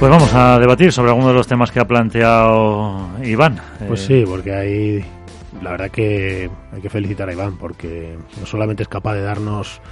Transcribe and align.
Pues 0.00 0.10
vamos 0.10 0.32
a 0.32 0.58
debatir 0.58 0.92
sobre 0.92 1.10
algunos 1.10 1.28
de 1.30 1.34
los 1.34 1.46
temas 1.46 1.70
que 1.70 1.78
ha 1.78 1.84
planteado 1.86 3.10
Iván. 3.22 3.60
Pues 3.86 4.02
Eh, 4.04 4.06
sí, 4.06 4.24
porque 4.26 4.54
ahí 4.54 5.04
la 5.62 5.72
verdad 5.72 5.90
que 5.90 6.50
hay 6.72 6.80
que 6.80 6.88
felicitar 6.88 7.28
a 7.28 7.32
Iván 7.34 7.58
porque 7.58 8.16
no 8.40 8.46
solamente 8.46 8.82
es 8.82 8.88
capaz 8.88 9.12
de 9.14 9.20
darnos 9.22 9.82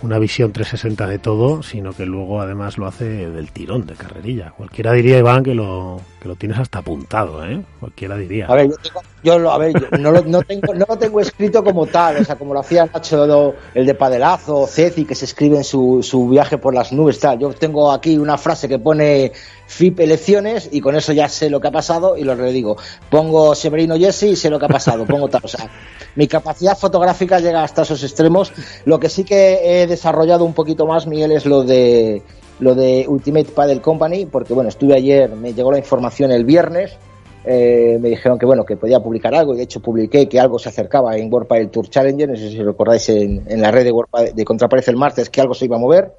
una 0.00 0.18
visión 0.18 0.52
360 0.52 1.06
de 1.06 1.18
todo, 1.18 1.62
sino 1.62 1.92
que 1.92 2.06
luego 2.06 2.40
además 2.40 2.78
lo 2.78 2.86
hace 2.86 3.04
del 3.30 3.52
tirón 3.52 3.84
de 3.86 3.92
carrerilla. 3.94 4.52
Cualquiera 4.56 4.92
diría, 4.92 5.18
Iván, 5.18 5.44
que 5.44 5.54
lo, 5.54 6.00
que 6.20 6.28
lo 6.28 6.34
tienes 6.34 6.58
hasta 6.58 6.78
apuntado, 6.78 7.46
¿eh? 7.46 7.60
Cualquiera 7.78 8.16
diría. 8.16 8.46
A 8.46 8.54
ver, 8.54 8.68
yo, 8.70 8.76
tengo- 8.82 9.00
yo 9.22 9.38
lo, 9.38 9.52
a 9.52 9.58
ver, 9.58 9.72
yo 9.72 9.98
no, 9.98 10.10
lo, 10.10 10.22
no 10.22 10.42
tengo, 10.42 10.74
no 10.74 10.84
lo 10.88 10.98
tengo 10.98 11.20
escrito 11.20 11.62
como 11.62 11.86
tal, 11.86 12.16
o 12.16 12.24
sea, 12.24 12.36
como 12.36 12.54
lo 12.54 12.60
hacía 12.60 12.86
Nacho, 12.86 13.54
el 13.74 13.86
de 13.86 13.94
Padelazo, 13.94 14.66
Ceci, 14.66 15.04
que 15.04 15.14
se 15.14 15.26
escribe 15.26 15.56
en 15.56 15.64
su, 15.64 16.02
su 16.02 16.28
viaje 16.28 16.58
por 16.58 16.74
las 16.74 16.92
nubes, 16.92 17.20
tal. 17.20 17.38
Yo 17.38 17.50
tengo 17.50 17.92
aquí 17.92 18.18
una 18.18 18.36
frase 18.36 18.68
que 18.68 18.78
pone 18.78 19.32
FIP 19.66 20.00
elecciones 20.00 20.68
y 20.72 20.80
con 20.80 20.96
eso 20.96 21.12
ya 21.12 21.28
sé 21.28 21.50
lo 21.50 21.60
que 21.60 21.68
ha 21.68 21.72
pasado 21.72 22.16
y 22.16 22.24
lo 22.24 22.34
redigo. 22.34 22.76
Pongo 23.10 23.54
Severino 23.54 23.96
Jesse 23.96 24.24
y 24.24 24.36
sé 24.36 24.50
lo 24.50 24.58
que 24.58 24.66
ha 24.66 24.68
pasado, 24.68 25.04
pongo 25.06 25.28
tal. 25.28 25.42
O 25.44 25.48
sea, 25.48 25.70
mi 26.16 26.26
capacidad 26.26 26.76
fotográfica 26.76 27.38
llega 27.38 27.62
hasta 27.62 27.82
esos 27.82 28.02
extremos. 28.02 28.52
Lo 28.84 28.98
que 28.98 29.08
sí 29.08 29.24
que 29.24 29.82
he 29.82 29.86
desarrollado 29.86 30.44
un 30.44 30.52
poquito 30.52 30.86
más, 30.86 31.06
Miguel, 31.06 31.32
es 31.32 31.46
lo 31.46 31.62
de 31.62 32.22
lo 32.60 32.74
de 32.74 33.06
Ultimate 33.08 33.46
Paddle 33.46 33.80
Company, 33.80 34.26
porque 34.26 34.52
bueno, 34.54 34.68
estuve 34.68 34.94
ayer, 34.94 35.30
me 35.30 35.52
llegó 35.52 35.72
la 35.72 35.78
información 35.78 36.30
el 36.30 36.44
viernes, 36.44 36.96
eh, 37.44 37.98
me 38.00 38.08
dijeron 38.10 38.38
que 38.38 38.46
bueno, 38.46 38.64
que 38.64 38.76
podía 38.76 39.00
publicar 39.00 39.34
algo, 39.34 39.54
y 39.54 39.58
de 39.58 39.62
hecho 39.64 39.80
publiqué 39.80 40.28
que 40.28 40.38
algo 40.40 40.58
se 40.58 40.68
acercaba 40.68 41.16
en 41.16 41.32
World 41.32 41.48
Paddle 41.48 41.66
Tour 41.68 41.88
Challenger, 41.88 42.28
no 42.28 42.36
sé 42.36 42.50
si 42.50 42.62
recordáis 42.62 43.08
en, 43.08 43.44
la 43.60 43.70
red 43.70 43.84
de, 43.84 43.92
World 43.92 44.10
Padel- 44.10 44.34
de 44.34 44.44
Contraparece 44.44 44.90
el 44.90 44.96
martes 44.96 45.28
que 45.30 45.40
algo 45.40 45.54
se 45.54 45.64
iba 45.64 45.76
a 45.76 45.80
mover, 45.80 46.12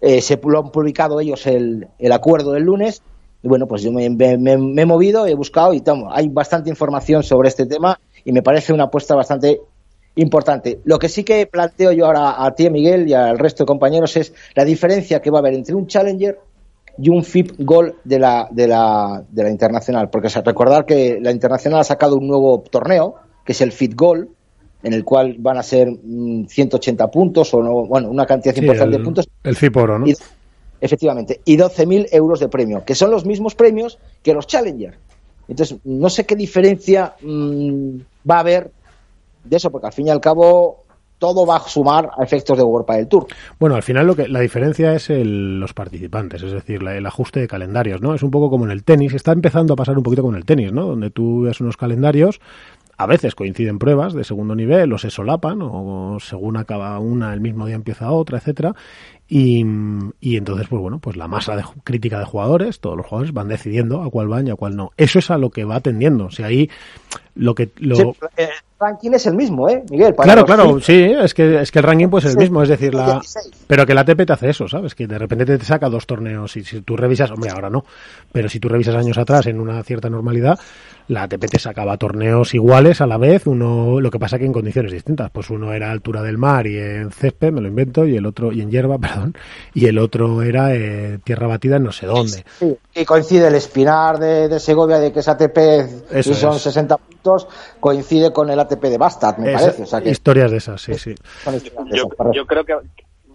eh, 0.00 0.20
se 0.20 0.38
lo 0.42 0.58
han 0.58 0.70
publicado 0.70 1.20
ellos 1.20 1.46
el, 1.46 1.86
acuerdo 2.12 2.52
del 2.52 2.64
lunes, 2.64 3.02
y 3.42 3.48
bueno, 3.48 3.66
pues 3.66 3.82
yo 3.82 3.92
me, 3.92 4.08
me- 4.10 4.36
me- 4.38 4.56
me 4.58 4.82
he 4.82 4.86
movido, 4.86 5.26
he 5.26 5.34
buscado 5.34 5.72
y 5.74 5.80
tomo, 5.80 6.12
hay 6.12 6.28
bastante 6.28 6.70
información 6.70 7.22
sobre 7.22 7.48
este 7.48 7.66
tema 7.66 8.00
y 8.24 8.32
me 8.32 8.42
parece 8.42 8.72
una 8.72 8.84
apuesta 8.84 9.14
bastante 9.14 9.60
importante. 10.16 10.80
Lo 10.84 10.98
que 10.98 11.08
sí 11.08 11.24
que 11.24 11.46
planteo 11.46 11.92
yo 11.92 12.06
ahora 12.06 12.44
a 12.44 12.54
ti, 12.54 12.70
Miguel, 12.70 13.08
y 13.08 13.14
al 13.14 13.38
resto 13.38 13.64
de 13.64 13.66
compañeros 13.66 14.16
es 14.16 14.32
la 14.54 14.64
diferencia 14.64 15.20
que 15.20 15.30
va 15.30 15.38
a 15.38 15.40
haber 15.40 15.54
entre 15.54 15.74
un 15.74 15.86
Challenger 15.86 16.38
y 16.98 17.08
un 17.10 17.24
FIP 17.24 17.52
Gold 17.58 17.94
de 18.04 18.18
la, 18.18 18.48
de 18.50 18.68
la, 18.68 19.22
de 19.28 19.42
la 19.42 19.50
Internacional. 19.50 20.10
Porque 20.10 20.28
o 20.28 20.30
sea, 20.30 20.42
recordar 20.42 20.86
que 20.86 21.18
la 21.20 21.30
Internacional 21.30 21.80
ha 21.80 21.84
sacado 21.84 22.16
un 22.16 22.26
nuevo 22.26 22.60
torneo, 22.70 23.16
que 23.44 23.52
es 23.52 23.60
el 23.60 23.72
FIP 23.72 23.94
Gold, 23.94 24.28
en 24.82 24.92
el 24.92 25.04
cual 25.04 25.36
van 25.38 25.56
a 25.58 25.62
ser 25.62 25.88
mm, 25.90 26.46
180 26.46 27.10
puntos 27.10 27.52
o 27.54 27.62
no, 27.62 27.86
bueno, 27.86 28.10
una 28.10 28.26
cantidad 28.26 28.54
Sí, 28.54 28.60
importante 28.60 28.94
el, 28.96 29.00
de 29.00 29.04
puntos. 29.04 29.28
el 29.42 29.56
Ciporo, 29.56 29.98
¿no? 29.98 30.06
Y- 30.06 30.14
efectivamente, 30.80 31.40
y 31.46 31.56
12.000 31.56 32.08
euros 32.12 32.40
de 32.40 32.48
premio, 32.48 32.84
que 32.84 32.94
son 32.94 33.10
los 33.10 33.24
mismos 33.24 33.54
premios 33.54 33.98
que 34.22 34.34
los 34.34 34.46
Challenger. 34.46 34.94
Entonces, 35.48 35.78
no 35.84 36.10
sé 36.10 36.24
qué 36.26 36.36
diferencia 36.36 37.14
mm, 37.22 37.96
va 38.30 38.36
a 38.36 38.40
haber 38.40 38.70
de 39.44 39.56
eso, 39.56 39.70
porque 39.70 39.86
al 39.86 39.92
fin 39.94 40.08
y 40.08 40.10
al 40.10 40.20
cabo 40.20 40.83
todo 41.24 41.46
va 41.46 41.56
a 41.56 41.60
sumar 41.60 42.10
a 42.18 42.22
efectos 42.22 42.58
de 42.58 42.64
World 42.64 42.86
del 42.86 43.08
Tour. 43.08 43.26
Bueno, 43.58 43.76
al 43.76 43.82
final 43.82 44.06
lo 44.06 44.14
que 44.14 44.28
la 44.28 44.40
diferencia 44.40 44.92
es 44.94 45.08
el- 45.08 45.58
los 45.58 45.72
participantes, 45.72 46.42
es 46.42 46.52
decir, 46.52 46.82
el 46.86 47.06
ajuste 47.06 47.40
de 47.40 47.48
calendarios, 47.48 48.02
¿no? 48.02 48.14
Es 48.14 48.22
un 48.22 48.30
poco 48.30 48.50
como 48.50 48.66
en 48.66 48.70
el 48.70 48.84
tenis, 48.84 49.14
está 49.14 49.32
empezando 49.32 49.72
a 49.72 49.76
pasar 49.76 49.96
un 49.96 50.02
poquito 50.02 50.22
con 50.22 50.34
el 50.34 50.44
tenis, 50.44 50.70
¿no? 50.70 50.84
Donde 50.86 51.08
tú 51.10 51.42
ves 51.42 51.62
unos 51.62 51.78
calendarios, 51.78 52.40
a 52.98 53.06
veces 53.06 53.34
coinciden 53.34 53.78
pruebas 53.78 54.12
de 54.12 54.22
segundo 54.22 54.54
nivel 54.54 54.92
o 54.92 54.98
se 54.98 55.10
solapan 55.10 55.60
o 55.62 56.18
según 56.20 56.58
acaba 56.58 56.98
una 56.98 57.32
el 57.32 57.40
mismo 57.40 57.66
día 57.66 57.74
empieza 57.74 58.12
otra, 58.12 58.38
etcétera. 58.38 58.74
Y, 59.26 59.62
entonces, 60.36 60.68
pues 60.68 60.80
bueno, 60.82 60.98
pues 60.98 61.16
la 61.16 61.26
masa 61.26 61.56
de 61.56 61.64
crítica 61.82 62.18
de 62.18 62.26
jugadores, 62.26 62.78
todos 62.80 62.96
los 62.96 63.06
jugadores 63.06 63.32
van 63.32 63.48
decidiendo 63.48 64.02
a 64.02 64.10
cuál 64.10 64.28
van 64.28 64.46
y 64.46 64.50
a 64.50 64.54
cuál 64.54 64.76
no. 64.76 64.90
Eso 64.98 65.18
es 65.18 65.30
a 65.30 65.38
lo 65.38 65.48
que 65.50 65.64
va 65.64 65.80
tendiendo. 65.80 66.26
O 66.26 66.30
sea, 66.30 66.46
ahí 66.46 66.68
lo 67.34 67.54
que 67.54 67.70
lo, 67.78 67.96
Sí, 67.96 68.02
el 68.36 68.48
ranking 68.78 69.12
es 69.12 69.26
el 69.26 69.34
mismo, 69.34 69.68
¿eh, 69.68 69.82
Miguel? 69.90 70.14
Para 70.14 70.26
Claro, 70.26 70.44
claro, 70.44 70.80
sí, 70.80 71.02
es 71.02 71.34
que, 71.34 71.60
es 71.60 71.70
que 71.70 71.78
el 71.78 71.84
ranking 71.84 72.08
pues 72.08 72.24
es 72.24 72.32
el 72.32 72.38
mismo, 72.38 72.62
es 72.62 72.68
decir, 72.68 72.94
la, 72.94 73.14
16. 73.14 73.64
pero 73.66 73.86
que 73.86 73.94
la 73.94 74.02
ATP 74.02 74.26
te 74.26 74.32
hace 74.32 74.50
eso, 74.50 74.68
¿sabes? 74.68 74.94
Que 74.94 75.06
de 75.06 75.18
repente 75.18 75.44
te 75.44 75.64
saca 75.64 75.88
dos 75.88 76.06
torneos 76.06 76.56
y 76.56 76.64
si 76.64 76.80
tú 76.82 76.96
revisas, 76.96 77.30
hombre, 77.30 77.50
ahora 77.50 77.70
no, 77.70 77.84
pero 78.32 78.48
si 78.48 78.60
tú 78.60 78.68
revisas 78.68 78.94
años 78.94 79.18
atrás 79.18 79.46
en 79.46 79.60
una 79.60 79.82
cierta 79.82 80.10
normalidad, 80.10 80.58
la 81.08 81.24
ATP 81.24 81.50
te 81.50 81.58
sacaba 81.58 81.96
torneos 81.96 82.54
iguales 82.54 83.00
a 83.00 83.06
la 83.06 83.18
vez, 83.18 83.46
uno, 83.46 84.00
lo 84.00 84.10
que 84.10 84.18
pasa 84.18 84.38
que 84.38 84.46
en 84.46 84.52
condiciones 84.52 84.92
distintas, 84.92 85.30
pues 85.30 85.50
uno 85.50 85.72
era 85.72 85.88
a 85.88 85.92
altura 85.92 86.22
del 86.22 86.38
mar 86.38 86.66
y 86.66 86.78
en 86.78 87.10
césped, 87.10 87.52
me 87.52 87.60
lo 87.60 87.68
invento, 87.68 88.06
y 88.06 88.16
el 88.16 88.26
otro, 88.26 88.52
y 88.52 88.60
en 88.60 88.70
hierba, 88.70 88.98
perdón, 89.00 89.34
y 89.74 89.86
el 89.86 89.98
otro 89.98 90.42
era 90.42 90.74
eh, 90.74 91.18
tierra 91.24 91.46
batida 91.46 91.76
en 91.76 91.84
no 91.84 91.92
sé 91.92 92.06
dónde. 92.06 92.44
Sí, 92.58 92.76
y 92.94 93.04
coincide 93.04 93.48
el 93.48 93.54
Espinar 93.54 94.18
de, 94.18 94.48
de 94.48 94.60
Segovia, 94.60 94.98
de 94.98 95.12
que 95.12 95.20
es 95.20 95.28
ATP, 95.28 95.58
Eso 96.10 96.30
y 96.30 96.34
son 96.34 96.56
es. 96.56 96.62
60 96.62 96.96
coincide 97.80 98.32
con 98.32 98.50
el 98.50 98.60
ATP 98.60 98.82
de 98.84 98.98
Bastard, 98.98 99.38
me 99.38 99.52
parece. 99.52 99.82
O 99.82 99.86
sea 99.86 100.00
que 100.00 100.10
historias 100.10 100.50
de 100.50 100.58
esas, 100.58 100.80
sí, 100.80 100.94
sí. 100.94 101.14
Yo, 101.44 101.50
esas, 101.52 101.72
correcto. 102.16 102.32
yo 102.32 102.46
creo 102.46 102.64
que 102.64 102.74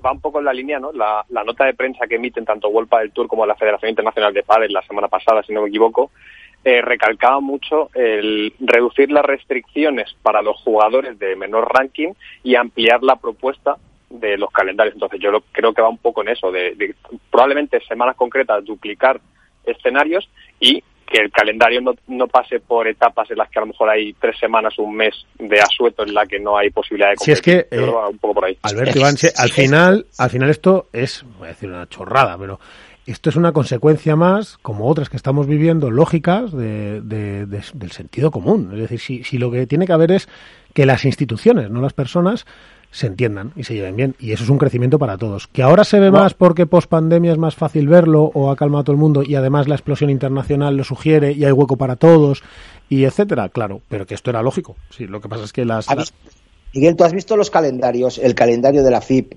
va 0.06 0.12
un 0.14 0.22
poco 0.22 0.40
en 0.40 0.46
la 0.46 0.54
línea, 0.54 0.80
¿no? 0.80 0.92
La, 0.94 1.26
la 1.30 1.44
nota 1.44 1.66
de 1.66 1.74
prensa 1.74 2.08
que 2.08 2.16
emiten 2.16 2.46
tanto 2.46 2.70
World 2.70 2.90
del 2.90 3.12
Tour 3.12 3.28
como 3.28 3.46
la 3.46 3.56
Federación 3.56 3.90
Internacional 3.90 4.34
de 4.34 4.44
Padel 4.44 4.72
la 4.72 4.82
semana 4.84 5.08
pasada, 5.10 5.44
si 5.44 5.52
no 5.54 5.62
me 5.62 5.68
equivoco, 5.70 6.12
eh, 6.64 6.82
recalcaba 6.82 7.40
mucho 7.42 7.90
el 7.94 8.54
reducir 8.60 9.12
las 9.12 9.26
restricciones 9.26 10.14
para 10.22 10.42
los 10.42 10.58
jugadores 10.62 11.18
de 11.20 11.36
menor 11.36 11.70
ranking 11.74 12.14
y 12.44 12.56
ampliar 12.56 13.02
la 13.04 13.16
propuesta 13.18 13.78
de 14.10 14.38
los 14.38 14.50
calendarios. 14.52 14.96
Entonces 14.96 15.20
yo 15.22 15.32
lo- 15.32 15.44
creo 15.52 15.74
que 15.74 15.82
va 15.82 15.90
un 15.90 15.98
poco 15.98 16.22
en 16.22 16.30
eso, 16.30 16.52
de, 16.52 16.76
de 16.76 16.96
probablemente 17.30 17.80
semanas 17.88 18.16
concretas 18.16 18.64
duplicar 18.66 19.20
escenarios 19.66 20.30
y 20.60 20.84
que 21.12 21.22
el 21.22 21.32
calendario 21.32 21.82
no, 21.82 21.94
no 22.08 22.28
pase 22.28 22.60
por 22.60 22.88
etapas 22.88 23.30
en 23.32 23.38
las 23.38 23.50
que 23.50 23.60
a 23.60 23.62
lo 23.62 23.68
mejor 23.68 23.90
hay 23.90 24.14
tres 24.14 24.38
semanas, 24.40 24.78
un 24.78 24.96
mes 24.96 25.14
de 25.38 25.60
asueto 25.60 26.04
en 26.04 26.14
la 26.14 26.26
que 26.26 26.40
no 26.40 26.58
hay 26.58 26.70
posibilidad 26.70 27.10
de 27.10 27.16
Si 27.18 27.32
es 27.32 27.42
competir. 27.42 27.68
que, 27.70 27.76
eh, 27.78 27.82
un 28.12 28.18
poco 28.20 28.36
por 28.36 28.46
ahí. 28.46 28.58
Alberto 28.62 29.00
Iván, 29.00 29.16
al 29.38 29.50
final, 29.50 30.06
al 30.18 30.30
final 30.30 30.50
esto 30.50 30.88
es, 30.94 31.26
voy 31.38 31.48
a 31.48 31.52
decir 31.52 31.70
una 31.70 31.88
chorrada, 31.90 32.38
pero 32.38 32.60
esto 33.08 33.30
es 33.32 33.36
una 33.36 33.52
consecuencia 33.54 34.16
más, 34.16 34.58
como 34.60 34.88
otras 34.88 35.10
que 35.10 35.18
estamos 35.18 35.48
viviendo, 35.48 35.90
lógicas 35.90 36.52
de, 36.52 37.02
de- 37.02 37.46
de- 37.48 37.64
del 37.74 37.92
sentido 37.92 38.30
común. 38.30 38.70
Es 38.74 38.82
decir, 38.82 39.00
si, 39.00 39.24
si 39.24 39.38
lo 39.40 39.50
que 39.50 39.66
tiene 39.66 39.88
que 39.88 39.94
haber 39.94 40.12
es 40.12 40.30
que 40.76 40.86
las 40.86 41.06
instituciones, 41.06 41.72
no 41.72 41.82
las 41.82 41.94
personas, 41.94 42.46
se 42.92 43.08
entiendan 43.08 43.52
y 43.56 43.64
se 43.64 43.74
lleven 43.76 43.96
bien. 43.96 44.16
Y 44.20 44.32
eso 44.32 44.44
es 44.44 44.50
un 44.50 44.58
crecimiento 44.58 44.98
para 45.00 45.18
todos. 45.18 45.48
Que 45.48 45.62
ahora 45.62 45.84
se 45.84 46.00
ve 46.00 46.10
más 46.12 46.34
porque 46.34 46.66
post 46.66 46.90
pandemia 46.90 47.32
es 47.32 47.38
más 47.38 47.56
fácil 47.56 47.88
verlo 47.88 48.32
o 48.34 48.50
ha 48.52 48.56
calmado 48.56 48.82
a 48.82 48.84
todo 48.84 48.94
el 48.94 49.00
mundo 49.00 49.22
y 49.24 49.36
además 49.36 49.68
la 49.68 49.76
explosión 49.76 50.10
internacional 50.10 50.76
lo 50.76 50.84
sugiere 50.84 51.32
y 51.34 51.46
hay 51.46 51.52
hueco 51.52 51.78
para 51.78 51.96
todos 51.98 52.42
y 52.90 53.04
etcétera. 53.04 53.50
Claro, 53.50 53.82
pero 53.90 54.06
que 54.08 54.16
esto 54.16 54.30
era 54.32 54.42
lógico. 54.42 54.76
Sí, 54.90 55.06
lo 55.06 55.22
que 55.22 55.30
pasa 55.30 55.44
es 55.44 55.54
que 55.54 55.66
las, 55.66 55.88
¿Has 55.90 55.96
las- 55.98 56.12
visto- 56.14 56.40
Miguel, 56.74 56.96
¿tú 56.96 57.04
has 57.04 57.14
visto 57.14 57.36
los 57.38 57.50
calendarios? 57.50 58.18
El 58.18 58.36
calendario 58.36 58.84
de 58.84 58.92
la 58.92 59.02
FIP, 59.02 59.34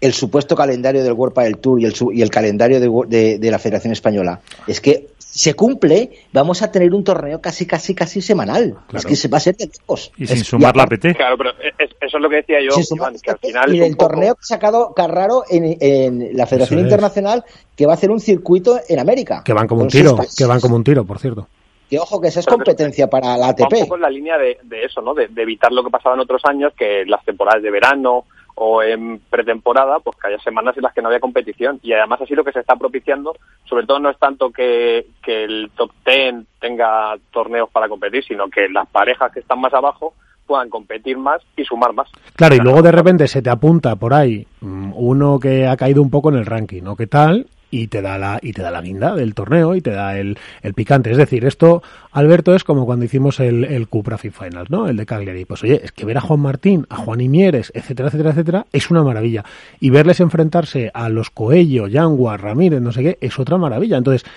el 0.00 0.12
supuesto 0.12 0.54
calendario 0.54 1.02
del 1.02 1.12
World 1.12 1.36
del 1.38 1.58
Tour 1.58 1.80
y 1.80 1.84
el, 1.84 1.94
su- 1.94 2.12
y 2.12 2.22
el 2.22 2.30
calendario 2.30 2.78
de, 2.80 2.88
de- 3.08 3.38
de 3.38 3.50
la 3.50 3.58
Federación 3.58 3.92
Española. 3.92 4.40
Es 4.66 4.80
que 4.80 5.08
se 5.30 5.54
cumple, 5.54 6.10
vamos 6.32 6.62
a 6.62 6.72
tener 6.72 6.92
un 6.94 7.04
torneo 7.04 7.40
casi, 7.40 7.66
casi, 7.66 7.94
casi 7.94 8.20
semanal. 8.22 8.76
Es 8.92 9.04
que 9.04 9.14
se 9.14 9.28
va 9.28 9.36
a 9.36 9.40
ser 9.40 9.56
de 9.56 9.66
lejos. 9.66 10.10
Y 10.16 10.26
sin 10.26 10.42
sumar 10.44 10.74
la 10.74 10.84
aparte- 10.84 11.08
PT. 11.10 11.14
Claro, 11.16 11.36
pero 11.38 11.50
es- 11.50 11.90
eso 12.00 12.16
es 12.16 12.22
lo 12.22 12.28
que 12.30 12.36
decía 12.36 12.58
yo, 12.64 12.70
sin 12.72 12.84
sumar 12.84 13.10
Iván, 13.12 13.20
que 13.22 13.30
al 13.30 13.38
final 13.38 13.74
y 13.74 13.80
el 13.82 13.96
poco- 13.96 14.08
torneo 14.08 14.34
que 14.34 14.40
ha 14.40 14.44
sacado 14.46 14.92
Carraro 14.94 15.44
en, 15.50 15.76
en 15.80 16.36
la 16.36 16.46
Federación 16.46 16.80
es. 16.80 16.84
Internacional 16.84 17.44
que 17.76 17.86
va 17.86 17.92
a 17.92 17.94
hacer 17.96 18.10
un 18.10 18.20
circuito 18.20 18.80
en 18.88 18.98
América. 18.98 19.42
que 19.44 19.52
van 19.52 19.66
como 19.68 19.82
un 19.82 19.88
tiro, 19.88 20.16
que 20.36 20.44
van 20.46 20.60
como 20.60 20.76
un 20.76 20.84
tiro, 20.84 21.04
por 21.04 21.18
cierto. 21.18 21.46
Que 21.90 21.98
ojo, 21.98 22.20
que 22.20 22.28
esa 22.28 22.40
es 22.40 22.46
Pero- 22.46 22.56
competencia 22.58 23.06
para 23.08 23.28
la 23.36 23.38
va 23.38 23.44
un 23.46 23.50
ATP. 23.64 23.80
poco 23.80 23.94
en 23.96 24.02
la 24.02 24.10
línea 24.10 24.36
de, 24.36 24.58
de 24.62 24.84
eso, 24.84 25.00
¿no? 25.00 25.14
De, 25.14 25.28
de 25.28 25.42
evitar 25.42 25.72
lo 25.72 25.82
que 25.84 25.90
pasaba 25.90 26.14
en 26.16 26.20
otros 26.20 26.42
años, 26.44 26.72
que 26.76 27.04
las 27.06 27.24
temporadas 27.24 27.62
de 27.62 27.70
verano 27.70 28.24
o 28.60 28.82
en 28.82 29.20
pretemporada, 29.30 30.00
pues 30.00 30.16
que 30.16 30.28
haya 30.28 30.42
semanas 30.42 30.76
en 30.76 30.82
las 30.82 30.92
que 30.92 31.00
no 31.00 31.08
había 31.08 31.20
competición. 31.20 31.78
Y 31.82 31.92
además 31.92 32.20
así 32.22 32.34
lo 32.34 32.44
que 32.44 32.52
se 32.52 32.60
está 32.60 32.74
propiciando, 32.76 33.36
sobre 33.64 33.86
todo 33.86 34.00
no 34.00 34.10
es 34.10 34.18
tanto 34.18 34.50
que, 34.50 35.06
que 35.22 35.44
el 35.44 35.70
top 35.76 35.92
ten 36.04 36.46
tenga 36.60 37.16
torneos 37.30 37.70
para 37.70 37.88
competir, 37.88 38.24
sino 38.24 38.48
que 38.48 38.68
las 38.68 38.88
parejas 38.88 39.32
que 39.32 39.40
están 39.40 39.60
más 39.60 39.72
abajo 39.72 40.14
puedan 40.46 40.70
competir 40.70 41.16
más 41.18 41.40
y 41.56 41.64
sumar 41.64 41.92
más. 41.92 42.08
Claro, 42.34 42.56
y 42.56 42.58
luego 42.58 42.82
de 42.82 42.90
repente 42.90 43.28
se 43.28 43.42
te 43.42 43.50
apunta 43.50 43.94
por 43.96 44.12
ahí 44.12 44.46
mm, 44.60 44.92
uno 44.96 45.38
que 45.38 45.68
ha 45.68 45.76
caído 45.76 46.02
un 46.02 46.10
poco 46.10 46.30
en 46.30 46.36
el 46.36 46.46
ranking, 46.46 46.82
¿no? 46.82 46.96
¿Qué 46.96 47.06
tal? 47.06 47.46
Y 47.70 47.88
te 47.88 48.02
da 48.02 48.18
la 48.18 48.38
y 48.42 48.52
te 48.52 48.62
da 48.62 48.70
la 48.70 48.80
guinda 48.80 49.14
del 49.14 49.34
torneo 49.34 49.74
y 49.74 49.80
te 49.80 49.90
da 49.90 50.18
el, 50.18 50.38
el 50.62 50.74
picante. 50.74 51.10
Es 51.10 51.16
decir, 51.16 51.44
esto, 51.44 51.82
Alberto, 52.12 52.54
es 52.54 52.64
como 52.64 52.86
cuando 52.86 53.04
hicimos 53.04 53.40
el, 53.40 53.64
el 53.64 53.88
Cupra 53.88 54.18
Finals, 54.18 54.70
¿no? 54.70 54.88
El 54.88 54.96
de 54.96 55.06
Cagliari. 55.06 55.44
Pues 55.44 55.62
oye, 55.64 55.80
es 55.84 55.92
que 55.92 56.04
ver 56.04 56.18
a 56.18 56.20
Juan 56.20 56.40
Martín, 56.40 56.86
a 56.88 56.96
Juan 56.96 57.20
Imieres, 57.20 57.70
etcétera, 57.74 58.08
etcétera, 58.08 58.30
etcétera, 58.30 58.66
es 58.72 58.90
una 58.90 59.02
maravilla. 59.02 59.44
Y 59.80 59.90
verles 59.90 60.20
enfrentarse 60.20 60.90
a 60.94 61.08
los 61.08 61.30
Coello, 61.30 61.86
Yangua, 61.86 62.36
Ramírez, 62.36 62.80
no 62.80 62.92
sé 62.92 63.02
qué, 63.02 63.18
es 63.20 63.38
otra 63.38 63.58
maravilla. 63.58 63.98
Entonces, 63.98 64.28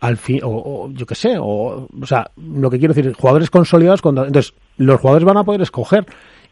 al 0.00 0.16
fin, 0.16 0.40
o, 0.44 0.50
o 0.50 0.90
yo 0.92 1.06
qué 1.06 1.14
sé, 1.14 1.36
o, 1.38 1.88
o 2.00 2.06
sea, 2.06 2.30
lo 2.36 2.70
que 2.70 2.78
quiero 2.78 2.94
decir, 2.94 3.12
jugadores 3.14 3.50
consolidados, 3.50 4.02
contra, 4.02 4.26
entonces, 4.26 4.54
los 4.76 5.00
jugadores 5.00 5.24
van 5.24 5.38
a 5.38 5.44
poder 5.44 5.62
escoger. 5.62 6.06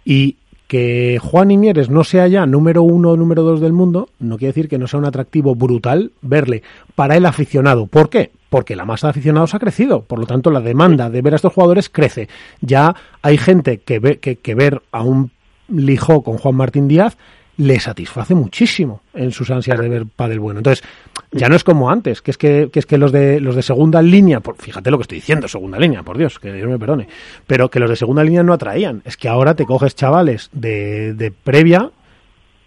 Y 0.06 0.37
que 0.66 1.19
Juan 1.20 1.50
Imieres 1.50 1.90
no 1.90 2.05
sea 2.05 2.26
ya 2.26 2.46
número 2.46 2.82
uno 2.82 3.11
o 3.11 3.16
número 3.16 3.43
dos 3.43 3.61
del 3.61 3.72
mundo, 3.72 4.08
no 4.19 4.38
quiere 4.38 4.52
decir 4.52 4.69
que 4.69 4.78
no 4.78 4.87
sea 4.87 4.99
un 4.99 5.05
atractivo 5.05 5.55
brutal 5.55 6.12
verle 6.22 6.62
para 6.94 7.16
el 7.16 7.26
aficionado. 7.26 7.87
¿Por 7.87 8.08
qué? 8.08 8.31
Porque 8.49 8.76
la 8.76 8.84
masa 8.84 9.08
de 9.08 9.12
aficionados 9.12 9.55
ha 9.55 9.58
crecido, 9.58 10.02
por 10.02 10.19
lo 10.19 10.26
tanto 10.26 10.50
la 10.50 10.61
demanda 10.61 11.11
de 11.11 11.22
ver 11.22 11.34
a 11.34 11.37
estos 11.37 11.52
jugadores 11.52 11.88
crece. 11.88 12.28
Ya 12.61 12.94
hay 13.20 13.37
gente 13.37 13.78
que, 13.78 13.99
ve, 13.99 14.19
que, 14.19 14.55
ver 14.55 14.82
a 14.93 15.02
un 15.02 15.31
Lijó 15.69 16.22
con 16.22 16.37
Juan 16.38 16.56
Martín 16.56 16.88
Díaz 16.88 17.16
le 17.56 17.78
satisface 17.78 18.34
muchísimo 18.34 19.02
en 19.14 19.30
sus 19.30 19.50
ansias 19.50 19.78
de 19.78 19.88
ver 19.88 20.06
pádel 20.06 20.40
bueno. 20.40 20.60
Entonces, 20.60 20.84
ya 21.32 21.48
no 21.48 21.56
es 21.56 21.64
como 21.64 21.90
antes, 21.90 22.22
que 22.22 22.30
es 22.30 22.38
que, 22.38 22.68
que 22.72 22.78
es 22.78 22.86
que 22.86 22.98
los 22.98 23.12
de 23.12 23.40
los 23.40 23.54
de 23.54 23.62
segunda 23.62 24.02
línea, 24.02 24.40
por, 24.40 24.56
fíjate 24.56 24.90
lo 24.90 24.98
que 24.98 25.02
estoy 25.02 25.16
diciendo, 25.16 25.48
segunda 25.48 25.78
línea, 25.78 26.02
por 26.02 26.18
Dios, 26.18 26.38
que 26.38 26.52
Dios 26.52 26.68
me 26.68 26.78
perdone, 26.78 27.08
pero 27.46 27.70
que 27.70 27.80
los 27.80 27.90
de 27.90 27.96
segunda 27.96 28.24
línea 28.24 28.42
no 28.42 28.52
atraían. 28.52 29.02
Es 29.04 29.16
que 29.16 29.28
ahora 29.28 29.54
te 29.54 29.64
coges 29.64 29.94
chavales 29.94 30.50
de, 30.52 31.14
de 31.14 31.30
previa 31.30 31.90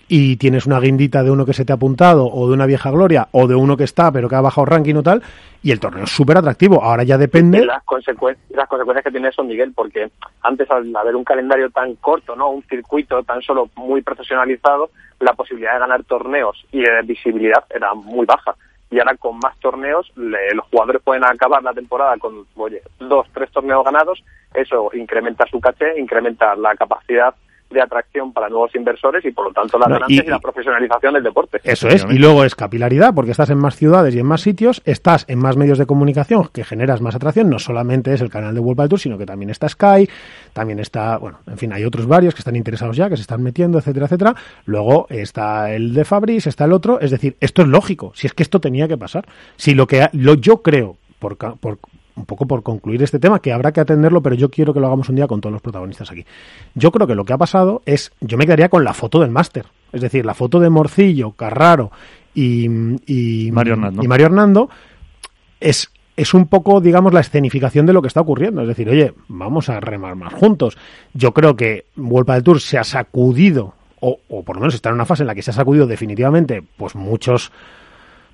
y 0.07 0.37
tienes 0.37 0.65
una 0.65 0.79
guindita 0.79 1.23
de 1.23 1.31
uno 1.31 1.45
que 1.45 1.53
se 1.53 1.65
te 1.65 1.73
ha 1.73 1.75
apuntado 1.75 2.25
o 2.25 2.47
de 2.47 2.53
una 2.53 2.65
vieja 2.65 2.91
gloria 2.91 3.27
o 3.31 3.47
de 3.47 3.55
uno 3.55 3.75
que 3.75 3.83
está 3.83 4.11
pero 4.11 4.29
que 4.29 4.35
ha 4.35 4.41
bajado 4.41 4.65
ranking 4.65 4.95
o 4.95 5.03
tal 5.03 5.21
y 5.63 5.71
el 5.71 5.79
torneo 5.79 6.05
es 6.05 6.11
súper 6.11 6.37
atractivo. 6.37 6.81
Ahora 6.81 7.03
ya 7.03 7.17
depende... 7.17 7.65
Las, 7.65 7.83
las 8.49 8.67
consecuencias 8.67 9.03
que 9.03 9.11
tiene 9.11 9.29
eso, 9.29 9.43
Miguel, 9.43 9.73
porque 9.75 10.09
antes 10.41 10.69
al 10.71 10.95
haber 10.95 11.15
un 11.15 11.23
calendario 11.23 11.69
tan 11.71 11.95
corto, 11.95 12.35
no 12.35 12.49
un 12.49 12.63
circuito 12.63 13.21
tan 13.23 13.41
solo 13.41 13.69
muy 13.75 14.01
profesionalizado, 14.01 14.91
la 15.19 15.33
posibilidad 15.33 15.73
de 15.73 15.79
ganar 15.79 16.03
torneos 16.03 16.65
y 16.71 16.81
de 16.81 17.01
visibilidad 17.03 17.65
era 17.69 17.93
muy 17.93 18.25
baja. 18.25 18.55
Y 18.89 18.99
ahora 18.99 19.15
con 19.17 19.37
más 19.39 19.57
torneos, 19.59 20.09
le, 20.15 20.53
los 20.53 20.65
jugadores 20.67 21.01
pueden 21.03 21.25
acabar 21.25 21.61
la 21.61 21.73
temporada 21.73 22.15
con, 22.17 22.45
oye, 22.55 22.81
dos, 22.99 23.27
tres 23.33 23.51
torneos 23.51 23.83
ganados, 23.83 24.23
eso 24.53 24.89
incrementa 24.93 25.45
su 25.47 25.59
caché, 25.59 25.99
incrementa 25.99 26.55
la 26.55 26.75
capacidad 26.75 27.35
de 27.69 27.81
atracción 27.81 28.33
para 28.33 28.49
nuevos 28.49 28.73
inversores 28.75 29.23
y 29.25 29.31
por 29.31 29.45
lo 29.47 29.51
tanto 29.53 29.77
la 29.77 29.87
No, 29.87 29.99
y- 30.07 30.19
y, 30.19 30.23
la 30.23 30.39
profesionalización 30.39 31.13
del 31.15 31.23
deporte. 31.23 31.59
Eso 31.63 31.87
es, 31.87 32.05
y 32.09 32.17
luego 32.17 32.43
es 32.43 32.55
capilaridad, 32.55 33.13
porque 33.13 33.31
estás 33.31 33.49
en 33.49 33.57
más 33.57 33.75
ciudades 33.75 34.15
y 34.15 34.19
en 34.19 34.25
más 34.25 34.41
sitios, 34.41 34.81
estás 34.85 35.25
en 35.27 35.39
más 35.39 35.57
medios 35.57 35.77
de 35.77 35.85
comunicación 35.85 36.47
que 36.53 36.63
generas 36.63 37.01
más 37.01 37.15
atracción, 37.15 37.49
no 37.49 37.59
solamente 37.59 38.13
es 38.13 38.21
el 38.21 38.29
canal 38.29 38.53
de 38.53 38.59
World 38.59 38.77
Padel 38.77 38.89
Tour, 38.89 38.99
sino 38.99 39.17
que 39.17 39.25
también 39.25 39.49
está 39.49 39.67
Sky, 39.69 40.09
también 40.53 40.79
está, 40.79 41.17
bueno, 41.17 41.39
en 41.47 41.57
fin, 41.57 41.73
hay 41.73 41.83
otros 41.83 42.07
varios 42.07 42.33
que 42.33 42.39
están 42.39 42.55
interesados 42.55 42.95
ya, 42.95 43.09
que 43.09 43.15
se 43.17 43.21
están 43.21 43.43
metiendo, 43.43 43.77
etcétera, 43.79 44.05
etcétera. 44.05 44.35
Luego 44.65 45.07
está 45.09 45.71
el 45.73 45.93
de 45.93 46.05
Fabris, 46.05 46.47
está 46.47 46.65
el 46.65 46.73
otro, 46.73 46.99
es 46.99 47.11
decir, 47.11 47.35
esto 47.39 47.61
es 47.63 47.67
lógico, 47.67 48.11
si 48.15 48.27
es 48.27 48.33
que 48.33 48.43
esto 48.43 48.59
tenía 48.59 48.87
que 48.87 48.97
pasar. 48.97 49.25
Si 49.55 49.73
lo 49.75 49.87
que 49.87 50.03
ha- 50.03 50.09
lo 50.13 50.35
yo 50.35 50.61
creo, 50.61 50.97
por, 51.19 51.37
por 51.37 51.77
un 52.17 52.25
poco 52.25 52.47
por 52.47 52.63
concluir 52.63 53.01
este 53.03 53.19
tema, 53.19 53.39
que 53.39 53.53
habrá 53.53 53.71
que 53.71 53.79
atenderlo, 53.79 54.21
pero 54.21 54.35
yo 54.35 54.49
quiero 54.49 54.73
que 54.73 54.79
lo 54.79 54.87
hagamos 54.87 55.07
un 55.09 55.15
día 55.15 55.27
con 55.27 55.39
todos 55.39 55.53
los 55.53 55.61
protagonistas 55.61 56.11
aquí. 56.11 56.25
Yo 56.73 56.91
creo 56.91 57.07
que 57.07 57.15
lo 57.15 57.23
que 57.23 57.33
ha 57.33 57.37
pasado 57.37 57.81
es, 57.85 58.11
yo 58.19 58.37
me 58.37 58.45
quedaría 58.45 58.69
con 58.69 58.83
la 58.83 58.93
foto 58.93 59.19
del 59.19 59.29
máster, 59.29 59.67
es 59.93 60.01
decir, 60.01 60.25
la 60.25 60.33
foto 60.33 60.59
de 60.59 60.69
Morcillo, 60.69 61.31
Carraro 61.31 61.91
y, 62.33 62.67
y 63.05 63.51
Mario 63.51 63.73
Hernando. 63.73 64.03
y 64.03 64.07
Mario 64.07 64.25
Hernando 64.25 64.69
es, 65.59 65.91
es 66.15 66.33
un 66.33 66.47
poco, 66.47 66.81
digamos, 66.81 67.13
la 67.13 67.19
escenificación 67.19 67.85
de 67.85 67.93
lo 67.93 68.01
que 68.01 68.07
está 68.07 68.21
ocurriendo. 68.21 68.61
Es 68.61 68.67
decir, 68.67 68.89
oye, 68.89 69.13
vamos 69.27 69.69
a 69.69 69.79
remar 69.79 70.15
más 70.15 70.33
juntos. 70.33 70.77
Yo 71.13 71.33
creo 71.33 71.55
que 71.55 71.85
Vuelta 71.95 72.33
del 72.33 72.43
Tour 72.43 72.59
se 72.59 72.77
ha 72.77 72.83
sacudido, 72.83 73.75
o, 73.99 74.19
o 74.27 74.43
por 74.43 74.55
lo 74.55 74.61
menos 74.61 74.75
está 74.75 74.89
en 74.89 74.95
una 74.95 75.05
fase 75.05 75.23
en 75.23 75.27
la 75.27 75.35
que 75.35 75.43
se 75.43 75.51
ha 75.51 75.53
sacudido 75.53 75.87
definitivamente, 75.87 76.63
pues 76.77 76.95
muchos, 76.95 77.51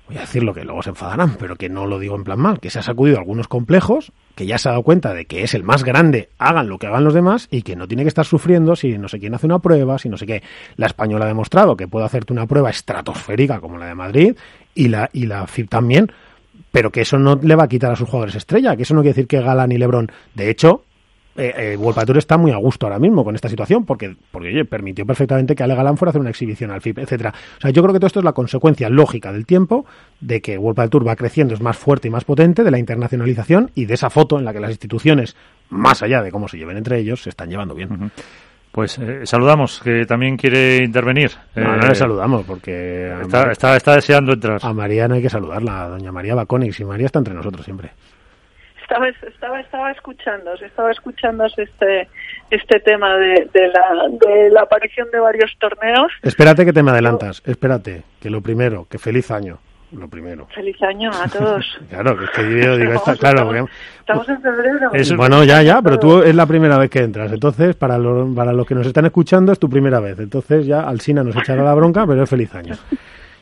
voy 0.06 0.18
a 0.18 0.20
decirlo 0.20 0.52
que 0.52 0.64
luego 0.64 0.82
se 0.82 0.90
enfadarán, 0.90 1.36
pero 1.38 1.56
que 1.56 1.68
no 1.68 1.86
lo 1.86 1.98
digo 1.98 2.14
en 2.16 2.24
plan 2.24 2.38
mal, 2.38 2.60
que 2.60 2.70
se 2.70 2.78
ha 2.78 2.82
sacudido 2.82 3.18
algunos 3.18 3.48
complejos, 3.48 4.12
que 4.34 4.46
ya 4.46 4.58
se 4.58 4.68
ha 4.68 4.72
dado 4.72 4.82
cuenta 4.82 5.14
de 5.14 5.24
que 5.24 5.42
es 5.42 5.54
el 5.54 5.62
más 5.62 5.82
grande, 5.82 6.30
hagan 6.38 6.68
lo 6.68 6.78
que 6.78 6.86
hagan 6.86 7.04
los 7.04 7.14
demás 7.14 7.48
y 7.50 7.62
que 7.62 7.76
no 7.76 7.88
tiene 7.88 8.02
que 8.02 8.08
estar 8.08 8.26
sufriendo 8.26 8.76
si 8.76 8.98
no 8.98 9.08
sé 9.08 9.18
quién 9.18 9.34
hace 9.34 9.46
una 9.46 9.60
prueba, 9.60 9.98
si 9.98 10.08
no 10.08 10.16
sé 10.16 10.26
qué. 10.26 10.42
La 10.76 10.86
española 10.86 11.24
ha 11.24 11.28
demostrado 11.28 11.76
que 11.76 11.88
puede 11.88 12.04
hacerte 12.04 12.32
una 12.32 12.46
prueba 12.46 12.70
estratosférica 12.70 13.60
como 13.60 13.78
la 13.78 13.86
de 13.86 13.94
Madrid 13.94 14.36
y 14.74 14.88
la, 14.88 15.08
y 15.12 15.26
la 15.26 15.46
FIP 15.46 15.70
también, 15.70 16.12
pero 16.70 16.90
que 16.92 17.00
eso 17.00 17.18
no 17.18 17.36
le 17.36 17.54
va 17.54 17.64
a 17.64 17.68
quitar 17.68 17.92
a 17.92 17.96
sus 17.96 18.08
jugadores 18.08 18.34
estrella, 18.34 18.76
que 18.76 18.82
eso 18.82 18.94
no 18.94 19.00
quiere 19.00 19.14
decir 19.14 19.26
que 19.26 19.40
Galán 19.40 19.72
y 19.72 19.78
Lebron, 19.78 20.10
de 20.34 20.50
hecho, 20.50 20.84
eh, 21.36 21.76
eh, 21.78 22.04
Tour 22.06 22.18
está 22.18 22.36
muy 22.36 22.52
a 22.52 22.56
gusto 22.56 22.86
ahora 22.86 22.98
mismo 22.98 23.24
con 23.24 23.34
esta 23.34 23.48
situación 23.48 23.84
porque, 23.84 24.14
porque 24.30 24.48
oye, 24.48 24.64
permitió 24.64 25.04
perfectamente 25.04 25.54
que 25.54 25.62
Ale 25.62 25.74
Galán 25.74 25.96
fuera 25.96 26.08
a 26.08 26.12
hacer 26.12 26.20
una 26.20 26.30
exhibición 26.30 26.70
al 26.70 26.80
FIP, 26.80 26.98
etcétera. 26.98 27.32
O 27.58 27.60
sea, 27.60 27.70
yo 27.70 27.82
creo 27.82 27.92
que 27.92 27.98
todo 28.00 28.06
esto 28.06 28.20
es 28.20 28.24
la 28.24 28.32
consecuencia 28.32 28.88
lógica 28.88 29.32
del 29.32 29.46
tiempo, 29.46 29.84
de 30.20 30.40
que 30.40 30.56
World 30.58 30.90
Tour 30.90 31.06
va 31.06 31.16
creciendo, 31.16 31.54
es 31.54 31.60
más 31.60 31.76
fuerte 31.76 32.08
y 32.08 32.10
más 32.10 32.24
potente, 32.24 32.62
de 32.64 32.70
la 32.70 32.78
internacionalización 32.78 33.70
y 33.74 33.86
de 33.86 33.94
esa 33.94 34.10
foto 34.10 34.38
en 34.38 34.44
la 34.44 34.52
que 34.52 34.60
las 34.60 34.70
instituciones, 34.70 35.36
más 35.70 36.02
allá 36.02 36.22
de 36.22 36.30
cómo 36.30 36.48
se 36.48 36.56
lleven 36.58 36.76
entre 36.76 36.98
ellos, 36.98 37.22
se 37.22 37.30
están 37.30 37.48
llevando 37.50 37.74
bien. 37.74 38.10
Pues 38.70 38.98
eh, 38.98 39.20
saludamos, 39.24 39.80
que 39.84 40.04
también 40.04 40.36
quiere 40.36 40.78
intervenir. 40.84 41.30
No, 41.54 41.62
Eh, 41.74 41.76
no 41.80 41.86
le 41.86 41.94
saludamos 41.94 42.44
porque 42.44 43.12
Está, 43.22 43.38
Mar- 43.42 43.52
está, 43.52 43.76
está 43.76 43.94
deseando 43.94 44.32
entrar. 44.32 44.58
a 44.60 44.72
María 44.72 45.06
no 45.06 45.14
hay 45.14 45.22
que 45.22 45.30
saludarla, 45.30 45.84
a 45.84 45.88
doña 45.90 46.10
María 46.10 46.34
Bacónix 46.34 46.80
y 46.80 46.84
María 46.84 47.06
está 47.06 47.20
entre 47.20 47.34
nosotros 47.34 47.64
siempre. 47.64 47.90
Estaba, 48.84 49.08
estaba, 49.08 49.60
estaba 49.60 49.90
escuchando, 49.90 50.52
estaba 50.54 50.90
escuchando 50.92 51.44
este, 51.46 52.08
este 52.50 52.80
tema 52.80 53.16
de, 53.16 53.48
de, 53.52 53.68
la, 53.68 54.08
de 54.20 54.50
la 54.50 54.60
aparición 54.62 55.08
de 55.10 55.18
varios 55.20 55.50
torneos. 55.58 56.12
Espérate 56.22 56.64
que 56.64 56.72
te 56.72 56.82
me 56.82 56.90
adelantas, 56.90 57.42
espérate, 57.46 58.02
que 58.20 58.30
lo 58.30 58.40
primero, 58.42 58.86
que 58.88 58.98
feliz 58.98 59.30
año, 59.30 59.58
lo 59.92 60.08
primero. 60.08 60.46
Feliz 60.54 60.76
año 60.82 61.10
a 61.10 61.26
todos. 61.32 61.64
Claro, 61.88 62.16
que 62.18 62.24
es 62.26 62.30
que 62.30 62.42
yo 62.62 62.76
digo, 62.76 62.92
está, 62.92 63.12
Estamos- 63.12 63.18
claro, 63.20 63.68
estamos, 64.00 64.28
en 64.28 64.42
febrero. 64.42 64.90
Eso- 64.92 65.16
bueno, 65.16 65.42
ya, 65.44 65.62
ya, 65.62 65.80
pero 65.82 65.98
tú 65.98 66.22
es 66.22 66.34
la 66.34 66.46
primera 66.46 66.76
vez 66.78 66.90
que 66.90 67.00
entras, 67.00 67.32
entonces 67.32 67.74
para, 67.76 67.96
lo- 67.96 68.32
para 68.34 68.52
los 68.52 68.66
que 68.66 68.74
nos 68.74 68.86
están 68.86 69.06
escuchando 69.06 69.50
es 69.52 69.58
tu 69.58 69.68
primera 69.70 69.98
vez, 69.98 70.18
entonces 70.20 70.66
ya 70.66 70.80
Alsina 70.86 71.24
nos 71.24 71.34
echará 71.36 71.62
la 71.64 71.74
bronca, 71.74 72.06
pero 72.06 72.22
es 72.22 72.30
feliz 72.30 72.54
año. 72.54 72.74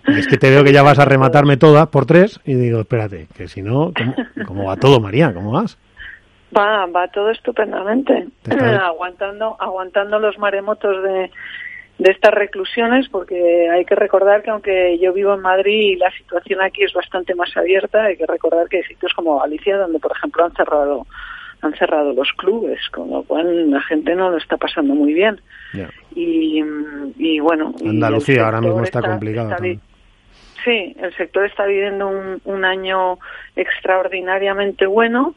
Es 0.06 0.26
que 0.26 0.36
te 0.36 0.50
veo 0.50 0.64
que 0.64 0.72
ya 0.72 0.82
vas 0.82 0.98
a 0.98 1.04
rematarme 1.04 1.56
todas 1.58 1.86
por 1.88 2.06
tres 2.06 2.40
y 2.44 2.54
digo, 2.54 2.80
espérate, 2.80 3.28
que 3.36 3.48
si 3.48 3.62
no, 3.62 3.92
¿cómo, 3.96 4.14
cómo 4.46 4.64
va 4.64 4.76
todo, 4.76 5.00
María? 5.00 5.32
¿Cómo 5.32 5.52
vas? 5.52 5.78
Va, 6.56 6.86
va 6.86 7.08
todo 7.08 7.30
estupendamente. 7.30 8.26
Te 8.42 8.50
está- 8.50 8.86
aguantando, 8.86 9.56
aguantando 9.60 10.18
los 10.18 10.38
maremotos 10.38 11.02
de, 11.02 11.30
de 11.98 12.10
estas 12.10 12.34
reclusiones, 12.34 13.08
porque 13.08 13.68
hay 13.70 13.84
que 13.84 13.94
recordar 13.94 14.42
que 14.42 14.50
aunque 14.50 14.98
yo 14.98 15.12
vivo 15.12 15.34
en 15.34 15.40
Madrid 15.40 15.92
y 15.92 15.96
la 15.96 16.10
situación 16.10 16.60
aquí 16.60 16.82
es 16.82 16.92
bastante 16.92 17.34
más 17.34 17.56
abierta, 17.56 18.04
hay 18.04 18.16
que 18.16 18.26
recordar 18.26 18.68
que 18.68 18.78
hay 18.78 18.82
sitios 18.84 19.12
como 19.14 19.38
Galicia 19.40 19.78
donde, 19.78 19.98
por 19.98 20.12
ejemplo, 20.16 20.44
han 20.44 20.52
cerrado 20.54 21.06
han 21.64 21.74
cerrado 21.74 22.12
los 22.12 22.28
clubes, 22.32 22.80
con 22.90 23.08
lo 23.08 23.22
cual 23.22 23.70
la 23.70 23.80
gente 23.82 24.16
no 24.16 24.30
lo 24.30 24.36
está 24.36 24.56
pasando 24.56 24.96
muy 24.96 25.14
bien. 25.14 25.40
Y, 26.12 26.60
y 27.16 27.38
bueno. 27.38 27.72
Andalucía 27.86 28.44
ahora 28.46 28.60
mismo 28.60 28.82
está 28.82 29.00
complicado 29.00 29.50
está 29.50 29.62
vi- 29.62 29.76
también. 29.76 29.91
Sí, 30.64 30.94
el 30.98 31.14
sector 31.16 31.44
está 31.46 31.66
viviendo 31.66 32.08
un, 32.44 32.64
año 32.64 33.18
extraordinariamente 33.56 34.86
bueno, 34.86 35.34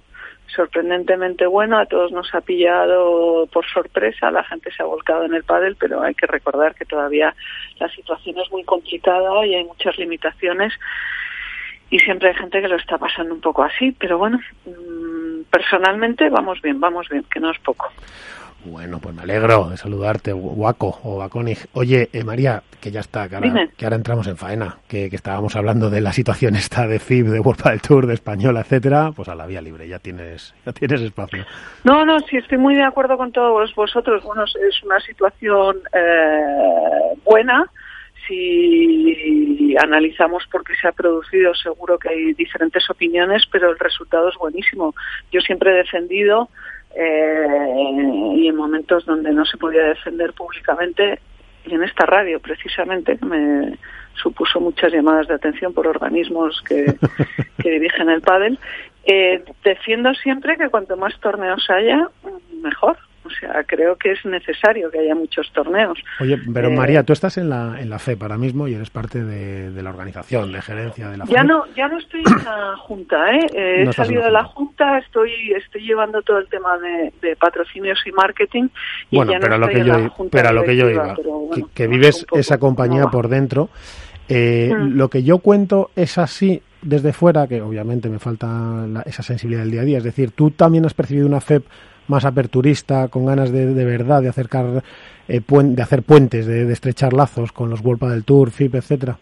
sorprendentemente 0.47 1.47
bueno. 1.47 1.79
A 1.79 1.87
todos 1.87 2.11
nos 2.11 2.33
ha 2.35 2.41
pillado 2.41 3.47
por 3.47 3.65
sorpresa, 3.65 4.29
la 4.29 4.43
gente 4.43 4.71
se 4.71 4.83
ha 4.83 4.85
volcado 4.85 5.25
en 5.25 5.33
el 5.33 5.43
pádel, 5.43 5.75
pero 5.77 6.01
hay 6.01 6.13
que 6.13 6.27
recordar 6.27 6.75
que 6.75 6.85
todavía 6.85 7.35
la 7.79 7.89
situación 7.89 8.37
es 8.39 8.51
muy 8.51 8.63
complicada 8.63 9.45
y 9.45 9.55
hay 9.55 9.63
muchas 9.63 9.97
limitaciones 9.97 10.73
y 11.89 11.99
siempre 11.99 12.29
hay 12.29 12.35
gente 12.35 12.61
que 12.61 12.67
lo 12.67 12.75
está 12.75 12.97
pasando 12.97 13.33
un 13.33 13.41
poco 13.41 13.63
así, 13.63 13.91
pero 13.91 14.17
bueno, 14.17 14.39
mm, 14.65 15.43
personalmente 15.49 16.29
vamos 16.29 16.61
bien, 16.61 16.79
vamos 16.79 17.07
bien, 17.09 17.23
que 17.31 17.39
no 17.39 17.51
es 17.51 17.59
poco. 17.59 17.91
Bueno, 18.65 18.99
pues 18.99 19.13
me 19.13 19.21
alegro 19.21 19.69
de 19.69 19.77
saludarte, 19.77 20.33
Guaco 20.33 20.99
o 21.03 21.17
Bacónig. 21.17 21.59
Oye, 21.73 22.09
eh, 22.11 22.23
María, 22.23 22.63
que 22.81 22.89
ya 22.89 22.99
está, 22.99 23.29
que 23.29 23.35
ahora, 23.35 23.69
que 23.77 23.85
ahora 23.85 23.95
entramos 23.95 24.27
en 24.27 24.37
faena, 24.37 24.77
que, 24.87 25.09
que 25.09 25.15
estábamos 25.15 25.55
hablando 25.55 25.91
de 25.91 26.01
la 26.01 26.11
situación 26.11 26.55
esta 26.55 26.87
de 26.87 26.99
FIB, 26.99 27.27
de 27.27 27.39
World 27.39 27.63
del 27.63 27.81
Tour, 27.81 28.07
de 28.07 28.15
Española, 28.15 28.61
etcétera, 28.61 29.11
pues 29.15 29.29
a 29.29 29.35
la 29.35 29.45
vía 29.45 29.61
libre, 29.61 29.87
ya 29.87 29.99
tienes, 29.99 30.55
ya 30.65 30.73
tienes 30.73 31.01
espacio. 31.01 31.45
No, 31.83 32.05
no, 32.05 32.19
sí, 32.21 32.37
estoy 32.37 32.57
muy 32.57 32.75
de 32.75 32.83
acuerdo 32.83 33.17
con 33.17 33.31
todos 33.31 33.73
vosotros. 33.75 34.23
Bueno, 34.23 34.43
es 34.45 34.83
una 34.83 34.99
situación 34.99 35.77
eh, 35.93 37.17
buena. 37.23 37.69
Si 38.27 39.75
analizamos 39.77 40.47
por 40.51 40.63
qué 40.63 40.73
se 40.75 40.87
ha 40.87 40.91
producido, 40.91 41.53
seguro 41.53 41.99
que 41.99 42.09
hay 42.09 42.33
diferentes 42.33 42.89
opiniones, 42.89 43.43
pero 43.51 43.69
el 43.69 43.77
resultado 43.77 44.29
es 44.29 44.35
buenísimo. 44.37 44.95
Yo 45.31 45.41
siempre 45.41 45.71
he 45.71 45.75
defendido, 45.75 46.49
eh, 46.95 48.33
y 48.35 48.47
en 48.47 48.55
momentos 48.55 49.05
donde 49.05 49.31
no 49.31 49.45
se 49.45 49.57
podía 49.57 49.83
defender 49.83 50.33
públicamente, 50.33 51.19
y 51.65 51.73
en 51.73 51.83
esta 51.83 52.05
radio 52.05 52.39
precisamente, 52.39 53.17
me, 53.21 53.77
supuso 54.15 54.59
muchas 54.59 54.91
llamadas 54.91 55.27
de 55.27 55.35
atención 55.35 55.73
por 55.73 55.87
organismos 55.87 56.61
que, 56.67 56.85
que 57.61 57.69
dirigen 57.69 58.09
el 58.09 58.21
pádel. 58.21 58.59
Eh, 59.05 59.43
defiendo 59.63 60.13
siempre 60.15 60.57
que 60.57 60.69
cuanto 60.69 60.97
más 60.97 61.17
torneos 61.19 61.69
haya, 61.69 62.09
mejor. 62.61 62.97
O 63.25 63.29
sea, 63.39 63.63
creo 63.65 63.95
que 63.97 64.11
es 64.11 64.23
necesario 64.25 64.91
que 64.91 64.99
haya 64.99 65.15
muchos 65.15 65.51
torneos. 65.51 65.97
Oye, 66.19 66.37
pero 66.53 66.69
Eh, 66.69 66.75
María, 66.75 67.03
tú 67.03 67.11
estás 67.13 67.37
en 67.37 67.49
la, 67.49 67.77
en 67.81 67.89
la 67.89 67.97
FEP 67.99 68.21
ahora 68.21 68.37
mismo 68.37 68.67
y 68.67 68.73
eres 68.75 68.89
parte 68.89 69.23
de, 69.23 69.71
de 69.71 69.83
la 69.83 69.89
organización, 69.89 70.51
de 70.51 70.61
gerencia 70.61 71.09
de 71.09 71.17
la 71.17 71.25
Ya 71.25 71.41
FEP. 71.41 71.47
no, 71.49 71.63
ya 71.75 71.87
no 71.87 71.97
estoy 71.97 72.19
en 72.21 72.45
la 72.45 72.77
junta, 72.77 73.31
¿eh? 73.35 73.39
Eh, 73.53 73.81
No 73.85 73.89
he 73.89 73.93
salido 73.93 74.23
de 74.23 74.31
la 74.31 74.43
junta. 74.43 74.99
estoy, 74.99 75.31
estoy 75.57 75.81
llevando 75.81 76.21
todo 76.21 76.37
el 76.37 76.47
tema 76.47 76.77
de, 76.77 77.11
de 77.21 77.35
patrocinios 77.35 77.99
y 78.05 78.11
marketing. 78.11 78.67
Y 79.11 79.15
Bueno, 79.17 79.31
ya 79.31 79.39
no 79.39 79.43
pero 79.43 79.55
a 79.55 79.57
lo 79.57 79.67
que 79.67 79.79
yo, 79.83 79.93
la 79.93 79.99
i- 80.01 80.09
junta 80.09 80.37
pero 80.37 80.49
a 80.49 80.53
lo 80.53 80.63
que 80.63 80.75
yo 80.77 80.89
iba, 80.89 81.13
pero 81.15 81.31
bueno, 81.31 81.69
que, 81.73 81.87
vives 81.87 82.25
poco 82.25 82.39
esa 82.39 82.57
compañía 82.59 83.05
por 83.07 83.27
dentro. 83.27 83.69
Eh, 84.27 84.71
Mm. 84.75 84.95
Lo 84.97 85.09
que 85.09 85.23
yo 85.23 85.37
cuento 85.39 85.91
es 85.95 86.17
así 86.17 86.61
desde 86.81 87.13
fuera, 87.13 87.47
que 87.47 87.61
obviamente 87.61 88.09
me 88.09 88.19
falta 88.19 88.47
la- 88.87 89.01
esa 89.01 89.23
sensibilidad 89.23 89.61
del 89.63 89.71
día 89.71 89.81
a 89.81 89.85
día. 89.85 89.97
Es 89.99 90.03
decir, 90.03 90.31
tú 90.31 90.51
también 90.51 90.85
has 90.85 90.93
percibido 90.93 91.27
una 91.27 91.41
FEP 91.41 91.63
más 92.07 92.25
aperturista, 92.25 93.07
con 93.07 93.25
ganas 93.25 93.51
de, 93.51 93.67
de 93.73 93.85
verdad 93.85 94.21
de 94.21 94.29
acercar, 94.29 94.83
eh, 95.27 95.41
puen- 95.41 95.75
de 95.75 95.81
hacer 95.81 96.03
puentes, 96.03 96.45
de, 96.45 96.71
estrechar 96.71 97.13
lazos 97.13 97.51
con 97.51 97.69
los 97.69 97.81
World 97.81 98.11
del 98.11 98.23
Tour, 98.25 98.51
FIP, 98.51 98.75
etcétera. 98.75 99.17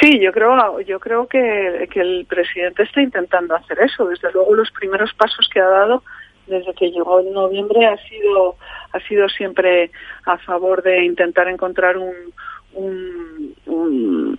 Sí, 0.00 0.18
yo 0.20 0.32
creo, 0.32 0.80
yo 0.80 1.00
creo 1.00 1.26
que, 1.26 1.88
que 1.90 2.00
el 2.00 2.26
presidente 2.26 2.82
está 2.82 3.00
intentando 3.00 3.54
hacer 3.54 3.78
eso. 3.80 4.06
Desde 4.06 4.30
luego, 4.32 4.54
los 4.54 4.70
primeros 4.72 5.12
pasos 5.14 5.48
que 5.52 5.60
ha 5.60 5.68
dado 5.68 6.02
desde 6.46 6.74
que 6.74 6.90
llegó 6.90 7.20
en 7.20 7.32
noviembre 7.32 7.86
ha 7.86 7.96
sido, 8.08 8.56
ha 8.92 9.00
sido 9.08 9.28
siempre 9.30 9.90
a 10.26 10.36
favor 10.38 10.82
de 10.82 11.04
intentar 11.04 11.48
encontrar 11.48 11.96
un, 11.96 12.12
un, 12.74 13.43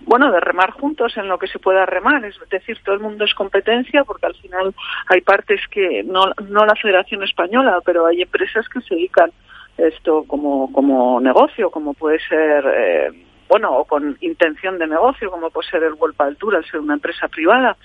bueno, 0.04 0.30
de 0.30 0.40
remar 0.40 0.70
juntos 0.72 1.16
en 1.16 1.28
lo 1.28 1.38
que 1.38 1.46
se 1.46 1.58
pueda 1.58 1.86
remar. 1.86 2.24
Es 2.24 2.36
decir, 2.50 2.78
todo 2.84 2.94
el 2.94 3.00
mundo 3.00 3.24
es 3.24 3.34
competencia 3.34 4.04
porque 4.04 4.26
al 4.26 4.34
final 4.34 4.74
hay 5.08 5.20
partes 5.20 5.60
que, 5.70 6.02
no, 6.04 6.32
no 6.48 6.66
la 6.66 6.74
Federación 6.74 7.22
Española, 7.22 7.80
pero 7.84 8.06
hay 8.06 8.22
empresas 8.22 8.68
que 8.68 8.80
se 8.82 8.94
dedican 8.94 9.30
esto 9.78 10.24
como, 10.26 10.72
como 10.72 11.20
negocio, 11.20 11.70
como 11.70 11.94
puede 11.94 12.18
ser, 12.20 12.64
eh, 12.66 13.10
bueno, 13.48 13.76
o 13.76 13.84
con 13.84 14.16
intención 14.20 14.78
de 14.78 14.86
negocio, 14.86 15.30
como 15.30 15.50
puede 15.50 15.68
ser 15.68 15.82
el 15.82 15.94
World 15.94 16.16
Padel 16.16 16.36
Tour, 16.36 16.56
al 16.56 16.64
ser 16.64 16.80
una 16.80 16.94
empresa 16.94 17.28
privada, 17.28 17.76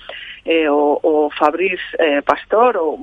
eh, 0.45 0.67
o, 0.69 0.99
o 1.01 1.29
Fabrice 1.31 1.83
eh, 1.99 2.21
Pastor, 2.21 2.77
o 2.77 2.97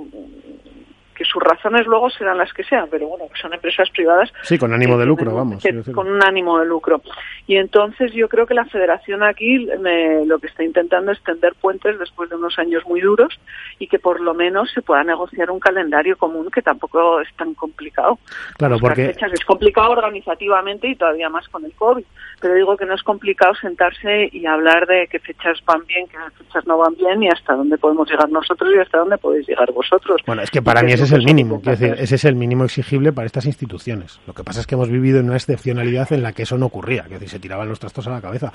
que 1.18 1.24
sus 1.24 1.42
razones 1.42 1.84
luego 1.86 2.08
serán 2.10 2.38
las 2.38 2.52
que 2.52 2.62
sean, 2.62 2.86
pero 2.88 3.08
bueno, 3.08 3.24
son 3.42 3.52
empresas 3.52 3.90
privadas 3.90 4.32
Sí, 4.42 4.56
con 4.56 4.72
ánimo 4.72 4.96
de 4.96 5.04
lucro, 5.04 5.34
vamos. 5.34 5.60
que- 5.60 5.82
con 5.92 6.08
un 6.08 6.22
ánimo 6.24 6.60
de 6.60 6.66
lucro. 6.66 7.02
Y 7.48 7.56
entonces 7.56 8.12
yo 8.12 8.28
creo 8.28 8.46
que 8.46 8.54
la 8.54 8.66
federación 8.66 9.24
aquí 9.24 9.66
me- 9.80 10.24
lo 10.24 10.38
que 10.38 10.46
está 10.46 10.62
intentando 10.62 11.10
es 11.10 11.20
tender 11.24 11.54
puentes 11.60 11.98
después 11.98 12.30
de 12.30 12.36
unos 12.36 12.56
años 12.60 12.84
muy 12.86 13.00
duros 13.00 13.36
y 13.80 13.88
que 13.88 13.98
por 13.98 14.20
lo 14.20 14.32
menos 14.32 14.70
se 14.72 14.80
pueda 14.80 15.02
negociar 15.02 15.50
un 15.50 15.58
calendario 15.58 16.16
común 16.16 16.50
que 16.52 16.62
tampoco 16.62 17.20
es 17.20 17.28
tan 17.34 17.54
complicado. 17.54 18.18
Claro, 18.56 18.74
Buscar 18.74 18.90
porque 18.90 19.06
fechas 19.12 19.32
es 19.32 19.44
complicado 19.44 19.90
organizativamente 19.90 20.86
y 20.88 20.94
todavía 20.94 21.28
más 21.28 21.48
con 21.48 21.64
el 21.64 21.72
COVID, 21.72 22.04
pero 22.40 22.54
digo 22.54 22.76
que 22.76 22.86
no 22.86 22.94
es 22.94 23.02
complicado 23.02 23.54
sentarse 23.56 24.28
y 24.30 24.46
hablar 24.46 24.86
de 24.86 25.08
qué 25.10 25.18
fechas 25.18 25.58
van 25.66 25.84
bien, 25.86 26.06
qué 26.06 26.16
fechas 26.36 26.66
no 26.66 26.78
van 26.78 26.94
bien 26.94 27.22
y 27.24 27.28
hasta 27.28 27.54
dónde 27.54 27.76
podemos 27.78 28.08
llegar 28.08 28.28
nosotros 28.30 28.70
y 28.74 28.78
hasta 28.78 28.98
dónde 28.98 29.18
podéis 29.18 29.48
llegar 29.48 29.72
vosotros. 29.72 30.20
Bueno, 30.26 30.42
es 30.42 30.50
que 30.50 30.62
para 30.62 30.82
mí 30.82 30.92
es 30.92 31.00
ese 31.00 31.07
es 31.08 31.20
el 31.20 31.26
que 31.26 31.34
mínimo, 31.34 31.60
quiero 31.60 31.78
decir, 31.78 31.96
ese 31.98 32.14
es 32.14 32.24
el 32.24 32.34
mínimo 32.34 32.64
exigible 32.64 33.12
para 33.12 33.26
estas 33.26 33.46
instituciones. 33.46 34.20
Lo 34.26 34.34
que 34.34 34.44
pasa 34.44 34.60
es 34.60 34.66
que 34.66 34.74
hemos 34.74 34.88
vivido 34.88 35.20
en 35.20 35.26
una 35.26 35.36
excepcionalidad 35.36 36.12
en 36.12 36.22
la 36.22 36.32
que 36.32 36.42
eso 36.42 36.56
no 36.58 36.66
ocurría, 36.66 37.02
decir, 37.02 37.28
se 37.28 37.38
tiraban 37.38 37.68
los 37.68 37.78
trastos 37.80 38.06
a 38.06 38.10
la 38.10 38.20
cabeza. 38.20 38.52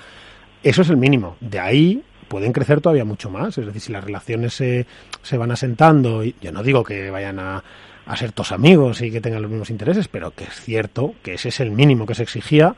Eso 0.63 0.81
es 0.81 0.89
el 0.89 0.97
mínimo. 0.97 1.35
De 1.41 1.59
ahí 1.59 2.03
pueden 2.27 2.53
crecer 2.53 2.81
todavía 2.81 3.05
mucho 3.05 3.29
más, 3.29 3.57
es 3.57 3.65
decir, 3.65 3.81
si 3.81 3.91
las 3.91 4.03
relaciones 4.03 4.53
se, 4.53 4.87
se 5.21 5.37
van 5.37 5.51
asentando, 5.51 6.23
y 6.23 6.35
yo 6.41 6.51
no 6.51 6.63
digo 6.63 6.83
que 6.83 7.09
vayan 7.09 7.39
a, 7.39 7.63
a 8.05 8.17
ser 8.17 8.31
todos 8.31 8.51
amigos 8.51 9.01
y 9.01 9.11
que 9.11 9.21
tengan 9.21 9.41
los 9.41 9.51
mismos 9.51 9.69
intereses, 9.69 10.07
pero 10.07 10.31
que 10.31 10.45
es 10.45 10.61
cierto 10.61 11.13
que 11.21 11.35
ese 11.35 11.49
es 11.49 11.59
el 11.59 11.71
mínimo 11.71 12.05
que 12.05 12.15
se 12.15 12.23
exigía. 12.23 12.75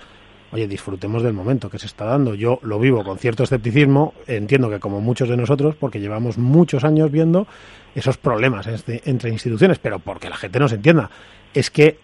Oye, 0.51 0.67
disfrutemos 0.67 1.23
del 1.23 1.33
momento 1.33 1.69
que 1.69 1.79
se 1.79 1.87
está 1.87 2.05
dando. 2.05 2.35
Yo 2.35 2.59
lo 2.61 2.79
vivo 2.79 3.03
con 3.03 3.17
cierto 3.17 3.43
escepticismo, 3.43 4.13
entiendo 4.27 4.69
que 4.69 4.79
como 4.79 5.01
muchos 5.01 5.27
de 5.27 5.35
nosotros, 5.35 5.75
porque 5.75 5.99
llevamos 5.99 6.37
muchos 6.37 6.83
años 6.83 7.11
viendo 7.11 7.47
esos 7.95 8.17
problemas 8.17 8.67
este- 8.67 9.01
entre 9.05 9.29
instituciones, 9.31 9.79
pero 9.79 9.99
porque 9.99 10.29
la 10.29 10.35
gente 10.35 10.59
no 10.59 10.67
se 10.67 10.75
entienda. 10.75 11.09
Es 11.53 11.71
que 11.71 11.97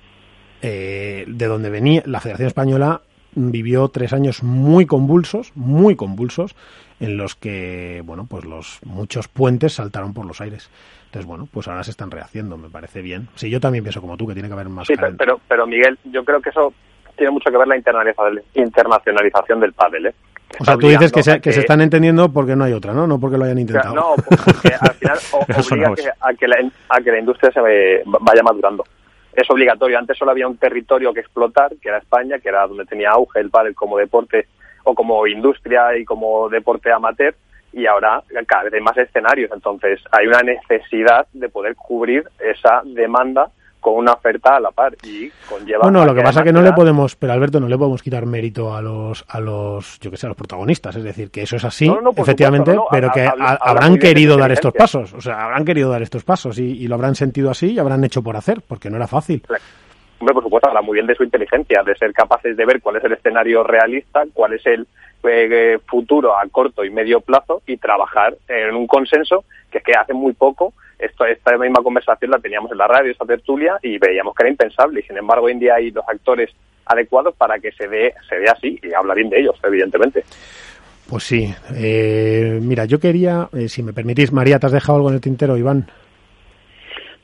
eh, 0.62 1.26
de 1.28 1.46
donde 1.48 1.70
venía 1.70 2.04
la 2.06 2.20
Federación 2.20 2.48
Española 2.48 3.02
vivió 3.34 3.88
tres 3.88 4.14
años 4.14 4.44
muy 4.44 4.86
convulsos, 4.86 5.52
muy 5.56 5.96
convulsos, 5.96 6.56
en 7.00 7.18
los 7.18 7.36
que, 7.36 8.02
bueno, 8.06 8.28
pues 8.30 8.46
los 8.46 8.80
muchos 8.86 9.28
puentes 9.28 9.74
saltaron 9.74 10.14
por 10.14 10.26
los 10.26 10.40
aires. 10.42 10.70
Entonces, 11.06 11.26
bueno, 11.26 11.48
pues 11.52 11.68
ahora 11.68 11.84
se 11.84 11.92
están 11.92 12.12
rehaciendo, 12.12 12.58
me 12.58 12.70
parece 12.70 13.02
bien. 13.02 13.28
Sí, 13.36 13.50
yo 13.50 13.60
también 13.60 13.84
pienso 13.84 14.02
como 14.02 14.18
tú, 14.18 14.28
que 14.28 14.34
tiene 14.34 14.48
que 14.50 14.54
haber 14.54 14.70
más 14.70 14.88
Sí, 14.88 14.94
pero, 14.96 15.16
pero, 15.18 15.42
pero, 15.48 15.68
Miguel, 15.68 15.98
yo 16.06 16.24
creo 16.24 16.42
que 16.42 16.50
eso 16.50 16.74
tiene 17.18 17.32
mucho 17.32 17.50
que 17.52 17.58
ver 17.58 17.68
la 17.68 17.76
internacionalización 17.76 19.60
del 19.60 19.74
pádel, 19.74 20.08
¿eh? 20.08 20.16
O 20.60 20.66
sea, 20.66 20.78
tú 20.78 20.88
dices 20.88 21.12
que 21.12 21.24
se, 21.24 21.42
que 21.42 21.52
se 21.52 21.62
están 21.62 21.82
entendiendo 21.82 22.32
porque 22.32 22.56
no 22.56 22.64
hay 22.64 22.74
otra, 22.74 22.94
¿no? 22.94 23.08
No 23.08 23.20
porque 23.20 23.38
lo 23.38 23.46
hayan 23.46 23.60
intentado. 23.60 23.96
No, 23.96 24.16
porque 24.16 24.74
al 24.80 24.94
final 24.94 25.18
obliga 25.72 25.90
a 25.90 25.96
que, 25.96 26.02
es. 26.02 26.10
a, 26.20 26.34
que 26.34 26.48
la, 26.48 26.72
a 26.90 27.02
que 27.02 27.12
la 27.12 27.20
industria 27.20 27.52
se 27.52 27.60
vaya 28.06 28.44
madurando. 28.44 28.84
Es 29.34 29.50
obligatorio. 29.50 29.98
Antes 29.98 30.18
solo 30.18 30.32
había 30.32 30.48
un 30.48 30.58
territorio 30.58 31.14
que 31.14 31.22
explotar, 31.22 31.72
que 31.82 31.90
era 31.90 32.00
España, 32.00 32.40
que 32.40 32.50
era 32.50 32.68
donde 32.68 32.86
tenía 32.86 33.12
auge 33.12 33.40
el 33.40 33.50
pádel 33.50 33.76
como 33.76 33.98
deporte 33.98 34.48
o 34.84 34.94
como 34.94 35.26
industria 35.28 35.96
y 35.98 36.06
como 36.06 36.50
deporte 36.50 36.92
amateur, 36.92 37.36
y 37.72 37.86
ahora 37.86 38.22
cada 38.46 38.64
vez 38.64 38.74
hay 38.74 38.82
más 38.82 38.98
escenarios. 38.98 39.52
Entonces 39.54 40.02
hay 40.12 40.28
una 40.28 40.42
necesidad 40.42 41.28
de 41.34 41.50
poder 41.50 41.76
cubrir 41.76 42.24
esa 42.40 42.82
demanda 42.84 43.50
con 43.82 43.96
una 43.96 44.14
oferta 44.14 44.56
a 44.56 44.60
la 44.60 44.72
par 44.72 44.96
y 45.04 45.30
conlleva... 45.50 45.82
Bueno, 45.82 46.02
a 46.02 46.06
lo 46.06 46.16
que 46.16 46.22
pasa 46.22 46.40
es 46.40 46.46
que 46.46 46.54
no 46.54 46.62
le 46.62 46.72
podemos, 46.72 47.16
pero 47.16 47.34
Alberto, 47.34 47.60
no 47.60 47.68
le 47.68 47.78
podemos 47.78 48.02
quitar 48.02 48.26
mérito 48.26 48.74
a 48.74 48.82
los, 48.82 49.26
a 49.28 49.40
los, 49.40 50.00
yo 50.00 50.10
que 50.10 50.18
sé, 50.18 50.28
a 50.28 50.30
los 50.30 50.38
protagonistas. 50.38 50.96
Es 50.96 51.04
decir, 51.04 51.32
que 51.32 51.42
eso 51.42 51.58
es 51.58 51.66
así, 51.66 51.90
No, 51.90 52.00
no, 52.00 52.14
por 52.14 52.24
efectivamente, 52.24 52.72
supuesto, 52.72 52.96
no, 52.96 53.08
no, 53.08 53.10
pero 53.10 53.12
que 53.12 53.28
habla 53.28 53.58
habrán 53.60 53.98
querido 53.98 54.38
dar 54.38 54.52
estos 54.52 54.74
pasos. 54.74 55.14
O 55.14 55.20
sea, 55.20 55.44
habrán 55.44 55.66
querido 55.66 55.90
dar 55.90 56.02
estos 56.02 56.24
pasos 56.24 56.60
y, 56.60 56.84
y 56.84 56.88
lo 56.88 56.96
habrán 56.96 57.16
sentido 57.16 57.50
así 57.50 57.74
y 57.74 57.80
habrán 57.80 58.04
hecho 58.04 58.22
por 58.22 58.38
hacer, 58.38 58.62
porque 58.68 58.90
no 58.90 58.98
era 58.98 59.08
fácil. 59.08 59.44
Hombre, 60.20 60.36
por 60.36 60.44
supuesto, 60.44 60.70
habla 60.70 60.84
muy 60.84 60.94
bien 60.94 61.08
de 61.08 61.16
su 61.16 61.24
inteligencia, 61.24 61.82
de 61.84 61.96
ser 61.96 62.14
capaces 62.14 62.56
de 62.56 62.66
ver 62.66 62.80
cuál 62.80 62.98
es 62.98 63.04
el 63.04 63.14
escenario 63.14 63.64
realista, 63.64 64.24
cuál 64.32 64.54
es 64.54 64.64
el 64.68 64.86
eh, 65.24 65.80
futuro 65.88 66.38
a 66.38 66.48
corto 66.52 66.86
y 66.86 66.92
medio 66.92 67.22
plazo 67.22 67.64
y 67.66 67.78
trabajar 67.78 68.36
en 68.48 68.76
un 68.76 68.86
consenso 68.86 69.46
que 69.72 69.80
es 69.80 69.84
que 69.84 69.94
hace 69.94 70.14
muy 70.14 70.34
poco 70.34 70.74
esto, 71.02 71.26
esta 71.26 71.58
misma 71.58 71.82
conversación 71.84 72.32
la 72.32 72.40
teníamos 72.40 72.72
en 72.72 72.78
la 72.78 72.88
radio, 72.88 73.12
esta 73.12 73.26
tertulia, 73.26 73.78
y 73.82 73.98
veíamos 73.98 74.34
que 74.36 74.44
era 74.44 74.50
impensable. 74.52 75.00
Y 75.00 75.04
sin 75.04 75.18
embargo, 75.18 75.46
hoy 75.46 75.54
en 75.54 75.60
día 75.60 75.76
hay 75.76 75.92
los 75.92 76.04
actores 76.08 76.50
adecuados 76.86 77.36
para 77.36 77.60
que 77.60 77.72
se 77.74 77.88
dé, 77.88 78.14
se 78.30 78.36
dé 78.38 78.50
así 78.50 78.80
y 78.82 78.94
habla 78.94 79.14
bien 79.14 79.30
de 79.30 79.40
ellos, 79.40 79.56
evidentemente. 79.64 80.24
Pues 81.10 81.24
sí. 81.24 81.54
Eh, 81.76 82.60
mira, 82.62 82.86
yo 82.86 83.00
quería, 83.00 83.50
eh, 83.54 83.68
si 83.68 83.84
me 83.84 83.94
permitís, 83.94 84.32
María, 84.32 84.60
¿te 84.60 84.66
has 84.68 84.72
dejado 84.72 84.98
algo 84.98 85.10
en 85.10 85.16
el 85.16 85.22
tintero, 85.22 85.58
Iván? 85.58 85.90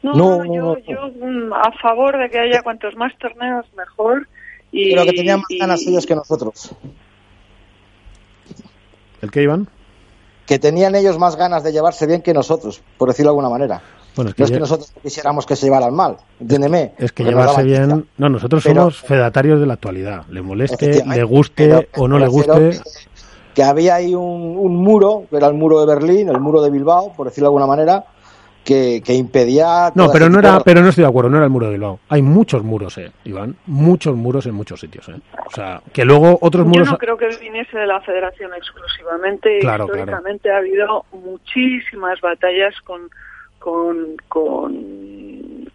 No, 0.03 0.13
No, 0.13 0.37
no, 0.37 0.43
no, 0.43 0.53
yo, 0.53 0.61
no. 0.61 0.77
yo 0.79 1.25
mm, 1.25 1.53
a 1.53 1.71
favor 1.81 2.17
de 2.17 2.29
que 2.29 2.39
haya 2.39 2.61
cuantos 2.61 2.95
más 2.95 3.17
torneos 3.17 3.65
mejor. 3.75 4.27
Y, 4.71 4.91
Pero 4.91 5.05
que 5.05 5.13
tenían 5.13 5.39
más 5.39 5.49
y- 5.51 5.57
ganas 5.59 5.87
ellos 5.87 6.05
que 6.05 6.15
nosotros. 6.15 6.75
¿El 9.21 9.31
qué, 9.31 9.43
Iván? 9.43 9.67
Que 10.47 10.57
tenían 10.57 10.95
ellos 10.95 11.19
más 11.19 11.35
ganas 11.35 11.63
de 11.63 11.71
llevarse 11.71 12.07
bien 12.07 12.21
que 12.23 12.33
nosotros, 12.33 12.81
por 12.97 13.09
decirlo 13.09 13.29
de 13.29 13.33
alguna 13.33 13.49
manera. 13.49 13.81
Bueno, 14.15 14.29
es 14.29 14.35
que, 14.35 14.41
No 14.41 14.45
es 14.45 14.51
que 14.51 14.59
nosotros 14.59 14.93
quisiéramos 15.03 15.45
que 15.45 15.55
se 15.55 15.67
llevaran 15.67 15.93
mal, 15.93 16.17
entiéndeme. 16.39 16.93
es 16.97 17.11
que 17.11 17.23
llevarse 17.23 17.61
bien... 17.63 18.07
No, 18.17 18.29
nosotros 18.29 18.63
Pero- 18.63 18.81
somos 18.81 19.01
fedatarios 19.01 19.59
de 19.59 19.67
la 19.67 19.73
actualidad. 19.75 20.23
Le 20.29 20.41
moleste, 20.41 21.03
le 21.05 21.23
guste 21.23 21.67
pero 21.67 22.03
o 22.03 22.07
no 22.07 22.17
le 22.17 22.27
guste... 22.27 22.51
Que, 22.71 22.79
que 23.53 23.63
había 23.63 23.95
ahí 23.95 24.15
un, 24.15 24.55
un 24.57 24.75
muro, 24.77 25.25
que 25.29 25.37
era 25.37 25.47
el 25.47 25.53
muro 25.53 25.79
de 25.79 25.85
Berlín, 25.87 26.29
el 26.29 26.39
muro 26.39 26.61
de 26.63 26.69
Bilbao, 26.71 27.13
por 27.15 27.27
decirlo 27.27 27.45
de 27.45 27.49
alguna 27.49 27.67
manera, 27.67 28.05
que, 28.67 29.01
que 29.03 29.13
impedía. 29.13 29.91
No, 29.95 30.11
pero 30.11 30.29
no 30.29 30.39
era, 30.39 30.57
de- 30.57 30.63
pero 30.65 30.81
no 30.81 30.89
estoy 30.89 31.03
de 31.03 31.07
acuerdo, 31.09 31.29
no 31.29 31.37
era 31.37 31.45
el 31.45 31.49
muro 31.51 31.67
de 31.67 31.71
Bilbao. 31.71 31.99
Hay 32.09 32.21
muchos 32.21 32.63
muros, 32.63 32.97
eh, 32.97 33.11
Iván, 33.23 33.55
muchos 33.65 34.15
muros 34.17 34.45
en 34.45 34.55
muchos 34.55 34.81
sitios, 34.81 35.07
eh. 35.07 35.15
O 35.45 35.51
sea, 35.51 35.81
que 35.93 36.03
luego 36.03 36.37
otros 36.41 36.65
Yo 36.65 36.69
muros 36.69 36.91
no 36.91 36.97
creo 36.97 37.17
que 37.17 37.29
viniese 37.41 37.77
de 37.77 37.87
la 37.87 38.01
federación 38.01 38.51
exclusivamente. 38.53 39.59
Claro, 39.59 39.85
Históricamente 39.85 40.51
ha 40.51 40.57
habido 40.57 41.05
muchísimas 41.13 42.19
batallas 42.19 42.75
con, 42.83 43.09
con, 43.57 44.17
con 44.27 45.16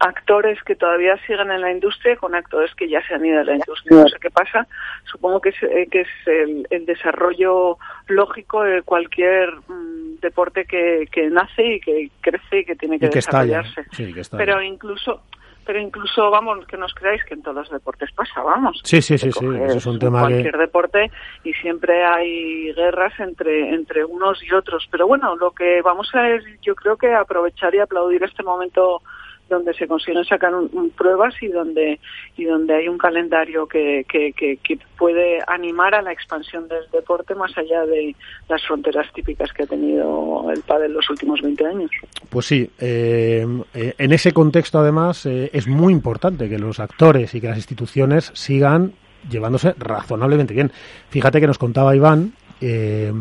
actores 0.03 0.61
que 0.63 0.75
todavía 0.75 1.17
siguen 1.25 1.51
en 1.51 1.61
la 1.61 1.71
industria, 1.71 2.17
con 2.17 2.35
actores 2.35 2.73
que 2.75 2.89
ya 2.89 3.05
se 3.07 3.13
han 3.13 3.25
ido 3.25 3.39
de 3.39 3.45
la 3.45 3.55
industria. 3.55 4.01
No 4.01 4.07
sé 4.07 4.17
qué 4.19 4.29
pasa. 4.29 4.67
Supongo 5.05 5.39
que 5.39 5.49
es, 5.49 5.63
eh, 5.63 5.87
que 5.89 6.01
es 6.01 6.07
el, 6.25 6.67
el 6.69 6.85
desarrollo 6.85 7.77
lógico 8.07 8.63
de 8.63 8.81
cualquier 8.81 9.49
mm, 9.67 10.19
deporte 10.21 10.65
que, 10.65 11.07
que 11.11 11.29
nace 11.29 11.75
y 11.75 11.79
que 11.79 12.09
crece 12.21 12.59
y 12.59 12.65
que 12.65 12.75
tiene 12.75 12.99
que 12.99 13.07
y 13.07 13.09
que 13.09 13.19
estalla. 13.19 13.61
desarrollarse. 13.61 13.85
Sí, 13.91 14.13
que 14.13 14.21
estalla. 14.21 14.43
Pero 14.43 14.61
incluso 14.61 15.21
pero 15.65 15.79
incluso, 15.79 16.29
vamos, 16.29 16.65
que 16.67 16.77
nos 16.77 16.93
creáis 16.93 17.23
que 17.23 17.35
en 17.35 17.41
todos 17.41 17.55
los 17.55 17.69
deportes 17.69 18.11
pasa, 18.11 18.41
vamos. 18.41 18.81
Sí, 18.83 19.01
sí, 19.01 19.17
sí, 19.17 19.31
sí, 19.31 19.45
eso 19.63 19.77
es 19.77 19.85
un 19.85 19.97
tema 19.97 20.19
cualquier 20.21 20.51
que... 20.51 20.57
deporte 20.57 21.11
y 21.45 21.53
siempre 21.53 22.03
hay 22.03 22.73
guerras 22.73 23.17
entre, 23.19 23.73
entre 23.73 24.03
unos 24.03 24.43
y 24.43 24.53
otros. 24.53 24.85
Pero 24.91 25.07
bueno, 25.07 25.37
lo 25.37 25.51
que 25.51 25.81
vamos 25.81 26.09
a 26.13 26.29
es, 26.29 26.43
yo 26.61 26.75
creo 26.75 26.97
que 26.97 27.13
aprovechar 27.13 27.73
y 27.75 27.79
aplaudir 27.79 28.23
este 28.23 28.43
momento 28.43 29.01
donde 29.49 29.73
se 29.73 29.87
consiguen 29.87 30.25
sacar 30.25 30.53
un- 30.55 30.89
pruebas 30.91 31.33
y 31.41 31.47
donde 31.47 31.99
y 32.37 32.45
donde 32.45 32.75
hay 32.75 32.87
un 32.87 32.97
calendario 32.97 33.67
que, 33.67 34.05
que, 34.07 34.79
puede 34.97 35.39
animar 35.47 35.95
a 35.95 36.01
la 36.01 36.13
expansión 36.13 36.67
del 36.69 36.89
deporte 36.91 37.35
más 37.35 37.57
allá 37.57 37.85
de 37.85 38.15
las 38.47 38.65
fronteras 38.65 39.11
típicas 39.13 39.51
que 39.51 39.63
ha 39.63 39.67
tenido 39.67 40.49
el 40.49 40.61
pádel 40.61 40.93
los 40.93 41.09
últimos 41.09 41.41
20 41.41 41.65
años. 41.65 41.91
Pues 42.29 42.45
sí, 42.45 42.69
eh, 42.79 43.45
eh, 43.73 43.95
en 43.97 44.13
ese 44.13 44.31
contexto 44.31 44.79
además 44.79 45.25
eh, 45.25 45.49
es 45.51 45.67
muy 45.67 45.91
importante 45.91 46.47
que 46.47 46.57
los 46.57 46.79
actores 46.79 47.35
y 47.35 47.41
que 47.41 47.47
las 47.47 47.57
instituciones 47.57 48.31
sigan 48.33 48.93
llevándose 49.29 49.73
razonablemente 49.77 50.53
bien. 50.53 50.71
Fíjate 51.09 51.39
que 51.39 51.47
nos 51.47 51.57
contaba 51.57 51.95
Iván, 51.95 52.33
eh, 52.61 53.11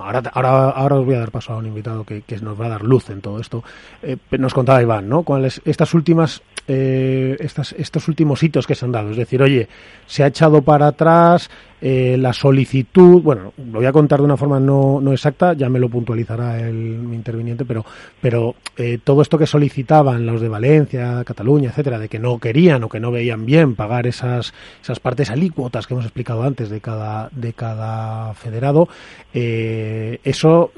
ahora, 0.00 0.22
ahora, 0.32 0.70
ahora 0.70 0.96
os 0.96 1.06
voy 1.06 1.14
a 1.14 1.20
dar 1.20 1.30
paso 1.30 1.52
a 1.52 1.56
un 1.56 1.66
invitado 1.66 2.04
que, 2.04 2.22
nos 2.40 2.60
va 2.60 2.66
a 2.66 2.70
dar 2.70 2.82
luz 2.82 3.10
en 3.10 3.20
todo 3.20 3.40
esto. 3.40 3.62
Eh, 4.02 4.16
nos 4.38 4.54
contaba 4.54 4.82
Iván, 4.82 5.08
¿no? 5.08 5.22
Cuáles 5.22 5.60
estas 5.64 5.94
últimas, 5.94 6.42
eh, 6.68 7.36
estas, 7.40 7.72
estos 7.72 8.06
últimos 8.08 8.42
hitos 8.42 8.66
que 8.66 8.74
se 8.74 8.84
han 8.84 8.92
dado. 8.92 9.10
Es 9.10 9.16
decir, 9.16 9.42
oye, 9.42 9.68
se 10.06 10.22
ha 10.22 10.26
echado 10.26 10.60
para 10.62 10.88
atrás 10.88 11.50
eh, 11.80 12.16
la 12.18 12.32
solicitud. 12.32 13.22
Bueno, 13.22 13.54
lo 13.56 13.78
voy 13.78 13.86
a 13.86 13.92
contar 13.92 14.18
de 14.18 14.26
una 14.26 14.36
forma 14.36 14.60
no, 14.60 15.00
no 15.00 15.12
exacta, 15.12 15.54
ya 15.54 15.68
me 15.68 15.78
lo 15.78 15.88
puntualizará 15.88 16.60
el 16.60 16.74
mi 16.74 17.16
interviniente, 17.16 17.64
pero, 17.64 17.84
pero 18.20 18.54
eh, 18.76 18.98
todo 19.02 19.22
esto 19.22 19.38
que 19.38 19.46
solicitaban 19.46 20.26
los 20.26 20.40
de 20.40 20.48
Valencia, 20.48 21.22
Cataluña, 21.24 21.70
etcétera, 21.70 21.98
de 21.98 22.08
que 22.08 22.18
no 22.18 22.38
querían 22.38 22.84
o 22.84 22.88
que 22.88 23.00
no 23.00 23.10
veían 23.10 23.46
bien 23.46 23.74
pagar 23.74 24.06
esas, 24.06 24.52
esas 24.82 25.00
partes 25.00 25.30
alícuotas 25.30 25.86
que 25.86 25.94
hemos 25.94 26.04
explicado 26.04 26.42
antes 26.42 26.68
de 26.68 26.80
cada, 26.80 27.30
de 27.32 27.52
cada 27.54 28.34
federado, 28.34 28.88
eh, 29.32 30.20
eso 30.24 30.72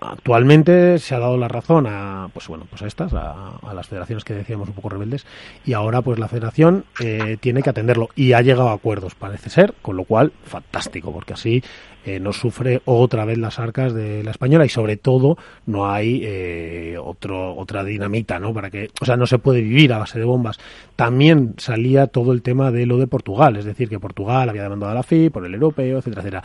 actualmente 0.00 0.98
se 0.98 1.14
ha 1.14 1.18
dado 1.18 1.36
la 1.36 1.48
razón 1.48 1.86
a 1.86 2.28
pues 2.32 2.48
bueno 2.48 2.66
pues 2.68 2.82
a 2.82 2.86
estas 2.86 3.12
a, 3.14 3.56
a 3.56 3.74
las 3.74 3.86
federaciones 3.88 4.24
que 4.24 4.34
decíamos 4.34 4.68
un 4.68 4.74
poco 4.74 4.88
rebeldes 4.88 5.26
y 5.64 5.72
ahora 5.72 6.02
pues 6.02 6.18
la 6.18 6.28
federación 6.28 6.84
eh, 7.00 7.36
tiene 7.40 7.62
que 7.62 7.70
atenderlo 7.70 8.08
y 8.14 8.32
ha 8.32 8.42
llegado 8.42 8.68
a 8.68 8.74
acuerdos 8.74 9.14
parece 9.14 9.50
ser 9.50 9.74
con 9.82 9.96
lo 9.96 10.04
cual 10.04 10.32
fantástico 10.44 11.12
porque 11.12 11.34
así 11.34 11.62
eh, 12.06 12.20
no 12.20 12.34
sufre 12.34 12.82
otra 12.84 13.24
vez 13.24 13.38
las 13.38 13.58
arcas 13.58 13.94
de 13.94 14.22
la 14.22 14.30
española 14.30 14.66
y 14.66 14.68
sobre 14.68 14.98
todo 14.98 15.38
no 15.64 15.90
hay 15.90 16.20
eh, 16.22 16.98
otro 17.02 17.54
otra 17.56 17.82
dinamita 17.82 18.38
no 18.38 18.52
para 18.52 18.70
que 18.70 18.90
o 19.00 19.04
sea 19.06 19.16
no 19.16 19.26
se 19.26 19.38
puede 19.38 19.62
vivir 19.62 19.92
a 19.92 19.98
base 19.98 20.18
de 20.18 20.24
bombas. 20.26 20.58
También 20.96 21.54
salía 21.56 22.06
todo 22.06 22.32
el 22.32 22.42
tema 22.42 22.70
de 22.70 22.84
lo 22.84 22.98
de 22.98 23.06
Portugal 23.06 23.56
es 23.56 23.64
decir 23.64 23.88
que 23.88 23.98
Portugal 23.98 24.50
había 24.50 24.64
demandado 24.64 24.92
a 24.92 24.94
la 24.94 25.02
FI 25.02 25.30
por 25.30 25.46
el 25.46 25.54
europeo 25.54 25.98
etcétera 25.98 26.20
etcétera. 26.20 26.42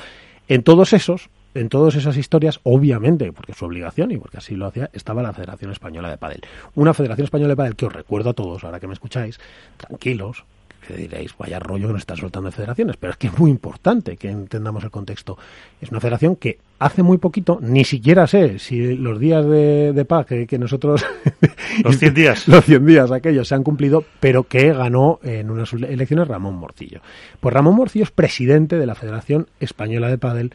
En 0.47 0.63
todos 0.63 0.93
esos 0.93 1.29
en 1.53 1.69
todas 1.69 1.95
esas 1.95 2.17
historias, 2.17 2.59
obviamente, 2.63 3.31
porque 3.31 3.53
es 3.53 3.57
su 3.57 3.65
obligación 3.65 4.11
y 4.11 4.17
porque 4.17 4.37
así 4.37 4.55
lo 4.55 4.67
hacía, 4.67 4.89
estaba 4.93 5.23
la 5.23 5.33
Federación 5.33 5.71
Española 5.71 6.09
de 6.09 6.17
Padel. 6.17 6.41
Una 6.75 6.93
Federación 6.93 7.25
Española 7.25 7.49
de 7.49 7.57
Padel 7.57 7.75
que 7.75 7.85
os 7.85 7.93
recuerdo 7.93 8.31
a 8.31 8.33
todos, 8.33 8.63
ahora 8.63 8.79
que 8.79 8.87
me 8.87 8.93
escucháis, 8.93 9.39
tranquilos, 9.77 10.45
que 10.87 10.95
diréis, 10.95 11.35
vaya 11.37 11.59
rollo 11.59 11.87
que 11.87 11.93
nos 11.93 12.01
está 12.01 12.15
soltando 12.15 12.49
de 12.49 12.55
federaciones, 12.55 12.97
pero 12.97 13.11
es 13.11 13.17
que 13.17 13.27
es 13.27 13.37
muy 13.37 13.51
importante 13.51 14.17
que 14.17 14.29
entendamos 14.29 14.83
el 14.83 14.91
contexto. 14.91 15.37
Es 15.81 15.91
una 15.91 15.99
federación 15.99 16.35
que 16.35 16.59
hace 16.79 17.03
muy 17.03 17.17
poquito, 17.17 17.59
ni 17.61 17.83
siquiera 17.83 18.25
sé 18.25 18.57
si 18.59 18.95
los 18.95 19.19
días 19.19 19.45
de, 19.45 19.93
de 19.93 20.05
paz 20.05 20.25
que, 20.25 20.47
que 20.47 20.57
nosotros... 20.57 21.05
Los 21.83 21.97
100 21.97 22.13
días. 22.13 22.47
los 22.47 22.65
100 22.65 22.85
días 22.85 23.11
aquellos 23.11 23.47
se 23.47 23.55
han 23.55 23.63
cumplido, 23.63 24.03
pero 24.19 24.43
que 24.43 24.73
ganó 24.73 25.19
en 25.23 25.51
unas 25.51 25.71
elecciones 25.73 26.27
Ramón 26.27 26.55
Morcillo. 26.55 26.99
Pues 27.39 27.53
Ramón 27.53 27.75
Morcillo 27.75 28.03
es 28.03 28.11
presidente 28.11 28.77
de 28.77 28.85
la 28.85 28.95
Federación 28.95 29.47
Española 29.59 30.09
de 30.09 30.17
Padel. 30.17 30.53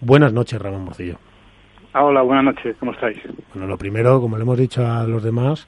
Buenas 0.00 0.32
noches, 0.32 0.60
Ramón 0.60 0.84
Morcillo. 0.84 1.16
Ah, 1.92 2.04
hola, 2.04 2.22
buenas 2.22 2.44
noches, 2.44 2.76
¿cómo 2.78 2.92
estáis? 2.92 3.18
Bueno, 3.54 3.66
lo 3.66 3.78
primero, 3.78 4.20
como 4.20 4.36
le 4.36 4.42
hemos 4.42 4.58
dicho 4.58 4.86
a 4.86 5.04
los 5.04 5.22
demás, 5.22 5.66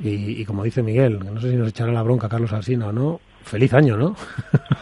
y, 0.00 0.40
y 0.40 0.44
como 0.46 0.64
dice 0.64 0.82
Miguel, 0.82 1.18
que 1.20 1.30
no 1.30 1.40
sé 1.40 1.50
si 1.50 1.56
nos 1.56 1.68
echará 1.68 1.92
la 1.92 2.02
bronca 2.02 2.28
Carlos 2.28 2.52
Alsina 2.54 2.86
o 2.86 2.92
no, 2.92 3.20
feliz 3.42 3.74
año, 3.74 3.96
¿no? 3.98 4.16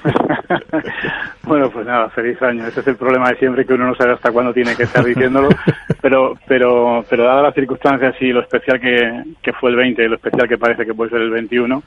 bueno, 1.42 1.70
pues 1.70 1.86
nada, 1.86 2.08
feliz 2.10 2.40
año. 2.42 2.64
Ese 2.66 2.80
es 2.80 2.86
el 2.86 2.96
problema 2.96 3.30
de 3.30 3.36
siempre, 3.38 3.66
que 3.66 3.74
uno 3.74 3.86
no 3.88 3.94
sabe 3.96 4.12
hasta 4.12 4.30
cuándo 4.30 4.52
tiene 4.54 4.76
que 4.76 4.84
estar 4.84 5.04
diciéndolo, 5.04 5.48
pero 6.00 6.34
pero 6.46 7.04
pero 7.10 7.24
dadas 7.24 7.42
las 7.42 7.54
circunstancias 7.54 8.14
y 8.20 8.32
lo 8.32 8.40
especial 8.42 8.80
que, 8.80 9.24
que 9.42 9.52
fue 9.54 9.70
el 9.70 9.76
20 9.76 10.04
y 10.04 10.08
lo 10.08 10.16
especial 10.16 10.48
que 10.48 10.58
parece 10.58 10.86
que 10.86 10.94
puede 10.94 11.10
ser 11.10 11.20
el 11.22 11.30
21, 11.30 11.82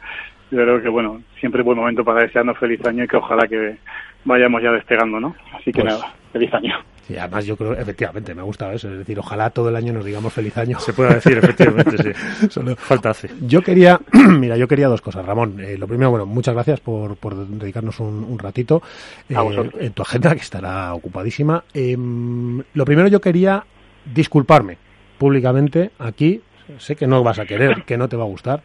yo 0.51 0.57
creo 0.57 0.81
que, 0.81 0.89
bueno, 0.89 1.21
siempre 1.39 1.61
es 1.61 1.65
buen 1.65 1.77
momento 1.77 2.03
para 2.03 2.23
desearnos 2.23 2.57
feliz 2.57 2.83
año 2.85 3.05
y 3.05 3.07
que 3.07 3.15
ojalá 3.17 3.47
que 3.47 3.77
vayamos 4.25 4.61
ya 4.61 4.71
despegando, 4.71 5.19
¿no? 5.21 5.35
Así 5.53 5.71
que 5.71 5.81
Pues- 5.81 5.93
nada, 5.93 6.13
feliz 6.31 6.53
año. 6.53 6.75
Y 7.09 7.17
además 7.17 7.43
yo 7.45 7.57
creo, 7.57 7.73
efectivamente, 7.73 8.35
me 8.35 8.41
ha 8.41 8.43
gustado 8.43 8.71
eso, 8.71 8.87
es 8.91 8.99
decir, 8.99 9.17
ojalá 9.17 9.49
todo 9.49 9.69
el 9.69 9.75
año 9.75 9.91
nos 9.93 10.05
digamos 10.05 10.31
feliz 10.31 10.55
año. 10.57 10.79
Se 10.79 10.93
puede 10.93 11.15
decir, 11.15 11.37
efectivamente, 11.39 11.97
sí. 11.97 12.47
Solo- 12.49 12.75
Falta 12.75 13.09
hace. 13.09 13.31
Yo 13.41 13.63
quería, 13.63 13.99
mira, 14.13 14.55
yo 14.57 14.67
quería 14.67 14.87
dos 14.87 15.01
cosas, 15.01 15.25
Ramón. 15.25 15.59
Eh, 15.59 15.75
lo 15.77 15.87
primero, 15.87 16.11
bueno, 16.11 16.27
muchas 16.27 16.53
gracias 16.53 16.79
por, 16.81 17.15
por 17.15 17.35
dedicarnos 17.47 17.99
un, 17.99 18.23
un 18.29 18.37
ratito 18.37 18.83
eh, 19.27 19.35
en 19.79 19.93
tu 19.93 20.03
agenda, 20.03 20.35
que 20.35 20.41
estará 20.41 20.93
ocupadísima. 20.93 21.63
Em, 21.73 22.61
lo 22.75 22.85
primero, 22.85 23.07
yo 23.07 23.19
quería 23.19 23.65
disculparme 24.05 24.77
públicamente 25.17 25.91
aquí. 25.99 26.41
Sé 26.77 26.95
que 26.95 27.07
no 27.07 27.23
vas 27.23 27.39
a 27.39 27.45
querer, 27.47 27.83
que 27.85 27.97
no 27.97 28.07
te 28.07 28.15
va 28.15 28.23
a 28.23 28.27
gustar, 28.27 28.61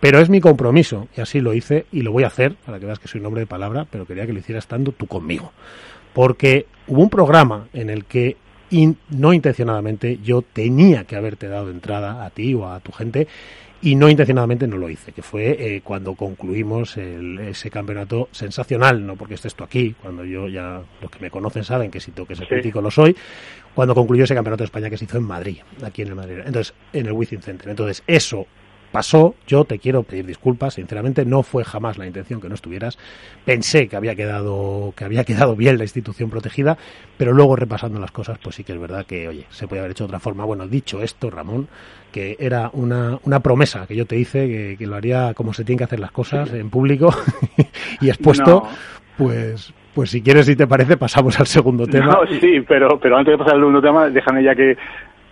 pero 0.00 0.18
es 0.18 0.30
mi 0.30 0.40
compromiso, 0.40 1.08
y 1.14 1.20
así 1.20 1.40
lo 1.42 1.52
hice, 1.52 1.84
y 1.92 2.00
lo 2.00 2.10
voy 2.10 2.24
a 2.24 2.28
hacer, 2.28 2.54
para 2.64 2.80
que 2.80 2.86
veas 2.86 2.98
que 2.98 3.08
soy 3.08 3.20
un 3.20 3.26
hombre 3.26 3.40
de 3.42 3.46
palabra, 3.46 3.86
pero 3.90 4.06
quería 4.06 4.26
que 4.26 4.32
lo 4.32 4.38
hiciera 4.38 4.58
estando 4.58 4.92
tú 4.92 5.06
conmigo. 5.06 5.52
Porque 6.12 6.66
hubo 6.86 7.00
un 7.02 7.10
programa 7.10 7.68
en 7.72 7.90
el 7.90 8.04
que 8.04 8.36
in- 8.70 8.96
no 9.10 9.32
intencionadamente 9.32 10.18
yo 10.22 10.42
tenía 10.42 11.04
que 11.04 11.16
haberte 11.16 11.48
dado 11.48 11.70
entrada 11.70 12.24
a 12.24 12.30
ti 12.30 12.54
o 12.54 12.68
a 12.68 12.80
tu 12.80 12.92
gente 12.92 13.28
y 13.84 13.96
no 13.96 14.08
intencionadamente 14.08 14.68
no 14.68 14.76
lo 14.76 14.88
hice, 14.88 15.10
que 15.10 15.22
fue 15.22 15.56
eh, 15.58 15.80
cuando 15.82 16.14
concluimos 16.14 16.96
el- 16.96 17.38
ese 17.40 17.68
campeonato 17.68 18.28
sensacional, 18.30 19.04
no 19.04 19.16
porque 19.16 19.34
estés 19.34 19.54
tú 19.56 19.64
aquí, 19.64 19.94
cuando 20.00 20.24
yo 20.24 20.48
ya, 20.48 20.80
los 21.00 21.10
que 21.10 21.18
me 21.18 21.30
conocen 21.30 21.64
saben 21.64 21.90
que 21.90 21.98
si 21.98 22.12
tengo 22.12 22.28
que 22.28 22.36
ser 22.36 22.46
Sí. 22.46 22.54
crítico 22.54 22.80
lo 22.80 22.90
soy, 22.92 23.16
cuando 23.74 23.94
concluyó 23.94 24.22
ese 24.24 24.34
campeonato 24.34 24.62
de 24.62 24.66
España 24.66 24.88
que 24.88 24.96
se 24.96 25.04
hizo 25.06 25.18
en 25.18 25.24
Madrid, 25.24 25.58
aquí 25.84 26.02
en 26.02 26.08
el 26.08 26.14
Madrid, 26.14 26.38
entonces 26.46 26.74
en 26.92 27.06
el 27.06 27.12
Wizzing 27.12 27.42
Center. 27.42 27.70
Entonces 27.70 28.04
eso 28.06 28.46
pasó, 28.92 29.34
yo 29.46 29.64
te 29.64 29.78
quiero 29.78 30.02
pedir 30.02 30.26
disculpas, 30.26 30.74
sinceramente 30.74 31.24
no 31.24 31.42
fue 31.42 31.64
jamás 31.64 31.98
la 31.98 32.06
intención 32.06 32.40
que 32.40 32.48
no 32.48 32.54
estuvieras. 32.54 32.98
Pensé 33.44 33.88
que 33.88 33.96
había 33.96 34.14
quedado 34.14 34.92
que 34.96 35.04
había 35.04 35.24
quedado 35.24 35.56
bien 35.56 35.78
la 35.78 35.84
institución 35.84 36.30
protegida, 36.30 36.76
pero 37.16 37.32
luego 37.32 37.56
repasando 37.56 37.98
las 37.98 38.12
cosas, 38.12 38.38
pues 38.38 38.56
sí 38.56 38.64
que 38.64 38.72
es 38.72 38.80
verdad 38.80 39.06
que, 39.06 39.26
oye, 39.28 39.46
se 39.50 39.66
podía 39.66 39.80
haber 39.80 39.92
hecho 39.92 40.04
de 40.04 40.08
otra 40.08 40.20
forma. 40.20 40.44
Bueno, 40.44 40.68
dicho 40.68 41.02
esto, 41.02 41.30
Ramón, 41.30 41.68
que 42.12 42.36
era 42.38 42.70
una, 42.74 43.18
una 43.24 43.40
promesa 43.40 43.86
que 43.86 43.96
yo 43.96 44.06
te 44.06 44.16
hice, 44.16 44.46
que, 44.46 44.76
que 44.78 44.86
lo 44.86 44.94
haría 44.96 45.34
como 45.34 45.52
se 45.54 45.64
tienen 45.64 45.78
que 45.78 45.84
hacer 45.84 46.00
las 46.00 46.12
cosas 46.12 46.52
en 46.52 46.70
público 46.70 47.12
y 48.00 48.08
expuesto, 48.10 48.62
No. 48.64 48.68
pues 49.16 49.72
pues 49.94 50.08
si 50.10 50.22
quieres, 50.22 50.46
si 50.46 50.56
te 50.56 50.66
parece, 50.66 50.96
pasamos 50.96 51.38
al 51.38 51.46
segundo 51.46 51.86
tema. 51.86 52.06
No, 52.06 52.40
sí, 52.40 52.62
pero, 52.66 52.98
pero 52.98 53.18
antes 53.18 53.32
de 53.32 53.36
pasar 53.38 53.54
al 53.56 53.60
segundo 53.60 53.82
tema, 53.82 54.08
déjame 54.08 54.42
ya 54.42 54.54
que, 54.54 54.74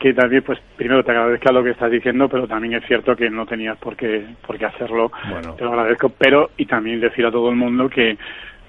que 0.00 0.14
también, 0.14 0.42
pues 0.42 0.58
primero 0.76 1.04
te 1.04 1.10
agradezca 1.10 1.52
lo 1.52 1.62
que 1.62 1.70
estás 1.70 1.90
diciendo, 1.90 2.26
pero 2.26 2.48
también 2.48 2.72
es 2.72 2.86
cierto 2.86 3.14
que 3.14 3.28
no 3.28 3.44
tenías 3.44 3.76
por 3.76 3.96
qué, 3.96 4.24
por 4.46 4.58
qué 4.58 4.64
hacerlo. 4.64 5.12
Bueno. 5.30 5.54
Te 5.54 5.64
lo 5.64 5.70
agradezco, 5.70 6.08
pero 6.08 6.50
y 6.56 6.64
también 6.64 7.00
decir 7.00 7.26
a 7.26 7.30
todo 7.30 7.50
el 7.50 7.56
mundo 7.56 7.88
que 7.88 8.16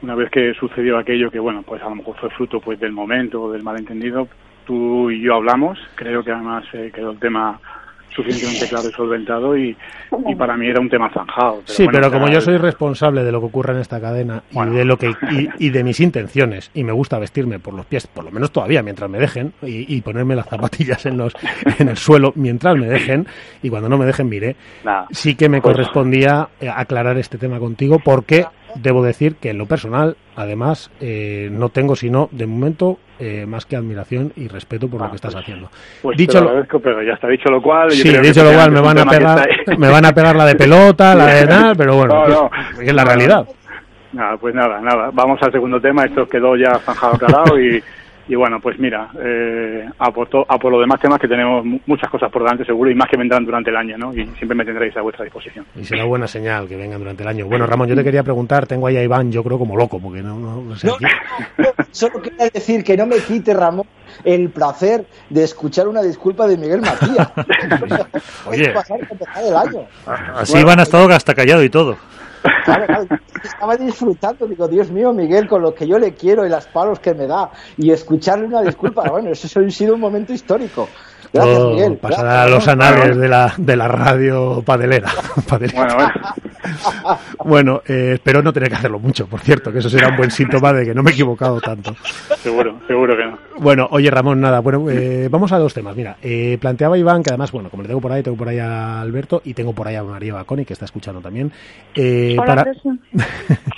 una 0.02 0.14
vez 0.14 0.30
que 0.30 0.54
sucedió 0.56 0.98
aquello 0.98 1.32
que, 1.32 1.40
bueno, 1.40 1.64
pues 1.64 1.82
a 1.82 1.90
lo 1.90 1.96
mejor 1.96 2.18
fue 2.18 2.30
fruto 2.32 2.60
pues 2.60 2.80
del 2.82 2.92
momento 2.92 3.44
o 3.44 3.52
del 3.52 3.64
malentendido, 3.64 4.28
tú 4.66 5.10
y 5.10 5.22
yo 5.22 5.36
hablamos, 5.36 5.80
creo 5.96 6.22
que 6.22 6.32
además 6.32 6.66
eh, 6.74 6.92
quedó 6.94 7.12
el 7.12 7.20
tema 7.20 7.60
suficientemente 8.16 8.68
claro 8.70 8.90
y 8.90 8.92
solventado 8.94 9.58
y, 9.58 9.76
y 10.28 10.36
para 10.36 10.56
mí 10.58 10.68
era 10.68 10.80
un 10.80 10.90
tema 10.90 11.10
zanjado. 11.14 11.62
sí, 11.66 11.84
bueno, 11.86 12.00
pero 12.00 12.12
como 12.12 12.28
yo 12.30 12.42
soy 12.42 12.58
responsable 12.58 13.24
de 13.24 13.32
lo 13.32 13.40
que 13.40 13.46
ocurre 13.48 13.74
en 13.74 13.80
esta 13.80 14.00
cadena 14.00 14.44
Bueno. 14.52 14.74
y 14.74 14.78
de 14.78 14.86
lo 14.86 14.98
que 14.98 15.10
y, 15.32 15.50
y 15.68 15.70
de 15.70 15.84
mis 15.84 16.00
intenciones 16.00 16.72
y 16.74 16.84
me 16.84 16.92
gusta 16.92 17.20
vestirme 17.20 17.60
por 17.60 17.74
los 17.74 17.86
pies, 17.86 18.08
por 18.08 18.24
lo 18.24 18.32
menos 18.32 18.52
todavía 18.52 18.84
mientras 18.84 19.10
me 19.10 19.20
dejen 19.20 19.54
y, 19.62 19.96
y 19.96 20.02
ponerme 20.02 20.36
las 20.36 20.48
zapatillas 20.48 21.06
en 21.06 21.18
los 21.18 21.34
en 21.80 21.90
el 21.90 21.98
suelo 21.98 22.34
mientras 22.36 22.76
me 22.78 22.88
dejen 22.88 23.26
y 23.64 23.70
cuando 23.70 23.90
no 23.90 23.98
me 23.98 24.06
dejen 24.06 24.30
mire, 24.30 24.56
Nada. 24.84 25.08
sí 25.12 25.36
que 25.36 25.50
me 25.50 25.62
Pues- 25.62 25.74
correspondía 25.76 26.50
eh, 26.60 26.70
aclarar 26.70 27.18
este 27.18 27.38
tema 27.38 27.60
contigo 27.60 28.00
porque 28.04 28.46
debo 28.76 29.04
decir 29.04 29.36
que 29.36 29.50
en 29.52 29.58
lo 29.58 29.66
personal, 29.66 30.18
además, 30.36 30.92
eh, 31.00 31.50
no 31.52 31.70
tengo 31.70 31.96
sino 31.96 32.30
de 32.32 32.46
momento 32.48 32.98
eh, 33.20 33.46
más 33.48 33.66
que 33.66 33.76
admiración 33.76 34.34
y 34.36 34.48
respeto 34.48 34.88
por 34.88 35.00
lo 35.02 35.06
Ah, 35.06 35.10
que 35.10 35.16
estás 35.18 35.34
pues- 35.34 35.44
haciendo. 35.44 35.70
Pues 36.02 36.18
Dicho 36.18 36.40
te 36.40 36.42
lo 36.44 36.50
agradezco, 36.50 36.80
pero 36.80 37.04
ya 37.04 37.14
está 37.14 37.28
dicho 37.28 37.50
lo 37.52 37.62
cual. 37.62 37.92
Sí, 37.92 38.10
dicho 38.18 38.44
lo 38.44 38.52
cual, 38.54 38.72
me 38.72 38.82
van 38.82 38.98
a 39.00 39.06
pegar, 39.06 39.48
me 39.78 39.90
van 39.90 40.06
a 40.06 40.14
pegar 40.14 40.36
la 40.36 40.46
de 40.46 40.56
pelota, 40.56 41.14
la 41.16 41.28
de 41.28 41.46
nada, 41.48 41.76
pero 41.76 41.96
bueno, 41.98 42.28
No, 42.28 42.50
es- 42.82 42.94
la 42.94 43.04
realidad. 43.06 43.46
Nada, 44.14 44.36
pues 44.38 44.54
nada, 44.54 44.82
nada. 44.82 45.10
Vamos 45.14 45.40
al 45.42 45.52
segundo 45.54 45.80
tema. 45.80 46.04
Esto 46.04 46.28
quedó 46.28 46.58
ya 46.58 46.78
zanjado, 46.80 47.14
aclarado 47.16 47.58
y, 47.62 47.82
y 48.28 48.36
bueno, 48.36 48.60
pues 48.62 48.78
mira, 48.80 49.10
eh, 49.22 49.90
a, 50.00 50.12
por 50.12 50.28
to- 50.30 50.46
a 50.48 50.58
por 50.58 50.72
los 50.72 50.82
demás 50.82 51.00
temas 51.00 51.20
que 51.20 51.28
tenemos 51.28 51.66
mu- 51.66 51.80
muchas 51.86 52.10
cosas 52.10 52.32
por 52.32 52.44
delante 52.44 52.64
seguro 52.66 52.90
y 52.90 52.96
más 52.96 53.10
que 53.10 53.18
vendrán 53.18 53.44
durante 53.46 53.70
el 53.70 53.76
año, 53.78 53.98
¿no? 53.98 54.14
Y 54.14 54.26
siempre 54.38 54.56
me 54.56 54.64
tendréis 54.66 54.96
a 54.98 55.02
vuestra 55.02 55.24
disposición. 55.26 55.66
Y 55.76 55.84
será 55.84 56.06
buena 56.06 56.28
señal 56.28 56.68
que 56.68 56.76
vengan 56.78 57.00
durante 57.00 57.24
el 57.24 57.30
año. 57.30 57.46
Bueno, 57.48 57.66
Ramón, 57.68 57.88
yo 57.90 57.96
te 57.96 58.04
quería 58.04 58.24
preguntar, 58.24 58.68
tengo 58.68 58.88
ahí 58.88 58.98
a 58.98 59.04
Iván, 59.04 59.32
yo 59.32 59.44
creo 59.44 59.58
como 59.58 59.76
loco, 59.76 60.00
porque 60.00 60.22
no, 60.22 60.38
no, 60.40 60.62
no 60.62 60.76
sé, 60.76 60.88
No, 60.88 60.94
aquí- 60.96 61.06
no, 61.58 61.64
no, 61.66 61.70
solo 61.92 62.22
quería 62.22 62.48
decir 62.50 62.84
que 62.84 62.96
no 62.96 63.06
me 63.06 63.18
quite, 63.18 63.54
Ramón, 63.54 63.86
el 64.24 64.50
placer 64.50 65.06
de 65.30 65.44
escuchar 65.44 65.88
una 65.88 66.02
disculpa 66.02 66.48
de 66.48 66.58
Miguel 66.58 66.82
Matías. 66.82 67.32
Oye. 68.46 68.70
Puede 68.70 68.74
pasar 68.74 69.00
el 69.46 69.56
año. 69.56 69.86
Así 70.36 70.58
Iván 70.58 70.80
ha 70.80 70.84
estado 70.84 71.10
hasta 71.12 71.34
callado 71.34 71.64
y 71.64 71.70
todo. 71.70 71.98
Claro, 72.66 72.86
claro, 72.86 73.06
estaba 73.44 73.76
disfrutando, 73.76 74.48
digo, 74.48 74.68
Dios 74.68 74.90
mío, 74.92 75.14
Miguel, 75.14 75.48
con 75.48 75.62
lo 75.62 75.74
que 75.74 75.88
yo 75.88 76.00
le 76.00 76.14
quiero 76.14 76.46
y 76.46 76.50
las 76.50 76.68
palos 76.68 77.00
que 77.00 77.14
me 77.14 77.28
da, 77.28 77.52
y 77.78 77.92
escucharle 77.92 78.46
una 78.46 78.62
disculpa, 78.62 79.10
bueno, 79.10 79.32
eso 79.32 79.60
ha 79.60 79.70
sido 79.70 79.96
un 79.96 80.00
momento 80.00 80.34
histórico. 80.34 80.88
Gracias, 81.34 81.64
Miguel. 81.64 81.98
pasará 81.98 82.44
a 82.44 82.48
los 82.48 82.68
anales 82.68 83.18
de 83.18 83.28
la, 83.28 83.54
de 83.58 83.76
la 83.76 83.88
radio 83.88 84.62
padelera. 84.64 85.10
Padelera. 85.48 85.80
Bueno, 85.80 85.96
bueno. 85.96 86.51
Bueno, 87.44 87.82
eh, 87.88 88.12
espero 88.16 88.42
no 88.42 88.54
tener 88.54 88.70
que 88.70 88.76
hacerlo 88.76 89.00
mucho, 89.00 89.28
por 89.28 89.40
cierto, 89.40 89.72
que 89.72 89.80
eso 89.80 89.90
será 89.90 90.10
un 90.10 90.18
buen 90.18 90.32
síntoma 90.32 90.72
de 90.74 90.86
que 90.86 90.94
no 90.94 91.02
me 91.04 91.12
he 91.12 91.14
equivocado 91.14 91.60
tanto. 91.60 91.96
Seguro, 92.38 92.80
seguro 92.88 93.18
que 93.18 93.26
no. 93.26 93.38
Bueno, 93.58 93.88
oye 93.92 94.10
Ramón, 94.12 94.40
nada, 94.42 94.60
bueno, 94.60 94.90
eh, 94.90 95.28
vamos 95.30 95.52
a 95.52 95.58
dos 95.58 95.74
temas. 95.74 95.96
Mira, 95.96 96.18
eh, 96.22 96.58
planteaba 96.62 96.98
Iván, 96.98 97.24
que 97.24 97.30
además, 97.32 97.52
bueno, 97.52 97.70
como 97.70 97.84
le 97.84 97.88
tengo 97.90 98.02
por 98.02 98.12
ahí, 98.12 98.24
tengo 98.24 98.38
por 98.38 98.48
ahí 98.48 98.60
a 98.60 99.02
Alberto 99.02 99.42
y 99.44 99.54
tengo 99.54 99.74
por 99.74 99.88
ahí 99.88 99.96
a 99.96 100.04
María 100.04 100.34
Baconi, 100.34 100.66
que 100.66 100.74
está 100.74 100.86
escuchando 100.86 101.20
también. 101.22 101.52
Eh, 101.96 102.36
Hola, 102.40 102.56
para-. 102.56 102.72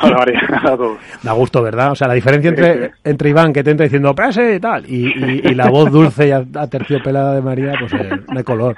Hola, 0.01 0.17
María, 0.17 0.41
a 0.63 0.77
todos. 0.77 0.97
Da 1.21 1.31
gusto, 1.33 1.61
¿verdad? 1.61 1.91
O 1.91 1.95
sea, 1.95 2.07
la 2.07 2.13
diferencia 2.13 2.49
entre, 2.49 2.91
entre 3.03 3.29
Iván, 3.29 3.53
que 3.53 3.63
te 3.63 3.71
entra 3.71 3.85
diciendo 3.85 4.13
prese 4.13 4.55
y 4.55 4.59
tal, 4.59 4.85
y, 4.89 5.07
y- 5.07 5.41
y 5.45 5.55
la 5.55 5.69
voz 5.69 5.91
dulce 5.91 6.27
y 6.27 6.31
aterciopelada 6.31 7.35
de 7.35 7.41
María, 7.41 7.73
pues 7.79 7.93
eh, 7.93 8.09
no 8.31 8.37
hay 8.37 8.43
color. 8.43 8.75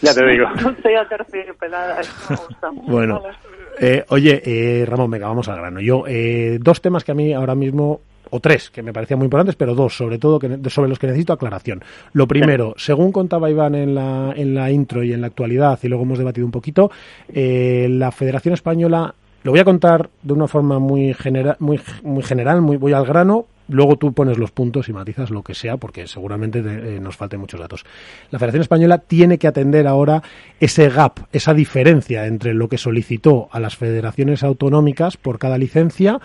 Ya 0.00 0.14
te 0.14 0.24
digo. 0.26 0.46
Dulce 0.60 0.92
y 0.92 0.94
aterciopelada, 0.96 2.00
eso 2.00 2.12
me 2.30 2.36
gusta 2.36 2.70
mucho. 2.72 2.90
Bueno, 2.92 3.20
Vale. 3.20 3.34
Eh, 3.80 4.04
oye, 4.10 4.42
eh, 4.44 4.84
Ramón, 4.86 5.10
venga, 5.10 5.26
vamos 5.26 5.48
al 5.48 5.56
grano. 5.56 5.80
Yo, 5.80 6.04
eh, 6.06 6.58
dos 6.60 6.80
temas 6.80 7.02
que 7.02 7.12
a 7.12 7.14
mí 7.14 7.32
ahora 7.32 7.54
mismo, 7.54 8.00
o 8.30 8.38
tres, 8.38 8.70
que 8.70 8.82
me 8.82 8.92
parecían 8.92 9.18
muy 9.18 9.24
importantes, 9.26 9.56
pero 9.56 9.74
dos, 9.74 9.96
sobre 9.96 10.18
todo, 10.18 10.38
que, 10.38 10.58
sobre 10.70 10.88
los 10.88 10.98
que 10.98 11.06
necesito 11.08 11.32
aclaración. 11.32 11.82
Lo 12.12 12.28
primero, 12.28 12.74
según 12.76 13.10
contaba 13.10 13.50
Iván 13.50 13.74
en 13.74 13.94
la, 13.94 14.32
en 14.36 14.54
la 14.54 14.70
intro 14.70 15.02
y 15.02 15.12
en 15.12 15.20
la 15.20 15.26
actualidad, 15.26 15.78
y 15.82 15.88
luego 15.88 16.04
hemos 16.04 16.18
debatido 16.18 16.46
un 16.46 16.52
poquito, 16.52 16.90
eh, 17.32 17.88
la 17.90 18.12
Federación 18.12 18.54
Española, 18.54 19.14
lo 19.42 19.50
voy 19.50 19.60
a 19.60 19.64
contar 19.64 20.10
de 20.22 20.32
una 20.32 20.46
forma 20.46 20.78
muy, 20.78 21.14
genera- 21.14 21.56
muy, 21.58 21.80
muy 22.04 22.22
general, 22.22 22.60
muy 22.60 22.76
voy 22.76 22.92
al 22.92 23.06
grano, 23.06 23.46
luego 23.70 23.96
tú 23.96 24.12
pones 24.12 24.36
los 24.38 24.50
puntos 24.50 24.88
y 24.88 24.92
matizas 24.92 25.30
lo 25.30 25.42
que 25.42 25.54
sea, 25.54 25.76
porque 25.76 26.06
seguramente 26.06 26.62
te- 26.62 26.96
eh, 26.96 27.00
nos 27.00 27.16
falten 27.16 27.40
muchos 27.40 27.58
datos. 27.60 27.84
La 28.30 28.38
Federación 28.38 28.62
Española 28.62 28.98
tiene 28.98 29.38
que 29.38 29.46
atender 29.48 29.86
ahora 29.86 30.22
ese 30.60 30.88
gap, 30.88 31.20
esa 31.32 31.54
diferencia 31.54 32.26
entre 32.26 32.52
lo 32.54 32.68
que 32.68 32.78
solicitó 32.78 33.48
a 33.52 33.60
las 33.60 33.76
federaciones 33.76 34.42
autonómicas 34.42 35.16
por 35.16 35.38
cada 35.38 35.56
licencia, 35.58 36.18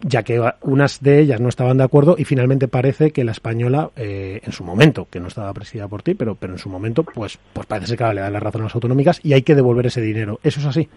ya 0.00 0.22
que 0.22 0.40
unas 0.62 1.02
de 1.02 1.18
ellas 1.18 1.40
no 1.40 1.48
estaban 1.48 1.76
de 1.78 1.82
acuerdo 1.84 2.14
y 2.16 2.24
finalmente 2.24 2.68
parece 2.68 3.10
que 3.10 3.24
la 3.24 3.32
española, 3.32 3.90
eh, 3.96 4.40
en 4.44 4.52
su 4.52 4.62
momento, 4.62 5.08
que 5.10 5.18
no 5.18 5.26
estaba 5.26 5.52
presidida 5.52 5.88
por 5.88 6.02
ti, 6.02 6.14
pero, 6.14 6.36
pero 6.36 6.52
en 6.52 6.58
su 6.60 6.68
momento, 6.68 7.02
pues, 7.02 7.38
pues 7.52 7.66
parece 7.66 7.96
que 7.96 8.04
le 8.14 8.20
da 8.20 8.30
la 8.30 8.38
razón 8.40 8.60
a 8.60 8.64
las 8.64 8.74
autonómicas 8.76 9.20
y 9.24 9.32
hay 9.32 9.42
que 9.42 9.56
devolver 9.56 9.86
ese 9.86 10.00
dinero. 10.00 10.38
¿Eso 10.44 10.60
es 10.60 10.66
así? 10.66 10.88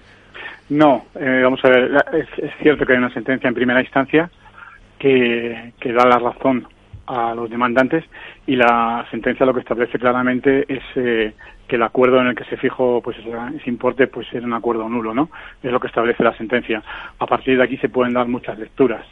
No, 0.69 1.05
eh, 1.19 1.41
vamos 1.43 1.59
a 1.63 1.69
ver, 1.69 1.91
es, 2.13 2.27
es 2.45 2.51
cierto 2.61 2.85
que 2.85 2.93
hay 2.93 2.99
una 2.99 3.11
sentencia 3.13 3.47
en 3.47 3.55
primera 3.55 3.81
instancia 3.81 4.29
que, 5.01 5.73
que 5.79 5.93
da 5.93 6.05
la 6.05 6.19
razón 6.19 6.67
a 7.07 7.33
los 7.33 7.49
demandantes 7.49 8.05
y 8.45 8.55
la 8.55 9.03
sentencia 9.09 9.47
lo 9.47 9.53
que 9.53 9.61
establece 9.61 9.97
claramente 9.97 10.63
es 10.71 10.83
eh, 10.95 11.33
que 11.67 11.75
el 11.75 11.81
acuerdo 11.81 12.21
en 12.21 12.27
el 12.27 12.35
que 12.35 12.43
se 12.45 12.55
fijó 12.55 13.01
pues 13.01 13.17
ese, 13.17 13.69
importe 13.69 14.05
pues 14.05 14.31
era 14.31 14.45
un 14.45 14.53
acuerdo 14.53 14.87
nulo, 14.87 15.11
¿no? 15.15 15.31
Es 15.63 15.71
lo 15.71 15.79
que 15.79 15.87
establece 15.87 16.23
la 16.23 16.37
sentencia. 16.37 16.83
A 17.17 17.25
partir 17.25 17.57
de 17.57 17.63
aquí 17.63 17.77
se 17.77 17.89
pueden 17.89 18.13
dar 18.13 18.27
muchas 18.27 18.59
lecturas. 18.59 19.03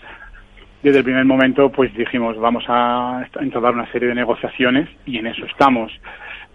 Desde 0.84 1.00
el 1.00 1.04
primer 1.04 1.26
momento 1.26 1.72
pues 1.72 1.92
dijimos 1.96 2.38
vamos 2.38 2.66
a 2.68 3.26
entablar 3.40 3.74
una 3.74 3.92
serie 3.92 4.10
de 4.10 4.16
negociaciones 4.16 4.88
y 5.08 5.18
en 5.18 5.26
eso 5.26 5.44
estamos. 5.48 5.92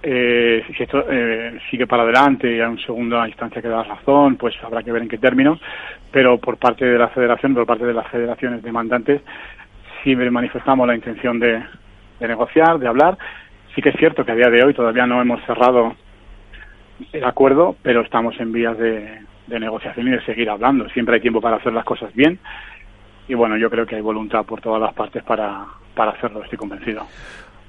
Eh, 0.07 0.63
si 0.77 0.83
esto 0.83 1.03
eh, 1.09 1.59
sigue 1.71 1.87
para 1.87 2.03
adelante 2.03 2.47
y 2.47 2.61
hay 2.61 2.67
una 2.67 2.85
segunda 2.85 3.27
instancia 3.27 3.63
que 3.63 3.69
da 3.69 3.83
razón, 3.83 4.37
pues 4.37 4.55
habrá 4.63 4.83
que 4.83 4.93
ver 4.93 5.01
en 5.01 5.09
qué 5.09 5.17
términos, 5.17 5.59
pero 6.11 6.37
por 6.37 6.59
parte 6.59 6.85
de 6.85 6.99
la 6.99 7.09
federación, 7.09 7.55
por 7.55 7.65
parte 7.65 7.87
de 7.87 7.95
las 7.95 8.07
federaciones 8.09 8.63
demandantes, 8.63 9.23
sí 10.03 10.15
manifestamos 10.15 10.87
la 10.87 10.95
intención 10.95 11.41
de, 11.41 11.63
de 12.21 12.29
negociar, 12.29 12.79
de 12.79 12.87
hablar. 12.87 13.17
Sí 13.75 13.81
que 13.81 13.89
es 13.89 13.97
cierto 13.97 14.27
que 14.27 14.33
a 14.33 14.37
día 14.37 14.51
de 14.51 14.63
hoy 14.63 14.75
todavía 14.75 15.07
no 15.07 15.23
hemos 15.23 15.43
cerrado 15.47 15.95
el 17.11 17.25
acuerdo, 17.25 17.75
pero 17.83 18.03
estamos 18.03 18.39
en 18.41 18.53
vías 18.53 18.77
de, 18.77 19.21
de 19.47 19.59
negociación 19.59 20.09
y 20.09 20.11
de 20.11 20.25
seguir 20.27 20.51
hablando. 20.51 20.87
Siempre 20.91 21.15
hay 21.15 21.23
tiempo 21.23 21.41
para 21.41 21.57
hacer 21.57 21.73
las 21.73 21.85
cosas 21.87 22.15
bien 22.15 22.39
y 23.27 23.33
bueno, 23.33 23.57
yo 23.57 23.71
creo 23.71 23.87
que 23.87 23.97
hay 23.97 24.03
voluntad 24.03 24.45
por 24.45 24.61
todas 24.61 24.83
las 24.83 24.93
partes 24.93 25.23
para, 25.23 25.65
para 25.95 26.11
hacerlo, 26.11 26.43
estoy 26.43 26.59
convencido. 26.59 27.07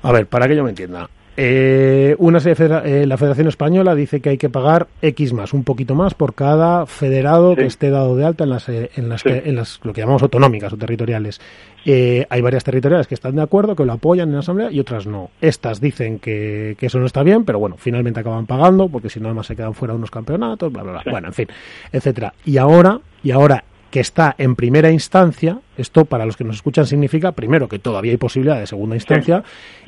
A 0.04 0.12
ver, 0.12 0.28
para 0.28 0.50
que 0.50 0.56
yo 0.58 0.64
me 0.66 0.72
entienda. 0.72 1.08
Eh, 1.38 2.16
una 2.20 2.40
eh, 2.40 3.06
la 3.06 3.18
Federación 3.18 3.48
Española 3.48 3.94
dice 3.94 4.22
que 4.22 4.30
hay 4.30 4.38
que 4.38 4.50
pagar 4.50 4.88
X 5.02 5.34
más, 5.34 5.54
un 5.54 5.64
poquito 5.66 5.94
más 5.94 6.14
por 6.14 6.34
cada 6.34 6.86
federado 6.86 7.56
que 7.56 7.66
esté 7.66 7.90
dado 7.90 8.16
de 8.16 8.24
alta 8.26 8.46
en 8.46 8.50
las, 8.52 8.70
eh, 8.70 8.90
en 8.96 9.10
las, 9.10 9.22
Sí. 9.22 9.30
que- 9.30 9.50
en 9.50 9.56
las 9.56 9.80
lo 9.84 9.92
que 9.92 10.02
llamamos 10.02 10.24
autonómicas 10.24 10.72
o 10.72 10.78
territoriales. 10.78 11.42
Eh, 11.86 12.26
hay 12.30 12.42
varias 12.42 12.64
territoriales 12.64 13.08
que 13.08 13.16
están 13.16 13.36
de 13.36 13.42
acuerdo, 13.42 13.76
que 13.76 13.84
lo 13.86 13.92
apoyan 13.94 14.30
en 14.30 14.36
la 14.36 14.40
Asamblea 14.40 14.72
y 14.72 14.80
otras 14.80 15.08
no. 15.08 15.30
Estas 15.42 15.82
dicen 15.82 16.20
que, 16.20 16.76
que 16.80 16.86
eso 16.86 17.00
no 17.00 17.06
está 17.06 17.22
bien, 17.22 17.44
pero 17.44 17.60
bueno, 17.60 17.76
finalmente 17.78 18.22
acaban 18.22 18.46
pagando 18.46 18.88
porque 18.88 19.10
si 19.10 19.20
no 19.20 19.28
además 19.28 19.48
se 19.48 19.56
quedan 19.56 19.74
fuera 19.74 19.94
unos 19.94 20.12
campeonatos, 20.12 20.72
bla, 20.72 20.84
bla, 20.84 20.92
bla. 20.94 21.04
Sí. 21.04 21.10
Bueno, 21.10 21.28
en 21.28 21.34
fin, 21.34 21.48
etcétera. 21.92 22.34
Y 22.46 22.58
ahora, 22.58 23.00
y 23.24 23.32
ahora 23.32 23.64
que 23.92 24.00
está 24.00 24.36
en 24.38 24.56
primera 24.56 24.90
instancia, 24.90 25.60
esto 25.78 26.06
para 26.06 26.26
los 26.26 26.36
que 26.38 26.44
nos 26.44 26.56
escuchan 26.58 26.86
significa, 26.86 27.34
primero, 27.34 27.68
que 27.70 27.80
todavía 27.80 28.12
hay 28.12 28.18
posibilidad 28.18 28.60
de 28.60 28.68
segunda 28.68 28.96
instancia, 28.96 29.44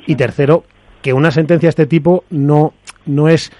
y 0.06 0.14
tercero, 0.14 0.64
que 1.02 1.12
una 1.12 1.30
sentencia 1.30 1.66
de 1.66 1.70
este 1.70 1.86
tipo 1.86 2.24
no, 2.30 2.72
no 3.06 3.28
es 3.28 3.52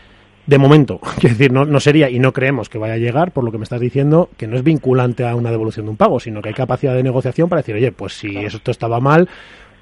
de 0.46 0.59
momento, 0.59 0.98
quiero 1.20 1.37
decir, 1.37 1.53
no, 1.53 1.64
no 1.64 1.79
sería, 1.81 2.09
y 2.11 2.18
no 2.18 2.33
creemos 2.33 2.68
que 2.68 2.79
vaya 2.79 2.94
a 2.94 2.98
llegar, 2.98 3.33
por 3.33 3.44
lo 3.44 3.53
que 3.53 3.59
me 3.59 3.64
estás 3.64 3.81
diciendo, 3.81 4.31
que 4.37 4.46
no 4.46 4.57
es 4.57 4.62
vinculante 4.64 5.27
a 5.27 5.35
una 5.37 5.51
devolución 5.51 5.87
de 5.87 5.90
un 5.90 5.96
pago, 5.96 6.20
sino 6.20 6.40
que 6.40 6.48
hay 6.48 6.55
capacidad 6.55 6.94
de 6.94 7.03
negociación 7.03 7.48
para 7.48 7.61
decir, 7.61 7.74
oye, 7.74 7.92
pues 7.92 8.14
si 8.14 8.37
esto 8.38 8.70
estaba 8.70 8.98
mal, 8.98 9.29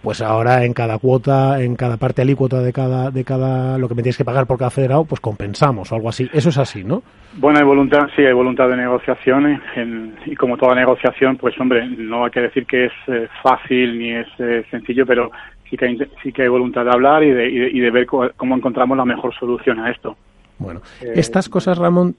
pues 0.03 0.21
ahora 0.21 0.64
en 0.64 0.73
cada 0.73 0.99
cuota, 0.99 1.61
en 1.62 1.75
cada 1.75 1.97
parte 1.97 2.23
alícuota 2.23 2.61
de 2.61 2.73
cada, 2.73 3.11
de 3.11 3.25
cada, 3.25 3.77
lo 3.79 3.88
que 3.88 3.95
me 3.95 4.03
tienes 4.03 4.16
que 4.16 4.25
pagar 4.25 4.47
por 4.47 4.59
cada 4.59 4.71
federado, 4.71 5.05
pues 5.05 5.21
compensamos 5.21 5.90
o 5.90 5.95
algo 5.97 6.09
así. 6.09 6.29
Eso 6.33 6.49
es 6.51 6.59
así, 6.59 6.85
¿no? 6.85 7.03
Bueno, 7.38 7.59
hay 7.59 7.64
voluntad, 7.64 8.07
sí, 8.14 8.23
hay 8.23 8.33
voluntad 8.33 8.69
de 8.69 8.77
negociación 8.77 9.61
en- 9.75 10.14
y 10.27 10.35
como 10.37 10.57
toda 10.57 10.75
negociación, 10.75 11.37
pues 11.37 11.59
hombre, 11.61 11.88
no 11.88 12.25
hay 12.25 12.31
que 12.31 12.40
decir 12.40 12.66
que 12.66 12.87
es 12.87 12.92
eh, 13.09 13.29
fácil 13.42 13.99
ni 13.99 14.12
es 14.12 14.27
eh, 14.38 14.64
sencillo, 14.71 15.07
pero 15.07 15.31
sí 15.71 15.77
que, 15.77 15.85
hay, 15.87 15.99
sí 16.23 16.33
que 16.33 16.43
hay 16.43 16.49
voluntad 16.49 16.85
de 16.85 16.91
hablar 16.93 17.23
y 17.23 17.31
de, 17.31 17.49
y 17.51 17.59
de, 17.59 17.71
y 17.71 17.81
de 17.81 17.91
ver 17.91 18.07
cómo 18.07 18.57
encontramos 18.57 18.97
la 18.97 19.05
mejor 19.05 19.35
solución 19.35 19.79
a 19.81 19.91
esto. 19.91 20.17
Bueno, 20.59 20.81
Eh, 21.03 21.13
estas 21.17 21.49
cosas, 21.49 21.77
Ramón, 21.79 22.15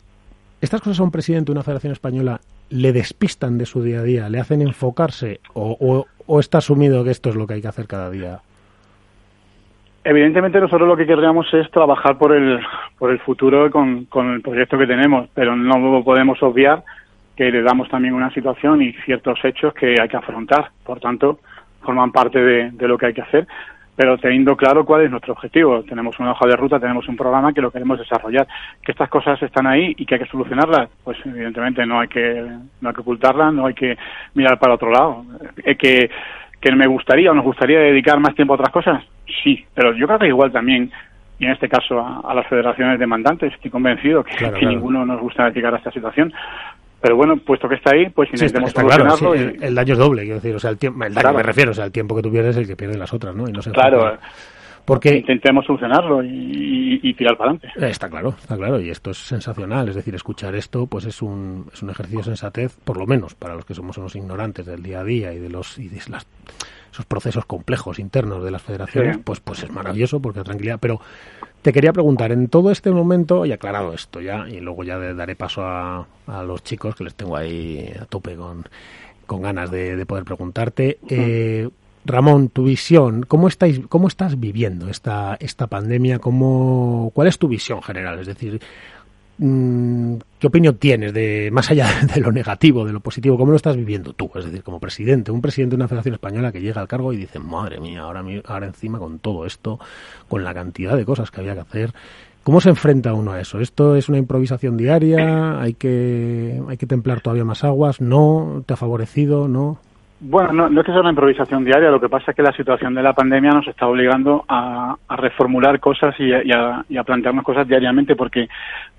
estas 0.61 0.81
cosas 0.81 0.99
a 0.99 1.03
un 1.03 1.11
presidente 1.11 1.47
de 1.47 1.51
una 1.53 1.63
federación 1.63 1.93
española 1.93 2.39
le 2.69 2.91
despistan 2.91 3.57
de 3.57 3.65
su 3.65 3.81
día 3.81 3.99
a 3.99 4.03
día, 4.03 4.29
le 4.29 4.39
hacen 4.39 4.61
enfocarse 4.61 5.39
o, 5.53 5.77
o- 5.79 6.05
o 6.25 6.39
está 6.39 6.57
asumido 6.57 7.03
que 7.03 7.11
esto 7.11 7.29
es 7.29 7.35
lo 7.35 7.47
que 7.47 7.53
hay 7.55 7.61
que 7.61 7.67
hacer 7.69 7.87
cada 7.87 8.09
día. 8.09 8.39
Evidentemente 10.03 10.59
nosotros 10.59 10.87
lo 10.87 10.95
que 10.95 11.05
querríamos 11.05 11.53
es 11.53 11.69
trabajar 11.71 12.17
por 12.17 12.33
el, 12.33 12.59
por 12.97 13.11
el 13.11 13.19
futuro 13.19 13.69
con, 13.69 14.05
con 14.05 14.33
el 14.33 14.41
proyecto 14.41 14.77
que 14.77 14.87
tenemos, 14.87 15.27
pero 15.33 15.55
no 15.55 16.03
podemos 16.03 16.41
obviar 16.43 16.83
que 17.35 17.51
le 17.51 17.61
damos 17.61 17.89
también 17.89 18.13
una 18.13 18.33
situación 18.33 18.81
y 18.81 18.93
ciertos 19.05 19.37
hechos 19.43 19.73
que 19.73 19.95
hay 20.01 20.07
que 20.07 20.17
afrontar. 20.17 20.71
Por 20.85 20.99
tanto, 20.99 21.39
forman 21.81 22.11
parte 22.11 22.39
de, 22.39 22.71
de 22.71 22.87
lo 22.87 22.97
que 22.97 23.07
hay 23.07 23.13
que 23.13 23.21
hacer, 23.21 23.47
pero 23.95 24.17
teniendo 24.17 24.55
claro 24.55 24.85
cuál 24.85 25.01
es 25.03 25.09
nuestro 25.11 25.33
objetivo. 25.33 25.81
Tenemos 25.83 26.19
una 26.19 26.31
hoja 26.31 26.45
de 26.47 26.55
ruta, 26.55 26.79
tenemos 26.79 27.07
un 27.07 27.17
programa 27.17 27.51
que 27.51 27.61
lo 27.61 27.71
queremos 27.71 27.97
desarrollar. 27.97 28.47
Que 28.83 28.91
estas 28.91 29.09
cosas 29.09 29.41
están 29.41 29.65
ahí 29.65 29.95
y 29.97 30.05
que 30.05 30.15
hay 30.15 30.21
que 30.21 30.27
solucionarlas, 30.29 30.89
pues 31.03 31.17
evidentemente 31.25 31.83
no 31.85 31.99
hay 31.99 32.07
que, 32.07 32.45
no 32.81 32.89
hay 32.89 32.95
que 32.95 33.01
ocultarlas, 33.01 33.53
no 33.53 33.65
hay 33.65 33.73
que 33.73 33.97
mirar 34.35 34.59
para 34.59 34.75
otro 34.75 34.91
lado. 34.91 35.25
Eh, 35.63 35.75
que, 35.75 36.09
que 36.61 36.71
me 36.75 36.85
gustaría 36.87 37.31
o 37.31 37.33
nos 37.33 37.43
gustaría 37.45 37.79
dedicar 37.79 38.19
más 38.19 38.35
tiempo 38.35 38.53
a 38.53 38.57
otras 38.57 38.71
cosas, 38.71 39.03
sí, 39.43 39.65
pero 39.73 39.93
yo 39.93 40.05
creo 40.07 40.19
que 40.19 40.27
igual 40.27 40.51
también 40.51 40.91
y 41.39 41.45
en 41.45 41.51
este 41.51 41.69
caso 41.69 41.99
a, 41.99 42.21
a 42.29 42.33
las 42.33 42.47
federaciones 42.47 42.99
demandantes. 42.99 43.53
Estoy 43.53 43.71
convencido 43.71 44.23
que, 44.23 44.35
Claro, 44.35 44.53
que 44.53 44.59
claro. 44.61 44.75
ninguno 44.75 45.05
nos 45.05 45.19
gusta 45.21 45.49
llegar 45.49 45.73
a 45.73 45.77
esta 45.77 45.91
situación. 45.91 46.33
Pero 47.01 47.15
bueno, 47.15 47.37
puesto 47.37 47.69
que 47.69 47.75
está 47.75 47.91
ahí, 47.95 48.09
pues 48.09 48.27
Sí, 48.29 48.35
está, 48.35 48.45
intentemos 48.45 48.69
está 48.69 48.83
claro, 48.83 49.11
sí, 49.11 49.17
solucionarlo. 49.19 49.51
y- 49.53 49.57
el, 49.57 49.63
el 49.63 49.75
daño 49.75 49.93
es 49.93 49.99
doble, 49.99 50.21
quiero 50.23 50.35
decir, 50.35 50.55
o 50.55 50.59
sea, 50.59 50.69
el 50.71 50.77
tiempo, 50.77 51.03
el 51.05 51.13
daño 51.13 51.21
Claro. 51.21 51.37
me 51.37 51.43
refiero, 51.43 51.71
o 51.71 51.73
sea, 51.73 51.85
el 51.85 51.91
tiempo 51.91 52.15
que 52.15 52.21
tú 52.23 52.31
pierdes 52.31 52.51
es 52.55 52.61
el 52.61 52.67
que 52.67 52.75
pierden 52.75 52.99
las 52.99 53.13
otras, 53.13 53.35
¿no? 53.35 53.47
Y 53.47 53.51
no 53.51 53.61
se 53.61 53.71
Claro. 53.71 54.17
Porque 54.85 55.17
intentemos 55.17 55.65
solucionarlo 55.65 56.23
y, 56.23 57.01
y, 57.03 57.13
tirar 57.13 57.35
para 57.35 57.51
adelante. 57.51 57.87
Está 57.89 58.09
claro, 58.09 58.29
está 58.39 58.55
claro, 58.55 58.79
y 58.79 58.89
esto 58.89 59.11
es 59.11 59.17
sensacional. 59.17 59.89
Es 59.89 59.95
decir, 59.95 60.15
escuchar 60.15 60.55
esto, 60.55 60.87
pues 60.87 61.03
es 61.03 61.21
un, 61.21 61.65
es 61.73 61.83
un 61.83 61.89
ejercicio 61.89 62.19
de 62.19 62.23
sensatez, 62.23 62.77
por 62.85 62.95
lo 62.97 63.05
menos 63.05 63.35
para 63.35 63.53
los 63.53 63.65
que 63.65 63.73
somos 63.73 63.97
unos 63.97 64.15
ignorantes 64.15 64.65
del 64.65 64.81
día 64.81 65.01
a 65.01 65.03
día 65.03 65.33
y 65.33 65.39
de 65.39 65.49
los 65.49 65.77
y 65.77 65.89
de 65.89 65.97
las, 66.09 66.25
esos 66.89 67.05
procesos 67.05 67.45
complejos 67.45 67.99
internos 67.99 68.41
de 68.45 68.49
las 68.49 68.61
federaciones, 68.61 69.17
pues, 69.25 69.41
pues 69.41 69.61
es 69.61 69.69
maravilloso 69.71 70.21
porque 70.21 70.41
tranquilidad. 70.41 70.79
Pero 70.79 71.01
te 71.61 71.73
quería 71.73 71.93
preguntar, 71.93 72.31
en 72.31 72.47
todo 72.47 72.71
este 72.71 72.91
momento, 72.91 73.45
y 73.45 73.51
aclarado 73.51 73.93
esto 73.93 74.21
ya, 74.21 74.47
y 74.47 74.59
luego 74.59 74.83
ya 74.83 74.97
daré 74.97 75.35
paso 75.35 75.63
a, 75.63 76.07
a 76.27 76.43
los 76.43 76.63
chicos 76.63 76.95
que 76.95 77.03
les 77.03 77.15
tengo 77.15 77.35
ahí 77.35 77.91
a 77.99 78.05
tope 78.05 78.35
con, 78.35 78.65
con 79.25 79.41
ganas 79.41 79.69
de, 79.69 79.95
de 79.95 80.05
poder 80.05 80.23
preguntarte. 80.23 80.99
Eh, 81.09 81.69
Ramón, 82.05 82.47
tu 82.49 82.63
visión, 82.63 83.23
¿cómo 83.27 83.49
estáis, 83.49 83.81
cómo 83.89 84.07
estás 84.07 84.39
viviendo 84.39 84.89
esta, 84.89 85.35
esta 85.41 85.67
pandemia? 85.67 86.19
¿Cómo, 86.19 87.11
¿Cuál 87.13 87.27
es 87.27 87.37
tu 87.37 87.49
visión 87.49 87.83
general? 87.83 88.19
Es 88.19 88.27
decir, 88.27 88.61
¿qué 89.37 90.47
opinión 90.47 90.77
tienes 90.77 91.13
de, 91.13 91.49
más 91.51 91.69
allá 91.69 91.87
de 92.13 92.21
lo 92.21 92.31
negativo, 92.31 92.85
de 92.85 92.93
lo 92.93 92.99
positivo, 92.99 93.37
cómo 93.37 93.51
lo 93.51 93.57
estás 93.57 93.75
viviendo 93.75 94.13
tú? 94.13 94.29
Es 94.35 94.45
decir, 94.45 94.63
como 94.63 94.79
presidente, 94.79 95.31
un 95.31 95.41
presidente 95.41 95.75
de 95.75 95.81
una 95.81 95.87
federación 95.87 96.15
española 96.15 96.51
que 96.51 96.61
llega 96.61 96.81
al 96.81 96.87
cargo 96.87 97.13
y 97.13 97.17
dice, 97.17 97.39
madre 97.39 97.79
mía, 97.79 98.01
ahora, 98.01 98.23
ahora 98.45 98.67
encima 98.67 98.99
con 98.99 99.19
todo 99.19 99.45
esto, 99.45 99.79
con 100.27 100.43
la 100.43 100.53
cantidad 100.53 100.97
de 100.97 101.05
cosas 101.05 101.31
que 101.31 101.41
había 101.41 101.53
que 101.53 101.61
hacer, 101.61 101.93
¿Cómo 102.47 102.61
se 102.61 102.69
enfrenta 102.69 103.13
uno 103.13 103.33
a 103.33 103.41
eso? 103.41 103.59
¿Esto 103.59 103.97
es 103.97 104.07
una 104.07 104.19
improvisación 104.19 104.77
diaria? 104.77 105.59
¿Hay 105.59 105.73
que, 105.73 106.63
hay 106.69 106.77
que 106.77 106.85
templar 106.85 107.19
todavía 107.19 107.43
más 107.43 107.65
aguas? 107.65 107.99
¿No? 107.99 108.63
¿Te 108.65 108.73
ha 108.73 108.77
favorecido? 108.77 109.49
¿No? 109.49 109.79
Bueno, 110.19 110.51
no, 110.51 110.69
no, 110.69 110.81
es 110.81 110.85
que 110.85 110.91
sea 110.91 111.01
una 111.01 111.11
improvisación 111.11 111.63
diaria, 111.63 111.91
lo 111.91 112.01
que 112.01 112.09
pasa 112.09 112.31
es 112.31 112.35
que 112.35 112.41
la 112.41 112.51
situación 112.53 112.95
de 112.95 113.03
la 113.03 113.13
pandemia 113.13 113.51
nos 113.51 113.67
está 113.67 113.85
obligando 113.85 114.45
a, 114.47 114.95
reformular 115.09 115.79
cosas 115.79 116.15
y 116.19 116.33
a, 116.33 116.41
y, 116.89 116.97
a, 116.97 117.03
plantearnos 117.03 117.45
cosas 117.45 117.67
diariamente 117.67 118.15
porque 118.15 118.49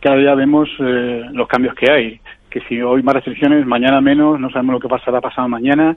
cada 0.01 0.15
día 0.17 0.37
vemos 0.37 0.69
eh, 0.79 1.25
los 1.33 1.49
cambios 1.49 1.75
que 1.75 1.91
hay. 1.91 2.21
Que 2.49 2.61
si 2.69 2.81
hoy 2.81 3.03
más 3.03 3.15
restricciones, 3.17 3.67
mañana 3.67 4.01
menos, 4.01 4.39
no 4.39 4.49
sabemos 4.49 4.75
lo 4.75 4.81
que 4.81 4.89
pasará 4.89 5.21
pasado 5.21 5.49
mañana. 5.49 5.97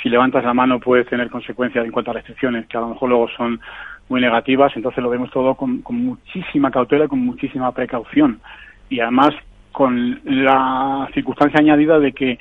Si 0.00 0.08
levantas 0.08 0.44
la 0.44 0.54
mano 0.54 0.78
puede 0.78 1.04
tener 1.04 1.28
consecuencias 1.30 1.84
en 1.84 1.90
cuanto 1.90 2.12
a 2.12 2.14
restricciones 2.14 2.66
que 2.68 2.76
a 2.76 2.80
lo 2.80 2.90
mejor 2.90 3.08
luego 3.08 3.28
son 3.36 3.60
muy 4.08 4.20
negativas, 4.20 4.72
entonces 4.76 5.02
lo 5.02 5.10
vemos 5.10 5.30
todo 5.32 5.56
con, 5.56 5.82
con 5.82 5.96
muchísima 5.96 6.70
cautela 6.70 7.06
y 7.06 7.08
con 7.08 7.18
muchísima 7.18 7.72
precaución. 7.72 8.40
Y 8.88 9.00
además 9.00 9.34
con 9.72 10.20
la 10.24 11.08
circunstancia 11.12 11.60
añadida 11.60 11.98
de 11.98 12.12
que 12.12 12.38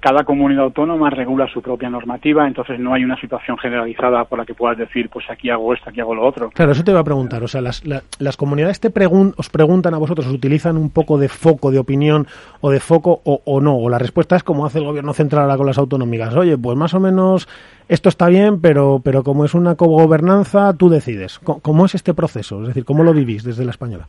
cada 0.00 0.24
comunidad 0.24 0.64
autónoma 0.64 1.10
regula 1.10 1.46
su 1.52 1.60
propia 1.60 1.90
normativa, 1.90 2.46
entonces 2.46 2.80
no 2.80 2.94
hay 2.94 3.04
una 3.04 3.20
situación 3.20 3.58
generalizada 3.58 4.24
por 4.24 4.38
la 4.38 4.46
que 4.46 4.54
puedas 4.54 4.78
decir, 4.78 5.10
pues 5.10 5.26
aquí 5.30 5.50
hago 5.50 5.74
esto, 5.74 5.90
aquí 5.90 6.00
hago 6.00 6.14
lo 6.14 6.26
otro. 6.26 6.50
Claro, 6.50 6.72
eso 6.72 6.82
te 6.82 6.90
iba 6.90 7.00
a 7.00 7.04
preguntar. 7.04 7.42
O 7.42 7.48
sea, 7.48 7.60
las, 7.60 7.84
la, 7.86 8.02
las 8.18 8.36
comunidades 8.36 8.80
te 8.80 8.90
os 9.36 9.50
preguntan 9.50 9.94
a 9.94 9.98
vosotros, 9.98 10.26
¿os 10.26 10.32
utilizan 10.32 10.76
un 10.76 10.90
poco 10.90 11.18
de 11.18 11.28
foco 11.28 11.70
de 11.70 11.78
opinión 11.78 12.26
o 12.60 12.70
de 12.70 12.80
foco 12.80 13.20
o, 13.24 13.42
o, 13.44 13.60
no? 13.60 13.76
O 13.76 13.88
la 13.88 13.98
respuesta 13.98 14.36
es 14.36 14.42
como 14.42 14.66
hace 14.66 14.78
el 14.78 14.84
gobierno 14.84 15.12
central 15.12 15.42
ahora 15.42 15.56
con 15.56 15.66
las 15.66 15.78
autonómicas. 15.78 16.34
Oye, 16.34 16.56
pues 16.56 16.76
más 16.76 16.94
o 16.94 17.00
menos 17.00 17.48
esto 17.88 18.08
está 18.08 18.28
bien, 18.28 18.60
pero, 18.60 19.00
pero 19.02 19.22
como 19.22 19.44
es 19.44 19.54
una 19.54 19.74
cogobernanza, 19.74 20.72
tú 20.74 20.88
decides. 20.88 21.38
¿Cómo, 21.38 21.60
¿Cómo 21.60 21.86
es 21.86 21.94
este 21.94 22.14
proceso? 22.14 22.60
Es 22.62 22.68
decir, 22.68 22.84
¿cómo 22.84 23.04
lo 23.04 23.12
vivís 23.12 23.42
desde 23.42 23.64
la 23.64 23.70
española? 23.70 24.06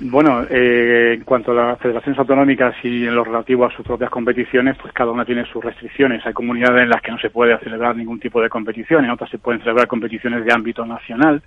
Bueno, 0.00 0.44
eh, 0.48 1.14
en 1.14 1.24
cuanto 1.24 1.50
a 1.50 1.54
las 1.54 1.78
federaciones 1.80 2.16
autonómicas 2.20 2.72
y 2.84 3.04
en 3.04 3.16
lo 3.16 3.24
relativo 3.24 3.64
a 3.64 3.70
sus 3.72 3.84
propias 3.84 4.10
competiciones, 4.10 4.76
pues 4.80 4.92
cada 4.92 5.10
una 5.10 5.24
tiene 5.24 5.44
sus 5.46 5.64
restricciones. 5.64 6.24
Hay 6.24 6.32
comunidades 6.32 6.84
en 6.84 6.90
las 6.90 7.02
que 7.02 7.10
no 7.10 7.18
se 7.18 7.30
puede 7.30 7.58
celebrar 7.58 7.96
ningún 7.96 8.20
tipo 8.20 8.40
de 8.40 8.48
competición, 8.48 9.04
en 9.04 9.10
otras 9.10 9.28
se 9.28 9.38
pueden 9.38 9.60
celebrar 9.60 9.88
competiciones 9.88 10.44
de 10.44 10.52
ámbito 10.52 10.86
nacional. 10.86 11.42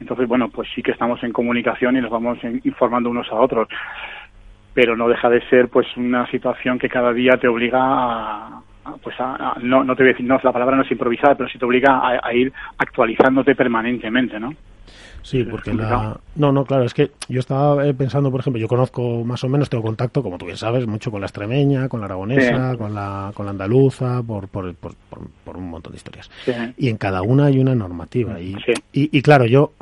Entonces, 0.00 0.28
bueno, 0.28 0.50
pues 0.50 0.68
sí 0.74 0.82
que 0.82 0.90
estamos 0.90 1.22
en 1.24 1.32
comunicación 1.32 1.96
y 1.96 2.02
nos 2.02 2.10
vamos 2.10 2.38
informando 2.64 3.08
unos 3.08 3.32
a 3.32 3.36
otros. 3.36 3.68
Pero 4.74 4.94
no 4.94 5.08
deja 5.08 5.30
de 5.30 5.40
ser, 5.48 5.68
pues, 5.68 5.86
una 5.96 6.30
situación 6.30 6.78
que 6.78 6.90
cada 6.90 7.14
día 7.14 7.38
te 7.40 7.48
obliga 7.48 7.80
a, 7.80 8.62
pues 9.02 9.16
a, 9.18 9.56
no, 9.62 9.82
te 9.96 10.02
voy 10.02 10.10
a 10.10 10.12
decir, 10.12 10.26
no, 10.26 10.38
la 10.42 10.52
palabra 10.52 10.76
no 10.76 10.82
es 10.82 10.90
improvisar, 10.90 11.38
pero 11.38 11.48
sí 11.48 11.58
te 11.58 11.64
obliga 11.64 12.00
a, 12.00 12.20
a 12.22 12.34
ir 12.34 12.52
actualizándote 12.76 13.54
permanentemente, 13.54 14.38
¿no? 14.38 14.52
Sí, 15.28 15.44
porque 15.44 15.74
la... 15.74 16.18
No, 16.36 16.52
no, 16.52 16.64
claro, 16.64 16.84
es 16.84 16.94
que 16.94 17.10
yo 17.28 17.40
estaba 17.40 17.84
pensando, 17.92 18.30
por 18.30 18.40
ejemplo, 18.40 18.58
yo 18.58 18.66
conozco 18.66 19.24
más 19.24 19.44
o 19.44 19.48
menos, 19.50 19.68
tengo 19.68 19.84
contacto, 19.84 20.22
como 20.22 20.38
tú 20.38 20.46
bien 20.46 20.56
sabes, 20.56 20.86
mucho 20.86 21.10
con 21.10 21.20
la 21.20 21.26
extremeña, 21.26 21.86
con 21.90 22.00
la 22.00 22.06
aragonesa, 22.06 22.70
sí. 22.70 22.78
con, 22.78 22.94
la, 22.94 23.30
con 23.34 23.44
la 23.44 23.50
andaluza, 23.50 24.22
por, 24.22 24.48
por, 24.48 24.74
por, 24.76 24.94
por, 25.44 25.56
un 25.58 25.68
montón 25.68 25.92
de 25.92 25.98
historias. 25.98 26.30
Sí. 26.46 26.52
Y 26.78 26.88
en 26.88 26.96
cada 26.96 27.20
una 27.20 27.44
hay 27.46 27.58
una 27.58 27.74
normativa. 27.74 28.40
Y, 28.40 28.54
sí. 28.54 28.72
y, 28.94 29.18
y, 29.18 29.20
claro, 29.20 29.44
yo, 29.44 29.72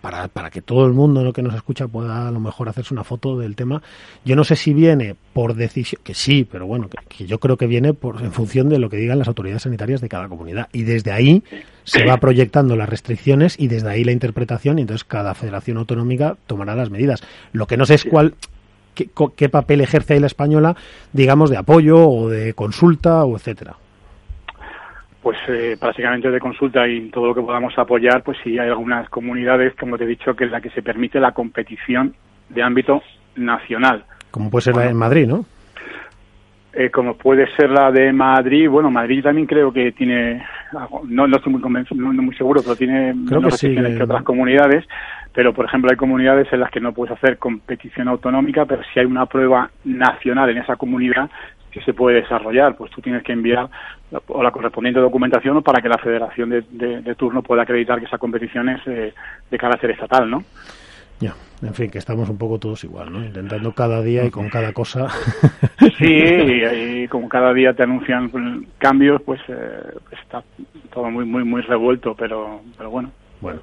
para, 0.00 0.28
para 0.28 0.48
que 0.48 0.62
todo 0.62 0.86
el 0.86 0.94
mundo 0.94 1.22
¿no? 1.22 1.34
que 1.34 1.42
nos 1.42 1.54
escucha 1.54 1.86
pueda 1.86 2.26
a 2.26 2.30
lo 2.30 2.40
mejor 2.40 2.70
hacerse 2.70 2.94
una 2.94 3.04
foto 3.04 3.38
del 3.38 3.56
tema, 3.56 3.82
yo 4.24 4.36
no 4.36 4.44
sé 4.44 4.56
si 4.56 4.72
viene 4.72 5.16
por 5.34 5.54
decisión, 5.54 6.00
que 6.02 6.14
sí, 6.14 6.48
pero 6.50 6.66
bueno, 6.66 6.88
que, 6.88 6.96
que 7.08 7.26
yo 7.26 7.38
creo 7.38 7.58
que 7.58 7.66
viene 7.66 7.92
por, 7.92 8.22
en 8.22 8.32
función 8.32 8.70
de 8.70 8.78
lo 8.78 8.88
que 8.88 8.96
digan 8.96 9.18
las 9.18 9.28
autoridades 9.28 9.64
sanitarias 9.64 10.00
de 10.00 10.08
cada 10.08 10.28
comunidad. 10.28 10.70
Y 10.72 10.84
desde 10.84 11.12
ahí 11.12 11.42
se 11.84 12.04
va 12.04 12.16
proyectando 12.16 12.76
las 12.76 12.88
restricciones 12.88 13.58
y 13.58 13.68
desde 13.68 13.90
ahí 13.90 14.04
la 14.04 14.12
interpretación 14.12 14.78
y 14.78 14.82
entonces 14.82 15.04
cada 15.04 15.34
federación 15.34 15.76
autonómica 15.76 16.36
tomará 16.46 16.74
las 16.74 16.90
medidas. 16.90 17.22
Lo 17.52 17.66
que 17.66 17.76
no 17.76 17.86
sé 17.86 17.94
es 17.94 18.04
cuál 18.04 18.34
qué, 18.94 19.08
qué 19.36 19.48
papel 19.48 19.80
ejerce 19.80 20.14
ahí 20.14 20.20
la 20.20 20.26
española, 20.26 20.76
digamos, 21.12 21.50
de 21.50 21.58
apoyo 21.58 22.08
o 22.08 22.28
de 22.28 22.54
consulta 22.54 23.24
o 23.24 23.36
etcétera. 23.36 23.74
Pues 25.22 25.38
eh, 25.48 25.76
básicamente 25.80 26.30
de 26.30 26.38
consulta 26.38 26.86
y 26.86 27.08
todo 27.10 27.28
lo 27.28 27.34
que 27.34 27.40
podamos 27.40 27.72
apoyar, 27.78 28.22
pues 28.22 28.36
sí 28.44 28.58
hay 28.58 28.68
algunas 28.68 29.08
comunidades, 29.08 29.74
como 29.74 29.96
te 29.96 30.04
he 30.04 30.06
dicho, 30.06 30.34
que 30.36 30.44
es 30.44 30.50
la 30.50 30.60
que 30.60 30.70
se 30.70 30.82
permite 30.82 31.18
la 31.18 31.32
competición 31.32 32.14
de 32.50 32.62
ámbito 32.62 33.02
nacional. 33.36 34.04
Como 34.30 34.50
puede 34.50 34.64
ser 34.64 34.74
bueno, 34.74 34.86
la 34.86 34.90
en 34.90 34.98
Madrid, 34.98 35.26
¿no? 35.26 35.46
Eh, 36.76 36.90
como 36.90 37.16
puede 37.16 37.46
ser 37.54 37.70
la 37.70 37.92
de 37.92 38.12
Madrid, 38.12 38.68
bueno, 38.68 38.90
Madrid 38.90 39.22
también 39.22 39.46
creo 39.46 39.72
que 39.72 39.92
tiene, 39.92 40.44
no, 41.04 41.28
no 41.28 41.36
estoy 41.36 41.52
muy 41.52 41.62
no, 41.62 42.12
no 42.12 42.22
muy 42.22 42.34
seguro, 42.34 42.62
pero 42.62 42.74
tiene 42.74 43.12
creo 43.12 43.40
menos 43.40 43.44
que 43.44 43.50
restricciones 43.50 43.92
sí, 43.92 43.98
que 43.98 44.02
otras 44.02 44.24
comunidades, 44.24 44.84
pero 45.32 45.54
por 45.54 45.66
ejemplo 45.66 45.90
hay 45.92 45.96
comunidades 45.96 46.52
en 46.52 46.58
las 46.58 46.72
que 46.72 46.80
no 46.80 46.92
puedes 46.92 47.16
hacer 47.16 47.38
competición 47.38 48.08
autonómica, 48.08 48.64
pero 48.66 48.82
si 48.92 48.98
hay 48.98 49.06
una 49.06 49.26
prueba 49.26 49.70
nacional 49.84 50.50
en 50.50 50.58
esa 50.58 50.74
comunidad 50.74 51.30
que 51.70 51.80
se 51.82 51.94
puede 51.94 52.22
desarrollar, 52.22 52.74
pues 52.74 52.90
tú 52.90 53.00
tienes 53.00 53.22
que 53.22 53.32
enviar 53.32 53.68
la, 54.10 54.20
o 54.26 54.42
la 54.42 54.50
correspondiente 54.50 54.98
documentación 54.98 55.62
para 55.62 55.80
que 55.80 55.88
la 55.88 55.98
federación 55.98 56.50
de, 56.50 56.64
de, 56.70 57.02
de 57.02 57.14
turno 57.14 57.42
pueda 57.42 57.62
acreditar 57.62 58.00
que 58.00 58.06
esa 58.06 58.18
competición 58.18 58.68
es 58.68 58.80
eh, 58.86 59.14
de 59.48 59.58
carácter 59.58 59.92
estatal, 59.92 60.28
¿no? 60.28 60.42
Ya, 61.24 61.34
en 61.62 61.72
fin, 61.72 61.90
que 61.90 61.96
estamos 61.96 62.28
un 62.28 62.36
poco 62.36 62.58
todos 62.58 62.84
igual, 62.84 63.10
¿no? 63.10 63.24
Intentando 63.24 63.72
cada 63.72 64.02
día 64.02 64.26
y 64.26 64.30
con 64.30 64.50
cada 64.50 64.74
cosa. 64.74 65.08
sí, 65.98 66.04
y, 66.04 67.04
y, 67.04 67.08
como 67.08 67.30
cada 67.30 67.54
día 67.54 67.72
te 67.72 67.82
anuncian 67.82 68.30
cambios, 68.76 69.22
pues, 69.22 69.40
eh, 69.48 69.94
pues 70.06 70.20
está 70.20 70.44
todo 70.92 71.10
muy, 71.10 71.24
muy, 71.24 71.42
muy 71.42 71.62
revuelto, 71.62 72.14
pero, 72.14 72.60
pero 72.76 72.90
bueno. 72.90 73.10
Bueno, 73.40 73.60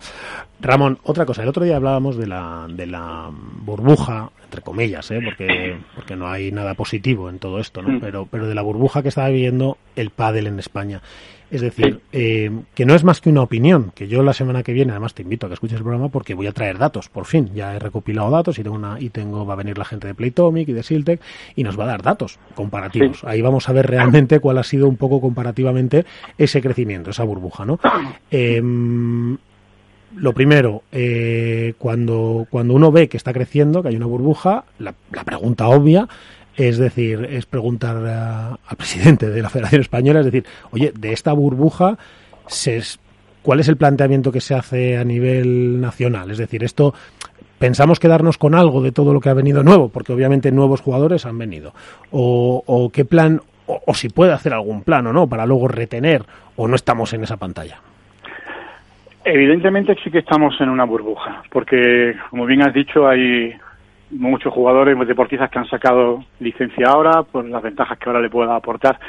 Ramón, 0.59 0.97
otra 1.03 1.27
cosa. 1.27 1.43
El 1.43 1.49
otro 1.49 1.63
día 1.63 1.75
hablábamos 1.75 2.17
de 2.17 2.25
la, 2.25 2.65
de 2.67 2.87
la 2.87 3.29
burbuja, 3.31 4.31
entre 4.43 4.61
comillas, 4.61 5.11
¿eh? 5.11 5.21
porque, 5.23 5.77
porque 5.93 6.15
no 6.15 6.27
hay 6.27 6.51
nada 6.51 6.73
positivo 6.73 7.29
en 7.29 7.37
todo 7.37 7.59
esto, 7.59 7.83
¿no? 7.83 7.89
Mm. 7.89 7.99
Pero, 7.99 8.27
pero 8.29 8.47
de 8.47 8.55
la 8.55 8.63
burbuja 8.63 9.03
que 9.03 9.09
estaba 9.09 9.29
viviendo 9.29 9.77
el 9.95 10.09
pádel 10.09 10.47
en 10.47 10.57
España. 10.57 11.01
Es 11.51 11.59
decir, 11.59 11.99
eh, 12.13 12.49
que 12.73 12.85
no 12.85 12.95
es 12.95 13.03
más 13.03 13.19
que 13.19 13.29
una 13.29 13.41
opinión, 13.41 13.91
que 13.93 14.07
yo 14.07 14.23
la 14.23 14.33
semana 14.33 14.63
que 14.63 14.71
viene, 14.71 14.91
además 14.91 15.13
te 15.13 15.21
invito 15.21 15.45
a 15.45 15.49
que 15.49 15.55
escuches 15.55 15.77
el 15.77 15.83
programa 15.83 16.07
porque 16.07 16.33
voy 16.33 16.47
a 16.47 16.53
traer 16.53 16.77
datos, 16.77 17.09
por 17.09 17.25
fin. 17.25 17.51
Ya 17.53 17.75
he 17.75 17.79
recopilado 17.79 18.31
datos 18.31 18.57
y 18.57 18.63
tengo 18.63 18.77
una, 18.77 18.99
y 18.99 19.09
tengo, 19.09 19.45
va 19.45 19.53
a 19.53 19.57
venir 19.57 19.77
la 19.77 19.83
gente 19.83 20.07
de 20.07 20.15
Playtomic 20.15 20.69
y 20.69 20.73
de 20.73 20.81
Siltec 20.81 21.21
y 21.55 21.63
nos 21.63 21.77
va 21.77 21.83
a 21.83 21.87
dar 21.87 22.03
datos 22.03 22.39
comparativos. 22.55 23.19
Sí. 23.19 23.27
Ahí 23.27 23.41
vamos 23.41 23.67
a 23.67 23.73
ver 23.73 23.87
realmente 23.87 24.39
cuál 24.39 24.59
ha 24.59 24.63
sido 24.63 24.87
un 24.87 24.95
poco 24.95 25.19
comparativamente 25.19 26.05
ese 26.37 26.61
crecimiento, 26.61 27.09
esa 27.09 27.23
burbuja, 27.23 27.65
¿no? 27.65 27.79
Eh, 28.33 28.61
lo 30.15 30.33
primero, 30.33 30.83
eh, 30.91 31.73
cuando, 31.77 32.47
cuando 32.49 32.73
uno 32.73 32.91
ve 32.91 33.07
que 33.07 33.17
está 33.17 33.33
creciendo, 33.33 33.81
que 33.81 33.89
hay 33.89 33.95
una 33.95 34.05
burbuja, 34.05 34.65
la, 34.79 34.93
la 35.11 35.23
pregunta 35.23 35.67
obvia 35.67 36.07
es 36.55 36.77
decir, 36.77 37.27
es 37.29 37.45
preguntar 37.45 37.97
a, 38.05 38.49
al 38.49 38.77
presidente 38.77 39.29
de 39.29 39.41
la 39.41 39.49
Federación 39.49 39.81
Española, 39.81 40.19
es 40.19 40.25
decir, 40.25 40.45
oye, 40.71 40.91
de 40.97 41.13
esta 41.13 41.33
burbuja, 41.33 41.97
se, 42.47 42.81
¿cuál 43.41 43.59
es 43.59 43.67
el 43.67 43.77
planteamiento 43.77 44.31
que 44.31 44.41
se 44.41 44.55
hace 44.55 44.97
a 44.97 45.03
nivel 45.03 45.79
nacional? 45.79 46.31
Es 46.31 46.37
decir, 46.37 46.63
esto 46.63 46.93
pensamos 47.59 47.99
quedarnos 47.99 48.37
con 48.37 48.55
algo 48.55 48.81
de 48.81 48.91
todo 48.91 49.13
lo 49.13 49.19
que 49.19 49.29
ha 49.29 49.33
venido 49.33 49.63
nuevo, 49.63 49.89
porque 49.89 50.13
obviamente 50.13 50.51
nuevos 50.51 50.81
jugadores 50.81 51.25
han 51.25 51.37
venido. 51.37 51.73
O, 52.11 52.63
o 52.65 52.89
qué 52.89 53.05
plan, 53.05 53.39
o, 53.67 53.81
o 53.85 53.93
si 53.93 54.09
puede 54.09 54.33
hacer 54.33 54.53
algún 54.53 54.83
plan 54.83 55.07
o 55.07 55.13
no, 55.13 55.27
para 55.27 55.45
luego 55.45 55.67
retener, 55.67 56.23
o 56.55 56.67
no 56.67 56.75
estamos 56.75 57.13
en 57.13 57.23
esa 57.23 57.37
pantalla. 57.37 57.79
Evidentemente 59.23 59.95
sí 60.03 60.09
que 60.09 60.19
estamos 60.19 60.59
en 60.59 60.69
una 60.69 60.83
burbuja, 60.83 61.43
porque 61.51 62.15
como 62.31 62.47
bien 62.47 62.63
has 62.63 62.73
dicho 62.73 63.07
hay 63.07 63.53
muchos 64.11 64.53
jugadores, 64.53 64.97
deportistas 65.07 65.49
que 65.49 65.59
han 65.59 65.67
sacado 65.67 66.23
licencia 66.39 66.87
ahora, 66.89 67.23
por 67.23 67.45
las 67.45 67.61
ventajas 67.63 67.97
que 67.97 68.09
ahora 68.09 68.21
le 68.21 68.29
pueda 68.29 68.55
aportar. 68.55 68.99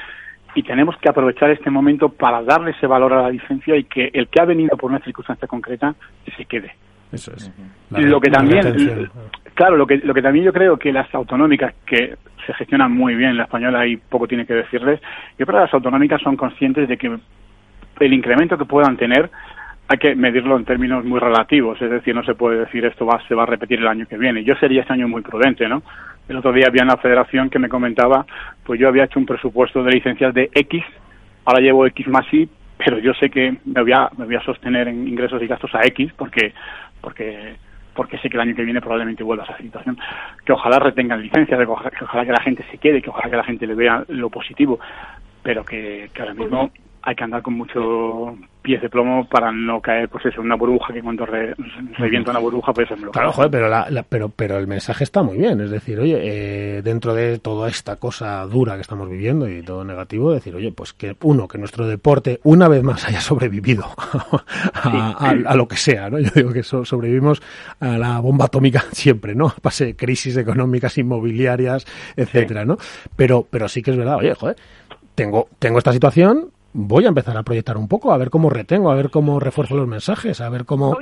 y 0.54 0.62
tenemos 0.62 0.96
que 0.98 1.08
aprovechar 1.08 1.50
este 1.50 1.70
momento 1.70 2.10
para 2.10 2.42
darle 2.42 2.72
ese 2.72 2.86
valor 2.86 3.14
a 3.14 3.22
la 3.22 3.30
licencia 3.30 3.74
y 3.74 3.84
que 3.84 4.10
el 4.12 4.28
que 4.28 4.40
ha 4.40 4.44
venido 4.44 4.76
por 4.76 4.90
una 4.90 5.00
circunstancia 5.00 5.48
concreta 5.48 5.94
se 6.36 6.44
quede. 6.44 6.74
Eso 7.10 7.32
es. 7.34 7.50
lo 7.90 8.20
que 8.20 8.30
también, 8.30 9.10
claro, 9.54 9.76
lo 9.76 9.86
que, 9.86 9.98
lo 9.98 10.14
que 10.14 10.22
también 10.22 10.46
yo 10.46 10.52
creo 10.52 10.78
que 10.78 10.92
las 10.92 11.14
autonómicas 11.14 11.74
que 11.86 12.16
se 12.46 12.54
gestionan 12.54 12.92
muy 12.92 13.14
bien, 13.14 13.36
la 13.36 13.44
española 13.44 13.86
y 13.86 13.96
poco 13.96 14.26
tiene 14.26 14.46
que 14.46 14.54
decirles, 14.54 15.00
yo 15.38 15.46
creo 15.46 15.58
que 15.58 15.64
las 15.64 15.74
autonómicas 15.74 16.20
son 16.22 16.36
conscientes 16.36 16.88
de 16.88 16.96
que 16.96 17.18
el 18.00 18.12
incremento 18.12 18.56
que 18.56 18.64
puedan 18.64 18.96
tener 18.96 19.30
hay 19.92 19.98
que 19.98 20.14
medirlo 20.14 20.56
en 20.56 20.64
términos 20.64 21.04
muy 21.04 21.20
relativos, 21.20 21.80
es 21.82 21.90
decir, 21.90 22.14
no 22.14 22.24
se 22.24 22.34
puede 22.34 22.60
decir 22.60 22.82
esto 22.86 23.04
va, 23.04 23.20
se 23.28 23.34
va 23.34 23.42
a 23.42 23.46
repetir 23.46 23.78
el 23.78 23.86
año 23.86 24.06
que 24.06 24.16
viene. 24.16 24.42
Yo 24.42 24.54
sería 24.54 24.80
este 24.80 24.94
año 24.94 25.06
muy 25.06 25.20
prudente, 25.20 25.68
¿no? 25.68 25.82
El 26.26 26.38
otro 26.38 26.50
día 26.50 26.68
había 26.68 26.82
una 26.82 26.96
federación 26.96 27.50
que 27.50 27.58
me 27.58 27.68
comentaba, 27.68 28.24
pues 28.64 28.80
yo 28.80 28.88
había 28.88 29.04
hecho 29.04 29.18
un 29.18 29.26
presupuesto 29.26 29.84
de 29.84 29.92
licencias 29.92 30.32
de 30.32 30.48
X, 30.54 30.82
ahora 31.44 31.60
llevo 31.60 31.86
X 31.88 32.08
más 32.08 32.24
Y, 32.32 32.48
pero 32.78 33.00
yo 33.00 33.12
sé 33.12 33.28
que 33.28 33.54
me 33.66 33.82
voy 33.82 33.92
a, 33.92 34.08
me 34.16 34.24
voy 34.24 34.36
a 34.36 34.44
sostener 34.44 34.88
en 34.88 35.06
ingresos 35.06 35.42
y 35.42 35.46
gastos 35.46 35.74
a 35.74 35.84
X 35.84 36.10
porque, 36.16 36.54
porque 37.02 37.56
porque 37.94 38.16
sé 38.16 38.30
que 38.30 38.38
el 38.38 38.40
año 38.40 38.56
que 38.56 38.64
viene 38.64 38.80
probablemente 38.80 39.22
vuelva 39.22 39.44
a 39.44 39.48
esa 39.48 39.58
situación. 39.58 39.98
Que 40.46 40.54
ojalá 40.54 40.78
retengan 40.78 41.20
licencias, 41.20 41.60
que 41.60 42.04
ojalá 42.04 42.24
que 42.24 42.32
la 42.32 42.42
gente 42.42 42.64
se 42.70 42.78
quede, 42.78 43.02
que 43.02 43.10
ojalá 43.10 43.28
que 43.28 43.36
la 43.36 43.44
gente 43.44 43.66
le 43.66 43.74
vea 43.74 44.02
lo 44.08 44.30
positivo, 44.30 44.80
pero 45.42 45.62
que 45.62 46.08
ahora 46.18 46.32
mismo 46.32 46.70
hay 47.02 47.14
que 47.14 47.24
andar 47.24 47.42
con 47.42 47.54
mucho 47.54 48.36
pies 48.62 48.80
de 48.80 48.88
plomo 48.88 49.28
para 49.28 49.50
no 49.50 49.80
caer 49.80 50.08
pues 50.08 50.24
eso 50.26 50.40
una 50.40 50.54
burbuja 50.54 50.94
que 50.94 51.02
cuando 51.02 51.26
re, 51.26 51.52
revienta 51.98 52.30
una 52.30 52.38
burbuja 52.38 52.72
pues 52.72 52.88
me 52.92 53.06
lo 53.06 53.10
claro 53.10 53.32
joder 53.32 53.50
pero 53.50 53.68
la, 53.68 54.04
pero 54.08 54.28
pero 54.28 54.56
el 54.56 54.68
mensaje 54.68 55.02
está 55.02 55.22
muy 55.22 55.36
bien 55.36 55.60
es 55.60 55.70
decir 55.70 55.98
oye 55.98 56.18
eh, 56.22 56.82
dentro 56.82 57.12
de 57.12 57.40
toda 57.40 57.68
esta 57.68 57.96
cosa 57.96 58.46
dura 58.46 58.76
que 58.76 58.82
estamos 58.82 59.10
viviendo 59.10 59.48
y 59.48 59.62
todo 59.62 59.84
negativo 59.84 60.32
decir 60.32 60.54
oye 60.54 60.70
pues 60.70 60.92
que 60.92 61.16
uno 61.22 61.48
que 61.48 61.58
nuestro 61.58 61.88
deporte 61.88 62.38
una 62.44 62.68
vez 62.68 62.84
más 62.84 63.04
haya 63.08 63.20
sobrevivido 63.20 63.84
a, 64.74 65.54
lo 65.56 65.66
que 65.66 65.76
sea 65.76 66.08
no 66.08 66.18
yo 66.20 66.30
digo 66.32 66.52
que 66.52 66.62
sobrevivimos 66.62 67.42
a 67.80 67.98
la 67.98 68.20
bomba 68.20 68.44
atómica 68.44 68.80
siempre 68.92 69.34
no 69.34 69.52
pase 69.60 69.96
crisis 69.96 70.36
económicas 70.36 70.96
inmobiliarias 70.98 71.84
etcétera 72.16 72.64
no 72.64 72.76
pero 73.16 73.44
pero 73.50 73.68
sí 73.68 73.82
que 73.82 73.90
es 73.90 73.96
verdad 73.96 74.18
oye 74.18 74.34
joder 74.34 74.56
tengo 75.16 75.48
tengo 75.58 75.78
esta 75.78 75.92
situación 75.92 76.50
voy 76.72 77.04
a 77.04 77.08
empezar 77.08 77.36
a 77.36 77.42
proyectar 77.42 77.76
un 77.76 77.88
poco, 77.88 78.12
a 78.12 78.16
ver 78.16 78.30
cómo 78.30 78.50
retengo, 78.50 78.90
a 78.90 78.94
ver 78.94 79.10
cómo 79.10 79.40
refuerzo 79.40 79.76
los 79.76 79.88
mensajes, 79.88 80.40
a 80.40 80.48
ver 80.48 80.64
cómo 80.64 80.96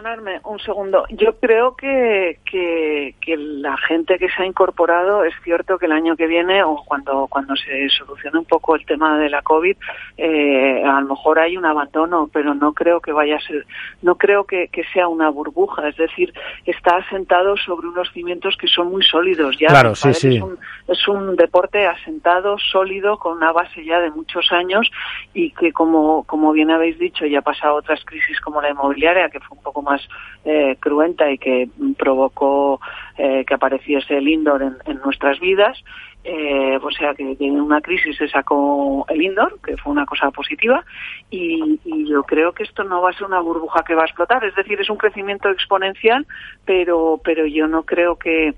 perdonadme 0.00 0.40
un 0.44 0.58
segundo. 0.60 1.04
Yo 1.10 1.38
creo 1.38 1.76
que, 1.76 2.38
que, 2.50 3.14
la 3.36 3.76
gente 3.76 4.18
que 4.18 4.28
se 4.28 4.42
ha 4.42 4.46
incorporado, 4.46 5.24
es 5.24 5.34
cierto 5.44 5.78
que 5.78 5.86
el 5.86 5.92
año 5.92 6.16
que 6.16 6.26
viene 6.26 6.62
o 6.62 6.82
cuando, 6.84 7.26
cuando 7.28 7.54
se 7.56 7.88
solucione 7.90 8.38
un 8.38 8.44
poco 8.44 8.74
el 8.74 8.84
tema 8.84 9.18
de 9.18 9.28
la 9.28 9.42
COVID, 9.42 9.76
eh, 10.16 10.82
a 10.84 11.00
lo 11.00 11.08
mejor 11.08 11.38
hay 11.38 11.56
un 11.56 11.64
abandono, 11.64 12.28
pero 12.32 12.54
no 12.54 12.72
creo 12.72 13.00
que 13.00 13.12
vaya 13.12 13.36
a 13.36 13.40
ser, 13.40 13.66
no 14.02 14.16
creo 14.16 14.44
que, 14.44 14.68
sea 14.92 15.08
una 15.08 15.28
burbuja. 15.28 15.88
Es 15.88 15.96
decir, 15.96 16.32
está 16.64 16.96
asentado 16.96 17.56
sobre 17.56 17.88
unos 17.88 18.10
cimientos 18.12 18.56
que 18.56 18.66
son 18.66 18.90
muy 18.90 19.02
sólidos. 19.02 19.56
Ya 19.58 19.68
claro, 19.68 19.94
sí, 19.94 20.12
sí. 20.14 20.36
Es, 20.36 20.42
un, 20.42 20.58
es 20.88 21.08
un 21.08 21.36
deporte 21.36 21.86
asentado, 21.86 22.56
sólido, 22.58 23.18
con 23.18 23.36
una 23.36 23.52
base 23.52 23.84
ya 23.84 24.00
de 24.00 24.10
muchos 24.10 24.50
años 24.52 24.90
y 25.34 25.50
que, 25.52 25.72
como, 25.72 26.24
como 26.24 26.52
bien 26.52 26.70
habéis 26.70 26.98
dicho, 26.98 27.26
ya 27.26 27.40
ha 27.40 27.42
pasado 27.42 27.74
otras 27.74 28.02
crisis 28.04 28.40
como 28.40 28.60
la 28.60 28.70
inmobiliaria, 28.70 29.28
que 29.28 29.40
fue 29.40 29.56
un 29.56 29.62
poco 29.62 29.82
más 29.82 29.89
eh, 30.44 30.76
cruenta 30.80 31.30
y 31.30 31.38
que 31.38 31.68
provocó 31.98 32.80
eh, 33.18 33.44
que 33.46 33.54
apareciese 33.54 34.16
el 34.16 34.28
indoor 34.28 34.62
en, 34.62 35.00
nuestras 35.04 35.38
vidas. 35.40 35.82
Eh, 36.22 36.78
o 36.82 36.90
sea 36.90 37.14
que 37.14 37.36
en 37.40 37.60
una 37.60 37.80
crisis 37.80 38.16
se 38.16 38.28
sacó 38.28 39.06
el 39.08 39.22
indoor, 39.22 39.58
que 39.64 39.76
fue 39.78 39.92
una 39.92 40.04
cosa 40.04 40.30
positiva, 40.30 40.84
y, 41.30 41.80
y, 41.84 42.06
yo 42.06 42.22
creo 42.24 42.52
que 42.52 42.62
esto 42.62 42.84
no 42.84 43.00
va 43.00 43.08
a 43.08 43.14
ser 43.14 43.26
una 43.26 43.40
burbuja 43.40 43.82
que 43.84 43.94
va 43.94 44.02
a 44.02 44.06
explotar. 44.06 44.44
Es 44.44 44.54
decir, 44.54 44.78
es 44.80 44.90
un 44.90 44.98
crecimiento 44.98 45.48
exponencial, 45.48 46.26
pero, 46.66 47.20
pero 47.24 47.46
yo 47.46 47.66
no 47.68 47.84
creo 47.84 48.16
que 48.16 48.54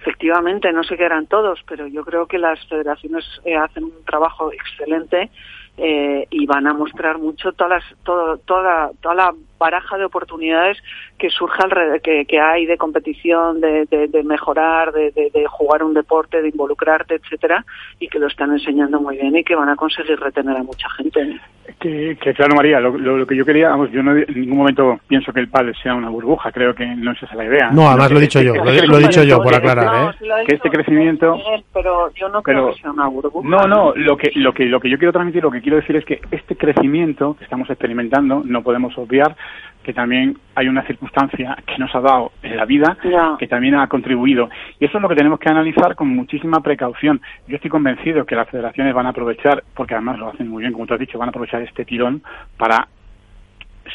efectivamente 0.00 0.72
no 0.72 0.82
se 0.82 0.96
quedarán 0.96 1.28
todos, 1.28 1.60
pero 1.68 1.86
yo 1.86 2.04
creo 2.04 2.26
que 2.26 2.38
las 2.38 2.64
federaciones 2.68 3.24
hacen 3.58 3.84
un 3.84 4.04
trabajo 4.04 4.52
excelente 4.52 5.30
eh, 5.76 6.26
y 6.30 6.46
van 6.46 6.68
a 6.68 6.72
mostrar 6.72 7.18
mucho 7.18 7.52
todas 7.52 7.82
las, 7.82 8.04
todo, 8.04 8.38
toda, 8.38 8.92
toda 9.00 9.14
la 9.14 9.34
baraja 9.64 9.96
de 9.96 10.04
oportunidades 10.04 10.76
que 11.18 11.30
surge 11.30 11.62
alrededor, 11.62 12.02
que, 12.02 12.26
que 12.26 12.38
hay 12.38 12.66
de 12.66 12.76
competición, 12.76 13.62
de, 13.62 13.86
de, 13.86 14.22
mejorar, 14.22 14.92
de, 14.92 15.10
de, 15.10 15.46
jugar 15.48 15.82
un 15.82 15.94
deporte, 15.94 16.42
de 16.42 16.48
involucrarte, 16.50 17.14
etcétera, 17.14 17.64
y 17.98 18.08
que 18.08 18.18
lo 18.18 18.26
están 18.26 18.52
enseñando 18.52 19.00
muy 19.00 19.16
bien 19.16 19.34
y 19.36 19.42
que 19.42 19.54
van 19.54 19.70
a 19.70 19.76
conseguir 19.76 20.20
retener 20.20 20.54
a 20.56 20.62
mucha 20.62 20.88
gente. 20.90 21.40
Que, 21.80 22.16
que 22.20 22.34
claro, 22.34 22.54
María, 22.54 22.78
lo, 22.78 22.90
lo, 22.98 23.26
que 23.26 23.36
yo 23.36 23.44
quería, 23.46 23.70
vamos, 23.70 23.90
yo 23.90 24.02
no, 24.02 24.14
en 24.14 24.26
ningún 24.34 24.58
momento 24.58 25.00
pienso 25.08 25.32
que 25.32 25.40
el 25.40 25.48
padre 25.48 25.72
sea 25.82 25.94
una 25.94 26.10
burbuja, 26.10 26.52
creo 26.52 26.74
que 26.74 26.84
no 26.84 27.12
es 27.12 27.22
esa 27.22 27.34
la 27.34 27.44
idea. 27.44 27.70
No, 27.70 27.88
además 27.88 28.10
lo 28.10 28.18
he 28.18 28.22
dicho 28.22 28.42
yo, 28.42 28.54
lo, 28.54 28.98
he 28.98 29.02
dicho 29.02 29.22
yo 29.22 29.42
por 29.42 29.54
aclarar, 29.54 30.14
¿eh? 30.14 30.44
que 30.46 30.56
este 30.56 30.68
crecimiento... 30.68 31.38
pero 31.72 32.12
yo 32.14 32.28
no 32.28 32.42
creo 32.42 32.72
que 32.72 32.80
sea 32.80 32.90
una 32.90 33.08
burbuja. 33.08 33.48
No, 33.48 33.66
no, 33.66 33.94
lo 33.96 34.16
que, 34.16 34.30
lo 34.34 34.52
que, 34.52 34.66
lo 34.66 34.78
que 34.78 34.90
yo 34.90 34.98
quiero 34.98 35.12
transmitir, 35.12 35.42
lo 35.42 35.50
que 35.50 35.62
quiero 35.62 35.76
decir 35.76 35.96
es 35.96 36.04
que 36.04 36.20
este 36.30 36.54
crecimiento 36.54 37.34
que 37.38 37.44
estamos 37.44 37.68
experimentando, 37.70 38.42
no 38.44 38.62
podemos 38.62 38.96
obviar 38.98 39.36
que 39.82 39.92
también 39.92 40.36
hay 40.54 40.66
una 40.66 40.82
circunstancia 40.86 41.56
que 41.66 41.78
nos 41.78 41.94
ha 41.94 42.00
dado 42.00 42.32
en 42.42 42.56
la 42.56 42.64
vida 42.64 42.96
que 43.38 43.46
también 43.46 43.74
ha 43.74 43.86
contribuido. 43.86 44.48
Y 44.80 44.86
eso 44.86 44.98
es 44.98 45.02
lo 45.02 45.08
que 45.08 45.14
tenemos 45.14 45.38
que 45.38 45.50
analizar 45.50 45.94
con 45.94 46.08
muchísima 46.08 46.60
precaución. 46.60 47.20
Yo 47.46 47.56
estoy 47.56 47.70
convencido 47.70 48.24
que 48.24 48.34
las 48.34 48.48
federaciones 48.48 48.94
van 48.94 49.06
a 49.06 49.10
aprovechar, 49.10 49.62
porque 49.74 49.94
además 49.94 50.18
lo 50.18 50.28
hacen 50.28 50.48
muy 50.48 50.62
bien, 50.62 50.72
como 50.72 50.86
tú 50.86 50.94
has 50.94 51.00
dicho, 51.00 51.18
van 51.18 51.28
a 51.28 51.30
aprovechar 51.30 51.60
este 51.62 51.84
tirón 51.84 52.22
para 52.56 52.88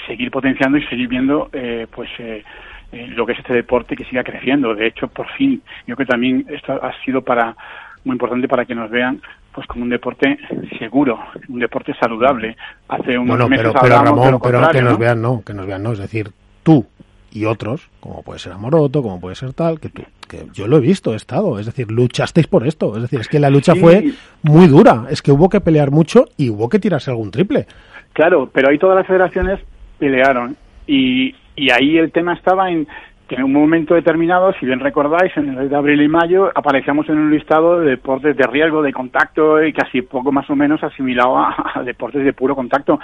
seguir 0.08 0.30
potenciando 0.30 0.78
y 0.78 0.86
seguir 0.86 1.08
viendo 1.08 1.50
eh, 1.52 1.88
pues 1.94 2.10
eh, 2.20 2.44
eh, 2.92 3.08
lo 3.08 3.26
que 3.26 3.34
es 3.34 3.40
este 3.40 3.54
deporte 3.54 3.96
que 3.96 4.06
siga 4.06 4.24
creciendo. 4.24 4.76
De 4.76 4.88
hecho, 4.88 5.08
por 5.08 5.28
fin, 5.32 5.62
yo 5.88 5.96
creo 5.96 6.06
que 6.06 6.12
también 6.12 6.46
esto 6.50 6.74
ha 6.74 6.94
sido 7.04 7.24
para 7.24 7.56
muy 8.04 8.14
importante 8.14 8.48
para 8.48 8.66
que 8.66 8.76
nos 8.76 8.90
vean 8.90 9.22
pues 9.54 9.68
como 9.68 9.84
un 9.84 9.90
deporte 9.90 10.38
seguro, 10.78 11.20
un 11.48 11.60
deporte 11.60 11.94
saludable. 12.00 12.56
Hace 12.88 13.18
unos 13.18 13.38
bueno, 13.38 13.50
meses 13.50 13.68
pero, 13.68 13.80
pero 13.82 14.04
Ramón, 14.04 14.40
pero 14.42 14.70
que 14.70 14.82
nos 14.82 14.98
vean 14.98 15.22
no, 15.22 15.42
que 15.46 15.54
nos 15.54 15.66
vean 15.66 15.84
no, 15.84 15.94
es 15.94 16.00
decir, 16.00 16.32
tú 16.64 16.86
y 17.32 17.46
otros, 17.46 17.90
como 18.00 18.24
puede 18.24 18.40
ser 18.40 18.54
Amoroto, 18.54 19.02
como 19.02 19.20
puede 19.20 19.36
ser 19.36 19.54
tal, 19.54 19.80
que 19.80 19.90
tú, 19.90 20.04
que 20.28 20.48
yo 20.54 20.68
lo 20.68 20.78
he 20.78 20.82
visto, 20.82 21.14
he 21.14 21.16
estado, 21.16 21.60
es 21.60 21.66
decir, 21.66 21.92
luchasteis 21.92 22.48
por 22.48 22.66
esto, 22.66 22.96
es 22.96 23.04
decir, 23.04 23.20
es 23.20 23.28
que 23.28 23.40
la 23.40 23.50
lucha 23.50 23.76
fue 23.76 24.12
muy 24.42 24.68
dura, 24.68 25.06
es 25.10 25.22
que 25.22 25.32
hubo 25.32 25.50
que 25.50 25.62
pelear 25.62 25.92
mucho 25.92 26.26
y 26.38 26.50
hubo 26.50 26.70
que 26.70 26.80
tirarse 26.80 27.12
algún 27.12 27.32
triple. 27.32 27.68
Claro, 28.14 28.50
pero 28.52 28.70
ahí 28.70 28.78
todas 28.78 28.98
las 28.98 29.08
federaciones 29.08 29.60
pelearon. 29.98 30.58
Y, 30.88 31.36
y 31.56 31.72
ahí 31.72 31.98
el 31.98 32.12
tema 32.12 32.34
estaba 32.34 32.72
en 32.72 32.88
que 33.30 33.36
en 33.36 33.44
un 33.44 33.54
momento 33.54 33.94
determinado, 33.94 34.52
si 34.54 34.66
bien 34.66 34.80
recordáis, 34.80 35.32
en 35.38 35.50
el 35.50 35.56
mes 35.56 35.70
de 35.70 35.76
abril 35.76 36.02
y 36.02 36.08
mayo 36.08 36.52
aparecíamos 36.54 37.08
en 37.10 37.20
un 37.20 37.32
listado 37.32 37.80
de 37.80 37.92
deportes 37.92 38.36
de 38.36 38.48
riesgo, 38.48 38.82
de 38.82 38.92
contacto 38.92 39.64
y 39.64 39.72
casi 39.72 40.02
poco 40.02 40.32
más 40.32 40.50
o 40.50 40.56
menos 40.56 40.84
asimilado 40.84 41.38
a, 41.38 41.84
deportes 41.86 42.26
de 42.26 42.34
puro 42.34 42.56
contacto. 42.56 43.00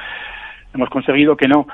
Hemos 0.73 0.89
conseguido 0.89 1.38
que 1.38 1.47
no 1.47 1.67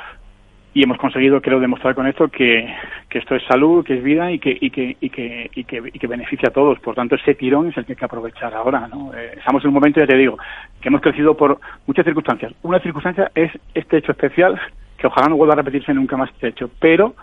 y 0.74 0.84
hemos 0.84 0.98
conseguido 0.98 1.42
quiero 1.42 1.62
demostrar 1.62 1.96
con 1.96 2.08
esto 2.08 2.28
que, 2.28 2.74
que 3.10 3.20
esto 3.20 3.36
es 3.36 3.44
salud, 3.46 3.86
que 3.86 3.96
es 3.96 4.04
vida 4.04 4.32
y 4.32 4.40
que, 4.40 4.58
y 4.60 4.70
que, 4.70 4.98
y 5.00 5.10
que, 5.10 5.50
y 5.56 5.64
que, 5.64 5.82
y 5.94 6.00
que 6.00 6.08
beneficia 6.08 6.50
a 6.50 6.54
todos. 6.54 6.78
Por 6.80 6.94
tanto, 6.94 7.16
ese 7.16 7.36
tirón 7.36 7.70
es 7.70 7.78
el 7.78 7.86
que 7.86 7.94
hay 7.94 7.98
que 7.98 8.06
aprovechar 8.06 8.54
ahora. 8.54 8.88
¿no? 8.88 9.14
Eh, 9.14 9.36
estamos 9.38 9.64
en 9.64 9.70
un 9.70 9.76
momento, 9.76 10.02
ya 10.02 10.08
te 10.08 10.18
digo, 10.18 10.38
que 10.82 10.90
hemos 10.90 11.02
crecido 11.02 11.36
por 11.38 11.58
muchas 11.88 12.04
circunstancias. 12.04 12.54
Una 12.64 12.80
circunstancia 12.80 13.32
es 13.34 13.52
este 13.74 13.98
hecho 13.98 14.12
especial, 14.12 14.60
que 14.98 15.08
ojalá 15.08 15.30
no 15.30 15.38
vuelva 15.38 15.54
a 15.54 15.58
repetirse 15.58 15.94
nunca 15.94 16.18
más 16.18 16.30
este 16.32 16.50
hecho, 16.50 16.70
pero 16.80 17.16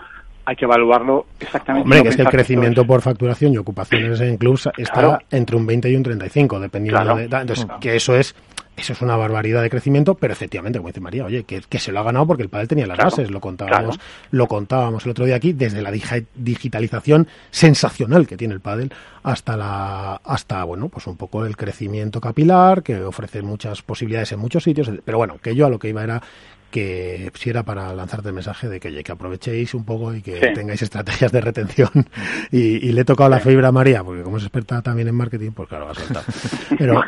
hay 0.49 0.57
que 0.57 0.65
evaluarlo 0.65 1.27
exactamente. 1.39 1.85
Hombre, 1.85 2.03
que 2.03 2.09
es 2.09 2.17
que 2.17 2.23
el 2.23 2.29
crecimiento 2.29 2.87
por 2.87 3.03
facturación 3.03 3.53
y 3.53 3.59
ocupaciones 3.59 4.19
en 4.23 4.39
clubs 4.39 4.67
está 4.79 5.19
entre 5.31 5.57
un 5.57 5.67
20 5.67 5.91
y 5.91 5.97
un 5.97 6.03
35, 6.03 6.59
dependiendo 6.59 7.17
de... 7.17 7.25
Entonces, 7.25 7.67
que 7.81 7.97
eso 7.97 8.17
es 8.17 8.35
eso 8.79 8.93
es 8.93 9.03
una 9.03 9.17
barbaridad 9.17 9.61
de 9.61 9.69
crecimiento, 9.69 10.15
pero 10.15 10.33
efectivamente, 10.33 10.79
como 10.79 10.89
dice 10.89 11.01
María, 11.01 11.25
oye, 11.25 11.43
que, 11.43 11.79
se 11.79 11.91
lo 11.91 11.99
ha 11.99 12.05
ganado 12.05 12.29
porque 12.29 12.45
el 12.45 12.49
padre 12.49 12.69
tenía 12.69 12.87
las 12.87 12.97
bases, 12.97 13.31
lo 13.31 13.41
contábamos, 13.41 13.99
lo 14.31 14.47
contábamos 14.47 15.05
el 15.05 15.11
otro 15.11 15.25
día 15.25 15.35
aquí, 15.35 15.53
desde 15.53 15.83
la 15.83 15.91
digitalización 15.91 17.27
sensacional 17.51 18.27
que 18.29 18.37
tiene 18.37 18.55
el 18.55 18.61
pádel 18.61 18.93
hasta 19.25 19.57
la, 19.57 20.21
hasta, 20.25 20.63
bueno, 20.63 20.89
pues 20.89 21.09
un 21.09 21.17
poco 21.17 21.45
el 21.45 21.57
crecimiento 21.57 22.21
capilar, 22.21 22.85
que 22.85 23.03
ofrece 23.03 23.43
muchas 23.43 23.83
posibilidades 23.83 24.31
en 24.31 24.39
muchos 24.39 24.63
sitios, 24.63 24.89
pero 25.05 25.19
bueno, 25.19 25.39
que 25.43 25.57
yo 25.57 25.67
a 25.67 25.71
lo 25.71 25.81
que 25.81 25.89
iba 25.89 26.05
era 26.05 26.23
que 26.71 27.31
si 27.35 27.51
era 27.51 27.63
para 27.63 27.93
lanzarte 27.95 28.29
el 28.29 28.35
mensaje 28.35 28.69
de 28.69 28.79
que, 28.79 29.03
que 29.03 29.13
aprovechéis 29.13 29.73
un 29.75 29.85
poco 29.85 30.15
y 30.15 30.21
que 30.21 30.53
tengáis 30.55 30.83
estrategias 30.83 31.33
de 31.33 31.41
retención. 31.41 31.89
Y, 32.51 32.93
le 32.93 33.03
he 33.03 33.05
tocado 33.05 33.31
la 33.31 33.41
fibra 33.41 33.69
a 33.69 33.73
María 33.73 34.03
porque 34.03 34.23
como 34.23 34.39
es 34.39 34.43
experta 34.43 34.81
también 34.83 35.09
en 35.09 35.15
marketing 35.15 35.51
pues 35.53 35.69
claro 35.69 35.87
va 35.87 35.93
a 35.93 35.95
soltar. 35.95 36.25
Pero, 36.79 37.03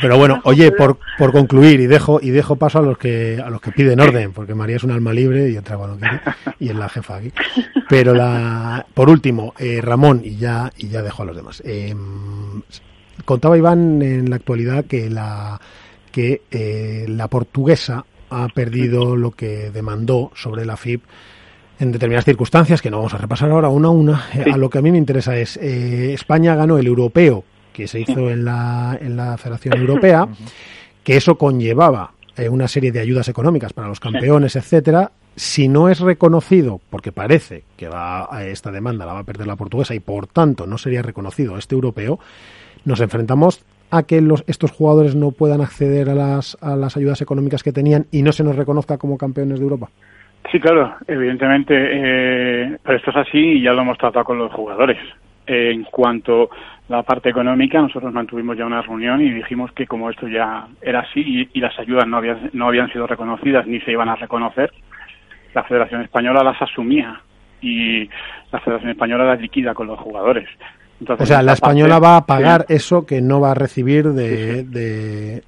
pero, 0.00 0.16
bueno 0.16 0.40
oye 0.44 0.72
por, 0.72 0.98
por 1.18 1.32
concluir 1.32 1.80
y 1.80 1.86
dejo 1.86 2.18
y 2.20 2.30
dejo 2.30 2.56
paso 2.56 2.78
a 2.78 2.82
los 2.82 2.98
que 2.98 3.40
a 3.44 3.50
los 3.50 3.60
que 3.60 3.72
piden 3.72 4.00
orden 4.00 4.32
porque 4.32 4.54
María 4.54 4.76
es 4.76 4.84
un 4.84 4.90
alma 4.90 5.12
libre 5.12 5.50
y 5.50 5.56
otra 5.56 5.76
bueno 5.76 5.98
y 6.58 6.68
es 6.68 6.74
la 6.74 6.88
jefa 6.88 7.16
aquí. 7.16 7.32
Pero 7.88 8.14
la 8.14 8.86
por 8.94 9.08
último 9.08 9.54
eh, 9.58 9.80
Ramón 9.82 10.22
y 10.24 10.36
ya 10.36 10.72
y 10.76 10.88
ya 10.88 11.02
dejo 11.02 11.22
a 11.22 11.26
los 11.26 11.36
demás. 11.36 11.62
Eh, 11.64 11.94
contaba 13.24 13.58
Iván 13.58 14.02
en 14.02 14.30
la 14.30 14.36
actualidad 14.36 14.84
que 14.84 15.10
la 15.10 15.60
que 16.10 16.42
eh, 16.50 17.06
la 17.08 17.28
portuguesa 17.28 18.04
ha 18.30 18.48
perdido 18.48 19.16
lo 19.16 19.30
que 19.30 19.70
demandó 19.70 20.30
sobre 20.34 20.64
la 20.64 20.76
FIP 20.76 21.02
en 21.78 21.92
determinadas 21.92 22.24
circunstancias 22.24 22.80
que 22.80 22.90
no 22.90 22.98
vamos 22.98 23.14
a 23.14 23.18
repasar 23.18 23.50
ahora 23.50 23.68
una 23.68 23.88
a 23.88 23.90
una. 23.90 24.26
Eh, 24.34 24.50
A 24.52 24.56
lo 24.56 24.70
que 24.70 24.78
a 24.78 24.82
mí 24.82 24.92
me 24.92 24.98
interesa 24.98 25.36
es 25.36 25.56
eh, 25.56 26.12
España 26.12 26.54
ganó 26.54 26.78
el 26.78 26.86
europeo 26.86 27.44
que 27.72 27.88
se 27.88 28.00
hizo 28.00 28.30
en 28.30 28.44
la 28.44 28.96
en 29.00 29.16
la 29.16 29.36
Federación 29.36 29.78
Europea, 29.78 30.28
que 31.02 31.16
eso 31.16 31.36
conllevaba 31.36 32.12
eh, 32.36 32.48
una 32.48 32.68
serie 32.68 32.92
de 32.92 33.00
ayudas 33.00 33.28
económicas 33.28 33.72
para 33.72 33.88
los 33.88 34.00
campeones, 34.00 34.56
etcétera. 34.56 35.12
Si 35.36 35.66
no 35.66 35.88
es 35.88 35.98
reconocido, 35.98 36.80
porque 36.90 37.10
parece 37.10 37.64
que 37.76 37.88
va 37.88 38.32
a 38.32 38.46
esta 38.46 38.70
demanda 38.70 39.04
la 39.04 39.14
va 39.14 39.20
a 39.20 39.24
perder 39.24 39.48
la 39.48 39.56
portuguesa 39.56 39.92
y 39.92 39.98
por 39.98 40.28
tanto 40.28 40.64
no 40.66 40.78
sería 40.78 41.02
reconocido 41.02 41.58
este 41.58 41.74
europeo, 41.74 42.20
nos 42.84 43.00
enfrentamos 43.00 43.64
a 43.90 44.02
que 44.02 44.20
los, 44.20 44.44
estos 44.46 44.72
jugadores 44.72 45.14
no 45.14 45.30
puedan 45.30 45.60
acceder 45.60 46.08
a 46.10 46.14
las, 46.14 46.56
a 46.60 46.76
las 46.76 46.96
ayudas 46.96 47.20
económicas 47.22 47.62
que 47.62 47.72
tenían 47.72 48.06
y 48.10 48.22
no 48.22 48.32
se 48.32 48.44
nos 48.44 48.56
reconozca 48.56 48.98
como 48.98 49.16
campeones 49.18 49.58
de 49.58 49.64
Europa. 49.64 49.88
Sí, 50.50 50.60
claro, 50.60 50.94
evidentemente, 51.06 51.74
eh, 51.74 52.78
pero 52.82 52.98
esto 52.98 53.10
es 53.10 53.16
así 53.16 53.38
y 53.38 53.62
ya 53.62 53.72
lo 53.72 53.82
hemos 53.82 53.98
tratado 53.98 54.24
con 54.24 54.38
los 54.38 54.52
jugadores. 54.52 54.98
Eh, 55.46 55.72
en 55.72 55.84
cuanto 55.84 56.44
a 56.44 56.48
la 56.88 57.02
parte 57.02 57.30
económica, 57.30 57.80
nosotros 57.80 58.12
mantuvimos 58.12 58.56
ya 58.56 58.66
una 58.66 58.82
reunión 58.82 59.20
y 59.20 59.30
dijimos 59.30 59.72
que 59.72 59.86
como 59.86 60.10
esto 60.10 60.28
ya 60.28 60.66
era 60.80 61.00
así 61.00 61.20
y, 61.20 61.48
y 61.52 61.60
las 61.60 61.78
ayudas 61.78 62.06
no 62.06 62.18
habían, 62.18 62.50
no 62.52 62.68
habían 62.68 62.90
sido 62.92 63.06
reconocidas 63.06 63.66
ni 63.66 63.80
se 63.80 63.92
iban 63.92 64.08
a 64.08 64.16
reconocer, 64.16 64.70
la 65.54 65.64
Federación 65.64 66.02
Española 66.02 66.42
las 66.42 66.60
asumía 66.60 67.20
y 67.60 68.08
la 68.52 68.60
Federación 68.60 68.90
Española 68.90 69.24
las 69.24 69.40
liquida 69.40 69.72
con 69.74 69.86
los 69.86 69.98
jugadores. 69.98 70.48
Entonces, 71.04 71.24
O 71.24 71.26
sea, 71.26 71.42
la 71.42 71.52
parte- 71.52 71.66
española 71.66 71.98
va 71.98 72.16
a 72.16 72.24
pagar 72.26 72.64
Sí. 72.66 72.74
eso 72.74 73.04
que 73.04 73.20
no 73.20 73.40
va 73.40 73.50
a 73.50 73.54
recibir 73.54 74.06
de, 74.08 74.64
de- 74.64 75.42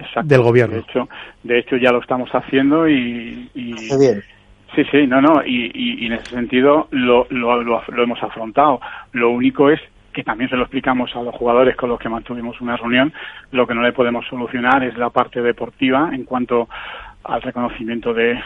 Exacto. 0.00 0.28
del 0.28 0.42
gobierno. 0.42 0.74
De 0.76 0.80
hecho, 0.82 1.08
de 1.44 1.58
hecho 1.58 1.76
ya 1.76 1.92
lo 1.92 2.00
estamos 2.00 2.28
haciendo 2.32 2.88
y, 2.88 3.48
y- 3.54 3.72
Hace 3.74 3.98
bien. 3.98 4.22
sí, 4.74 4.82
sí, 4.90 5.06
no, 5.06 5.20
no, 5.20 5.44
y, 5.44 5.70
y- 5.74 6.02
y 6.02 6.06
en 6.06 6.14
ese 6.14 6.30
sentido 6.30 6.88
lo, 6.90 7.26
lo, 7.30 7.62
lo, 7.62 7.82
lo 7.86 8.02
hemos 8.02 8.22
afrontado. 8.22 8.80
Lo 9.12 9.30
único 9.30 9.70
es 9.70 9.80
que 10.12 10.24
también 10.24 10.50
se 10.50 10.56
lo 10.56 10.62
explicamos 10.62 11.14
a 11.14 11.22
los 11.22 11.34
jugadores 11.34 11.76
con 11.76 11.90
los 11.90 11.98
que 12.00 12.08
mantuvimos 12.08 12.60
una 12.60 12.76
reunión, 12.76 13.12
lo 13.52 13.66
que 13.68 13.74
no 13.74 13.82
le 13.82 13.92
podemos 13.92 14.26
solucionar 14.26 14.82
es 14.82 14.96
la 14.98 15.10
parte 15.10 15.40
deportiva 15.40 16.10
en 16.12 16.24
cuanto 16.24 16.68
al 17.24 17.40
reconocimiento 17.42 18.12
de 18.14 18.36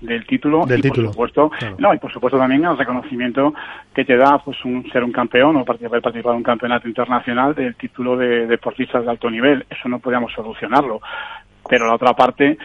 del 0.00 0.26
título 0.26 0.64
Del 0.66 0.80
y 0.80 0.82
título, 0.82 1.08
por 1.08 1.12
supuesto 1.14 1.50
claro. 1.50 1.76
no 1.78 1.94
y 1.94 1.98
por 1.98 2.12
supuesto 2.12 2.38
también 2.38 2.64
al 2.64 2.78
reconocimiento 2.78 3.54
que 3.94 4.04
te 4.04 4.16
da 4.16 4.38
pues 4.38 4.64
un 4.64 4.90
ser 4.90 5.04
un 5.04 5.12
campeón 5.12 5.56
o 5.56 5.64
participar, 5.64 5.92
haber 5.92 6.02
participado 6.02 6.34
en 6.34 6.38
un 6.38 6.44
campeonato 6.44 6.88
internacional 6.88 7.54
del 7.54 7.74
título 7.76 8.16
de 8.16 8.46
deportistas 8.46 9.04
de 9.04 9.10
alto 9.10 9.30
nivel 9.30 9.66
eso 9.68 9.88
no 9.88 9.98
podíamos 9.98 10.32
solucionarlo 10.32 11.00
pero 11.68 11.86
la 11.86 11.94
otra 11.94 12.14
parte 12.14 12.58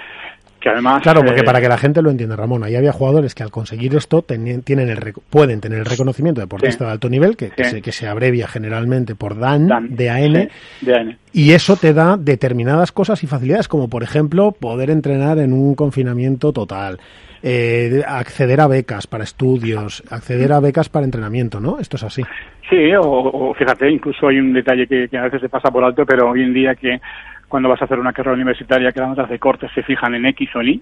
que 0.66 0.70
además 0.72 1.03
Claro, 1.03 1.22
porque 1.24 1.41
eh, 1.41 1.43
para 1.43 1.61
que 1.61 1.70
la 1.70 1.78
gente 1.78 2.01
lo 2.01 2.09
entienda, 2.09 2.36
Ramón, 2.36 2.63
ahí 2.63 2.76
había 2.76 2.91
jugadores 2.91 3.36
que 3.36 3.43
al 3.43 3.51
conseguir 3.51 3.95
esto 3.95 4.24
tienen 4.24 4.89
el, 4.89 5.13
pueden 5.30 5.61
tener 5.61 5.78
el 5.78 5.86
reconocimiento 5.86 6.41
de 6.41 6.45
deportista 6.45 6.80
Sí. 6.80 6.86
de 6.86 6.91
alto 6.91 7.07
nivel, 7.07 7.38
que, 7.38 7.51
que 7.51 7.66
se, 7.66 7.82
que 7.84 7.91
se 7.91 8.07
abrevia 8.07 8.47
generalmente 8.47 9.13
por 9.13 9.38
DAN, 9.38 9.68
Dan, 9.68 9.95
DAN, 9.95 10.49
sí, 10.80 10.88
DAN. 10.88 11.18
y 11.34 11.51
eso 11.51 11.76
te 11.76 11.93
da 11.93 12.18
determinadas 12.18 12.91
cosas 12.91 13.24
y 13.24 13.28
facilidades, 13.28 13.68
como 13.68 13.89
por 13.89 14.01
ejemplo 14.01 14.53
poder 14.53 14.89
entrenar 14.89 15.38
en 15.38 15.53
un 15.53 15.76
confinamiento 15.76 16.51
total, 16.51 16.97
eh, 17.43 18.01
acceder 18.07 18.59
a 18.59 18.68
becas 18.68 19.05
para 19.05 19.24
estudios, 19.24 20.01
acceder 20.09 20.51
a 20.51 20.59
becas 20.59 20.89
para 20.89 21.05
entrenamiento, 21.05 21.59
¿no? 21.59 21.78
Esto 21.78 21.97
es 21.97 22.03
así. 22.03 22.24
Sí, 22.68 22.91
o, 22.99 23.03
o 23.03 23.53
fíjate, 23.53 23.88
incluso 23.91 24.28
hay 24.30 24.39
un 24.39 24.51
detalle 24.51 24.88
que, 24.88 25.07
que 25.07 25.18
a 25.20 25.26
veces 25.26 25.41
se 25.41 25.49
pasa 25.49 25.70
por 25.70 25.84
alto, 25.84 26.03
pero 26.07 26.32
hoy 26.32 26.41
en 26.41 26.53
día 26.55 26.74
que 26.74 26.99
cuando 27.48 27.70
vas 27.70 27.82
a 27.82 27.86
hacer 27.86 28.00
una 28.00 28.14
carrera 28.14 28.36
universitaria 28.36 28.91
que 28.91 29.00
las 29.00 29.10
notas 29.10 29.30
de 29.30 29.39
corte 29.39 29.68
se 29.74 29.84
fijan 29.84 30.16
en 30.16 30.26
X 30.28 30.50
o 30.56 30.62
en 30.62 30.68
Y, 30.68 30.82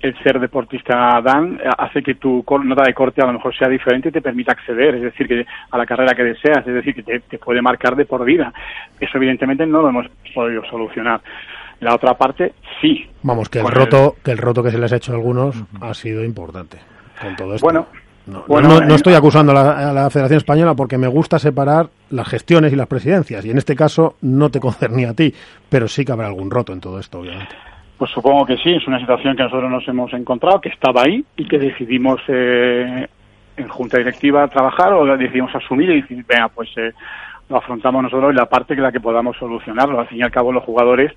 el 0.00 0.16
ser 0.22 0.40
deportista 0.40 1.20
Dan 1.22 1.60
eh, 1.62 1.68
hace 1.76 2.02
que 2.02 2.14
tu 2.14 2.44
nota 2.64 2.82
de 2.84 2.94
corte 2.94 3.22
a 3.22 3.26
lo 3.26 3.34
mejor 3.34 3.54
sea 3.56 3.68
diferente 3.68 4.08
y 4.08 4.12
te 4.12 4.22
permita 4.22 4.52
acceder, 4.52 4.94
es 4.94 5.02
decir, 5.02 5.28
que 5.28 5.44
a 5.70 5.78
la 5.78 5.86
carrera 5.86 6.14
que 6.14 6.24
deseas, 6.24 6.66
es 6.66 6.74
decir, 6.74 6.94
que 6.94 7.02
te, 7.02 7.20
te 7.20 7.38
puede 7.38 7.60
marcar 7.60 7.94
de 7.96 8.06
por 8.06 8.24
vida. 8.24 8.52
Eso 8.98 9.18
evidentemente 9.18 9.66
no 9.66 9.82
lo 9.82 9.88
hemos 9.88 10.06
podido 10.34 10.64
solucionar. 10.64 11.20
La 11.80 11.94
otra 11.94 12.14
parte, 12.14 12.54
sí. 12.80 13.08
Vamos, 13.22 13.48
que 13.48 13.58
el 13.58 13.66
roto, 13.66 14.14
que 14.24 14.30
el 14.30 14.38
roto 14.38 14.62
que 14.62 14.70
se 14.70 14.78
les 14.78 14.92
ha 14.92 14.96
hecho 14.96 15.12
a 15.12 15.16
algunos 15.16 15.64
ha 15.80 15.92
sido 15.94 16.24
importante 16.24 16.78
con 17.20 17.34
todo 17.34 17.54
esto. 17.54 17.66
Bueno, 17.66 17.88
No, 18.26 18.44
bueno, 18.46 18.68
no- 18.68 18.80
no 18.80 18.92
eh, 18.92 18.96
estoy 18.96 19.14
acusando 19.14 19.52
a 19.52 19.54
la, 19.54 19.90
a 19.90 19.92
la 19.92 20.10
Federación 20.10 20.38
Española 20.38 20.74
porque 20.74 20.96
me 20.98 21.08
gusta 21.08 21.38
separar 21.38 21.88
las 22.10 22.28
gestiones 22.28 22.72
y 22.72 22.76
las 22.76 22.86
presidencias, 22.86 23.44
y 23.44 23.50
en 23.50 23.58
este 23.58 23.74
caso 23.74 24.14
no 24.22 24.48
te 24.50 24.60
concernía 24.60 25.10
a 25.10 25.14
ti, 25.14 25.34
pero 25.68 25.88
sí 25.88 26.04
que 26.04 26.12
habrá 26.12 26.26
algún 26.28 26.50
roto 26.50 26.72
en 26.72 26.80
todo 26.80 26.98
esto, 27.00 27.20
obviamente. 27.20 27.54
Pues 27.98 28.10
supongo 28.10 28.44
que 28.46 28.56
sí, 28.56 28.70
es 28.74 28.86
una 28.86 28.98
situación 29.00 29.36
que 29.36 29.42
nosotros 29.44 29.70
nos 29.70 29.86
hemos 29.88 30.12
encontrado, 30.12 30.60
que 30.60 30.68
estaba 30.70 31.02
ahí 31.02 31.24
y 31.36 31.46
que 31.48 31.58
decidimos 31.58 32.20
eh, 32.28 33.06
en 33.56 33.68
junta 33.68 33.98
directiva 33.98 34.46
trabajar 34.48 34.92
o 34.92 35.04
la 35.04 35.16
decidimos 35.16 35.54
asumir 35.54 35.90
y 35.90 36.00
decir, 36.02 36.24
venga, 36.28 36.48
pues 36.48 36.68
eh, 36.76 36.92
lo 37.48 37.56
afrontamos 37.58 38.02
nosotros 38.02 38.32
y 38.32 38.36
la 38.36 38.46
parte 38.46 38.74
que 38.74 38.80
la 38.80 38.90
que 38.92 38.98
podamos 39.00 39.36
solucionarlo. 39.36 40.00
Al 40.00 40.08
fin 40.08 40.18
y 40.18 40.22
al 40.22 40.30
cabo 40.30 40.52
los 40.52 40.64
jugadores 40.64 41.12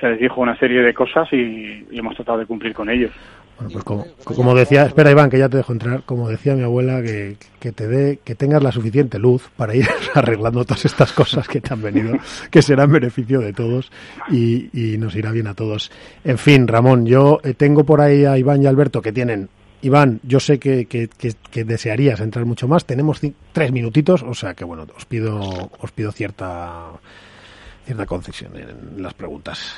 se 0.00 0.08
les 0.08 0.20
dijo 0.20 0.40
una 0.40 0.56
serie 0.56 0.82
de 0.82 0.94
cosas 0.94 1.28
y, 1.32 1.84
y 1.90 1.98
hemos 1.98 2.14
tratado 2.14 2.38
de 2.38 2.46
cumplir 2.46 2.74
con 2.74 2.88
ellos. 2.90 3.10
Bueno, 3.60 3.72
pues 3.72 3.84
como, 3.84 4.06
como 4.24 4.54
decía, 4.54 4.84
espera 4.86 5.10
Iván, 5.10 5.28
que 5.28 5.38
ya 5.38 5.48
te 5.48 5.58
dejo 5.58 5.72
entrar, 5.72 6.02
como 6.04 6.28
decía 6.30 6.54
mi 6.54 6.62
abuela, 6.62 7.02
que, 7.02 7.36
que 7.58 7.72
te 7.72 7.86
dé, 7.88 8.18
que 8.24 8.34
tengas 8.34 8.62
la 8.62 8.72
suficiente 8.72 9.18
luz 9.18 9.50
para 9.56 9.74
ir 9.74 9.86
arreglando 10.14 10.64
todas 10.64 10.84
estas 10.86 11.12
cosas 11.12 11.46
que 11.46 11.60
te 11.60 11.72
han 11.74 11.82
venido, 11.82 12.14
que 12.50 12.62
será 12.62 12.84
en 12.84 12.92
beneficio 12.92 13.40
de 13.40 13.52
todos 13.52 13.90
y, 14.30 14.70
y 14.72 14.96
nos 14.96 15.14
irá 15.14 15.30
bien 15.30 15.46
a 15.46 15.54
todos. 15.54 15.90
En 16.24 16.38
fin, 16.38 16.66
Ramón, 16.66 17.04
yo 17.04 17.38
eh, 17.44 17.52
tengo 17.54 17.84
por 17.84 18.00
ahí 18.00 18.24
a 18.24 18.38
Iván 18.38 18.62
y 18.62 18.66
Alberto 18.66 19.02
que 19.02 19.12
tienen. 19.12 19.48
Iván, 19.82 20.20
yo 20.22 20.40
sé 20.40 20.58
que, 20.58 20.86
que, 20.86 21.08
que- 21.08 21.34
que 21.50 21.64
desearías 21.64 22.20
entrar 22.20 22.44
mucho 22.46 22.66
más. 22.68 22.84
Tenemos 22.84 23.20
tres 23.52 23.72
minutitos, 23.72 24.22
o 24.22 24.34
sea 24.34 24.54
que 24.54 24.64
bueno, 24.64 24.86
os 24.96 25.04
pido, 25.06 25.38
os 25.80 25.90
pido 25.92 26.12
cierta, 26.12 26.82
cierta 27.86 28.06
concesión 28.06 28.52
en 28.56 29.02
las 29.02 29.14
preguntas. 29.14 29.74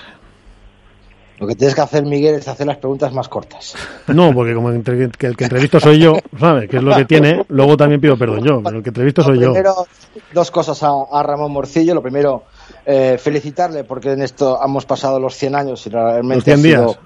Lo 1.39 1.47
que 1.47 1.57
tienes 1.57 1.75
que 1.75 1.81
hacer, 1.81 2.05
Miguel, 2.05 2.37
es 2.37 2.47
hacer 2.47 2.67
las 2.67 2.77
preguntas 2.77 3.13
más 3.13 3.29
cortas. 3.29 3.75
No, 4.07 4.33
porque 4.33 4.55
como 4.55 4.71
el 4.71 4.83
que 4.83 5.25
entrevisto 5.27 5.81
soy 5.81 5.99
yo, 5.99 6.17
¿sabes? 6.39 6.69
Que 6.69 6.77
es 6.77 6.83
lo 6.83 6.95
que 6.95 7.05
tiene. 7.05 7.45
Luego 7.49 7.77
también 7.77 8.01
pido 8.01 8.17
perdón 8.17 8.45
yo, 8.45 8.63
pero 8.63 8.77
el 8.77 8.83
que 8.83 8.91
entrevisto 8.91 9.23
soy 9.23 9.41
yo. 9.41 9.53
primero, 9.53 9.87
dos 10.33 10.51
cosas 10.51 10.83
a, 10.83 10.91
a 11.11 11.23
Ramón 11.23 11.53
Morcillo. 11.53 11.95
Lo 11.95 12.03
primero, 12.03 12.45
eh, 12.87 13.17
felicitarle 13.19 13.85
porque 13.85 14.13
en 14.13 14.23
esto 14.23 14.59
hemos 14.65 14.85
pasado 14.87 15.19
los 15.21 15.35
100 15.37 15.55
años 15.55 15.87
y 15.87 15.91
realmente 15.91 16.35
Los 16.37 16.45
100 16.45 16.59
ha 16.59 16.63
sido- 16.63 16.97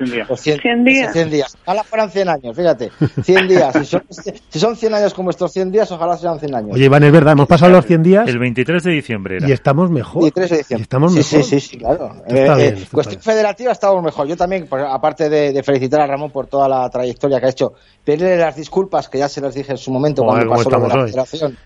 días. 0.00 0.28
Los 0.28 0.40
100, 0.40 0.60
100 0.60 0.84
días. 0.84 1.12
100 1.12 1.30
días. 1.30 1.56
Ojalá 1.64 1.84
fueran 1.84 2.10
100 2.10 2.28
años, 2.28 2.56
fíjate. 2.56 2.90
100 3.22 3.48
días. 3.48 3.74
Si 3.74 3.84
son, 3.86 4.02
si 4.48 4.58
son 4.58 4.76
100 4.76 4.94
años 4.94 5.14
como 5.14 5.30
estos 5.30 5.52
100 5.52 5.70
días, 5.72 5.90
ojalá 5.90 6.16
sean 6.16 6.38
100 6.38 6.54
años. 6.54 6.70
Oye, 6.74 6.84
Iván, 6.84 7.02
es 7.04 7.12
verdad, 7.12 7.32
hemos 7.32 7.46
pasado 7.48 7.72
los 7.72 7.84
100 7.86 8.02
días 8.02 8.28
El 8.28 8.38
23 8.38 8.82
de 8.82 8.90
diciembre 8.92 9.36
era. 9.38 9.48
y 9.48 9.52
estamos 9.52 9.90
mejor. 9.90 10.22
23 10.22 10.50
de 10.50 10.56
diciembre. 10.58 10.80
Y 10.80 10.82
estamos 10.82 11.12
sí, 11.12 11.18
mejor. 11.18 11.42
Sí, 11.44 11.60
sí, 11.60 11.68
sí, 11.68 11.78
claro. 11.78 12.14
Está 12.26 12.34
Eh, 12.36 12.56
bien, 12.56 12.60
eh, 12.60 12.78
está 12.82 12.90
cuestión 12.92 13.20
bien. 13.20 13.22
federativa 13.34 13.72
estamos 13.72 14.02
mejor. 14.02 14.26
Yo 14.26 14.36
también, 14.36 14.66
pues, 14.68 14.84
aparte 14.88 15.28
de, 15.28 15.52
de 15.52 15.62
felicitar 15.62 16.00
a 16.00 16.06
Ramón 16.06 16.30
por 16.30 16.46
toda 16.46 16.68
la 16.68 16.88
trayectoria 16.90 17.40
que 17.40 17.46
ha 17.46 17.50
hecho, 17.50 17.72
pedirle 18.04 18.36
las 18.36 18.56
disculpas, 18.56 19.08
que 19.08 19.18
ya 19.18 19.28
se 19.28 19.40
las 19.40 19.54
dije 19.54 19.72
en 19.72 19.78
su 19.78 19.90
momento 19.90 20.22
Joder, 20.22 20.46
cuando 20.46 20.64
¿cómo 20.70 20.82
pasó 20.86 20.96
la 20.96 21.02
hoy? 21.04 21.10
federación. 21.10 21.58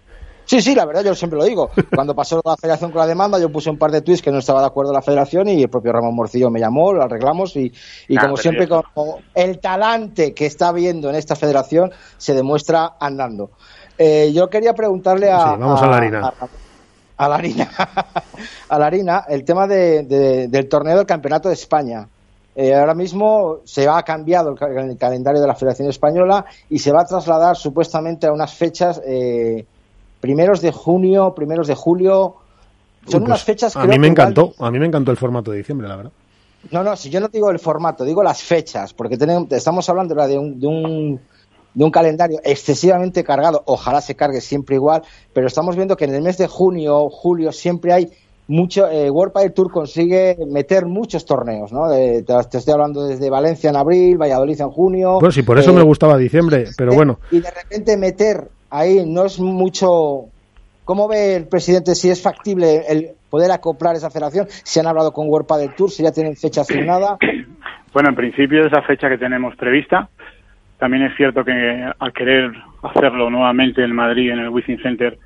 Sí, 0.49 0.63
sí, 0.63 0.75
la 0.75 0.87
verdad, 0.87 1.05
yo 1.05 1.15
siempre 1.15 1.39
lo 1.39 1.45
digo. 1.45 1.69
Cuando 1.95 2.15
pasó 2.15 2.41
la 2.43 2.57
federación 2.57 2.91
con 2.91 3.01
la 3.01 3.07
demanda, 3.07 3.39
yo 3.39 3.51
puse 3.53 3.69
un 3.69 3.77
par 3.77 3.91
de 3.91 4.01
tweets 4.01 4.23
que 4.23 4.31
no 4.33 4.39
estaba 4.39 4.61
de 4.61 4.67
acuerdo 4.67 4.93
la 4.95 5.03
federación 5.03 5.47
y 5.49 5.63
el 5.63 5.69
propio 5.69 5.93
Ramón 5.93 6.15
Morcillo 6.15 6.51
me 6.51 6.59
llamó, 6.59 6.93
lo 6.95 7.03
arreglamos 7.03 7.55
y, 7.57 7.71
y 8.09 8.17
Ah, 8.17 8.23
como 8.23 8.37
siempre, 8.39 8.65
está. 8.65 8.83
como 8.95 9.19
el 9.35 9.59
talante 9.61 10.33
que 10.33 10.47
está 10.47 10.73
viendo 10.73 11.11
en 11.11 11.17
esta 11.17 11.37
federación 11.37 11.91
se 12.17 12.33
demuestra 12.35 12.95
andando. 12.99 13.51
Eh, 13.99 14.33
yo 14.33 14.49
quería 14.49 14.73
preguntarle 14.73 15.31
a. 15.31 15.39
Sí, 15.41 15.61
vamos 15.61 15.83
a 15.83 15.87
la 15.87 15.97
harina. 15.99 16.21
a- 16.29 16.49
a 17.21 17.29
la 17.29 17.35
harina, 17.35 17.69
a 18.69 18.79
la 18.79 18.87
harina, 18.87 19.25
el 19.29 19.45
tema 19.45 19.67
de- 19.67 20.05
de- 20.05 20.49
del 20.49 20.69
torneo 20.69 20.97
del 20.97 21.05
Campeonato 21.07 21.49
de 21.49 21.55
España. 21.55 22.09
Eh, 22.55 22.75
ahora 22.75 22.95
mismo 22.95 23.59
se 23.65 23.87
ha 23.89 24.03
cambiado 24.03 24.55
el, 24.59 24.91
el 24.91 24.97
calendario 24.97 25.41
de 25.41 25.47
la 25.47 25.55
Federación 25.55 25.89
Española 25.91 26.45
y 26.71 26.79
se 26.79 26.91
va 26.93 27.03
a 27.03 27.05
trasladar 27.05 27.57
supuestamente 27.57 28.27
a 28.27 28.33
unas 28.33 28.55
fechas 28.55 29.01
eh, 29.05 29.65
primeros 30.21 30.61
de 30.61 30.73
junio, 30.73 31.35
primeros 31.35 31.67
de 31.69 31.75
julio. 31.75 32.35
Son 33.07 33.23
Uy, 33.23 33.27
unas 33.27 33.39
pues, 33.41 33.45
fechas 33.45 33.77
a 33.77 33.81
creo 33.83 33.93
mí 33.93 33.99
me 33.99 34.09
que 34.09 34.13
igual- 34.13 34.29
encantó, 34.33 34.55
a 34.59 34.71
mí 34.71 34.79
me 34.79 34.87
encantó 34.87 35.11
el 35.11 35.17
formato 35.17 35.51
de 35.51 35.59
diciembre, 35.59 35.89
la 35.89 35.97
verdad. 35.97 36.13
no, 36.73 36.83
no, 36.85 36.97
si 36.97 37.09
yo 37.11 37.21
no 37.21 37.29
digo 37.29 37.51
el 37.51 37.59
formato, 37.59 38.05
digo 38.05 38.23
las 38.23 38.43
fechas, 38.43 38.93
porque 38.93 39.17
tenemos, 39.17 39.51
estamos 39.53 39.89
hablando 39.89 40.15
de 40.15 40.39
un, 40.39 40.61
de, 40.61 40.67
un, 40.67 41.21
de 41.73 41.85
un 41.85 41.91
calendario 41.91 42.41
excesivamente 42.45 43.25
cargado, 43.25 43.63
ojalá 43.67 44.01
se 44.01 44.15
cargue 44.17 44.41
siempre 44.41 44.75
igual, 44.77 45.03
pero 45.33 45.47
estamos 45.47 45.77
viendo 45.77 45.97
que 45.97 46.05
en 46.05 46.15
el 46.15 46.23
mes 46.23 46.37
de 46.37 46.49
junio, 46.49 47.09
julio, 47.09 47.53
siempre 47.53 47.93
hay 47.93 48.11
mucho, 48.49 48.89
eh, 48.89 49.11
World 49.11 49.33
Padel 49.33 49.53
Tour 49.53 49.71
consigue 49.71 50.37
meter 50.47 50.85
muchos 50.87 51.25
torneos, 51.25 51.71
¿no? 51.73 51.89
De- 51.89 52.23
te, 52.23 52.35
te 52.51 52.59
estoy 52.59 52.73
hablando 52.73 53.07
desde 53.07 53.31
Valencia 53.31 53.71
en 53.71 53.77
abril, 53.77 54.19
Valladolid 54.19 54.61
en 54.61 54.71
junio. 54.71 55.15
Bueno, 55.15 55.33
sí, 55.33 55.43
por 55.43 55.59
eso 55.59 55.71
eh, 55.71 55.75
me 55.75 55.83
gustaba 55.83 56.17
diciembre, 56.19 56.65
pero 56.77 56.93
bueno. 56.95 57.21
Y 57.31 57.41
de 57.41 57.51
repente 57.51 57.97
meter 57.97 58.49
ahí 58.71 59.05
no 59.07 59.25
es 59.25 59.41
mucho 59.41 60.27
¿cómo 60.85 61.07
ve 61.07 61.37
el 61.37 61.49
presidente 61.49 61.95
si 61.95 62.09
es 62.09 62.23
factible 62.23 62.83
el 62.89 63.11
poder 63.29 63.51
acoplar 63.51 63.95
esa 63.95 64.11
federación? 64.11 64.47
Si 64.49 64.81
han 64.81 64.87
hablado 64.87 65.13
con 65.13 65.29
World 65.29 65.47
del 65.59 65.75
Tour, 65.75 65.91
si 65.91 66.03
ya 66.03 66.13
tienen 66.13 66.35
fecha 66.37 66.63
asignada. 66.63 67.19
Bueno, 67.91 68.11
en 68.11 68.17
principio 68.17 68.67
es 68.67 68.71
la 68.71 68.83
fecha 68.83 69.09
que 69.09 69.17
tenemos 69.17 69.57
prevista. 69.57 70.11
También 70.79 71.05
es 71.05 71.17
cierto 71.17 71.43
que 71.43 71.53
al 71.99 72.13
querer 72.13 72.53
hacerlo 72.83 73.31
nuevamente 73.31 73.83
en 73.83 73.95
Madrid, 73.95 74.31
en 74.31 74.41
el 74.41 74.51
Wizzing 74.51 74.79
Center, 74.83 75.19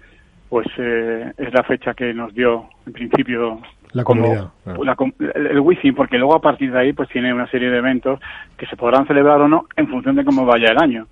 pues 0.48 0.66
eh, 0.78 1.32
es 1.38 1.52
la 1.52 1.64
fecha 1.64 1.92
que 1.92 2.14
nos 2.14 2.32
dio 2.32 2.68
en 2.86 2.92
principio 2.92 3.58
La 3.92 4.04
como 4.04 4.22
comunidad, 4.22 4.48
claro. 4.62 4.84
la 4.84 4.94
com- 4.94 5.12
el, 5.18 5.46
el 5.48 5.60
Wizzing, 5.60 5.94
porque 5.94 6.18
luego 6.18 6.36
a 6.36 6.40
partir 6.40 6.72
de 6.72 6.78
ahí 6.78 6.92
pues 6.92 7.08
tiene 7.08 7.34
una 7.34 7.48
serie 7.50 7.68
de 7.68 7.78
eventos 7.78 8.20
que 8.56 8.66
se 8.66 8.76
podrán 8.76 9.06
celebrar 9.08 9.40
o 9.40 9.48
no 9.48 9.66
en 9.76 9.88
función 9.88 10.14
de 10.14 10.24
cómo 10.24 10.46
vaya 10.46 10.70
el 10.70 10.78
año. 10.78 11.08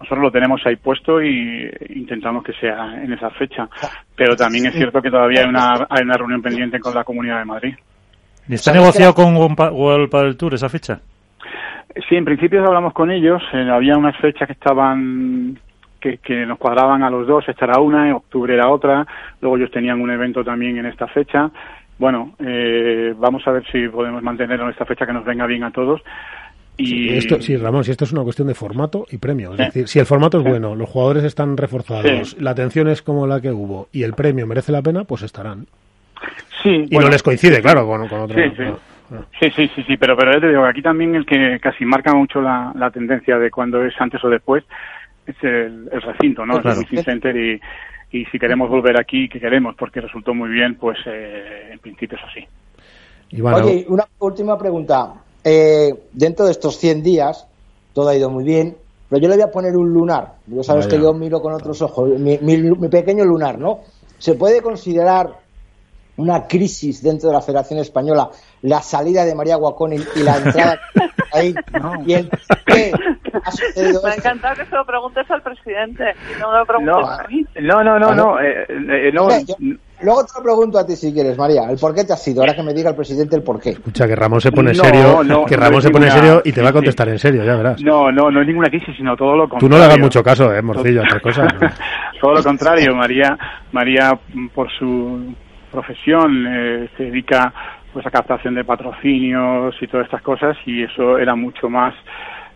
Nosotros 0.00 0.22
lo 0.24 0.30
tenemos 0.30 0.60
ahí 0.66 0.76
puesto 0.76 1.22
y 1.22 1.70
intentamos 1.90 2.44
que 2.44 2.52
sea 2.54 3.02
en 3.02 3.12
esa 3.12 3.30
fecha. 3.30 3.68
Pero 4.16 4.36
también 4.36 4.66
es 4.66 4.74
cierto 4.74 5.00
que 5.00 5.10
todavía 5.10 5.42
hay 5.42 5.48
una, 5.48 5.86
hay 5.88 6.02
una 6.02 6.16
reunión 6.16 6.42
pendiente 6.42 6.78
con 6.80 6.94
la 6.94 7.04
Comunidad 7.04 7.38
de 7.38 7.44
Madrid. 7.44 7.74
¿Y 8.48 8.54
está 8.54 8.72
negociado 8.72 9.14
con 9.14 9.34
World 9.36 10.10
Padel 10.10 10.36
Tour 10.36 10.54
esa 10.54 10.68
fecha? 10.68 11.00
Sí, 12.08 12.16
en 12.16 12.24
principio 12.24 12.64
hablamos 12.64 12.92
con 12.92 13.10
ellos. 13.10 13.42
eh, 13.52 13.70
había 13.70 13.96
unas 13.96 14.16
fechas 14.18 14.46
que 14.46 14.52
estaban 14.52 15.58
que, 16.00 16.18
que 16.18 16.44
nos 16.44 16.58
cuadraban 16.58 17.02
a 17.02 17.10
los 17.10 17.26
dos. 17.26 17.48
Esta 17.48 17.64
era 17.66 17.80
una, 17.80 18.06
en 18.08 18.14
octubre 18.14 18.52
era 18.52 18.68
otra. 18.68 19.06
Luego 19.40 19.56
ellos 19.56 19.70
tenían 19.70 20.00
un 20.00 20.10
evento 20.10 20.44
también 20.44 20.76
en 20.76 20.86
esta 20.86 21.06
fecha. 21.06 21.50
Bueno, 21.98 22.34
eh, 22.40 23.14
vamos 23.16 23.46
a 23.46 23.52
ver 23.52 23.64
si 23.70 23.88
podemos 23.88 24.22
mantenerlo 24.22 24.64
en 24.64 24.72
esta 24.72 24.84
fecha 24.84 25.06
que 25.06 25.12
nos 25.12 25.24
venga 25.24 25.46
bien 25.46 25.62
a 25.62 25.70
todos. 25.70 26.02
Y 26.76 26.86
Sí, 26.86 27.08
esto, 27.10 27.40
sí, 27.40 27.56
Ramón, 27.56 27.84
si 27.84 27.92
esto 27.92 28.04
es 28.04 28.12
una 28.12 28.22
cuestión 28.22 28.48
de 28.48 28.54
formato 28.54 29.06
y 29.10 29.18
premio. 29.18 29.52
Es 29.52 29.58
decir, 29.58 29.86
si 29.88 29.98
el 30.00 30.06
formato 30.06 30.38
es 30.38 30.44
bueno, 30.44 30.74
los 30.74 30.88
jugadores 30.88 31.22
están 31.24 31.56
reforzados, 31.56 32.30
Sí. 32.30 32.36
la 32.40 32.50
atención 32.50 32.88
es 32.88 33.00
como 33.02 33.26
la 33.26 33.40
que 33.40 33.52
hubo 33.52 33.88
y 33.92 34.02
el 34.02 34.14
premio 34.14 34.46
merece 34.46 34.72
la 34.72 34.82
pena, 34.82 35.04
pues 35.04 35.22
estarán. 35.22 35.66
sí, 36.62 36.70
Y 36.70 36.94
bueno, 36.94 37.08
no 37.08 37.12
les 37.12 37.22
coincide, 37.22 37.60
claro, 37.62 37.86
con, 37.86 38.08
con 38.08 38.20
otro. 38.22 38.36
Sí, 38.36 38.50
sí. 38.56 38.64
Sí, 39.38 39.50
sí, 39.54 39.70
sí, 39.76 39.82
sí, 39.86 39.96
pero, 39.98 40.16
pero 40.16 40.32
ya 40.32 40.40
te 40.40 40.48
digo, 40.48 40.64
aquí 40.64 40.80
también 40.82 41.14
el 41.14 41.26
que 41.26 41.58
casi 41.60 41.84
marca 41.84 42.12
mucho 42.14 42.40
la, 42.40 42.72
la 42.74 42.90
tendencia 42.90 43.38
de 43.38 43.50
cuando 43.50 43.84
es 43.84 43.94
antes 44.00 44.24
o 44.24 44.28
después 44.30 44.64
es 45.26 45.36
el, 45.42 45.88
el 45.92 46.02
recinto, 46.02 46.44
¿no? 46.46 46.60
Claro. 46.60 46.80
El 46.80 46.86
Wizzing 46.86 47.04
Center 47.04 47.36
y, 47.36 47.60
y 48.10 48.24
si 48.26 48.38
queremos 48.38 48.68
volver 48.70 48.98
aquí, 48.98 49.28
que 49.28 49.38
queremos, 49.38 49.76
porque 49.76 50.00
resultó 50.00 50.32
muy 50.34 50.48
bien, 50.48 50.76
pues 50.76 50.98
eh, 51.06 51.68
en 51.72 51.78
principio 51.80 52.16
es 52.18 52.24
así. 52.24 52.46
Iván, 53.36 53.54
Oye, 53.62 53.84
una 53.88 54.04
última 54.20 54.58
pregunta. 54.58 55.12
Eh, 55.44 55.94
dentro 56.12 56.46
de 56.46 56.52
estos 56.52 56.78
100 56.78 57.02
días, 57.02 57.46
todo 57.92 58.08
ha 58.08 58.16
ido 58.16 58.30
muy 58.30 58.44
bien, 58.44 58.76
pero 59.10 59.20
yo 59.22 59.28
le 59.28 59.34
voy 59.36 59.42
a 59.44 59.50
poner 59.50 59.76
un 59.76 59.92
lunar. 59.92 60.34
Ya 60.46 60.62
sabes 60.62 60.86
Vaya. 60.86 60.96
que 60.96 61.02
yo 61.02 61.12
miro 61.12 61.40
con 61.42 61.52
otros 61.52 61.80
ojos, 61.82 62.08
mi, 62.18 62.38
mi- 62.38 62.56
mi 62.58 62.88
pequeño 62.88 63.24
lunar, 63.24 63.58
¿no? 63.58 63.80
¿Se 64.18 64.34
puede 64.34 64.62
considerar 64.62 65.38
una 66.16 66.46
crisis 66.46 67.02
dentro 67.02 67.28
de 67.28 67.34
la 67.34 67.40
Federación 67.42 67.80
Española 67.80 68.30
la 68.62 68.80
salida 68.80 69.24
de 69.24 69.34
María 69.34 69.56
Guaconi 69.56 69.96
y 70.16 70.20
la 70.20 70.36
entrada 70.38 70.78
ahí? 71.32 71.54
Y 72.06 72.12
el 72.14 72.28
por 72.28 72.64
qué 72.66 72.92
ha 73.44 73.50
sucedido 73.50 74.00
Me 74.04 74.10
ha 74.10 74.14
encantado 74.14 74.54
que 74.56 74.66
se 74.66 74.74
lo 74.74 74.84
preguntes 74.84 75.30
al 75.30 75.42
presidente 75.42 76.04
y 76.34 76.40
no 76.40 76.52
me 76.52 76.58
lo 76.58 76.66
preguntes 76.66 76.94
No, 76.94 77.06
a 77.10 77.24
mí. 77.28 77.44
no, 77.60 77.82
no, 77.98 78.14
no, 78.14 78.40
eh, 78.40 78.66
eh, 78.68 79.10
no, 79.12 79.24
Oye, 79.26 79.44
yo- 79.46 79.54
luego 80.02 80.24
te 80.24 80.32
lo 80.38 80.42
pregunto 80.42 80.78
a 80.78 80.86
ti 80.86 80.96
si 80.96 81.12
quieres, 81.12 81.36
María. 81.38 81.62
¿El 81.70 81.78
por 81.78 81.94
qué 81.94 82.04
te 82.04 82.12
has 82.12 82.28
ido? 82.28 82.42
Ahora 82.42 82.54
que 82.54 82.62
me 82.62 82.74
diga 82.74 82.90
el 82.90 82.96
presidente 82.96 83.36
el 83.36 83.42
por 83.42 83.60
qué. 83.60 83.70
escucha 83.70 84.06
que 84.06 84.14
Ramón 84.16 84.40
se 84.40 84.52
pone 84.52 84.72
No, 84.72 84.84
serio, 84.84 85.24
no, 85.24 85.44
que 85.46 85.56
Ramón 85.56 85.80
se 85.82 85.90
pone 85.90 86.06
ninguna- 86.06 86.20
serio 86.22 86.42
y 86.44 86.52
te 86.52 86.62
va 86.62 86.68
a 86.68 86.72
contestar 86.72 87.08
en 87.08 87.18
serio, 87.18 87.44
ya 87.44 87.56
verás. 87.56 87.82
no, 87.82 88.10
no, 88.12 88.30
no 88.30 88.40
es 88.40 88.46
ninguna 88.46 88.68
crisis, 88.68 88.94
sino 88.96 89.16
todo 89.16 89.36
lo 89.36 89.44
Tú 89.44 89.50
contrario. 89.50 89.70
no 89.70 89.78
le 89.78 89.84
hagas 89.84 89.98
mucho 90.00 90.22
caso, 90.22 90.52
eh, 90.54 90.60
Morcillo, 90.62 91.02
a 91.02 91.20
cosas. 91.20 91.52
¿no? 91.54 91.60
Todo 92.20 92.34
lo 92.34 92.42
contrario, 92.42 92.94
María, 92.94 93.36
María 93.72 94.18
por 94.54 94.70
su 94.78 95.34
profesión 95.70 96.46
eh, 96.48 96.88
se 96.96 97.04
dedica 97.04 97.52
pues 97.92 98.04
a 98.06 98.10
captación 98.10 98.54
de 98.54 98.64
patrocinios 98.64 99.74
y 99.80 99.86
todas 99.86 100.06
estas 100.06 100.22
cosas 100.22 100.56
y 100.66 100.82
eso 100.84 101.18
era 101.18 101.34
mucho 101.36 101.68
más 101.68 101.94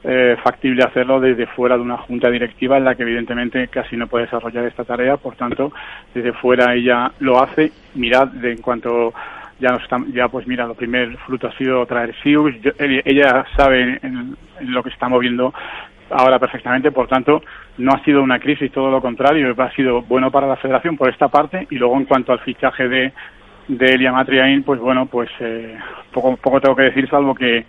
eh, 0.04 0.36
factible 0.42 0.84
hacerlo 0.84 1.20
desde 1.20 1.46
fuera 1.46 1.76
de 1.76 1.82
una 1.82 1.96
junta 1.98 2.30
directiva 2.30 2.76
en 2.76 2.84
la 2.84 2.94
que 2.94 3.02
evidentemente 3.02 3.68
casi 3.68 3.96
no 3.96 4.06
puede 4.06 4.24
desarrollar 4.26 4.64
esta 4.64 4.84
tarea, 4.84 5.16
por 5.16 5.34
tanto 5.36 5.72
desde 6.14 6.32
fuera 6.34 6.74
ella 6.74 7.10
lo 7.20 7.42
hace. 7.42 7.72
Mirad, 7.94 8.28
de, 8.28 8.52
en 8.52 8.62
cuanto 8.62 9.12
ya 9.58 9.70
nos 9.70 9.82
está- 9.82 10.00
ya 10.12 10.28
pues 10.28 10.46
mira, 10.46 10.66
lo 10.66 10.74
primer 10.74 11.16
fruto 11.18 11.48
ha 11.48 11.52
sido 11.58 11.84
traer 11.86 12.14
SIUS, 12.22 12.54
ella- 12.78 13.44
sabe 13.56 13.98
en, 14.02 14.36
lo 14.60 14.82
que 14.84 14.90
está 14.90 15.08
moviendo 15.08 15.52
ahora 16.10 16.38
perfectamente, 16.38 16.90
por 16.92 17.06
tanto, 17.08 17.42
no 17.78 17.92
ha 17.92 18.02
sido 18.04 18.22
una 18.22 18.38
crisis, 18.38 18.72
todo 18.72 18.90
lo 18.90 19.00
contrario, 19.02 19.54
ha 19.58 19.70
sido 19.72 20.02
bueno 20.02 20.30
para 20.30 20.46
la 20.46 20.56
federación 20.56 20.96
por 20.96 21.10
esta 21.10 21.28
parte. 21.28 21.66
Y 21.70 21.76
luego 21.76 21.96
en 21.96 22.04
cuanto 22.06 22.32
al 22.32 22.38
fichaje 22.40 22.88
de, 22.88 23.12
de 23.68 23.86
Elia 23.94 24.12
Matriain, 24.12 24.62
pues 24.62 24.80
bueno, 24.80 25.06
pues 25.06 25.28
eh, 25.40 25.76
poco, 26.12 26.36
poco 26.36 26.60
tengo 26.60 26.74
que 26.76 26.84
decir, 26.84 27.08
salvo 27.10 27.34
que 27.34 27.66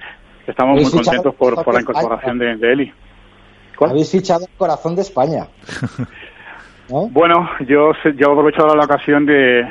estamos 0.52 0.82
muy 0.82 0.92
contentos 0.92 1.36
por, 1.36 1.64
por 1.64 1.74
la 1.74 1.82
incorporación 1.82 2.38
de, 2.38 2.58
de 2.58 2.74
Eli. 2.74 2.94
¿Cuál? 3.76 3.92
Habéis 3.92 4.12
fichado 4.12 4.46
el 4.46 4.58
corazón 4.58 4.96
de 4.96 5.02
España. 5.02 5.48
¿No? 6.90 7.08
Bueno, 7.08 7.50
yo, 7.68 7.92
yo 8.16 8.32
aprovecho 8.32 8.64
ahora 8.64 8.76
la 8.76 8.86
ocasión 8.86 9.26
de 9.26 9.66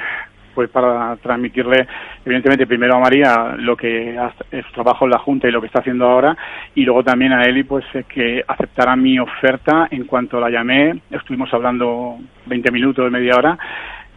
pues 0.58 0.70
para 0.70 1.14
transmitirle 1.22 1.86
evidentemente 2.24 2.66
primero 2.66 2.96
a 2.96 2.98
María 2.98 3.54
lo 3.58 3.76
que 3.76 4.18
es 4.50 4.66
su 4.66 4.72
trabajo 4.72 5.04
en 5.04 5.12
la 5.12 5.20
Junta 5.20 5.46
y 5.46 5.52
lo 5.52 5.60
que 5.60 5.68
está 5.68 5.78
haciendo 5.78 6.04
ahora 6.04 6.36
y 6.74 6.82
luego 6.82 7.04
también 7.04 7.32
a 7.32 7.44
Eli 7.44 7.62
pues 7.62 7.84
eh, 7.94 8.02
que 8.08 8.42
aceptara 8.44 8.96
mi 8.96 9.20
oferta 9.20 9.86
en 9.88 10.04
cuanto 10.04 10.40
la 10.40 10.50
llamé 10.50 11.00
estuvimos 11.12 11.48
hablando 11.54 12.18
20 12.46 12.72
minutos 12.72 13.08
media 13.08 13.36
hora 13.36 13.56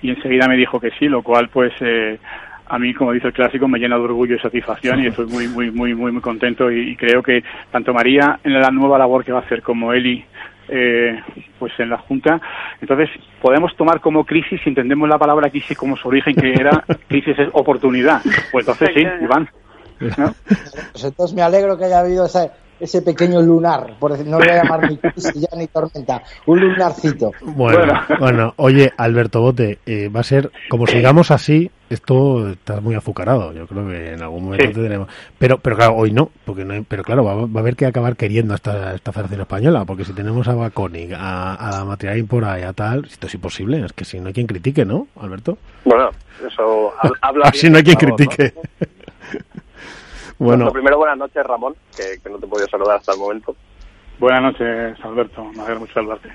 y 0.02 0.10
enseguida 0.10 0.48
me 0.48 0.58
dijo 0.58 0.80
que 0.80 0.90
sí 0.98 1.06
lo 1.06 1.22
cual 1.22 1.50
pues 1.50 1.74
eh, 1.80 2.18
a 2.74 2.80
mí 2.80 2.94
como 2.94 3.12
dice 3.12 3.28
el 3.28 3.34
clásico 3.34 3.68
me 3.68 3.80
llena 3.80 3.98
de 3.98 4.04
orgullo 4.04 4.36
y 4.36 4.40
satisfacción 4.40 5.04
y 5.04 5.08
estoy 5.08 5.26
muy 5.28 5.48
muy 5.48 5.72
muy 5.72 5.94
muy 5.94 6.12
muy 6.12 6.22
contento 6.22 6.72
y, 6.72 6.92
y 6.92 6.96
creo 6.96 7.22
que 7.22 7.44
tanto 7.72 7.94
María 7.94 8.40
en 8.44 8.54
la 8.60 8.72
nueva 8.72 8.98
labor 8.98 9.24
que 9.26 9.32
va 9.34 9.40
a 9.40 9.42
hacer 9.44 9.62
como 9.62 9.92
Eli 9.94 10.24
eh, 10.70 11.20
pues 11.60 11.74
en 11.80 11.90
la 11.90 11.98
Junta. 11.98 12.40
Entonces, 12.80 13.10
podemos 13.42 13.76
tomar 13.76 14.00
como 14.00 14.24
crisis, 14.24 14.62
si 14.64 14.70
entendemos 14.70 15.10
la 15.10 15.18
palabra 15.18 15.50
crisis 15.50 15.78
como 15.78 15.98
su 15.98 16.08
origen, 16.08 16.34
que 16.34 16.54
era 16.54 16.82
crisis 17.10 17.38
es 17.38 17.50
oportunidad. 17.52 18.22
Pues 18.54 18.66
entonces 18.66 18.92
sí, 18.96 19.02
Iván. 19.22 19.50
¿no? 20.18 20.34
Pues 20.94 21.04
entonces 21.04 21.36
me 21.36 21.42
alegro 21.42 21.78
que 21.78 21.86
haya 21.86 22.00
habido 22.00 22.26
esa- 22.26 22.52
ese 22.82 23.02
pequeño 23.02 23.42
lunar, 23.42 23.96
por 24.00 24.12
decir, 24.12 24.26
no 24.28 24.40
lo 24.40 24.46
voy 24.46 24.50
a 24.54 24.64
llamar 24.64 24.90
ni 24.90 24.98
crisis 24.98 25.34
ya 25.36 25.48
ni 25.58 25.68
tormenta, 25.68 26.22
un 26.46 26.60
lunarcito. 26.60 27.32
Bueno, 27.42 27.80
Bueno. 27.80 28.02
bueno, 28.20 28.54
oye, 28.58 28.92
Alberto 28.98 29.42
Bote, 29.42 29.80
eh, 29.86 30.10
va 30.10 30.20
a 30.22 30.24
ser, 30.24 30.52
como 30.70 30.88
sigamos 30.88 31.32
así, 31.32 31.70
esto 31.90 32.50
está 32.50 32.80
muy 32.80 32.96
azucarado. 32.96 33.52
Yo 33.54 33.68
creo 33.68 33.86
que 33.88 34.14
en 34.14 34.22
algún 34.24 34.46
momento 34.46 34.66
Sí. 34.68 34.74
tendremos. 34.74 35.10
Pero, 35.38 35.58
pero 35.58 35.76
claro, 35.76 35.96
hoy 35.96 36.12
no, 36.12 36.30
porque 36.46 36.64
no 36.64 36.74
hay- 36.74 36.86
pero 36.88 37.04
claro, 37.04 37.24
va, 37.26 37.36
va 37.36 37.48
a 37.56 37.60
haber 37.60 37.76
que 37.76 37.86
acabar 37.86 38.16
queriendo 38.16 38.54
a 38.54 38.56
esta, 38.56 38.96
esta 38.96 39.12
Federación 39.12 39.42
Española, 39.42 39.84
porque 39.86 40.06
si 40.06 40.14
tenemos 40.14 40.48
a 40.48 40.56
Baconic, 40.56 41.12
a, 41.14 41.54
a 41.56 41.72
la 41.80 41.86
Matriain 41.86 42.26
por 42.28 42.46
ahí, 42.46 42.64
a 42.64 42.72
tal, 42.74 43.06
esto 43.06 43.28
es 43.28 43.34
imposible, 43.36 43.84
es 43.86 43.92
que 43.94 44.06
si 44.06 44.20
no 44.22 44.28
hay 44.28 44.34
quien 44.34 44.48
critique, 44.48 44.86
¿no, 44.86 45.08
Alberto? 45.20 45.58
Bueno, 45.84 46.10
eso 46.48 46.94
hab- 47.02 47.18
habla 47.22 47.46
Así 47.50 47.70
no 47.70 47.78
hay 47.78 47.84
quien 47.84 47.98
¿no? 48.10 48.16
Bueno, 50.44 50.72
primero 50.72 50.98
buenas 50.98 51.20
noches, 51.20 51.46
Ramón, 51.46 51.76
que, 51.96 52.20
que 52.20 52.30
no 52.30 52.40
te 52.40 52.48
he 52.48 52.50
podido 52.50 52.68
saludar 52.68 52.98
hasta 52.98 53.14
el 53.14 53.20
momento. 53.20 53.56
Buenas 54.18 54.42
noches, 54.42 54.98
Alberto. 55.06 55.44
Me 55.46 55.62
alegra 55.62 55.80
mucho 55.80 55.94
saludarte. 55.94 56.30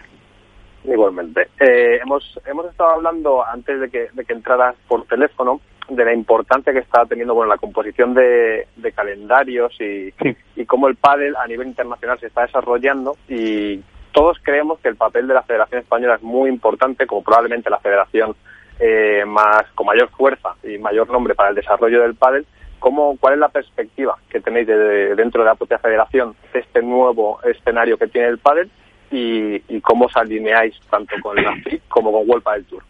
Igualmente. 0.85 1.49
Eh, 1.59 1.99
hemos, 2.01 2.41
hemos 2.47 2.67
estado 2.67 2.91
hablando, 2.91 3.45
antes 3.45 3.81
de 3.81 3.91
que, 3.91 4.09
de 4.13 4.25
que 4.25 4.33
entraras 4.33 4.77
por 4.87 5.05
teléfono, 5.07 5.61
de 5.89 6.05
la 6.05 6.15
importancia 6.15 6.73
que 6.73 6.79
está 6.79 7.05
teniendo 7.07 7.35
bueno, 7.35 7.49
la 7.51 7.59
composición 7.59 8.15
de, 8.15 8.69
de 8.77 8.93
calendarios 8.93 9.73
y, 9.81 10.13
Sí. 10.23 10.37
y 10.55 10.65
cómo 10.67 10.87
el 10.87 10.95
pádel 10.95 11.35
a 11.35 11.47
nivel 11.49 11.67
internacional 11.67 12.19
se 12.21 12.27
está 12.29 12.43
desarrollando 12.43 13.17
y 13.29 13.83
todos 14.13 14.39
creemos 14.43 14.79
que 14.81 14.89
el 14.89 14.97
papel 14.97 15.27
de 15.27 15.35
la 15.35 15.43
Federación 15.43 15.81
Española 15.81 16.15
es 16.15 16.23
muy 16.23 16.49
importante, 16.49 17.07
como 17.09 17.23
probablemente 17.25 17.71
la 17.71 17.81
federación 17.81 18.37
eh, 18.79 19.25
más 19.27 19.65
con 19.75 19.87
mayor 19.87 20.11
fuerza 20.11 20.55
y 20.63 20.79
mayor 20.79 21.09
nombre 21.11 21.35
para 21.35 21.49
el 21.51 21.57
desarrollo 21.57 22.03
del 22.03 22.15
pádel. 22.15 22.47
¿Cómo, 22.87 23.17
¿Cuál 23.19 23.35
es 23.35 23.41
la 23.41 23.49
perspectiva 23.49 24.17
que 24.31 24.41
tenéis 24.41 24.69
de- 24.69 24.79
de- 24.79 25.15
dentro 25.17 25.43
de 25.43 25.47
la 25.49 25.57
propia 25.57 25.77
federación 25.81 26.37
de 26.53 26.61
este 26.61 26.81
nuevo 26.83 27.41
escenario 27.43 27.99
que 27.99 28.07
tiene 28.07 28.29
el 28.29 28.39
pádel 28.39 28.71
y, 29.11 29.59
cómo 29.81 30.05
os 30.05 30.17
alineáis 30.17 30.79
tanto 30.89 31.17
con 31.21 31.35
la 31.35 31.53
FIC 31.65 31.83
como 31.89 32.13
con 32.13 32.31
World 32.31 32.45
del 32.55 32.65
Tour? 32.67 32.85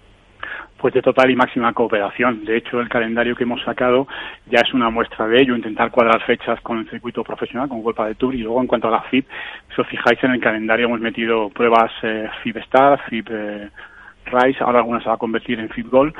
Pues 0.77 0.93
de 0.93 1.01
total 1.01 1.31
y 1.31 1.35
máxima 1.37 1.73
cooperación. 1.73 2.45
De 2.45 2.59
hecho, 2.59 2.79
el 2.79 2.91
calendario 2.91 3.35
que 3.35 3.45
hemos 3.45 3.63
sacado 3.63 4.07
ya 4.51 4.61
es 4.61 4.75
una 4.75 4.91
muestra 4.91 5.27
de 5.29 5.41
ello, 5.41 5.57
intentar 5.57 5.91
cuadrar 5.91 6.23
fechas 6.27 6.61
con 6.61 6.77
el 6.81 6.91
circuito 6.91 7.25
profesional, 7.25 7.67
con 7.71 7.83
Golpa 7.83 8.07
de 8.07 8.17
Tour, 8.17 8.35
y 8.35 8.43
luego 8.43 8.61
en 8.61 8.67
cuanto 8.67 8.89
a 8.89 8.91
la 8.91 9.01
FIP, 9.05 9.27
si 9.75 9.81
os 9.81 9.89
fijáis 9.89 10.23
en 10.23 10.33
el 10.33 10.41
calendario 10.43 10.89
hemos 10.89 11.01
metido 11.01 11.49
pruebas 11.49 11.91
eh, 12.03 12.29
FIP 12.43 12.59
Star, 12.59 13.01
FIP 13.09 13.29
eh, 13.31 13.71
Rise, 14.27 14.63
ahora 14.63 14.81
algunas 14.81 15.03
se 15.03 15.09
va 15.09 15.15
a 15.15 15.19
convertir 15.19 15.59
en 15.59 15.71
FIP 15.71 15.89
Gold, 15.91 16.15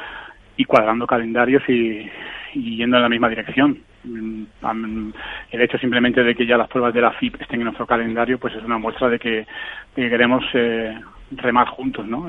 y 0.57 0.65
cuadrando 0.65 1.07
calendarios 1.07 1.63
y, 1.69 2.09
y 2.55 2.77
yendo 2.77 2.97
en 2.97 3.03
la 3.03 3.09
misma 3.09 3.29
dirección. 3.29 3.79
Mm, 4.05 5.11
El 5.51 5.61
hecho 5.61 5.79
simplemente 5.79 6.23
de 6.23 6.35
que 6.35 6.47
ya 6.47 6.57
las 6.57 6.69
pruebas 6.69 6.95
de 6.95 7.01
la 7.01 7.13
FIP 7.13 7.41
estén 7.41 7.61
en 7.61 7.65
nuestro 7.65 7.87
calendario, 7.87 8.39
pues 8.39 8.55
es 8.55 8.63
una 8.63 8.79
muestra 8.79 9.09
de 9.09 9.19
que, 9.19 9.31
de 9.31 9.47
que 9.97 10.11
queremos 10.11 10.45
eh, 10.55 10.99
remar 11.33 11.69
juntos, 11.69 12.07
¿no? 12.07 12.29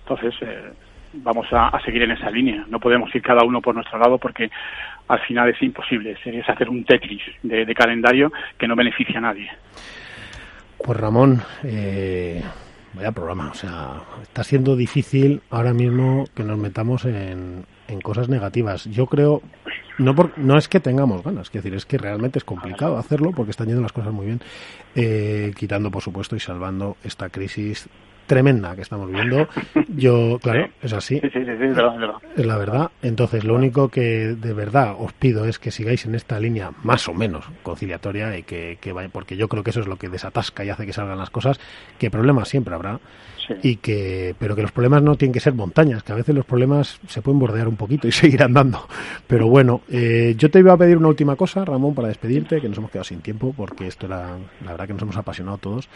Entonces, 0.00 0.34
eh, 0.42 0.72
vamos 1.14 1.46
a, 1.52 1.68
a, 1.68 1.80
seguir 1.80 2.02
en 2.02 2.10
esa 2.10 2.30
línea. 2.30 2.64
No 2.68 2.80
podemos 2.80 3.14
ir 3.14 3.22
cada 3.22 3.44
uno 3.44 3.60
por 3.60 3.74
nuestro 3.74 3.98
lado 3.98 4.18
porque 4.18 4.50
al 5.08 5.20
final 5.20 5.48
es 5.48 5.62
imposible. 5.62 6.16
Es 6.24 6.48
hacer 6.48 6.68
un 6.68 6.84
Tetris 6.84 7.22
de, 7.42 7.64
de 7.64 7.74
calendario 7.74 8.32
que 8.58 8.66
no 8.66 8.76
beneficia 8.76 9.18
a 9.18 9.22
nadie. 9.22 9.50
Pues 10.84 10.98
Ramón, 10.98 11.40
eh, 11.62 12.42
vaya 12.94 13.12
programa. 13.12 13.50
O 13.50 13.54
sea, 13.54 14.02
está 14.22 14.44
siendo 14.44 14.76
difícil 14.76 15.42
ahora 15.50 15.72
mismo 15.72 16.26
que 16.34 16.44
nos 16.44 16.58
metamos 16.58 17.04
en, 17.04 17.66
en 17.88 18.00
cosas 18.00 18.28
negativas. 18.28 18.84
Yo 18.84 19.06
creo, 19.06 19.42
no, 19.98 20.14
por, 20.14 20.36
no 20.38 20.56
es 20.56 20.68
que 20.68 20.80
tengamos 20.80 21.22
ganas, 21.22 21.48
es 21.48 21.52
decir, 21.52 21.74
es 21.74 21.86
que 21.86 21.98
realmente 21.98 22.38
es 22.38 22.44
complicado 22.44 22.96
hacerlo 22.96 23.32
porque 23.32 23.50
están 23.50 23.68
yendo 23.68 23.82
las 23.82 23.92
cosas 23.92 24.12
muy 24.12 24.26
bien, 24.26 24.40
eh, 24.94 25.52
quitando 25.56 25.90
por 25.90 26.02
supuesto 26.02 26.36
y 26.36 26.40
salvando 26.40 26.96
esta 27.04 27.28
crisis 27.28 27.88
tremenda 28.26 28.74
que 28.74 28.82
estamos 28.82 29.08
viviendo. 29.08 29.48
Yo, 29.88 30.38
claro, 30.42 30.68
es 30.82 30.92
así. 30.92 31.20
Sí, 31.20 31.28
sí, 31.32 31.44
sí, 31.44 31.50
es, 31.50 31.58
verdad, 31.58 31.94
es, 31.94 32.00
verdad. 32.00 32.16
es 32.36 32.46
la 32.46 32.56
verdad. 32.56 32.90
Entonces, 33.02 33.44
lo 33.44 33.54
único 33.54 33.88
que 33.88 34.34
de 34.34 34.52
verdad 34.52 34.94
os 34.98 35.12
pido 35.12 35.44
es 35.44 35.58
que 35.58 35.70
sigáis 35.70 36.04
en 36.06 36.14
esta 36.14 36.38
línea 36.40 36.72
más 36.82 37.08
o 37.08 37.14
menos 37.14 37.44
conciliatoria 37.62 38.36
y 38.36 38.42
que, 38.42 38.78
que 38.80 38.92
vaya, 38.92 39.08
porque 39.10 39.36
yo 39.36 39.48
creo 39.48 39.62
que 39.62 39.70
eso 39.70 39.80
es 39.80 39.86
lo 39.86 39.96
que 39.96 40.08
desatasca 40.08 40.64
y 40.64 40.70
hace 40.70 40.86
que 40.86 40.92
salgan 40.92 41.18
las 41.18 41.30
cosas, 41.30 41.60
que 41.98 42.10
problemas 42.10 42.48
siempre 42.48 42.74
habrá. 42.74 43.00
Y 43.62 43.76
que 43.76 44.34
pero 44.38 44.54
que 44.56 44.62
los 44.62 44.72
problemas 44.72 45.02
no 45.02 45.16
tienen 45.16 45.32
que 45.32 45.40
ser 45.40 45.54
montañas 45.54 46.02
que 46.02 46.12
a 46.12 46.14
veces 46.14 46.34
los 46.34 46.44
problemas 46.44 46.98
se 47.08 47.22
pueden 47.22 47.38
bordear 47.38 47.68
un 47.68 47.76
poquito 47.76 48.08
y 48.08 48.12
seguir 48.12 48.42
andando. 48.42 48.86
Pero 49.26 49.48
bueno 49.48 49.82
eh, 49.90 50.34
yo 50.36 50.50
te 50.50 50.58
iba 50.58 50.72
a 50.72 50.76
pedir 50.76 50.96
una 50.96 51.08
última 51.08 51.36
cosa 51.36 51.64
Ramón 51.64 51.94
para 51.94 52.08
despedirte 52.08 52.60
que 52.60 52.68
nos 52.68 52.78
hemos 52.78 52.90
quedado 52.90 53.04
sin 53.04 53.20
tiempo 53.20 53.54
porque 53.56 53.86
esto 53.86 54.06
era 54.06 54.36
la 54.64 54.70
verdad 54.72 54.86
que 54.86 54.92
nos 54.94 55.02
hemos 55.02 55.16
apasionado 55.16 55.58
todos. 55.58 55.88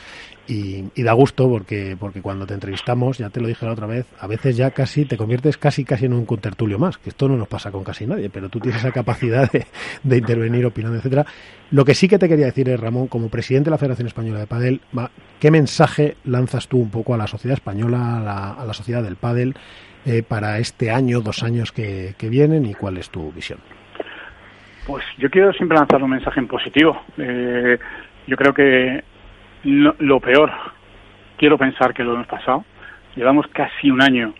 Y, 0.47 0.85
da 1.03 1.13
gusto 1.13 1.49
porque 1.49 1.97
porque 1.99 2.21
cuando 2.21 2.47
te 2.47 2.53
entrevistamos 2.53 3.17
ya 3.17 3.31
te 3.31 3.41
lo 3.41 3.49
dije 3.49 3.65
la 3.65 3.73
otra 3.73 3.87
vez 3.87 4.07
a 4.19 4.27
veces 4.27 4.57
ya 4.57 4.71
casi 4.73 5.07
te 5.07 5.17
conviertes 5.17 5.57
casi 5.57 5.85
casi 5.85 6.05
en 6.05 6.13
un 6.13 6.27
contertulio 6.27 6.79
más 6.79 6.99
que 6.99 7.09
esto 7.09 7.29
no 7.29 7.37
nos 7.37 7.49
pasa 7.49 7.71
con 7.71 7.83
casi 7.83 8.07
nadie 8.07 8.29
pero 8.29 8.51
tú 8.51 8.61
tienes 8.61 8.81
esa 8.81 8.93
capacidad 8.93 9.51
de, 9.51 9.67
de 10.03 10.17
intervenir 10.17 10.67
opinando 10.67 10.99
etcétera. 10.99 11.25
Lo 11.71 11.85
que 11.85 11.95
sí 11.95 12.09
que 12.09 12.19
te 12.19 12.29
quería 12.29 12.47
decir 12.47 12.69
es 12.69 12.79
Ramón 12.79 13.09
como 13.09 13.29
presidente 13.29 13.69
de 13.69 13.73
la 13.73 13.79
Federación 13.79 14.09
Española 14.09 14.41
de 14.41 14.47
Padel 14.47 14.81
qué 15.39 15.51
mensaje 15.51 16.17
lanzas 16.25 16.69
tú 16.69 16.79
un 16.79 16.91
poco 16.91 17.15
a 17.15 17.17
la 17.17 17.27
sociedad 17.27 17.38
española, 17.47 18.55
a 18.59 18.65
la, 18.65 18.75
sociedad 18.75 19.03
del 19.03 19.17
pádel, 19.17 19.55
eh, 20.05 20.23
para 20.23 20.59
este 20.59 20.91
año, 20.91 21.21
dos 21.21 21.43
años 21.43 21.73
que, 21.73 22.15
vienen 22.23 22.67
y 22.67 22.75
cuál 22.75 22.99
es 22.99 23.11
tu 23.11 23.33
visión? 23.33 23.59
Pues 24.87 25.05
yo 25.19 25.31
quiero 25.31 25.53
siempre 25.53 25.77
lanzar 25.77 26.03
un 26.03 26.11
mensaje 26.11 26.41
en 26.41 26.49
positivo. 26.49 27.03
Eh, 27.19 27.79
yo 28.27 28.37
creo 28.37 28.55
que 28.55 29.05
lo 29.65 30.21
peor, 30.21 30.51
quiero 31.37 31.59
pensar 31.59 31.93
que 31.93 32.05
lo 32.05 32.15
hemos 32.15 32.27
pasado. 32.27 32.65
Llevamos 33.17 33.47
casi 33.49 33.91
un 33.91 34.03
año 34.03 34.35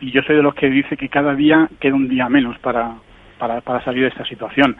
y 0.00 0.10
yo 0.12 0.22
soy 0.22 0.36
de 0.36 0.42
los 0.42 0.54
que 0.54 0.68
dice 0.68 0.96
que 0.96 1.08
cada 1.08 1.34
día 1.34 1.68
queda 1.80 1.94
un 1.94 2.08
día 2.08 2.28
menos 2.28 2.58
para, 2.58 2.94
para, 3.38 3.60
para 3.60 3.82
salir 3.84 4.02
de 4.02 4.08
esta 4.08 4.24
situación. 4.24 4.76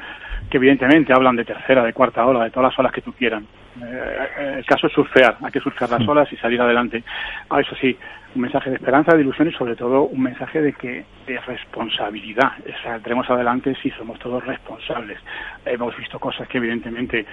Que 0.51 0.57
evidentemente 0.57 1.13
hablan 1.13 1.37
de 1.37 1.45
tercera, 1.45 1.85
de 1.85 1.93
cuarta 1.93 2.27
ola, 2.27 2.45
de 2.45 2.51
todas 2.51 2.71
las 2.71 2.79
olas 2.79 2.93
que 2.93 3.03
tú 3.03 3.13
quieran. 3.13 3.47
Eh, 3.83 4.57
el 4.59 4.67
caso 4.67 4.87
es 4.87 4.93
surfear, 4.93 5.37
hay 5.43 5.53
que 5.53 5.61
surfear 5.61 5.91
las 5.91 6.09
olas 6.09 6.33
y 6.33 6.37
salir 6.37 6.61
adelante. 6.61 7.03
Ah, 7.51 7.61
eso 7.61 7.75
sí, 7.77 7.97
un 8.35 8.43
mensaje 8.43 8.71
de 8.71 8.77
esperanza, 8.77 9.15
de 9.15 9.23
ilusión 9.23 9.49
y 9.49 9.53
sobre 9.53 9.77
todo 9.77 10.03
un 10.03 10.23
mensaje 10.23 10.61
de 10.61 10.73
que 10.73 11.05
de 11.27 11.41
responsabilidad. 11.41 12.53
Saldremos 12.83 13.29
adelante 13.31 13.77
si 13.83 13.91
somos 13.91 14.19
todos 14.19 14.45
responsables. 14.45 15.19
Hemos 15.65 15.97
visto 15.97 16.19
cosas 16.19 16.49
que 16.49 16.59
evidentemente 16.59 17.27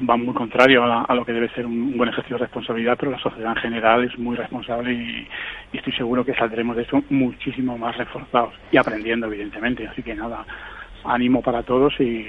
van 0.00 0.24
muy 0.24 0.34
contrario 0.34 0.84
a, 0.84 0.86
la, 0.86 1.00
a, 1.02 1.14
lo 1.14 1.24
que 1.24 1.32
debe 1.32 1.48
ser 1.50 1.66
un, 1.66 1.96
buen 1.96 2.08
ejercicio 2.08 2.36
de 2.36 2.44
responsabilidad, 2.44 2.96
pero 2.98 3.10
la 3.10 3.18
sociedad 3.18 3.52
en 3.56 3.62
general 3.62 4.04
es 4.04 4.16
muy 4.18 4.36
responsable 4.36 4.92
y, 4.92 5.28
y, 5.72 5.76
estoy 5.76 5.92
seguro 5.92 6.24
que 6.24 6.34
saldremos 6.34 6.76
de 6.76 6.82
eso 6.82 7.02
muchísimo 7.10 7.76
más 7.76 7.96
reforzados 7.96 8.54
y 8.70 8.76
aprendiendo, 8.76 9.26
evidentemente. 9.26 9.86
Así 9.88 10.02
que 10.02 10.14
nada, 10.14 10.44
ánimo 11.08 11.42
para 11.42 11.62
todos 11.62 11.94
y, 12.00 12.26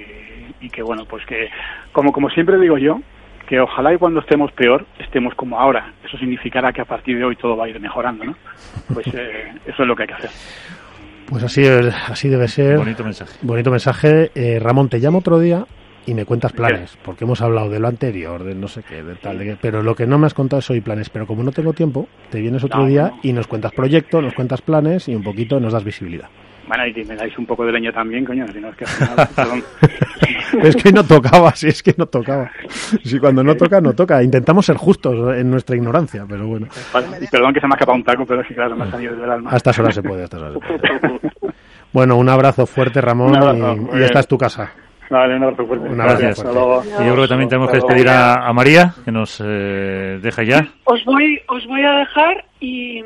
y 0.61 0.69
que 0.69 0.81
bueno, 0.81 1.05
pues 1.05 1.25
que 1.25 1.49
como 1.91 2.11
como 2.11 2.29
siempre 2.29 2.59
digo 2.59 2.77
yo, 2.77 2.99
que 3.47 3.59
ojalá 3.59 3.93
y 3.93 3.97
cuando 3.97 4.19
estemos 4.19 4.51
peor 4.51 4.85
estemos 4.99 5.33
como 5.35 5.59
ahora. 5.59 5.93
Eso 6.05 6.17
significará 6.17 6.71
que 6.71 6.81
a 6.81 6.85
partir 6.85 7.17
de 7.17 7.23
hoy 7.25 7.35
todo 7.35 7.57
va 7.57 7.65
a 7.65 7.69
ir 7.69 7.79
mejorando, 7.79 8.23
¿no? 8.25 8.35
Pues 8.93 9.07
eh, 9.13 9.51
eso 9.65 9.81
es 9.83 9.87
lo 9.87 9.95
que 9.95 10.03
hay 10.03 10.07
que 10.07 10.13
hacer. 10.13 10.29
Pues 11.27 11.43
así, 11.43 11.63
así 11.67 12.29
debe 12.29 12.47
ser. 12.47 12.77
Bonito 12.77 13.03
mensaje. 13.03 13.37
Bonito 13.41 13.69
mensaje. 13.71 14.31
Eh, 14.35 14.59
Ramón, 14.59 14.89
te 14.89 14.99
llamo 14.99 15.19
otro 15.19 15.39
día 15.39 15.65
y 16.05 16.13
me 16.15 16.25
cuentas 16.25 16.53
planes, 16.53 16.97
porque 17.03 17.25
hemos 17.25 17.39
hablado 17.41 17.69
de 17.69 17.79
lo 17.79 17.87
anterior, 17.87 18.43
de 18.43 18.55
no 18.55 18.67
sé 18.67 18.81
qué, 18.87 19.03
de 19.03 19.15
tal, 19.15 19.37
de 19.37 19.45
qué, 19.45 19.57
pero 19.61 19.83
lo 19.83 19.93
que 19.95 20.07
no 20.07 20.17
me 20.17 20.25
has 20.25 20.33
contado 20.33 20.59
es 20.59 20.69
hoy 20.71 20.81
planes, 20.81 21.09
pero 21.09 21.27
como 21.27 21.43
no 21.43 21.51
tengo 21.51 21.73
tiempo, 21.73 22.07
te 22.31 22.39
vienes 22.41 22.63
otro 22.63 22.79
No, 22.81 22.87
día 22.87 23.09
no. 23.09 23.19
y 23.21 23.33
nos 23.33 23.45
cuentas 23.45 23.71
proyecto, 23.73 24.19
nos 24.21 24.33
cuentas 24.33 24.61
planes 24.61 25.07
y 25.07 25.13
un 25.13 25.21
poquito 25.21 25.59
nos 25.59 25.73
das 25.73 25.83
visibilidad. 25.83 26.29
Bueno, 26.69 26.85
y 26.85 27.03
me 27.03 27.15
dais 27.15 27.35
un 27.35 27.47
poco 27.47 27.65
de 27.65 27.71
leña 27.71 27.91
también, 27.91 28.23
coño, 28.23 28.45
si 28.53 28.59
no 28.59 28.69
es 28.69 28.75
que 28.75 28.85
perdón. 29.35 29.63
es 30.61 30.75
que 30.75 30.91
no 30.91 31.03
tocaba, 31.03 31.55
si 31.55 31.67
es 31.67 31.81
que 31.81 31.95
no 31.97 32.05
tocaba. 32.05 32.51
Si 33.03 33.17
cuando 33.17 33.43
no 33.43 33.55
toca, 33.55 33.81
no 33.81 33.93
toca. 33.93 34.21
Intentamos 34.21 34.67
ser 34.67 34.77
justos 34.77 35.35
en 35.35 35.49
nuestra 35.49 35.75
ignorancia, 35.75 36.25
pero 36.29 36.45
bueno. 36.45 36.67
Y 37.19 37.25
perdón 37.25 37.55
que 37.55 37.59
se 37.59 37.65
me 37.65 37.73
ha 37.73 37.75
escapado 37.75 37.95
un 37.95 38.03
taco, 38.03 38.23
pero 38.23 38.41
es 38.41 38.47
que 38.47 38.53
claro, 38.53 38.75
me 38.75 38.83
ha 38.83 38.91
salido 38.91 39.15
del 39.15 39.31
alma. 39.31 39.51
A 39.51 39.57
estas 39.57 39.79
horas 39.79 39.95
se 39.95 40.03
puede, 40.03 40.21
a 40.21 40.25
estas 40.25 40.41
horas 40.41 40.53
se 40.53 40.59
puede. 40.59 41.19
Bueno, 41.91 42.17
un 42.17 42.29
abrazo 42.29 42.67
fuerte, 42.67 43.01
Ramón, 43.01 43.35
abrazo, 43.35 43.89
y, 43.95 43.99
y 43.99 44.03
esta 44.03 44.19
es 44.19 44.27
tu 44.27 44.37
casa. 44.37 44.71
Vale, 45.09 45.37
un 45.37 45.43
abrazo 45.43 45.65
fuerte. 45.65 45.89
Un 45.89 45.99
abrazo 45.99 46.19
Gracias, 46.21 46.43
fuerte. 46.53 46.89
Y 47.03 47.07
yo 47.07 47.13
creo 47.13 47.23
que 47.23 47.29
también 47.29 47.49
tenemos 47.49 47.71
que 47.71 47.77
despedir 47.77 48.09
a, 48.09 48.47
a 48.47 48.53
María, 48.53 48.93
que 49.03 49.11
nos 49.11 49.41
eh, 49.43 50.19
deja 50.21 50.43
ya. 50.43 50.67
Os 50.83 51.03
voy, 51.03 51.41
os 51.47 51.65
voy 51.65 51.81
a 51.81 51.93
dejar 51.93 52.45
y, 52.59 53.03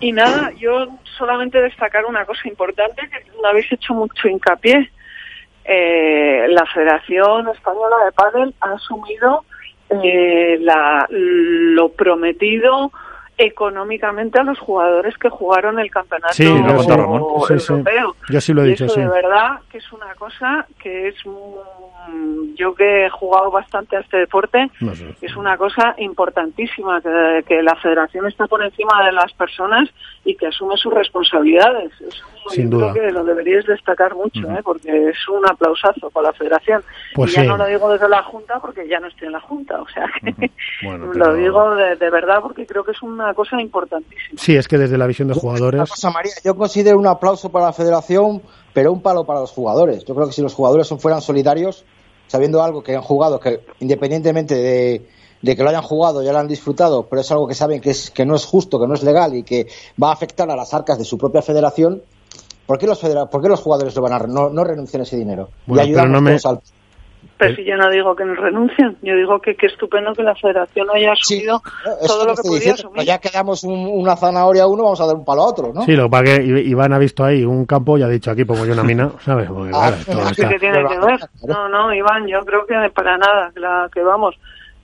y 0.00 0.12
nada, 0.12 0.52
yo 0.58 0.88
solamente 1.16 1.60
destacar 1.60 2.04
una 2.04 2.24
cosa 2.24 2.48
importante 2.48 3.08
que 3.08 3.30
no 3.40 3.48
habéis 3.48 3.70
hecho 3.72 3.94
mucho 3.94 4.28
hincapié. 4.28 4.90
Eh, 5.64 6.46
la 6.48 6.64
Federación 6.66 7.48
Española 7.48 7.96
de 8.04 8.12
Pádel 8.12 8.54
ha 8.60 8.72
asumido 8.72 9.44
eh, 9.90 10.58
la, 10.60 11.06
lo 11.10 11.88
prometido 11.90 12.92
económicamente 13.38 14.38
a 14.40 14.42
los 14.44 14.58
jugadores 14.58 15.16
que 15.18 15.28
jugaron 15.28 15.78
el 15.78 15.90
campeonato 15.90 16.32
Sí, 16.34 16.44
lo 16.44 16.76
contado 16.76 16.96
Ramón. 16.96 17.24
Sí, 17.48 17.58
sí. 17.60 17.72
europeo. 17.72 18.16
Yo 18.30 18.40
sí 18.40 18.52
lo 18.54 18.62
he 18.62 18.66
Y 18.66 18.70
dicho, 18.70 18.84
eso 18.86 18.94
sí. 18.94 19.00
de 19.00 19.08
verdad 19.08 19.60
que 19.70 19.78
es 19.78 19.92
una 19.92 20.14
cosa 20.14 20.66
que 20.82 21.08
es 21.08 21.16
yo 22.54 22.74
que 22.74 23.06
he 23.06 23.10
jugado 23.10 23.50
bastante 23.50 23.96
a 23.96 24.00
este 24.00 24.18
deporte 24.18 24.70
No 24.80 24.94
sé. 24.94 25.14
es 25.20 25.34
una 25.36 25.56
cosa 25.56 25.94
importantísima 25.98 27.00
que, 27.00 27.44
que 27.46 27.62
la 27.62 27.74
federación 27.76 28.26
está 28.28 28.46
por 28.46 28.62
encima 28.62 29.04
de 29.04 29.12
las 29.12 29.32
personas 29.32 29.88
y 30.24 30.36
que 30.36 30.46
asume 30.46 30.76
sus 30.76 30.94
responsabilidades 30.94 31.90
eso 32.00 32.24
Sin 32.48 32.70
yo 32.70 32.78
duda. 32.78 32.92
creo 32.92 33.06
que 33.06 33.12
lo 33.12 33.24
deberíais 33.24 33.66
destacar 33.66 34.14
mucho 34.14 34.40
¿eh? 34.52 34.60
porque 34.62 35.08
es 35.08 35.28
un 35.28 35.44
aplausazo 35.48 36.10
con 36.10 36.22
la 36.22 36.32
federación 36.32 36.82
Pues 37.14 37.32
y 37.32 37.36
ya 37.36 37.42
sí. 37.42 37.48
no 37.48 37.56
lo 37.56 37.66
digo 37.66 37.90
desde 37.92 38.08
la 38.08 38.22
junta 38.22 38.60
porque 38.60 38.86
ya 38.88 39.00
no 39.00 39.08
estoy 39.08 39.26
en 39.26 39.32
la 39.32 39.40
junta 39.40 39.80
o 39.82 39.88
sea 39.88 40.06
que 40.24 40.50
Bueno, 40.84 41.06
lo 41.12 41.12
pero- 41.12 41.34
digo 41.34 41.74
de, 41.74 41.96
de 41.96 42.10
verdad 42.10 42.40
porque 42.40 42.66
creo 42.66 42.84
que 42.84 42.92
es 42.92 43.02
una 43.02 43.25
cosa 43.34 43.60
importantísima 43.60 44.38
Sí, 44.40 44.56
es 44.56 44.66
que 44.68 44.78
desde 44.78 44.98
la 44.98 45.06
visión 45.06 45.28
de 45.28 45.32
Una 45.34 45.40
jugadores. 45.40 45.90
cosa, 45.90 46.10
María, 46.10 46.32
yo 46.44 46.56
considero 46.56 46.98
un 46.98 47.06
aplauso 47.06 47.50
para 47.50 47.66
la 47.66 47.72
federación, 47.72 48.42
pero 48.72 48.92
un 48.92 49.00
palo 49.02 49.24
para 49.24 49.40
los 49.40 49.50
jugadores. 49.52 50.04
Yo 50.04 50.14
creo 50.14 50.26
que 50.26 50.32
si 50.32 50.42
los 50.42 50.54
jugadores 50.54 50.86
son- 50.86 51.00
fueran 51.00 51.20
solidarios, 51.20 51.84
sabiendo 52.28 52.62
algo 52.62 52.82
que 52.82 52.94
han 52.96 53.02
jugado, 53.02 53.38
que 53.40 53.60
independientemente 53.80 54.54
de, 54.54 55.08
de 55.42 55.56
que 55.56 55.62
lo 55.62 55.68
hayan 55.68 55.82
jugado, 55.82 56.22
ya 56.22 56.32
lo 56.32 56.38
han 56.38 56.48
disfrutado, 56.48 57.06
pero 57.06 57.20
es 57.20 57.30
algo 57.30 57.46
que 57.46 57.54
saben 57.54 57.80
que, 57.80 57.90
es, 57.90 58.10
que 58.10 58.26
no 58.26 58.34
es 58.34 58.44
justo, 58.44 58.80
que 58.80 58.86
no 58.86 58.94
es 58.94 59.02
legal 59.02 59.34
y 59.34 59.42
que 59.44 59.68
va 60.02 60.08
a 60.10 60.12
afectar 60.12 60.50
a 60.50 60.56
las 60.56 60.74
arcas 60.74 60.98
de 60.98 61.04
su 61.04 61.16
propia 61.18 61.42
federación, 61.42 62.02
¿por 62.66 62.78
qué 62.78 62.86
los, 62.86 63.00
federa- 63.00 63.26
por 63.30 63.42
qué 63.42 63.48
los 63.48 63.60
jugadores 63.60 63.94
lo 63.94 64.02
van 64.02 64.12
a, 64.14 64.18
re- 64.18 64.28
no, 64.28 64.50
no 64.50 64.64
renuncian 64.64 65.00
a 65.00 65.04
ese 65.04 65.16
dinero? 65.16 65.50
Bueno, 65.66 65.84
y 65.84 65.92
no 66.10 66.20
me- 66.20 66.30
todos 66.32 66.46
al- 66.46 66.60
pero 67.38 67.54
si 67.54 67.64
yo 67.64 67.76
no 67.76 67.90
digo 67.90 68.16
que 68.16 68.24
no 68.24 68.34
renuncien 68.34 68.96
yo 69.02 69.14
digo 69.14 69.40
que 69.40 69.54
qué 69.56 69.66
estupendo 69.66 70.12
que 70.14 70.22
la 70.22 70.34
federación 70.34 70.86
haya 70.94 71.12
asumido 71.12 71.62
todo 72.06 72.24
lo 72.26 72.34
que 72.34 72.42
podía 72.42 72.54
diciendo, 72.58 72.74
asumir 72.80 72.92
pero 72.94 73.06
ya 73.06 73.18
que 73.18 73.28
damos 73.30 73.62
un- 73.64 73.88
una 73.92 74.16
zanahoria 74.16 74.62
a 74.62 74.66
uno, 74.66 74.84
vamos 74.84 75.00
a 75.00 75.06
dar 75.06 75.16
un 75.16 75.24
palo 75.24 75.42
a 75.42 75.46
otro, 75.46 75.72
¿no? 75.74 75.82
Sí, 75.82 75.92
lo 75.92 76.04
que 76.04 76.10
pasa 76.10 76.24
es 76.24 76.38
que 76.40 76.44
Iván 76.44 76.92
ha 76.92 76.98
visto 76.98 77.24
ahí 77.24 77.44
un 77.44 77.66
campo 77.66 77.98
y 77.98 78.02
ha 78.02 78.08
dicho 78.08 78.30
aquí 78.30 78.44
pongo 78.44 78.64
yo 78.64 78.72
una 78.72 78.82
mina, 78.84 79.10
¿sabes? 79.24 79.48
Porque, 79.48 79.70
Ah, 79.74 79.92
claro, 80.04 80.20
¿Qué 80.34 80.42
está- 80.42 80.48
que 80.48 80.58
tiene 80.58 80.78
que 80.88 80.98
ver? 80.98 81.20
No, 81.46 81.68
no, 81.68 81.92
Iván, 81.94 82.26
yo 82.26 82.40
creo 82.40 82.64
que 82.66 82.74
para 82.94 83.18
nada, 83.18 83.50
que, 83.52 83.60
la, 83.60 83.88
que 83.92 84.02
vamos, 84.02 84.34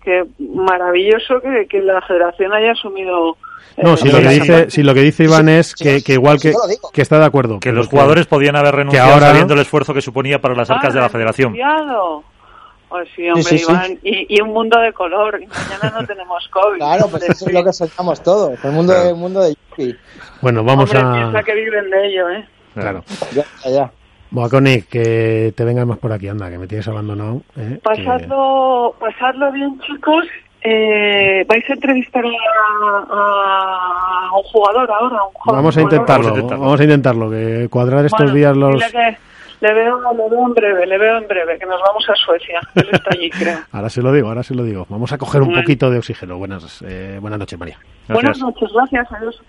que 0.04 0.24
maravilloso 0.38 1.40
que, 1.40 1.66
que 1.68 1.80
la 1.80 2.00
federación 2.02 2.52
haya 2.52 2.72
asumido. 2.72 3.36
eh, 3.76 3.82
No, 3.84 3.96
si 3.96 4.10
lo, 4.10 4.18
que 4.20 4.28
dice, 4.28 4.70
si 4.70 4.82
lo 4.82 4.92
que 4.94 5.00
dice 5.00 5.24
Iván 5.24 5.46
Sí, 5.46 5.52
es 5.52 5.74
que, 5.74 5.98
sí, 6.00 6.04
que 6.04 6.12
igual 6.14 6.38
sí, 6.40 6.50
que, 6.50 6.54
que 6.92 7.02
está 7.02 7.18
de 7.18 7.24
acuerdo. 7.24 7.60
Que 7.60 7.72
los 7.72 7.86
jugadores 7.88 8.26
podían 8.26 8.56
haber 8.56 8.74
renunciado 8.74 9.12
ahora- 9.14 9.28
sabiendo 9.28 9.54
el 9.54 9.60
esfuerzo 9.60 9.94
que 9.94 10.02
suponía 10.02 10.40
para 10.40 10.54
las 10.54 10.68
arcas 10.70 10.92
de 10.92 11.00
la 11.00 11.08
federación. 11.08 11.54
Pues 12.92 13.08
sí, 13.16 13.26
hombre, 13.28 13.42
sí, 13.44 13.58
sí. 13.58 13.64
Iván, 13.70 13.98
Y, 14.02 14.36
y 14.36 14.40
un 14.42 14.50
mundo 14.52 14.78
de 14.78 14.92
color. 14.92 15.40
Y 15.42 15.46
mañana 15.46 15.98
no 16.00 16.06
tenemos 16.06 16.46
COVID. 16.48 16.76
Claro, 16.76 17.08
pues 17.10 17.22
eso 17.28 17.46
es 17.46 17.52
lo 17.54 17.64
que 17.64 17.72
soñamos 17.72 18.22
todos, 18.22 18.62
el 18.64 18.70
mundo, 18.72 18.92
Claro. 18.92 19.08
el 19.08 19.16
mundo 19.16 19.40
de 19.40 19.54
Yuki. 19.70 19.96
Bueno, 20.42 20.62
vamos 20.62 20.92
Hombre, 20.94 21.08
a... 21.08 21.12
piensa 21.14 21.42
que 21.42 21.54
viven 21.54 21.90
de 21.90 22.06
ello, 22.06 22.28
¿eh? 22.30 22.46
Claro. 22.74 23.02
Ya, 23.34 23.44
ya, 23.70 23.90
Connie, 24.50 24.82
que 24.82 25.52
te 25.56 25.64
vengas 25.64 25.86
más 25.86 25.98
por 25.98 26.12
aquí, 26.12 26.28
anda, 26.28 26.50
que 26.50 26.58
me 26.58 26.66
tienes 26.66 26.86
abandonado. 26.88 27.42
¿eh? 27.56 27.74
Que- 27.74 27.80
Pasadlo, 27.80 28.94
pasadlo 29.00 29.50
bien, 29.52 29.78
chicos, 29.80 30.24
Eh, 30.64 31.44
¿Vais 31.48 31.68
a 31.68 31.72
entrevistar 31.72 32.24
a, 32.24 32.28
a 34.30 34.36
un 34.36 34.42
jugador 34.44 34.88
ahora? 34.90 35.18
A 35.18 35.24
un 35.24 35.32
joven 35.34 35.56
Vamos 35.56 35.76
a 35.76 35.80
jugador? 35.80 35.92
intentarlo, 35.92 36.24
Vamos 36.24 36.36
a 36.36 36.40
intentarlo. 36.40 36.64
vamos 36.64 36.80
a 36.80 36.84
intentarlo, 36.84 37.30
que 37.30 37.68
cuadrar 37.68 38.04
estos 38.04 38.20
Bueno, 38.20 38.34
días 38.34 38.56
los... 38.56 38.76
que 38.76 39.16
le 39.62 39.72
veo, 39.74 40.00
le 40.12 40.28
veo 40.28 40.46
en 40.46 40.54
breve, 40.54 40.86
le 40.86 40.98
veo 40.98 41.18
en 41.18 41.28
breve, 41.28 41.58
que 41.58 41.66
nos 41.66 41.80
vamos 41.80 42.04
a 42.08 42.14
Suecia. 42.16 42.60
Él 42.74 42.88
está 42.92 43.10
allí, 43.12 43.30
creo. 43.38 43.58
Ahora 43.70 43.88
se 43.88 44.02
lo 44.02 44.12
digo, 44.12 44.28
ahora 44.28 44.42
se 44.42 44.54
lo 44.54 44.64
digo. 44.64 44.86
Vamos 44.88 45.12
a 45.12 45.18
coger 45.18 45.40
un 45.40 45.48
Bueno. 45.48 45.62
poquito 45.62 45.88
de 45.90 45.98
oxígeno. 45.98 46.36
Buenas, 46.36 46.82
eh, 46.86 47.18
buenas 47.20 47.38
noches, 47.38 47.58
María. 47.58 47.78
Buenas 48.08 48.38
noches, 48.40 48.68
gracias, 48.74 49.06
adiós. 49.12 49.40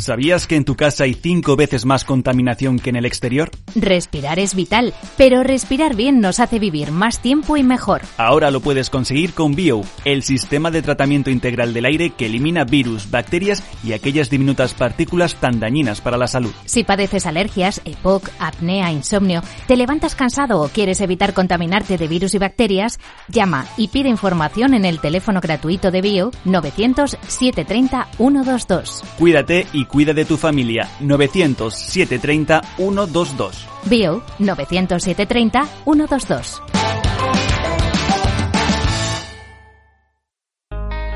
¿Sabías 0.00 0.46
que 0.46 0.56
en 0.56 0.64
tu 0.64 0.76
casa 0.76 1.04
hay 1.04 1.12
cinco 1.12 1.56
veces 1.56 1.84
más 1.84 2.04
contaminación 2.04 2.78
que 2.78 2.88
en 2.88 2.96
el 2.96 3.04
exterior? 3.04 3.50
Respirar 3.74 4.38
es 4.38 4.54
vital, 4.54 4.94
pero 5.18 5.42
respirar 5.42 5.94
bien 5.94 6.20
nos 6.20 6.40
hace 6.40 6.58
vivir 6.58 6.90
más 6.90 7.20
tiempo 7.20 7.58
y 7.58 7.62
mejor. 7.62 8.00
Ahora 8.16 8.50
lo 8.50 8.60
puedes 8.60 8.88
conseguir 8.88 9.34
con 9.34 9.54
Bio, 9.54 9.82
el 10.06 10.22
sistema 10.22 10.70
de 10.70 10.80
tratamiento 10.80 11.28
integral 11.28 11.74
del 11.74 11.84
aire 11.84 12.10
que 12.10 12.26
elimina 12.26 12.64
virus, 12.64 13.10
bacterias 13.10 13.62
y 13.84 13.92
aquellas 13.92 14.30
diminutas 14.30 14.72
partículas 14.72 15.34
tan 15.34 15.60
dañinas 15.60 16.00
para 16.00 16.16
la 16.16 16.28
salud. 16.28 16.52
Si 16.64 16.82
padeces 16.82 17.26
alergias, 17.26 17.82
EPOC, 17.84 18.30
apnea, 18.38 18.90
insomnio, 18.92 19.42
te 19.66 19.76
levantas 19.76 20.14
cansado 20.14 20.62
o 20.62 20.68
quieres 20.68 21.02
evitar 21.02 21.34
contaminarte 21.34 21.98
de 21.98 22.08
virus 22.08 22.34
y 22.34 22.38
bacterias, 22.38 22.98
llama 23.28 23.66
y 23.76 23.88
pide 23.88 24.08
información 24.08 24.72
en 24.72 24.86
el 24.86 24.98
teléfono 24.98 25.42
gratuito 25.42 25.90
de 25.90 26.00
Bio 26.00 26.30
900 26.46 27.18
730 27.28 28.08
122. 28.16 29.04
Cuídate 29.18 29.66
y 29.74 29.89
cuida 29.90 30.12
de 30.12 30.24
tu 30.24 30.36
familia. 30.36 30.88
900 31.00 31.74
730 31.74 32.62
122. 32.76 33.66
Bio 33.84 34.22
900 34.38 35.02
730 35.02 35.66
122. 35.84 36.62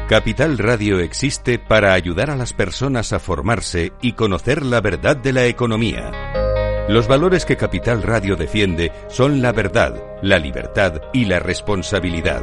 Capital 0.09 0.59
Radio 0.59 1.01
existe 1.01 1.59
para 1.59 1.95
ayudar 1.95 2.31
a 2.31 2.37
las 2.37 2.53
personas 2.53 3.15
a 3.15 3.19
formarse 3.19 3.93
y 4.03 4.13
conocer 4.13 4.63
la 4.63 4.83
verdad 4.83 5.17
de 5.17 5.33
la 5.33 5.47
economía. 5.47 6.11
Los 6.89 7.09
valores 7.09 7.47
que 7.47 7.57
Capital 7.57 8.03
Radio 8.03 8.37
defiende 8.37 8.93
son 9.09 9.41
la 9.41 9.53
verdad, 9.53 9.95
la 10.21 10.39
libertad 10.39 11.01
y 11.15 11.25
la 11.25 11.39
responsabilidad. 11.39 12.43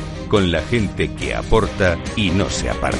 con 0.31 0.49
la 0.49 0.61
gente 0.61 1.13
que 1.13 1.35
aporta 1.35 1.97
y 2.15 2.29
no 2.29 2.49
se 2.49 2.69
aparta. 2.69 2.97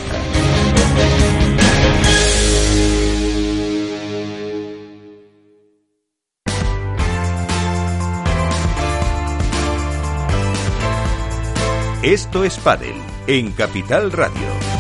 Esto 12.04 12.44
es 12.44 12.58
Padel 12.58 12.96
en 13.28 13.54
Capital 13.54 14.12
Radio. 14.12 14.71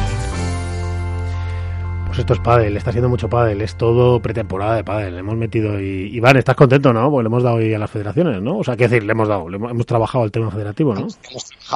Pues 2.11 2.19
esto 2.19 2.33
es 2.33 2.39
pádel, 2.41 2.75
está 2.75 2.91
siendo 2.91 3.07
mucho 3.07 3.29
pádel, 3.29 3.61
es 3.61 3.75
todo 3.77 4.21
pretemporada 4.21 4.75
de 4.75 4.83
pádel. 4.83 5.13
Le 5.13 5.19
hemos 5.21 5.37
metido 5.37 5.79
y 5.79 6.13
Iván, 6.13 6.35
¿estás 6.35 6.57
contento, 6.57 6.91
no? 6.91 7.09
Porque 7.09 7.23
le 7.23 7.27
hemos 7.27 7.41
dado 7.41 7.55
hoy 7.55 7.73
a 7.73 7.79
las 7.79 7.89
federaciones, 7.89 8.41
¿no? 8.41 8.57
O 8.57 8.63
sea, 8.65 8.75
qué 8.75 8.89
decir, 8.89 9.05
le 9.05 9.13
hemos 9.13 9.29
dado, 9.29 9.47
le 9.47 9.55
hemos, 9.55 9.85
trabajado 9.85 10.25
el 10.25 10.31
tema 10.31 10.51
federativo, 10.51 10.93
¿no? 10.93 11.07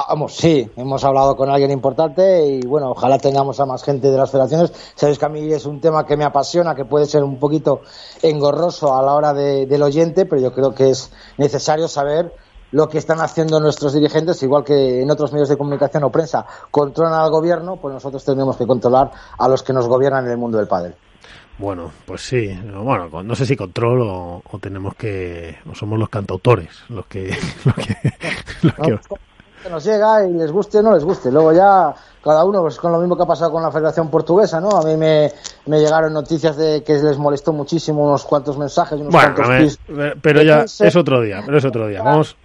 Vamos, 0.08 0.36
sí, 0.36 0.68
hemos 0.76 1.02
hablado 1.04 1.36
con 1.36 1.48
alguien 1.48 1.70
importante 1.70 2.46
y 2.46 2.60
bueno, 2.66 2.90
ojalá 2.90 3.18
tengamos 3.18 3.58
a 3.60 3.64
más 3.64 3.82
gente 3.82 4.10
de 4.10 4.16
las 4.18 4.30
federaciones. 4.30 4.74
Sabéis 4.94 5.18
que 5.18 5.24
a 5.24 5.30
mí 5.30 5.50
es 5.50 5.64
un 5.64 5.80
tema 5.80 6.04
que 6.04 6.18
me 6.18 6.24
apasiona, 6.24 6.74
que 6.74 6.84
puede 6.84 7.06
ser 7.06 7.24
un 7.24 7.38
poquito 7.38 7.80
engorroso 8.22 8.94
a 8.94 9.00
la 9.02 9.14
hora 9.14 9.32
de- 9.32 9.64
del 9.64 9.82
oyente, 9.82 10.26
pero 10.26 10.42
yo 10.42 10.52
creo 10.52 10.74
que 10.74 10.90
es 10.90 11.10
necesario 11.38 11.88
saber 11.88 12.30
lo 12.76 12.88
que 12.88 12.98
están 12.98 13.20
haciendo 13.20 13.58
nuestros 13.58 13.94
dirigentes, 13.94 14.42
igual 14.42 14.62
que 14.62 15.00
en 15.00 15.10
otros 15.10 15.32
medios 15.32 15.48
de 15.48 15.56
comunicación 15.56 16.04
o 16.04 16.10
prensa 16.10 16.44
controlan 16.70 17.14
al 17.14 17.30
gobierno, 17.30 17.76
pues 17.76 17.94
nosotros 17.94 18.22
tenemos 18.22 18.56
que 18.58 18.66
controlar 18.66 19.10
a 19.38 19.48
los 19.48 19.62
que 19.62 19.72
nos 19.72 19.88
gobiernan 19.88 20.26
en 20.26 20.32
el 20.32 20.36
mundo 20.36 20.58
del 20.58 20.68
pádel. 20.68 20.94
Bueno, 21.58 21.90
pues 22.04 22.20
sí. 22.20 22.48
Bueno, 22.82 23.08
no 23.22 23.34
sé 23.34 23.46
si 23.46 23.56
control 23.56 24.02
o, 24.02 24.42
o 24.52 24.58
tenemos 24.58 24.94
que, 24.94 25.56
o 25.70 25.74
somos 25.74 25.98
los 25.98 26.10
cantautores 26.10 26.68
los 26.90 27.06
que, 27.06 27.30
los 27.64 27.74
que, 27.74 27.96
los 28.62 28.74
que- 28.74 28.90
¿no? 28.90 29.00
Que 29.62 29.70
nos 29.70 29.82
llega 29.82 30.24
y 30.24 30.32
les 30.34 30.52
guste 30.52 30.78
o 30.78 30.82
no 30.82 30.92
les 30.92 31.02
guste. 31.02 31.32
Luego 31.32 31.52
ya 31.52 31.92
cada 32.22 32.44
uno, 32.44 32.60
pues 32.60 32.76
con 32.76 32.92
lo 32.92 32.98
mismo 32.98 33.16
que 33.16 33.22
ha 33.22 33.26
pasado 33.26 33.50
con 33.50 33.62
la 33.62 33.72
Federación 33.72 34.10
Portuguesa, 34.10 34.60
¿no? 34.60 34.68
A 34.68 34.82
mí 34.84 34.96
me, 34.98 35.32
me 35.64 35.80
llegaron 35.80 36.12
noticias 36.12 36.56
de 36.58 36.84
que 36.84 36.92
les 36.98 37.16
molestó 37.18 37.52
muchísimo 37.54 38.04
unos 38.04 38.24
cuantos 38.24 38.58
mensajes, 38.58 39.00
unos 39.00 39.12
Bueno, 39.12 39.34
cuantos 39.34 39.78
ver, 39.88 40.18
pero 40.20 40.42
ya 40.42 40.64
es 40.64 40.94
otro 40.94 41.20
día, 41.22 41.42
pero 41.44 41.56
es 41.58 41.64
otro 41.64 41.88
día. 41.88 42.02
Vamos, 42.02 42.36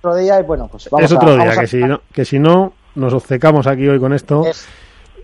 otro 0.00 0.16
día 0.16 0.40
y 0.40 0.42
bueno, 0.44 0.68
pues 0.70 0.88
vamos 0.90 1.10
es 1.10 1.16
otro 1.16 1.28
a, 1.28 1.32
día, 1.34 1.38
vamos 1.44 1.58
a- 1.58 1.60
que 1.62 1.66
si 1.66 1.76
no, 1.78 2.00
que 2.12 2.24
si 2.24 2.38
no 2.38 2.72
nos 2.94 3.12
obcecamos 3.12 3.66
aquí 3.66 3.86
hoy 3.88 3.98
con 3.98 4.12
esto 4.12 4.46
Es- 4.46 4.66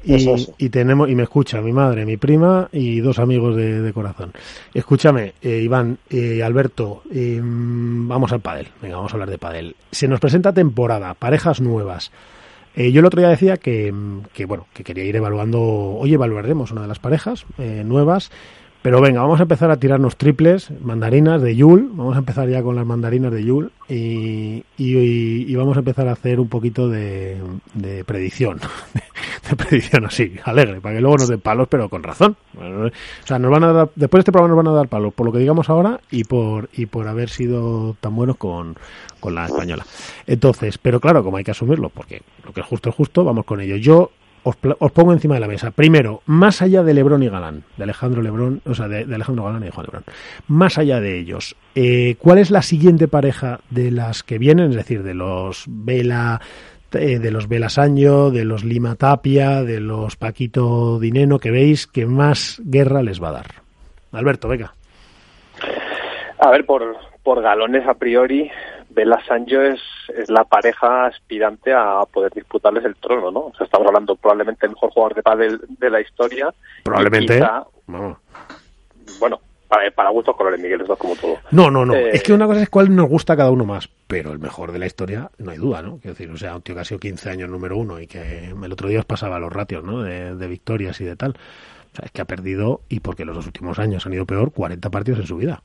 y, 0.04 0.14
eso 0.16 0.52
y 0.58 0.68
tenemos 0.68 1.08
y 1.08 1.14
me 1.14 1.22
escucha 1.22 1.62
mi 1.62 1.72
madre, 1.72 2.04
mi 2.04 2.18
prima 2.18 2.68
y 2.72 3.00
dos 3.00 3.18
amigos 3.18 3.56
de, 3.56 3.80
de 3.80 3.92
corazón. 3.94 4.32
Escúchame, 4.74 5.32
eh, 5.40 5.60
Iván, 5.62 5.96
eh, 6.10 6.42
Alberto, 6.42 7.02
eh, 7.10 7.40
vamos 7.42 8.30
al 8.32 8.40
pádel. 8.40 8.68
Venga, 8.82 8.96
vamos 8.96 9.12
a 9.12 9.14
hablar 9.14 9.30
de 9.30 9.38
pádel. 9.38 9.76
Se 9.92 10.06
nos 10.06 10.20
presenta 10.20 10.52
temporada, 10.52 11.14
parejas 11.14 11.62
nuevas. 11.62 12.12
Eh, 12.76 12.92
yo 12.92 13.00
el 13.00 13.06
otro 13.06 13.20
día 13.20 13.30
decía 13.30 13.56
que, 13.56 13.94
que, 14.34 14.44
bueno, 14.44 14.66
que 14.74 14.84
quería 14.84 15.04
ir 15.04 15.16
evaluando, 15.16 15.62
hoy 15.62 16.12
evaluaremos 16.12 16.70
una 16.70 16.82
de 16.82 16.88
las 16.88 16.98
parejas 16.98 17.46
eh, 17.56 17.82
nuevas, 17.86 18.30
pero 18.84 19.00
venga, 19.00 19.22
vamos 19.22 19.40
a 19.40 19.44
empezar 19.44 19.70
a 19.70 19.78
tirarnos 19.78 20.18
triples, 20.18 20.70
mandarinas 20.82 21.40
de 21.40 21.56
Yul, 21.56 21.88
vamos 21.94 22.16
a 22.16 22.18
empezar 22.18 22.50
ya 22.50 22.62
con 22.62 22.76
las 22.76 22.84
mandarinas 22.84 23.32
de 23.32 23.42
Yul 23.42 23.72
y, 23.88 24.62
y, 24.76 25.54
vamos 25.56 25.76
a 25.76 25.78
empezar 25.78 26.06
a 26.06 26.12
hacer 26.12 26.38
un 26.38 26.50
poquito 26.50 26.90
de, 26.90 27.40
de 27.72 28.04
predicción, 28.04 28.60
de 29.48 29.56
predicción 29.56 30.04
así, 30.04 30.34
alegre, 30.44 30.82
para 30.82 30.96
que 30.96 31.00
luego 31.00 31.16
nos 31.16 31.28
den 31.28 31.40
palos, 31.40 31.66
pero 31.70 31.88
con 31.88 32.02
razón. 32.02 32.36
O 32.58 32.90
sea, 33.24 33.38
nos 33.38 33.50
van 33.50 33.64
a 33.64 33.72
dar, 33.72 33.90
después 33.94 34.18
de 34.18 34.20
este 34.20 34.32
programa 34.32 34.54
nos 34.54 34.64
van 34.66 34.74
a 34.74 34.76
dar 34.76 34.88
palos 34.88 35.14
por 35.14 35.24
lo 35.24 35.32
que 35.32 35.38
digamos 35.38 35.70
ahora 35.70 36.00
y 36.10 36.24
por, 36.24 36.68
y 36.74 36.84
por 36.84 37.08
haber 37.08 37.30
sido 37.30 37.96
tan 38.02 38.14
buenos 38.14 38.36
con, 38.36 38.76
con 39.18 39.34
la 39.34 39.46
española. 39.46 39.86
Entonces, 40.26 40.76
pero 40.76 41.00
claro, 41.00 41.24
como 41.24 41.38
hay 41.38 41.44
que 41.44 41.52
asumirlo, 41.52 41.88
porque 41.88 42.20
lo 42.44 42.52
que 42.52 42.60
es 42.60 42.66
justo 42.66 42.90
es 42.90 42.94
justo, 42.94 43.24
vamos 43.24 43.46
con 43.46 43.62
ello. 43.62 43.76
Yo 43.76 44.10
os, 44.44 44.56
os 44.78 44.92
pongo 44.92 45.12
encima 45.12 45.34
de 45.34 45.40
la 45.40 45.48
mesa. 45.48 45.70
Primero, 45.70 46.22
más 46.26 46.62
allá 46.62 46.82
de 46.82 46.94
Lebrón 46.94 47.22
y 47.22 47.28
Galán, 47.28 47.64
de 47.76 47.84
Alejandro 47.84 48.22
Lebrón, 48.22 48.60
o 48.64 48.74
sea, 48.74 48.88
de, 48.88 49.12
Alejandro 49.12 49.44
Galán 49.44 49.64
y 49.64 49.70
Juan 49.70 49.86
Lebrón, 49.86 50.04
más 50.46 50.78
allá 50.78 51.00
de 51.00 51.18
ellos, 51.18 51.56
eh, 51.74 52.16
¿cuál 52.18 52.38
es 52.38 52.50
la 52.50 52.62
siguiente 52.62 53.08
pareja 53.08 53.60
de 53.70 53.90
las 53.90 54.22
que 54.22 54.38
vienen? 54.38 54.70
Es 54.70 54.76
decir, 54.76 55.02
de 55.02 55.14
los 55.14 55.64
Vela, 55.66 56.40
eh, 56.92 57.18
de 57.18 57.30
los 57.30 57.48
Vela 57.48 57.68
Sancho, 57.68 58.30
de 58.30 58.44
los 58.44 58.64
Lima 58.64 58.94
Tapia, 58.94 59.62
de 59.62 59.80
los 59.80 60.16
Paquito 60.16 61.00
Dineno, 61.00 61.38
que 61.38 61.50
veis 61.50 61.86
que 61.86 62.06
más 62.06 62.60
guerra 62.64 63.02
les 63.02 63.22
va 63.22 63.30
a 63.30 63.32
dar. 63.32 63.46
Alberto, 64.12 64.48
venga. 64.48 64.74
A 66.38 66.50
ver, 66.50 66.66
por, 66.66 66.96
por 67.22 67.42
galones 67.42 67.86
a 67.88 67.94
priori, 67.94 68.50
Bela 68.94 69.20
Sancho 69.26 69.60
es, 69.62 69.80
es 70.16 70.30
la 70.30 70.44
pareja 70.44 71.06
aspirante 71.06 71.72
a 71.72 72.02
poder 72.10 72.32
disputarles 72.32 72.84
el 72.84 72.96
trono, 72.96 73.30
¿no? 73.30 73.40
O 73.46 73.54
sea, 73.56 73.64
estamos 73.64 73.86
hablando 73.88 74.16
probablemente 74.16 74.66
del 74.66 74.74
mejor 74.74 74.90
jugador 74.90 75.14
de 75.16 75.22
pádel 75.22 75.60
de 75.68 75.90
la 75.90 76.00
historia. 76.00 76.54
Probablemente. 76.84 77.34
Quizá, 77.34 77.64
bueno, 79.20 79.40
para, 79.68 79.90
para 79.90 80.10
gustos 80.10 80.36
colores, 80.36 80.60
Miguel, 80.60 80.80
esto 80.80 80.92
es 80.92 80.98
como 80.98 81.16
todo. 81.16 81.38
No, 81.50 81.70
no, 81.70 81.84
no. 81.84 81.94
Eh, 81.94 82.10
Es 82.12 82.22
que 82.22 82.32
una 82.32 82.46
cosa 82.46 82.62
es 82.62 82.68
cuál 82.70 82.94
nos 82.94 83.08
gusta 83.08 83.32
a 83.32 83.36
cada 83.36 83.50
uno 83.50 83.64
más, 83.64 83.88
pero 84.06 84.32
el 84.32 84.38
mejor 84.38 84.72
de 84.72 84.78
la 84.78 84.86
historia, 84.86 85.30
no 85.38 85.50
hay 85.50 85.58
duda, 85.58 85.82
¿no? 85.82 85.98
Quiero 85.98 86.14
decir, 86.14 86.30
o 86.30 86.36
sea, 86.36 86.54
un 86.54 86.62
tío 86.62 86.74
que 86.74 86.80
ha 86.82 86.84
sido 86.84 87.00
15 87.00 87.30
años 87.30 87.48
número 87.48 87.76
uno 87.76 88.00
y 88.00 88.06
que 88.06 88.50
el 88.50 88.72
otro 88.72 88.88
día 88.88 89.00
os 89.00 89.04
pasaba 89.04 89.38
los 89.38 89.52
ratios, 89.52 89.82
¿no? 89.82 90.02
De, 90.02 90.36
de 90.36 90.46
victorias 90.46 91.00
y 91.00 91.04
de 91.04 91.16
tal. 91.16 91.32
O 91.32 91.96
sea, 91.96 92.06
es 92.06 92.12
que 92.12 92.22
ha 92.22 92.26
perdido, 92.26 92.80
y 92.88 93.00
porque 93.00 93.24
los 93.24 93.34
dos 93.36 93.46
últimos 93.46 93.78
años 93.78 94.06
han 94.06 94.12
ido 94.12 94.26
peor, 94.26 94.52
40 94.52 94.90
partidos 94.90 95.20
en 95.20 95.26
su 95.26 95.36
vida. 95.36 95.62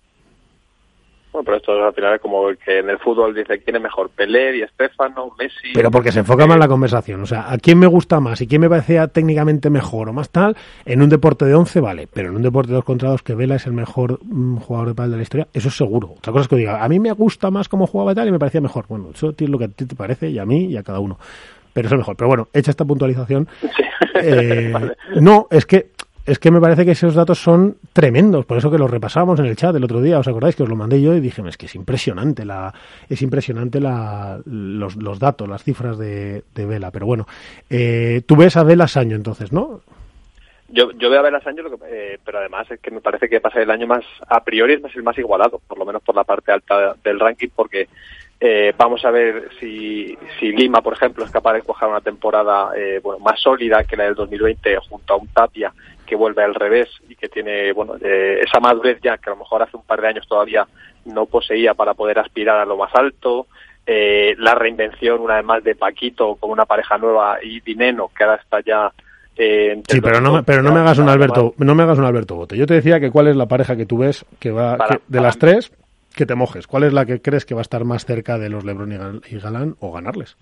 Bueno, 1.32 1.46
pero 1.46 1.58
esto 1.58 1.72
al 1.72 1.94
final 1.94 2.16
es 2.16 2.22
como 2.22 2.50
el 2.50 2.58
que 2.58 2.80
en 2.80 2.90
el 2.90 2.98
fútbol 2.98 3.36
dice 3.36 3.60
quién 3.60 3.76
es 3.76 3.82
mejor, 3.82 4.10
Pelé 4.10 4.58
y 4.58 4.62
Estefano, 4.64 5.32
Messi. 5.38 5.74
Pero 5.76 5.92
porque 5.92 6.12
se 6.12 6.20
enfoca 6.20 6.48
más 6.48 6.58
la 6.58 6.68
conversación. 6.68 7.22
O 7.22 7.26
sea, 7.28 7.52
¿a 7.52 7.58
quién 7.60 7.78
me 7.78 7.86
gusta 7.86 8.20
más 8.20 8.42
y 8.42 8.48
quién 8.48 8.62
me 8.62 8.70
parecía 8.70 9.08
técnicamente 9.08 9.70
mejor 9.70 10.10
o 10.10 10.14
más 10.14 10.32
tal? 10.32 10.58
En 10.86 11.04
un 11.04 11.10
deporte 11.10 11.46
de 11.46 11.54
11 11.54 11.82
vale, 11.82 12.08
pero 12.12 12.30
en 12.30 12.38
un 12.38 12.42
deporte 12.42 12.70
de 12.70 12.76
dos 12.76 12.84
contra 12.84 13.10
dos 13.10 13.22
que 13.22 13.36
Vela 13.36 13.56
es 13.56 13.68
el 13.68 13.74
mejor 13.74 14.20
mm, 14.24 14.58
jugador 14.58 14.90
de 14.90 14.96
pádel 14.96 15.12
de 15.12 15.18
la 15.18 15.24
historia, 15.24 15.48
eso 15.54 15.68
es 15.68 15.78
seguro. 15.78 16.16
Otra 16.18 16.34
cosa 16.34 16.44
es 16.44 16.48
que 16.48 16.56
diga, 16.56 16.84
a 16.84 16.90
mí 16.90 17.00
me 17.00 17.12
gusta 17.12 17.52
más 17.52 17.70
cómo 17.70 17.86
jugaba 17.86 18.14
y 18.14 18.16
tal 18.16 18.28
y 18.28 18.32
me 18.32 18.40
parecía 18.40 18.62
mejor. 18.62 18.86
Bueno, 18.88 19.12
eso 19.14 19.36
es 19.38 19.50
lo 19.50 19.60
que 19.60 19.66
a 19.66 19.68
ti 19.68 19.86
te 19.86 19.96
parece 19.96 20.30
y 20.30 20.40
a 20.40 20.46
mí 20.46 20.66
y 20.66 20.78
a 20.78 20.84
cada 20.84 21.00
uno. 21.00 21.20
pero 21.74 21.88
es 21.88 21.92
el 21.92 22.00
mejor. 22.00 22.16
Pero 22.16 22.28
bueno, 22.28 22.48
hecha 22.54 22.72
esta 22.72 22.86
puntualización, 22.86 23.48
eh, 24.16 24.74
no, 25.22 25.48
es 25.52 25.68
que 25.68 25.92
es 26.30 26.38
que 26.38 26.52
me 26.52 26.62
parece 26.62 26.86
que 26.86 26.92
esos 26.92 27.16
datos 27.16 27.40
son 27.40 27.78
tremendos, 27.92 28.46
por 28.46 28.58
eso 28.58 28.70
que 28.70 28.78
los 28.78 28.90
repasamos 28.90 29.40
en 29.40 29.48
el 29.48 29.56
chat 29.56 29.76
el 29.76 29.84
otro 29.84 30.00
día, 30.00 30.20
¿os 30.20 30.28
acordáis 30.28 30.56
que 30.56 30.62
os 30.62 30.70
lo 30.70 30.76
mandé 30.76 31.02
yo 31.02 31.16
y 31.16 31.20
dije, 31.20 31.42
es 31.48 31.58
que 31.58 31.66
es 31.66 31.74
impresionante 31.74 32.46
la 32.46 32.72
es 33.10 33.22
impresionante 33.24 33.80
la, 33.80 34.40
los, 34.46 34.96
los 34.96 35.18
datos, 35.18 35.50
las 35.50 35.64
cifras 35.64 35.98
de, 35.98 36.44
de 36.54 36.66
Vela, 36.68 36.92
pero 36.92 37.08
bueno, 37.08 37.26
eh, 37.70 38.22
tú 38.28 38.36
ves 38.36 38.56
a 38.58 38.64
Vela 38.64 38.88
Saño 38.88 39.16
entonces, 39.16 39.52
¿no? 39.52 39.82
Yo, 40.72 40.92
yo 40.92 41.10
veo 41.10 41.20
a 41.20 41.24
Vela 41.24 41.42
Saño, 41.42 41.64
eh, 41.88 42.20
pero 42.24 42.38
además 42.38 42.70
es 42.70 42.80
que 42.80 42.92
me 42.92 43.02
parece 43.02 43.28
que 43.28 43.42
pasa 43.42 43.60
el 43.60 43.72
año 43.72 43.88
más, 43.88 44.06
a 44.28 44.44
priori 44.44 44.74
es 44.74 44.96
el 44.96 45.02
más 45.02 45.18
igualado, 45.18 45.60
por 45.68 45.80
lo 45.80 45.86
menos 45.86 46.04
por 46.04 46.16
la 46.16 46.24
parte 46.24 46.52
alta 46.52 46.94
del 47.04 47.20
ranking, 47.20 47.50
porque 47.56 47.88
eh, 48.40 48.72
vamos 48.78 49.04
a 49.04 49.12
ver 49.12 49.50
si, 49.60 50.16
si 50.40 50.52
Lima, 50.52 50.82
por 50.82 50.94
ejemplo, 50.94 51.26
es 51.26 51.32
capaz 51.32 51.54
de 51.54 51.64
coger 51.64 51.90
una 51.90 52.02
temporada 52.02 52.72
eh, 52.78 53.00
bueno, 53.04 53.20
más 53.20 53.42
sólida 53.42 53.84
que 53.84 53.98
la 53.98 54.06
del 54.06 54.16
2020 54.16 54.78
junto 54.88 55.14
a 55.14 55.18
un 55.18 55.28
Tapia 55.28 55.74
que 56.10 56.16
vuelve 56.16 56.44
al 56.44 56.56
revés 56.56 56.90
y 57.08 57.16
que 57.16 57.30
tiene 57.30 57.72
bueno 57.72 57.94
eh, 58.02 58.40
esa 58.44 58.60
madurez 58.60 59.00
ya 59.04 59.18
que 59.20 59.30
a 59.30 59.34
lo 59.34 59.40
mejor 59.40 59.62
hace 59.62 59.78
un 59.78 59.84
par 59.84 60.02
de 60.02 60.08
años 60.08 60.28
todavía 60.28 60.68
no 61.06 61.28
poseía 61.28 61.76
para 61.76 61.94
poder 61.94 62.18
aspirar 62.20 62.58
a 62.60 62.66
lo 62.66 62.76
más 62.78 62.94
alto. 62.96 63.46
Eh, 63.86 64.36
la 64.40 64.54
reinvención 64.56 65.22
una 65.22 65.36
vez 65.38 65.46
más 65.46 65.64
de 65.64 65.74
Paquito 65.76 66.36
con 66.36 66.52
una 66.52 66.66
pareja 66.66 66.98
nueva 66.98 67.38
y 67.44 67.60
Dineno 67.62 68.10
que 68.16 68.24
ahora 68.24 68.36
está 68.42 68.60
ya 68.62 68.92
eh, 69.38 69.82
sí, 69.88 70.02
pero 70.02 70.20
no, 70.20 70.34
me, 70.34 70.44
pero 70.44 70.62
no 70.62 70.72
me 70.74 70.80
hagas 70.82 70.98
un 70.98 71.08
Alberto, 71.10 71.54
no 71.58 71.74
me 71.74 71.84
hagas 71.84 71.98
un 71.98 72.04
Alberto 72.06 72.36
Bote. 72.36 72.58
Yo 72.58 72.66
te 72.68 72.74
decía 72.74 73.00
que 73.00 73.10
cuál 73.10 73.28
es 73.28 73.36
la 73.38 73.46
pareja 73.48 73.78
que 73.78 73.86
tú 73.86 74.00
ves 74.00 74.26
que 74.40 74.52
va 74.52 74.76
Para- 74.78 74.98
que- 74.98 75.02
de 75.08 75.22
las 75.22 75.38
tres 75.40 75.72
que 76.14 76.26
te 76.26 76.36
mojes. 76.36 76.68
¿Cuál 76.68 76.84
es 76.84 76.92
la 76.94 77.06
que 77.06 77.22
crees 77.22 77.46
que 77.46 77.54
va 77.56 77.62
a 77.62 77.68
estar 77.70 77.86
más 77.86 78.04
cerca 78.06 78.38
de 78.38 78.50
los 78.50 78.66
LeBron 78.66 78.92
y 78.92 78.98
Gal- 78.98 79.22
y 79.30 79.40
Galán 79.40 79.76
o 79.80 79.92
ganarles? 79.94 80.36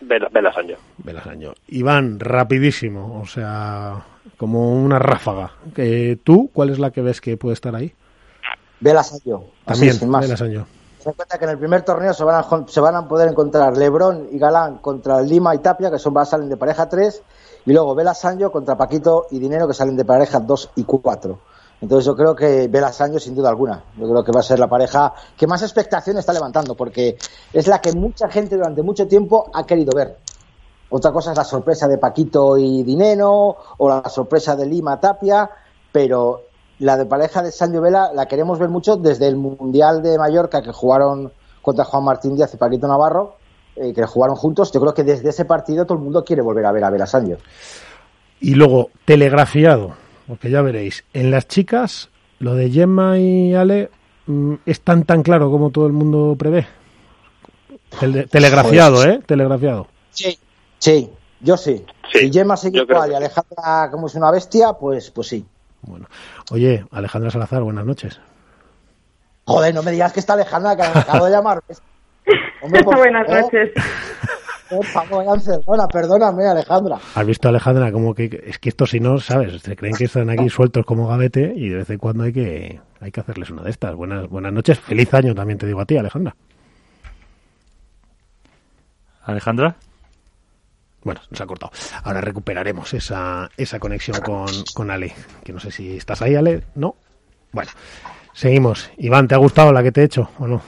Vela, 0.00 0.28
Vela 0.30 0.52
Saño. 0.52 0.76
Velasaño. 0.98 1.54
Iván, 1.68 2.20
rapidísimo, 2.20 3.18
o 3.20 3.26
sea, 3.26 3.94
como 4.36 4.72
una 4.72 4.98
ráfaga. 4.98 5.52
Eh, 5.76 6.18
¿Tú 6.22 6.50
cuál 6.52 6.70
es 6.70 6.78
la 6.78 6.90
que 6.90 7.00
ves 7.02 7.20
que 7.20 7.36
puede 7.36 7.54
estar 7.54 7.74
ahí? 7.74 7.94
Vela 8.80 9.02
Sayo. 9.02 9.38
Así, 9.66 9.80
También, 9.80 9.94
sin 9.94 10.08
más. 10.10 10.24
Ten 11.02 11.10
en 11.12 11.16
cuenta 11.16 11.38
que 11.38 11.44
en 11.44 11.50
el 11.52 11.58
primer 11.58 11.82
torneo 11.82 12.12
se 12.12 12.24
van 12.24 12.34
a, 12.44 12.66
se 12.68 12.80
van 12.80 12.96
a 12.96 13.06
poder 13.08 13.28
encontrar 13.28 13.76
Lebron 13.76 14.28
y 14.32 14.38
Galán 14.38 14.78
contra 14.78 15.20
Lima 15.22 15.54
y 15.54 15.58
Tapia, 15.58 15.90
que 15.90 15.98
son 15.98 16.12
van- 16.12 16.26
salen 16.26 16.48
de 16.48 16.56
pareja 16.56 16.88
3, 16.88 17.22
y 17.66 17.72
luego 17.72 17.94
Vela 17.94 18.14
Sancho 18.14 18.50
contra 18.50 18.76
Paquito 18.76 19.26
y 19.30 19.38
Dinero, 19.38 19.66
que 19.68 19.74
salen 19.74 19.96
de 19.96 20.04
pareja 20.04 20.40
2 20.40 20.70
y 20.76 20.84
4. 20.84 21.38
Entonces 21.80 22.04
yo 22.06 22.16
creo 22.16 22.34
que 22.34 22.66
Vela 22.66 22.92
Sancho, 22.92 23.20
sin 23.20 23.36
duda 23.36 23.48
alguna, 23.48 23.84
yo 23.96 24.08
creo 24.08 24.24
que 24.24 24.32
va 24.32 24.40
a 24.40 24.42
ser 24.42 24.58
la 24.58 24.66
pareja 24.66 25.14
que 25.36 25.46
más 25.46 25.62
expectación 25.62 26.18
está 26.18 26.32
levantando, 26.32 26.74
porque 26.74 27.16
es 27.52 27.68
la 27.68 27.80
que 27.80 27.92
mucha 27.92 28.28
gente 28.28 28.56
durante 28.56 28.82
mucho 28.82 29.06
tiempo 29.06 29.48
ha 29.54 29.64
querido 29.64 29.92
ver. 29.94 30.16
Otra 30.90 31.12
cosa 31.12 31.32
es 31.32 31.36
la 31.38 31.44
sorpresa 31.44 31.86
de 31.88 31.98
Paquito 31.98 32.56
y 32.56 32.82
Dineno, 32.82 33.56
o 33.76 33.88
la 33.88 34.08
sorpresa 34.08 34.56
de 34.56 34.66
Lima 34.66 34.98
Tapia, 35.00 35.50
pero 35.92 36.42
la 36.78 36.96
de 36.96 37.06
pareja 37.06 37.42
de 37.42 37.50
Sancho 37.52 37.80
Vela 37.80 38.10
la 38.14 38.26
queremos 38.26 38.58
ver 38.58 38.68
mucho 38.68 38.96
desde 38.96 39.26
el 39.28 39.36
Mundial 39.36 40.02
de 40.02 40.16
Mallorca 40.16 40.62
que 40.62 40.72
jugaron 40.72 41.32
contra 41.60 41.84
Juan 41.84 42.04
Martín 42.04 42.36
Díaz 42.36 42.54
y 42.54 42.56
Paquito 42.56 42.86
Navarro, 42.88 43.36
eh, 43.76 43.92
que 43.92 44.06
jugaron 44.06 44.36
juntos. 44.36 44.72
Yo 44.72 44.80
creo 44.80 44.94
que 44.94 45.04
desde 45.04 45.28
ese 45.28 45.44
partido 45.44 45.84
todo 45.84 45.98
el 45.98 46.04
mundo 46.04 46.24
quiere 46.24 46.40
volver 46.42 46.64
a 46.64 46.72
ver 46.72 46.84
a 46.84 46.90
Vela 46.90 47.06
Sancho. 47.06 47.36
Y 48.40 48.54
luego, 48.54 48.90
telegrafiado, 49.04 49.94
porque 50.26 50.50
ya 50.50 50.62
veréis, 50.62 51.04
en 51.12 51.30
las 51.30 51.48
chicas, 51.48 52.08
lo 52.38 52.54
de 52.54 52.70
Gemma 52.70 53.18
y 53.18 53.54
Ale 53.54 53.90
mm, 54.26 54.54
es 54.64 54.80
tan 54.80 55.04
tan 55.04 55.22
claro 55.22 55.50
como 55.50 55.70
todo 55.70 55.86
el 55.86 55.92
mundo 55.92 56.34
prevé. 56.38 56.66
Tele- 58.00 58.26
telegrafiado, 58.28 58.96
Pues- 58.96 59.06
¿eh? 59.08 59.20
Telegrafiado. 59.26 59.86
Sí, 60.10 60.38
sí, 60.78 61.10
yo 61.40 61.56
sí. 61.56 61.84
Sí, 62.12 62.20
si 62.20 62.32
Gemma 62.32 62.56
sigue 62.56 62.80
igual 62.82 63.10
y 63.10 63.12
sí. 63.12 63.16
Alejandra 63.16 63.90
como 63.90 64.06
es 64.06 64.14
una 64.14 64.30
bestia, 64.30 64.72
pues, 64.72 65.10
pues 65.10 65.28
sí. 65.28 65.46
Bueno, 65.82 66.06
oye, 66.50 66.84
Alejandra 66.90 67.30
Salazar, 67.30 67.62
buenas 67.62 67.84
noches. 67.84 68.20
Joder, 69.44 69.74
no 69.74 69.82
me 69.82 69.92
digas 69.92 70.12
que 70.12 70.20
está 70.20 70.34
Alejandra, 70.34 70.76
que 70.76 70.82
me 70.82 71.00
acabo 71.00 71.26
de 71.26 71.30
llamar. 71.30 71.62
Hombre, 72.62 72.82
por 72.84 72.96
Buenas 72.96 73.28
noches. 73.28 73.70
Ancelona, 74.70 75.88
perdóname, 75.88 76.46
Alejandra. 76.46 76.98
¿Has 77.14 77.26
visto, 77.26 77.48
Alejandra, 77.48 77.90
como 77.90 78.14
que 78.14 78.42
es 78.44 78.58
que 78.58 78.68
estos 78.68 78.90
si 78.90 79.00
no, 79.00 79.18
sabes, 79.18 79.62
se 79.62 79.76
creen 79.76 79.94
que 79.94 80.04
están 80.04 80.28
aquí 80.28 80.50
sueltos 80.50 80.84
como 80.84 81.08
gavete 81.08 81.52
y 81.56 81.70
de 81.70 81.76
vez 81.76 81.90
en 81.90 81.98
cuando 81.98 82.24
hay 82.24 82.32
que 82.32 82.80
hay 83.00 83.10
que 83.10 83.20
hacerles 83.20 83.50
una 83.50 83.62
de 83.62 83.70
estas. 83.70 83.94
Buenas 83.94 84.28
buenas 84.28 84.52
noches, 84.52 84.78
feliz 84.78 85.12
año 85.14 85.34
también 85.34 85.58
te 85.58 85.66
digo 85.66 85.80
a 85.80 85.86
ti, 85.86 85.96
Alejandra. 85.96 86.34
Alejandra. 89.24 89.76
Bueno, 91.08 91.22
nos 91.30 91.40
ha 91.40 91.46
cortado. 91.46 91.72
Ahora 92.04 92.20
recuperaremos 92.20 92.92
esa, 92.92 93.48
esa 93.56 93.78
conexión 93.78 94.20
con, 94.20 94.44
con 94.74 94.90
Ale. 94.90 95.14
Que 95.42 95.54
no 95.54 95.58
sé 95.58 95.70
si 95.70 95.96
estás 95.96 96.20
ahí, 96.20 96.34
Ale. 96.34 96.64
No. 96.74 96.96
Bueno, 97.50 97.70
seguimos. 98.34 98.90
Iván, 98.98 99.26
¿te 99.26 99.34
ha 99.34 99.38
gustado 99.38 99.72
la 99.72 99.82
que 99.82 99.90
te 99.90 100.02
he 100.02 100.04
hecho 100.04 100.28
o 100.38 100.46
no? 100.46 100.60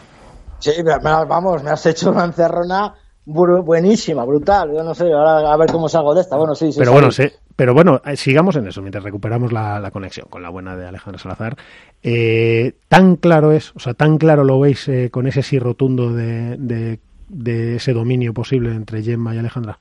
Sí, 0.58 0.70
me- 0.82 0.96
vamos, 0.98 1.62
me 1.62 1.68
has 1.68 1.84
hecho 1.84 2.10
una 2.10 2.24
encerrona 2.24 2.94
buenísima, 3.26 4.24
brutal. 4.24 4.72
Yo 4.74 4.82
no 4.82 4.94
sé, 4.94 5.12
ahora 5.12 5.52
a 5.52 5.56
ver 5.58 5.70
cómo 5.70 5.90
salgo 5.90 6.14
de 6.14 6.22
esta. 6.22 6.36
Bueno, 6.36 6.54
sí, 6.54 6.72
sí. 6.72 6.78
Pero 6.78 6.92
bueno, 6.92 7.10
sí, 7.10 7.24
pero 7.54 7.74
bueno, 7.74 8.00
eh, 8.06 8.16
sigamos 8.16 8.56
en 8.56 8.66
eso 8.66 8.80
mientras 8.80 9.04
recuperamos 9.04 9.52
la, 9.52 9.78
la 9.78 9.90
conexión 9.90 10.26
con 10.30 10.42
la 10.42 10.48
buena 10.48 10.74
de 10.74 10.86
Alejandra 10.86 11.18
Salazar. 11.20 11.54
Eh, 12.02 12.76
tan 12.88 13.16
claro 13.16 13.52
es, 13.52 13.72
o 13.76 13.78
sea, 13.78 13.92
tan 13.92 14.16
claro 14.16 14.42
lo 14.44 14.58
veis 14.58 14.88
eh, 14.88 15.10
con 15.10 15.26
ese 15.26 15.42
sí 15.42 15.58
rotundo 15.58 16.14
de, 16.14 16.56
de, 16.56 16.98
de 17.28 17.76
ese 17.76 17.92
dominio 17.92 18.32
posible 18.32 18.70
entre 18.70 19.02
Gemma 19.02 19.34
y 19.34 19.38
Alejandra. 19.38 19.78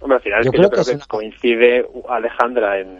Hombre, 0.00 0.16
al 0.16 0.22
final 0.22 0.40
es 0.40 0.46
Yo 0.46 0.52
que 0.52 0.58
creo 0.58 0.66
yo 0.68 0.70
creo 0.70 0.84
que 0.84 0.90
que, 0.90 0.96
es 0.96 0.96
una- 0.96 1.06
coincide 1.06 1.86
Alejandra 2.08 2.78
en 2.80 2.98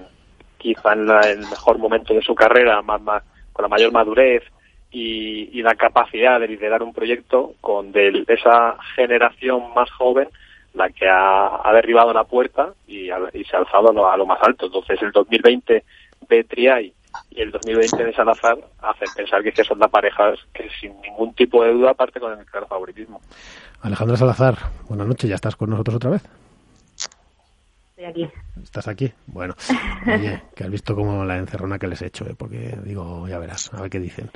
quizá 0.59 0.93
en 0.93 1.07
la- 1.07 1.21
el 1.21 1.39
mejor 1.41 1.79
momento 1.79 2.15
de 2.15 2.23
su 2.23 2.35
carrera, 2.35 2.83
más, 2.83 3.01
más- 3.03 3.23
con 3.53 3.63
la 3.63 3.69
mayor 3.69 3.93
madurez 3.93 4.43
y, 4.91 5.51
y 5.59 5.63
la 5.63 5.75
capacidad 5.75 6.41
de 6.41 6.49
liderar 6.49 6.83
un 6.83 6.93
proyecto 6.93 7.55
con 7.61 7.93
del- 7.93 8.25
esa 8.29 8.77
generación 8.97 9.73
más 9.75 9.91
joven 9.93 10.29
la 10.75 10.91
que 10.91 11.09
ha, 11.09 11.61
ha 11.69 11.73
derribado 11.73 12.13
la 12.13 12.25
puerta 12.25 12.73
y, 12.87 13.11
ha- 13.11 13.19
y 13.33 13.45
se 13.45 13.57
ha 13.57 13.61
alzado 13.61 13.91
a 13.91 13.93
lo, 13.93 14.11
a 14.11 14.17
lo 14.17 14.27
más 14.27 14.39
alto. 14.43 14.67
Entonces 14.67 15.01
el 15.03 15.13
2020 15.13 15.85
de 16.29 16.45
Triay 16.45 16.93
y 17.31 17.41
el 17.41 17.51
2020 17.51 18.05
de 18.05 18.13
Salazar 18.13 18.59
hacen 18.83 19.09
pensar 19.17 19.43
que 19.43 19.65
son 19.65 19.79
las 19.79 19.91
parejas 19.91 20.39
que 20.53 20.69
sin 20.81 21.01
ningún 21.01 21.35
tipo 21.35 21.65
de 21.65 21.73
duda 21.73 21.95
parte 21.95 22.21
con 22.21 22.39
el 22.39 22.45
claro 22.47 22.67
favoritismo. 22.67 23.21
Alejandra 23.83 24.17
Salazar, 24.17 24.57
buenas 24.89 25.07
noches, 25.07 25.29
¿ya 25.31 25.37
estás 25.37 25.57
con 25.57 25.71
nosotros 25.71 25.97
otra 25.97 26.11
vez? 26.11 26.23
Estoy 27.99 28.05
aquí. 28.05 28.33
¿Estás 28.63 28.87
aquí? 28.87 29.13
Bueno, 29.27 29.57
oye, 30.07 30.41
que 30.55 30.63
has 30.63 30.71
visto 30.71 30.95
como 30.95 31.25
la 31.25 31.37
encerrona 31.37 31.81
que 31.81 31.89
les 31.89 32.01
he 32.01 32.07
hecho, 32.07 32.25
¿eh? 32.27 32.35
porque 32.39 32.79
digo, 32.85 33.27
ya 33.27 33.39
verás, 33.41 33.75
a 33.75 33.81
ver 33.83 33.91
qué 33.91 33.99
dicen. 33.99 34.31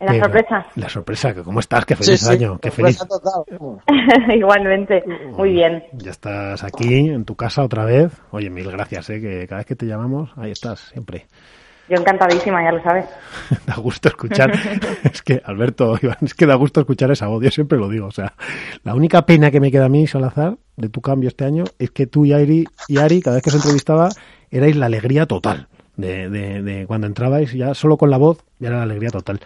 ¿La 0.00 0.08
Pero- 0.08 0.24
sorpresa? 0.24 0.66
La 0.74 0.88
sorpresa, 0.90 1.34
que 1.34 1.42
¿cómo 1.42 1.60
estás? 1.60 1.86
Qué 1.86 1.96
feliz 1.96 2.20
sí, 2.20 2.30
año, 2.30 2.58
qué 2.58 2.70
feliz. 2.70 2.98
Igualmente. 4.34 5.02
Muy 5.34 5.52
bien. 5.52 5.84
Ya 5.92 6.10
estás 6.10 6.62
aquí, 6.62 7.08
en 7.08 7.24
tu 7.24 7.36
casa 7.36 7.64
otra 7.64 7.86
vez. 7.86 8.12
Oye, 8.32 8.50
mil 8.50 8.70
gracias, 8.70 9.08
¿eh? 9.08 9.18
que 9.18 9.46
cada 9.46 9.60
vez 9.60 9.66
que 9.66 9.76
te 9.76 9.86
llamamos, 9.86 10.30
ahí 10.36 10.50
estás, 10.50 10.80
siempre. 10.80 11.26
Yo 11.88 11.96
encantadísima, 11.96 12.62
ya 12.64 12.72
lo 12.72 12.82
sabes. 12.82 13.04
da 13.66 13.76
gusto 13.76 14.08
escuchar. 14.08 14.50
es 15.04 15.22
que, 15.22 15.40
Alberto, 15.44 15.96
Iván, 16.02 16.16
es 16.22 16.34
que 16.34 16.46
da 16.46 16.54
gusto 16.56 16.80
escuchar 16.80 17.10
esa 17.12 17.28
voz, 17.28 17.42
yo 17.44 17.50
siempre 17.50 17.78
lo 17.78 17.88
digo. 17.88 18.06
O 18.06 18.10
sea, 18.12 18.32
la 18.82 18.94
única 18.94 19.24
pena 19.24 19.50
que 19.50 19.60
me 19.60 19.70
queda 19.70 19.84
a 19.86 19.88
mí, 19.88 20.06
Salazar, 20.06 20.56
de 20.76 20.88
tu 20.88 21.00
cambio 21.00 21.28
este 21.28 21.44
año, 21.44 21.64
es 21.78 21.90
que 21.92 22.06
tú 22.06 22.24
y 22.24 22.32
Ari, 22.32 22.66
y 22.88 22.98
Ari 22.98 23.22
cada 23.22 23.36
vez 23.36 23.44
que 23.44 23.50
os 23.50 23.56
entrevistaba, 23.56 24.08
erais 24.50 24.74
la 24.76 24.86
alegría 24.86 25.26
total. 25.26 25.68
De, 25.96 26.28
de, 26.28 26.62
de 26.62 26.86
cuando 26.86 27.06
entrabais, 27.06 27.54
ya 27.54 27.72
solo 27.72 27.96
con 27.96 28.10
la 28.10 28.18
voz, 28.18 28.44
ya 28.58 28.68
era 28.68 28.76
la 28.78 28.82
alegría 28.82 29.08
total. 29.08 29.40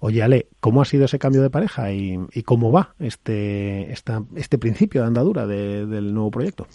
Oye, 0.00 0.20
Ale, 0.20 0.46
¿cómo 0.58 0.82
ha 0.82 0.84
sido 0.84 1.04
ese 1.04 1.20
cambio 1.20 1.42
de 1.42 1.50
pareja 1.50 1.92
y, 1.92 2.18
y 2.32 2.42
cómo 2.42 2.72
va 2.72 2.94
este, 2.98 3.92
esta, 3.92 4.20
este 4.34 4.58
principio 4.58 5.02
de 5.02 5.06
andadura 5.06 5.46
de- 5.46 5.86
del 5.86 6.12
nuevo 6.12 6.32
proyecto? 6.32 6.66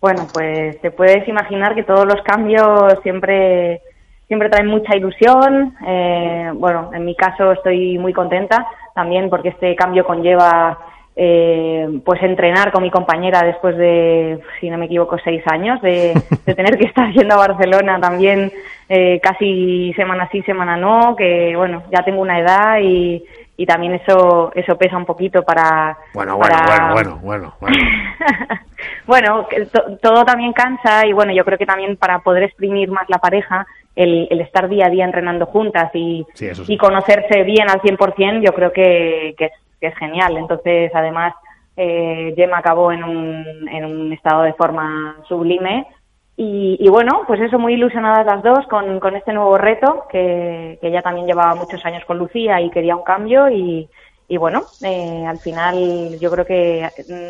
Bueno, 0.00 0.26
pues 0.32 0.80
te 0.80 0.90
puedes 0.90 1.28
imaginar 1.28 1.74
que 1.74 1.82
todos 1.82 2.06
los 2.06 2.22
cambios 2.22 2.94
siempre 3.02 3.82
siempre 4.28 4.48
traen 4.48 4.66
mucha 4.66 4.96
ilusión. 4.96 5.74
Eh, 5.86 6.50
bueno, 6.54 6.90
en 6.94 7.04
mi 7.04 7.14
caso 7.14 7.52
estoy 7.52 7.98
muy 7.98 8.12
contenta 8.12 8.66
también 8.94 9.28
porque 9.30 9.50
este 9.50 9.74
cambio 9.76 10.04
conlleva 10.04 10.78
eh, 11.18 11.88
pues 12.04 12.22
entrenar 12.22 12.70
con 12.72 12.82
mi 12.82 12.90
compañera 12.90 13.42
después 13.42 13.76
de, 13.76 14.38
si 14.60 14.68
no 14.68 14.76
me 14.78 14.84
equivoco, 14.86 15.16
seis 15.24 15.42
años 15.46 15.80
de, 15.80 16.12
de 16.44 16.54
tener 16.54 16.76
que 16.76 16.86
estar 16.86 17.10
yendo 17.12 17.34
a 17.34 17.46
Barcelona 17.48 17.98
también 18.00 18.52
eh, 18.88 19.18
casi 19.22 19.92
semana 19.94 20.28
sí, 20.30 20.42
semana 20.42 20.76
no, 20.76 21.16
que 21.16 21.54
bueno, 21.56 21.84
ya 21.90 22.02
tengo 22.04 22.20
una 22.20 22.38
edad 22.38 22.78
y, 22.82 23.24
y 23.56 23.64
también 23.64 23.94
eso 23.94 24.52
eso 24.54 24.76
pesa 24.76 24.96
un 24.98 25.06
poquito 25.06 25.42
para 25.42 25.96
Bueno, 26.12 26.36
bueno, 26.36 26.54
para- 26.66 26.92
bueno, 26.92 27.18
bueno, 27.20 27.20
bueno, 27.22 27.54
bueno. 27.60 27.76
bueno, 29.06 29.46
to- 29.72 29.96
todo 30.02 30.24
también 30.24 30.52
cansa 30.52 31.06
y 31.06 31.12
bueno, 31.12 31.32
yo 31.32 31.44
creo 31.44 31.56
que 31.58 31.66
también 31.66 31.96
para 31.96 32.18
poder 32.20 32.42
exprimir 32.44 32.90
más 32.90 33.08
la 33.08 33.18
pareja, 33.18 33.66
el, 33.96 34.28
el 34.30 34.40
estar 34.42 34.68
día 34.68 34.86
a 34.86 34.90
día 34.90 35.04
entrenando 35.04 35.46
juntas 35.46 35.90
y, 35.94 36.24
Sí, 36.34 36.46
eso 36.46 36.64
sí. 36.64 36.74
y 36.74 36.76
conocerse 36.76 37.42
bien 37.42 37.68
al 37.68 37.80
100%, 37.80 38.44
yo 38.44 38.52
creo 38.52 38.70
que, 38.72 39.34
que, 39.36 39.46
es, 39.46 39.52
que 39.80 39.86
es 39.88 39.96
genial. 39.96 40.36
Entonces, 40.36 40.90
además, 40.94 41.34
Eh, 41.78 42.32
Gemma 42.34 42.56
acabó 42.58 42.90
en 42.90 43.04
un, 43.04 43.68
en 43.68 43.84
un 43.84 44.10
estado 44.10 44.44
de 44.44 44.54
forma 44.54 45.16
sublime. 45.28 45.86
Y, 46.34 46.78
y, 46.80 46.88
bueno, 46.88 47.24
pues 47.26 47.38
eso, 47.40 47.58
muy 47.58 47.74
ilusionadas 47.74 48.24
las 48.24 48.42
dos 48.42 48.66
con, 48.68 48.98
con 48.98 49.14
este 49.14 49.34
nuevo 49.34 49.58
reto, 49.58 50.04
que, 50.10 50.78
que 50.80 50.88
ella 50.88 51.02
también 51.02 51.26
llevaba 51.26 51.54
muchos 51.54 51.84
años 51.84 52.02
con 52.06 52.16
Lucía 52.16 52.62
y 52.62 52.70
quería 52.70 52.96
un 52.96 53.04
cambio. 53.04 53.50
Y, 53.50 53.88
y 54.26 54.36
bueno, 54.38 54.62
eh, 54.82 55.24
al 55.26 55.38
final 55.38 56.18
yo 56.18 56.30
creo 56.30 56.46
que 56.46 56.88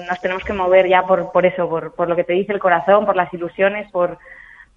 nos 0.08 0.20
tenemos 0.20 0.44
que 0.44 0.52
mover 0.52 0.86
ya 0.88 1.02
por, 1.02 1.32
por 1.32 1.44
eso, 1.44 1.68
por, 1.68 1.92
por 1.96 2.08
lo 2.08 2.14
que 2.14 2.22
te 2.24 2.32
dice 2.34 2.52
el 2.52 2.60
corazón, 2.60 3.04
por 3.04 3.16
las 3.16 3.32
ilusiones, 3.34 3.90
por, 3.90 4.18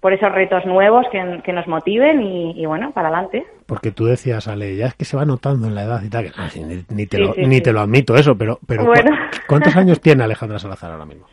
por 0.00 0.14
esos 0.14 0.32
retos 0.32 0.64
nuevos 0.64 1.06
que, 1.12 1.42
que 1.44 1.52
nos 1.52 1.66
motiven 1.66 2.22
y, 2.22 2.60
y, 2.60 2.66
bueno, 2.66 2.90
para 2.92 3.08
adelante. 3.08 3.44
Porque 3.66 3.92
tú 3.92 4.06
decías, 4.06 4.48
Ale, 4.48 4.74
ya 4.74 4.86
es 4.86 4.94
que 4.94 5.04
se 5.04 5.16
va 5.16 5.24
notando 5.24 5.66
en 5.66 5.74
la 5.74 5.82
edad 5.84 6.02
y 6.02 6.08
tal, 6.08 6.24
que, 6.24 6.30
ah, 6.36 6.48
ni, 6.56 6.84
ni, 6.88 7.06
te, 7.06 7.18
sí, 7.18 7.22
lo, 7.22 7.34
sí, 7.34 7.46
ni 7.46 7.60
te 7.60 7.72
lo 7.72 7.80
admito 7.80 8.16
eso, 8.16 8.36
pero, 8.36 8.58
pero 8.66 8.86
bueno. 8.86 9.10
¿cuántos 9.46 9.76
años 9.76 10.00
tiene 10.00 10.24
Alejandra 10.24 10.58
Salazar 10.58 10.92
ahora 10.92 11.04
mismo? 11.04 11.26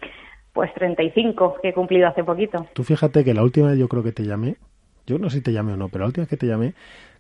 Pues 0.52 0.74
35, 0.74 1.58
que 1.62 1.70
he 1.70 1.74
cumplido 1.74 2.08
hace 2.08 2.24
poquito. 2.24 2.66
Tú 2.74 2.84
fíjate 2.84 3.24
que 3.24 3.34
la 3.34 3.44
última 3.44 3.70
vez 3.70 3.80
yo 3.80 3.88
creo 3.88 4.04
que 4.04 4.12
te 4.12 4.24
llamé, 4.24 4.58
yo 5.06 5.18
no 5.18 5.30
sé 5.30 5.38
si 5.38 5.44
te 5.44 5.54
llamé 5.54 5.74
o 5.74 5.78
no, 5.78 5.88
pero 5.88 6.04
la 6.04 6.08
última 6.08 6.24
vez 6.24 6.30
que 6.30 6.38
te 6.38 6.48
llamé, 6.48 6.74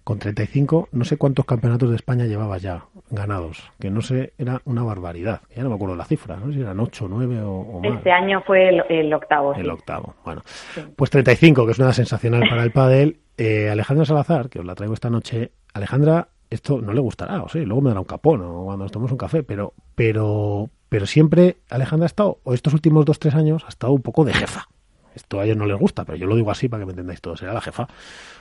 con 0.07 0.19
35, 0.19 0.87
no 0.93 1.03
sé 1.03 1.17
cuántos 1.17 1.43
campeonatos 1.43 1.89
de 1.89 1.97
España 1.97 2.23
llevabas 2.23 2.61
ya 2.61 2.85
ganados, 3.09 3.69
que 3.77 3.89
no 3.89 3.99
sé, 3.99 4.31
era 4.37 4.61
una 4.63 4.81
barbaridad. 4.81 5.41
Ya 5.53 5.63
no 5.63 5.69
me 5.69 5.75
acuerdo 5.75 5.97
la 5.97 6.05
cifra, 6.05 6.37
no 6.37 6.47
sé 6.47 6.53
si 6.53 6.61
eran 6.61 6.79
8, 6.79 7.07
9 7.09 7.41
o, 7.41 7.51
o 7.51 7.81
más. 7.81 7.97
Este 7.97 8.13
año 8.13 8.41
fue 8.47 8.69
el, 8.69 8.81
el 8.87 9.13
octavo. 9.13 9.53
El 9.53 9.65
sí. 9.65 9.69
octavo, 9.69 10.15
bueno. 10.23 10.43
Sí. 10.45 10.81
Pues 10.95 11.09
35, 11.09 11.65
que 11.65 11.73
es 11.73 11.79
una 11.79 11.91
sensacional 11.91 12.43
para 12.49 12.63
el 12.63 12.71
pádel. 12.71 13.17
Eh, 13.37 13.69
Alejandra 13.69 14.05
Salazar, 14.05 14.47
que 14.47 14.59
os 14.59 14.65
la 14.65 14.75
traigo 14.75 14.93
esta 14.93 15.09
noche, 15.09 15.51
Alejandra, 15.73 16.29
esto 16.49 16.79
no 16.79 16.93
le 16.93 17.01
gustará, 17.01 17.43
o 17.43 17.49
sí, 17.49 17.65
luego 17.65 17.81
me 17.81 17.89
dará 17.89 17.99
un 17.99 18.05
capón 18.05 18.41
o 18.43 18.63
cuando 18.63 18.85
nos 18.85 18.93
tomemos 18.93 19.11
un 19.11 19.17
café, 19.17 19.43
pero, 19.43 19.73
pero, 19.93 20.69
pero 20.87 21.05
siempre 21.05 21.57
Alejandra 21.69 22.05
ha 22.05 22.07
estado, 22.07 22.39
o 22.45 22.53
estos 22.53 22.73
últimos 22.73 23.03
dos, 23.03 23.19
tres 23.19 23.35
años, 23.35 23.65
ha 23.65 23.69
estado 23.69 23.91
un 23.91 24.01
poco 24.01 24.23
de 24.23 24.33
jefa. 24.33 24.69
Esto 25.17 25.39
a 25.39 25.45
ellos 25.45 25.57
no 25.57 25.65
les 25.65 25.77
gusta, 25.77 26.05
pero 26.05 26.15
yo 26.15 26.27
lo 26.27 26.35
digo 26.35 26.51
así 26.51 26.69
para 26.69 26.81
que 26.81 26.85
me 26.85 26.91
entendáis 26.91 27.21
todos. 27.21 27.41
Era 27.41 27.53
la 27.53 27.61
jefa, 27.61 27.87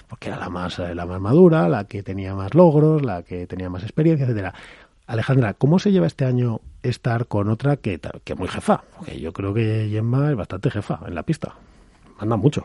porque 0.08 0.28
era 0.28 0.38
la 0.38 0.48
más, 0.48 0.78
eh, 0.78 0.94
la 0.94 1.06
más 1.06 1.20
madura, 1.20 1.68
la 1.68 1.84
que 1.84 2.02
tenía 2.02 2.34
más 2.34 2.54
logros, 2.54 3.02
la 3.02 3.22
que 3.22 3.46
tenía 3.46 3.70
más 3.70 3.82
experiencia, 3.82 4.24
etcétera. 4.24 4.54
Alejandra, 5.06 5.54
¿cómo 5.54 5.78
se 5.78 5.90
lleva 5.90 6.06
este 6.06 6.24
año 6.24 6.60
estar 6.82 7.26
con 7.26 7.48
otra 7.48 7.76
que, 7.76 7.98
que 8.24 8.34
muy 8.34 8.48
jefa? 8.48 8.82
Porque 8.96 9.18
yo 9.18 9.32
creo 9.32 9.54
que 9.54 9.88
Gemma 9.90 10.30
es 10.30 10.36
bastante 10.36 10.70
jefa 10.70 11.00
en 11.06 11.14
la 11.14 11.22
pista. 11.22 11.54
Manda 12.18 12.36
mucho. 12.36 12.64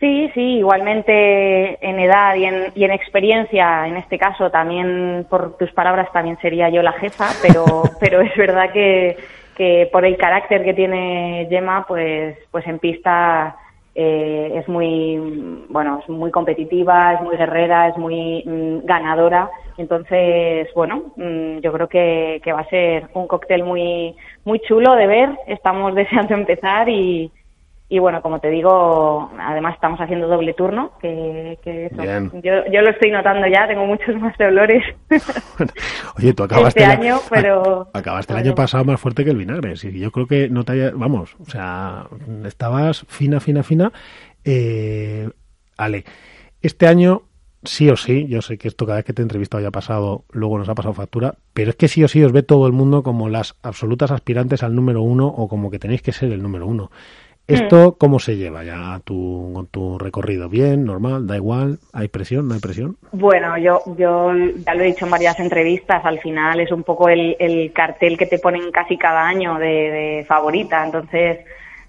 Sí, 0.00 0.30
sí, 0.34 0.58
igualmente 0.58 1.78
en 1.86 2.00
edad 2.00 2.34
y 2.34 2.44
en, 2.44 2.72
y 2.74 2.84
en 2.84 2.90
experiencia, 2.90 3.86
en 3.86 3.96
este 3.96 4.18
caso 4.18 4.50
también 4.50 5.26
por 5.30 5.56
tus 5.56 5.70
palabras 5.72 6.12
también 6.12 6.36
sería 6.42 6.68
yo 6.68 6.82
la 6.82 6.92
jefa, 6.92 7.28
pero, 7.40 7.84
pero 8.00 8.20
es 8.20 8.36
verdad 8.36 8.72
que, 8.72 9.16
que 9.54 9.88
por 9.92 10.04
el 10.04 10.16
carácter 10.16 10.64
que 10.64 10.74
tiene 10.74 11.46
Gemma, 11.48 11.84
pues, 11.86 12.36
pues 12.50 12.66
en 12.66 12.78
pista 12.78 13.56
eh, 13.94 14.52
es 14.54 14.68
muy, 14.68 15.66
bueno, 15.68 16.00
es 16.02 16.08
muy 16.08 16.30
competitiva, 16.30 17.14
es 17.14 17.20
muy 17.20 17.36
guerrera, 17.36 17.88
es 17.88 17.96
muy 17.96 18.42
mm, 18.44 18.84
ganadora. 18.84 19.50
Entonces, 19.78 20.68
bueno, 20.74 21.12
mm, 21.16 21.58
yo 21.58 21.72
creo 21.72 21.88
que, 21.88 22.40
que 22.42 22.52
va 22.52 22.60
a 22.60 22.68
ser 22.68 23.08
un 23.14 23.26
cóctel 23.26 23.64
muy, 23.64 24.14
muy 24.44 24.60
chulo 24.60 24.94
de 24.94 25.06
ver. 25.06 25.30
Estamos 25.46 25.94
deseando 25.96 26.34
empezar 26.34 26.88
y, 26.88 27.30
y 27.88 27.98
bueno, 27.98 28.22
como 28.22 28.40
te 28.40 28.48
digo, 28.48 29.30
además 29.38 29.74
estamos 29.74 30.00
haciendo 30.00 30.26
doble 30.26 30.54
turno, 30.54 30.92
que, 31.00 31.58
que 31.62 31.86
eso, 31.86 32.02
yo, 32.42 32.52
yo, 32.72 32.80
lo 32.80 32.90
estoy 32.90 33.10
notando 33.10 33.46
ya, 33.46 33.68
tengo 33.68 33.86
muchos 33.86 34.16
más 34.16 34.36
dolores. 34.38 34.82
Oye, 36.18 36.32
tú 36.32 36.44
acabaste 36.44 36.80
este 36.80 36.92
año, 36.92 37.18
pero 37.28 37.88
acabaste 37.92 38.32
el 38.32 38.38
año 38.38 38.54
pasado 38.54 38.84
más 38.84 39.00
fuerte 39.00 39.24
que 39.24 39.30
el 39.30 39.36
vinagre, 39.36 39.76
sí, 39.76 39.98
yo 39.98 40.10
creo 40.10 40.26
que 40.26 40.48
no 40.48 40.64
te 40.64 40.72
haya, 40.72 40.92
vamos, 40.94 41.36
o 41.40 41.44
sea, 41.44 42.06
estabas 42.46 43.04
fina, 43.08 43.40
fina, 43.40 43.62
fina. 43.62 43.92
Eh, 44.44 45.28
Ale, 45.76 46.04
este 46.62 46.86
año 46.86 47.22
sí 47.64 47.88
o 47.90 47.96
sí, 47.96 48.26
yo 48.28 48.42
sé 48.42 48.58
que 48.58 48.68
esto 48.68 48.86
cada 48.86 48.96
vez 48.96 49.04
que 49.04 49.12
te 49.12 49.22
he 49.22 49.24
entrevistado 49.24 49.62
ya 49.62 49.68
ha 49.68 49.72
pasado, 49.72 50.24
luego 50.30 50.58
nos 50.58 50.68
ha 50.68 50.74
pasado 50.74 50.94
factura, 50.94 51.34
pero 51.52 51.70
es 51.70 51.76
que 51.76 51.88
sí 51.88 52.04
o 52.04 52.08
sí 52.08 52.22
os 52.22 52.32
ve 52.32 52.42
todo 52.42 52.66
el 52.66 52.72
mundo 52.72 53.02
como 53.02 53.28
las 53.28 53.56
absolutas 53.62 54.10
aspirantes 54.10 54.62
al 54.62 54.74
número 54.74 55.02
uno 55.02 55.26
o 55.26 55.48
como 55.48 55.70
que 55.70 55.78
tenéis 55.78 56.02
que 56.02 56.12
ser 56.12 56.32
el 56.32 56.42
número 56.42 56.66
uno. 56.66 56.90
¿Esto 57.46 57.96
cómo 57.98 58.18
se 58.18 58.36
lleva 58.36 58.64
ya 58.64 59.00
tu, 59.04 59.50
con 59.52 59.66
tu 59.66 59.98
recorrido? 59.98 60.48
¿Bien? 60.48 60.84
¿Normal? 60.84 61.26
¿Da 61.26 61.36
igual? 61.36 61.78
¿Hay 61.92 62.08
presión? 62.08 62.48
¿No 62.48 62.54
hay 62.54 62.60
presión? 62.60 62.96
Bueno, 63.12 63.58
yo, 63.58 63.82
yo 63.98 64.32
ya 64.66 64.74
lo 64.74 64.82
he 64.82 64.86
dicho 64.86 65.04
en 65.04 65.10
varias 65.10 65.38
entrevistas, 65.38 66.02
al 66.04 66.20
final 66.20 66.58
es 66.60 66.72
un 66.72 66.84
poco 66.84 67.10
el, 67.10 67.36
el 67.38 67.70
cartel 67.72 68.16
que 68.16 68.26
te 68.26 68.38
ponen 68.38 68.70
casi 68.70 68.96
cada 68.96 69.26
año 69.26 69.58
de, 69.58 70.24
favorita, 70.26 70.84
entonces 70.84 71.40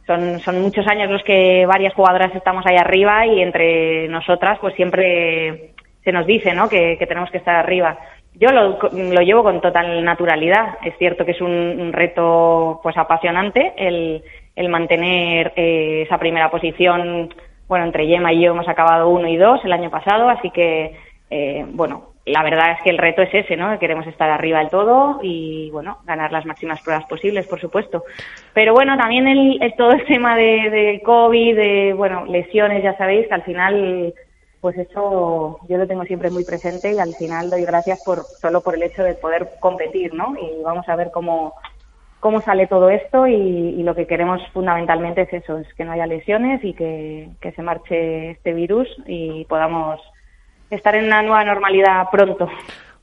son, 0.06 0.40
son 0.42 0.62
muchos 0.62 0.86
años 0.88 1.10
los 1.10 1.24
que 1.24 1.66
varias 1.66 1.94
jugadoras 1.94 2.36
estamos 2.36 2.66
ahí 2.66 2.76
arriba 2.76 3.26
y 3.26 3.42
entre 3.42 4.10
nosotras 4.10 4.60
pues 4.60 4.76
siempre 4.76 5.72
se 6.04 6.12
nos 6.12 6.28
dice 6.28 6.54
¿no? 6.54 6.68
que, 6.68 6.98
que 7.00 7.08
tenemos 7.08 7.32
que 7.32 7.38
estar 7.38 7.56
arriba. 7.56 7.98
Yo 8.38 8.50
lo, 8.50 8.78
lo, 8.92 9.22
llevo 9.22 9.44
con 9.44 9.62
total 9.62 10.04
naturalidad. 10.04 10.78
Es 10.84 10.98
cierto 10.98 11.24
que 11.24 11.32
es 11.32 11.40
un, 11.40 11.52
un 11.52 11.94
reto 11.94 12.82
pues 12.84 12.98
apasionante 12.98 13.74
el, 13.78 14.22
el 14.56 14.70
mantener 14.70 15.54
eh, 15.56 16.04
esa 16.06 16.18
primera 16.18 16.50
posición. 16.50 17.34
Bueno, 17.68 17.86
entre 17.86 18.08
Yema 18.08 18.32
y 18.32 18.42
yo 18.42 18.52
hemos 18.52 18.68
acabado 18.68 19.10
uno 19.10 19.28
y 19.28 19.38
dos 19.38 19.64
el 19.66 19.74
año 19.74 19.90
pasado, 19.90 20.30
así 20.30 20.52
que, 20.52 20.96
eh, 21.30 21.66
bueno, 21.70 22.16
la 22.26 22.42
verdad 22.42 22.72
es 22.72 22.82
que 22.84 22.90
el 22.90 22.98
reto 22.98 23.22
es 23.22 23.34
ese, 23.34 23.56
¿no? 23.56 23.78
Queremos 23.78 24.08
estar 24.08 24.30
arriba 24.30 24.60
del 24.60 24.70
todo 24.70 25.20
y, 25.22 25.70
bueno, 25.72 26.00
ganar 26.06 26.32
las 26.32 26.46
máximas 26.46 26.82
pruebas 26.82 27.06
posibles, 27.06 27.46
por 27.48 27.60
supuesto. 27.62 28.04
Pero 28.54 28.74
bueno, 28.74 28.98
también 28.98 29.28
el, 29.28 29.62
el 29.62 29.76
todo 29.76 29.92
el 29.92 30.06
tema 30.06 30.36
de, 30.36 30.70
de 30.72 31.02
COVID, 31.04 31.56
de, 31.56 31.94
bueno, 31.94 32.26
lesiones, 32.26 32.82
ya 32.82 32.98
sabéis, 32.98 33.28
que 33.28 33.34
al 33.34 33.44
final, 33.44 34.14
pues 34.60 34.76
eso 34.78 35.60
yo 35.70 35.78
lo 35.78 35.86
tengo 35.86 36.04
siempre 36.04 36.32
muy 36.32 36.44
presente 36.44 36.94
y 36.94 37.00
al 37.00 37.14
final 37.14 37.52
doy 37.52 37.64
gracias 37.64 38.02
por, 38.04 38.24
solo 38.24 38.62
por 38.62 38.74
el 38.74 38.84
hecho 38.84 39.04
de 39.04 39.14
poder 39.14 39.48
competir, 39.60 40.14
¿no? 40.16 40.36
Y 40.36 40.64
vamos 40.64 40.90
a 40.90 40.96
ver 40.96 41.12
cómo, 41.12 41.54
cómo 42.20 42.42
sale 42.42 42.68
todo 42.68 42.90
esto 42.90 43.28
y, 43.28 43.34
y, 43.34 43.84
lo 43.84 43.96
que 43.96 44.08
queremos 44.08 44.42
fundamentalmente 44.54 45.22
es 45.22 45.34
eso, 45.34 45.58
es 45.60 45.74
que 45.76 45.86
no 45.86 45.92
haya 45.92 46.08
lesiones 46.08 46.64
y 46.64 46.74
que, 46.74 47.30
que, 47.40 47.52
se 47.52 47.62
marche 47.62 48.32
este 48.32 48.54
virus 48.54 48.88
y 49.06 49.46
podamos 49.46 50.02
estar 50.70 50.96
en 50.96 51.06
una 51.06 51.22
nueva 51.22 51.44
normalidad 51.44 52.10
pronto. 52.12 52.50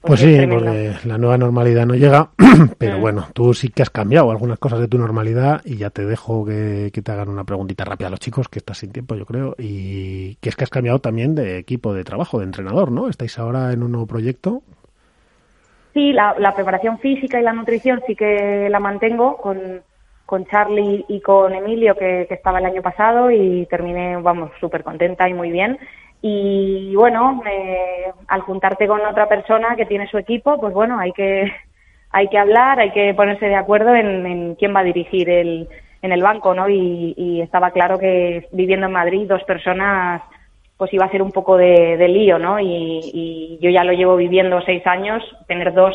Pues 0.01 0.19
sí, 0.19 0.37
porque 0.51 0.95
la 1.05 1.17
nueva 1.17 1.39
normalidad 1.39 1.87
no 1.87 1.95
llega, 1.95 2.31
pero 2.79 2.99
mm. 2.99 3.01
bueno, 3.01 3.29
tú 3.33 3.55
sí 3.55 3.69
que 3.69 3.83
has 3.83 3.91
cambiado 3.91 4.33
algunas 4.33 4.59
cosas 4.59 4.81
de 4.81 4.89
tu 4.89 4.99
normalidad 4.99 5.61
y 5.65 5.77
ya 5.77 5.91
te 5.91 6.05
dejo 6.05 6.45
que, 6.45 6.91
que, 6.93 7.03
te 7.03 7.13
hagan 7.13 7.29
una 7.29 7.45
preguntita 7.45 7.85
rápida 7.85 8.09
a 8.09 8.11
los 8.11 8.19
chicos, 8.19 8.49
que 8.49 8.59
estás 8.59 8.79
sin 8.79 8.91
tiempo 8.91 9.15
yo 9.15 9.25
creo, 9.25 9.55
y 9.57 10.35
que 10.37 10.49
es 10.49 10.57
que 10.57 10.65
has 10.65 10.71
cambiado 10.71 10.99
también 10.99 11.37
de 11.37 11.59
equipo 11.59 11.95
de 11.95 12.03
trabajo, 12.03 12.41
de 12.41 12.47
entrenador, 12.47 12.91
¿no? 12.91 13.09
Estáis 13.09 13.39
ahora 13.39 13.73
en 13.73 13.85
un 13.85 13.93
nuevo 13.93 14.09
proyecto 14.09 14.65
Sí, 15.93 16.13
la, 16.13 16.35
la, 16.39 16.55
preparación 16.55 16.99
física 16.99 17.39
y 17.39 17.43
la 17.43 17.53
nutrición 17.53 18.03
sí 18.07 18.17
que 18.17 18.69
la 18.71 18.81
mantengo 18.81 19.37
con, 19.37 19.83
con 20.25 20.47
Charlie 20.47 21.05
y 21.09 21.21
con 21.21 21.55
Emilio, 21.55 21.95
que, 21.95 22.27
estaba 22.31 22.59
el 22.59 22.65
año 22.65 22.81
pasado, 22.81 23.31
y 23.31 23.67
terminé, 23.67 24.17
vamos, 24.17 24.51
súper 24.59 24.83
contenta 24.83 25.29
y 25.29 25.35
muy 25.35 25.51
bien. 25.51 25.79
Y 26.23 26.95
bueno, 26.97 27.43
eh, 27.45 28.11
al 28.29 28.41
juntarte 28.41 28.87
con 28.87 29.05
otra 29.05 29.29
persona 29.29 29.77
que 29.77 29.85
tiene 29.85 30.07
su 30.09 30.17
equipo, 30.17 30.59
pues 30.59 30.73
bueno, 30.73 30.99
hay 30.99 31.13
que, 31.13 31.53
hay 32.11 32.29
que 32.29 32.39
hablar, 32.39 32.81
hay 32.81 32.93
que 32.93 33.13
ponerse 33.13 33.47
de 33.47 33.57
acuerdo 33.57 33.95
en, 33.95 34.25
en 34.25 34.55
quién 34.55 34.75
va 34.75 34.81
a 34.81 34.85
dirigir 34.85 35.29
el, 35.29 35.69
en 36.01 36.13
el 36.13 36.23
banco, 36.23 36.55
¿no? 36.55 36.69
Y 36.69 37.41
estaba 37.43 37.71
claro 37.71 37.99
que 37.99 38.49
viviendo 38.53 38.87
en 38.87 38.93
Madrid, 38.93 39.29
dos 39.29 39.45
personas 39.45 40.23
pues 40.83 40.93
iba 40.95 41.05
a 41.05 41.11
ser 41.13 41.23
un 41.23 41.31
poco 41.31 41.57
de, 41.57 42.09
lío, 42.09 42.41
¿no? 42.41 42.59
Y, 42.59 42.99
y, 43.15 43.59
yo 43.63 43.71
ya 43.71 43.85
lo 43.85 43.93
llevo 43.93 44.17
viviendo 44.17 44.61
seis 44.63 44.85
años, 44.85 45.23
tener 45.47 45.73
dos, 45.73 45.95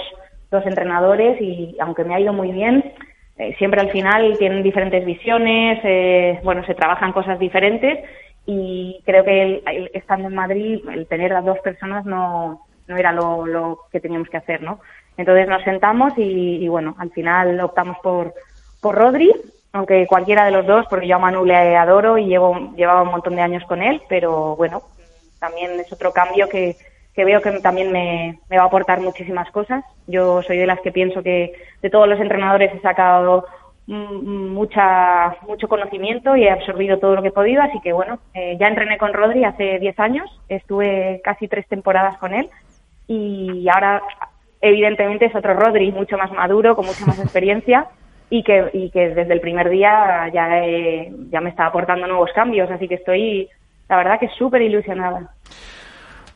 dos 0.50 0.66
entrenadores 0.66 1.42
y 1.42 1.76
aunque 1.82 2.06
me 2.06 2.16
ha 2.16 2.22
ido 2.22 2.32
muy 2.32 2.54
bien, 2.54 2.94
eh, 3.38 3.54
siempre 3.58 3.82
al 3.82 3.92
final 3.92 4.38
tienen 4.40 4.64
diferentes 4.64 5.04
visiones, 5.04 5.82
eh, 5.84 6.40
bueno, 6.42 6.66
se 6.66 6.74
trabajan 6.74 7.12
cosas 7.12 7.38
diferentes 7.38 8.00
y 8.46 9.02
creo 9.06 9.26
que 9.26 9.42
el, 9.42 9.92
estando 9.94 10.30
en 10.30 10.36
Madrid, 10.36 10.80
el 10.90 11.06
tener 11.08 11.34
a 11.34 11.42
dos 11.42 11.60
personas 11.60 12.06
no, 12.06 12.62
no 12.88 12.96
era 12.96 13.12
lo, 13.12 13.46
lo 13.46 13.80
que 13.92 14.00
teníamos 14.00 14.30
que 14.30 14.38
hacer, 14.38 14.62
¿no? 14.62 14.80
Entonces 15.18 15.50
nos 15.50 15.64
sentamos 15.64 16.14
y, 16.18 16.64
y 16.64 16.68
bueno, 16.70 16.96
al 16.98 17.12
final 17.12 17.60
optamos 17.60 17.98
por, 18.02 18.34
por 18.82 18.96
Rodri, 18.96 19.34
aunque 19.78 20.08
cualquiera 20.08 20.46
de 20.46 20.52
los 20.52 20.66
dos, 20.66 20.86
porque 20.90 21.08
yo 21.08 21.16
a 21.16 21.20
Manu 21.20 21.46
le 21.46 21.76
adoro 21.78 22.18
y 22.18 22.26
llevo, 22.26 22.74
llevaba 22.76 23.04
un 23.04 23.12
montón 23.12 23.36
de 23.36 23.42
años 23.42 23.64
con 23.66 23.82
él, 23.82 24.02
pero 24.10 24.56
bueno, 24.56 24.82
también 25.40 25.80
es 25.80 25.92
otro 25.94 26.12
cambio 26.12 26.50
que, 26.50 26.76
que 27.14 27.26
veo 27.26 27.42
que 27.42 27.52
también 27.60 27.92
me, 27.92 28.40
me, 28.50 28.58
va 28.58 28.64
a 28.64 28.68
aportar 28.68 29.00
muchísimas 29.00 29.50
cosas. 29.52 29.84
Yo 30.08 30.42
soy 30.42 30.58
de 30.58 30.66
las 30.66 30.80
que 30.82 30.92
pienso 30.92 31.22
que 31.22 31.54
de 31.82 31.90
todos 31.90 32.08
los 32.08 32.20
entrenadores 32.20 32.74
he 32.74 32.82
sacado 32.82 33.46
mucha, 33.86 35.38
mucho 35.48 35.68
conocimiento 35.68 36.36
y 36.36 36.44
he 36.44 36.52
absorbido 36.52 36.98
todo 36.98 37.16
lo 37.16 37.22
que 37.22 37.30
he 37.30 37.32
podido, 37.32 37.62
así 37.62 37.80
que 37.82 37.94
bueno, 37.94 38.20
eh, 38.34 38.58
ya 38.60 38.68
entrené 38.68 38.98
con 38.98 39.14
Rodri 39.14 39.46
hace 39.46 39.80
10 39.80 40.00
años, 40.00 40.42
estuve 40.50 41.22
casi 41.24 41.48
tres 41.48 41.66
temporadas 41.68 42.18
con 42.18 42.34
él 42.34 42.50
y 43.08 43.66
ahora 43.70 44.02
evidentemente 44.60 45.26
es 45.26 45.36
otro 45.36 45.54
Rodri, 45.54 45.94
mucho 45.94 46.18
más 46.18 46.32
maduro, 46.34 46.76
con 46.76 46.86
mucha 46.86 47.06
más 47.06 47.20
experiencia 47.24 47.88
y 48.30 48.44
que, 48.44 48.70
y 48.74 48.90
que 48.92 49.10
desde 49.10 49.34
el 49.34 49.42
primer 49.42 49.70
día 49.70 50.30
ya, 50.34 50.50
ya 51.32 51.42
me 51.42 51.50
está 51.50 51.68
aportando 51.68 52.08
nuevos 52.08 52.32
cambios, 52.34 52.70
así 52.70 52.88
que 52.88 52.96
estoy, 52.96 53.50
la 53.90 53.98
verdad 53.98 54.20
que 54.20 54.30
súper 54.30 54.62
ilusionada. 54.62 55.32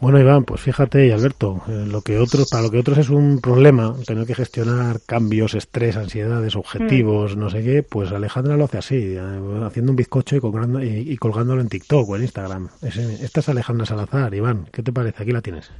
Bueno, 0.01 0.19
Iván, 0.19 0.45
pues 0.45 0.61
fíjate, 0.61 1.05
y 1.05 1.11
Alberto, 1.11 1.61
eh, 1.67 1.85
lo 1.85 2.01
que 2.01 2.17
otros, 2.17 2.49
para 2.49 2.63
lo 2.63 2.71
que 2.71 2.79
otros 2.79 2.97
es 2.97 3.11
un 3.11 3.39
problema 3.39 3.93
tener 4.07 4.25
que 4.25 4.33
gestionar 4.33 4.95
cambios, 5.05 5.53
estrés, 5.53 5.95
ansiedades, 5.95 6.55
objetivos, 6.55 7.37
no 7.37 7.51
sé 7.51 7.63
qué, 7.63 7.83
pues 7.83 8.11
Alejandra 8.11 8.57
lo 8.57 8.63
hace 8.63 8.79
así, 8.79 9.15
eh, 9.15 9.21
haciendo 9.63 9.91
un 9.91 9.95
bizcocho 9.95 10.37
y 10.37 11.11
y, 11.11 11.17
colgándolo 11.17 11.61
en 11.61 11.69
TikTok 11.69 12.09
o 12.09 12.15
en 12.15 12.23
Instagram. 12.23 12.69
esta 12.81 13.41
es 13.41 13.49
Alejandra 13.49 13.85
Salazar. 13.85 14.33
Iván, 14.33 14.65
¿qué 14.71 14.81
te 14.81 14.91
parece? 14.91 15.21
Aquí 15.21 15.33
la 15.33 15.41
tienes. 15.41 15.71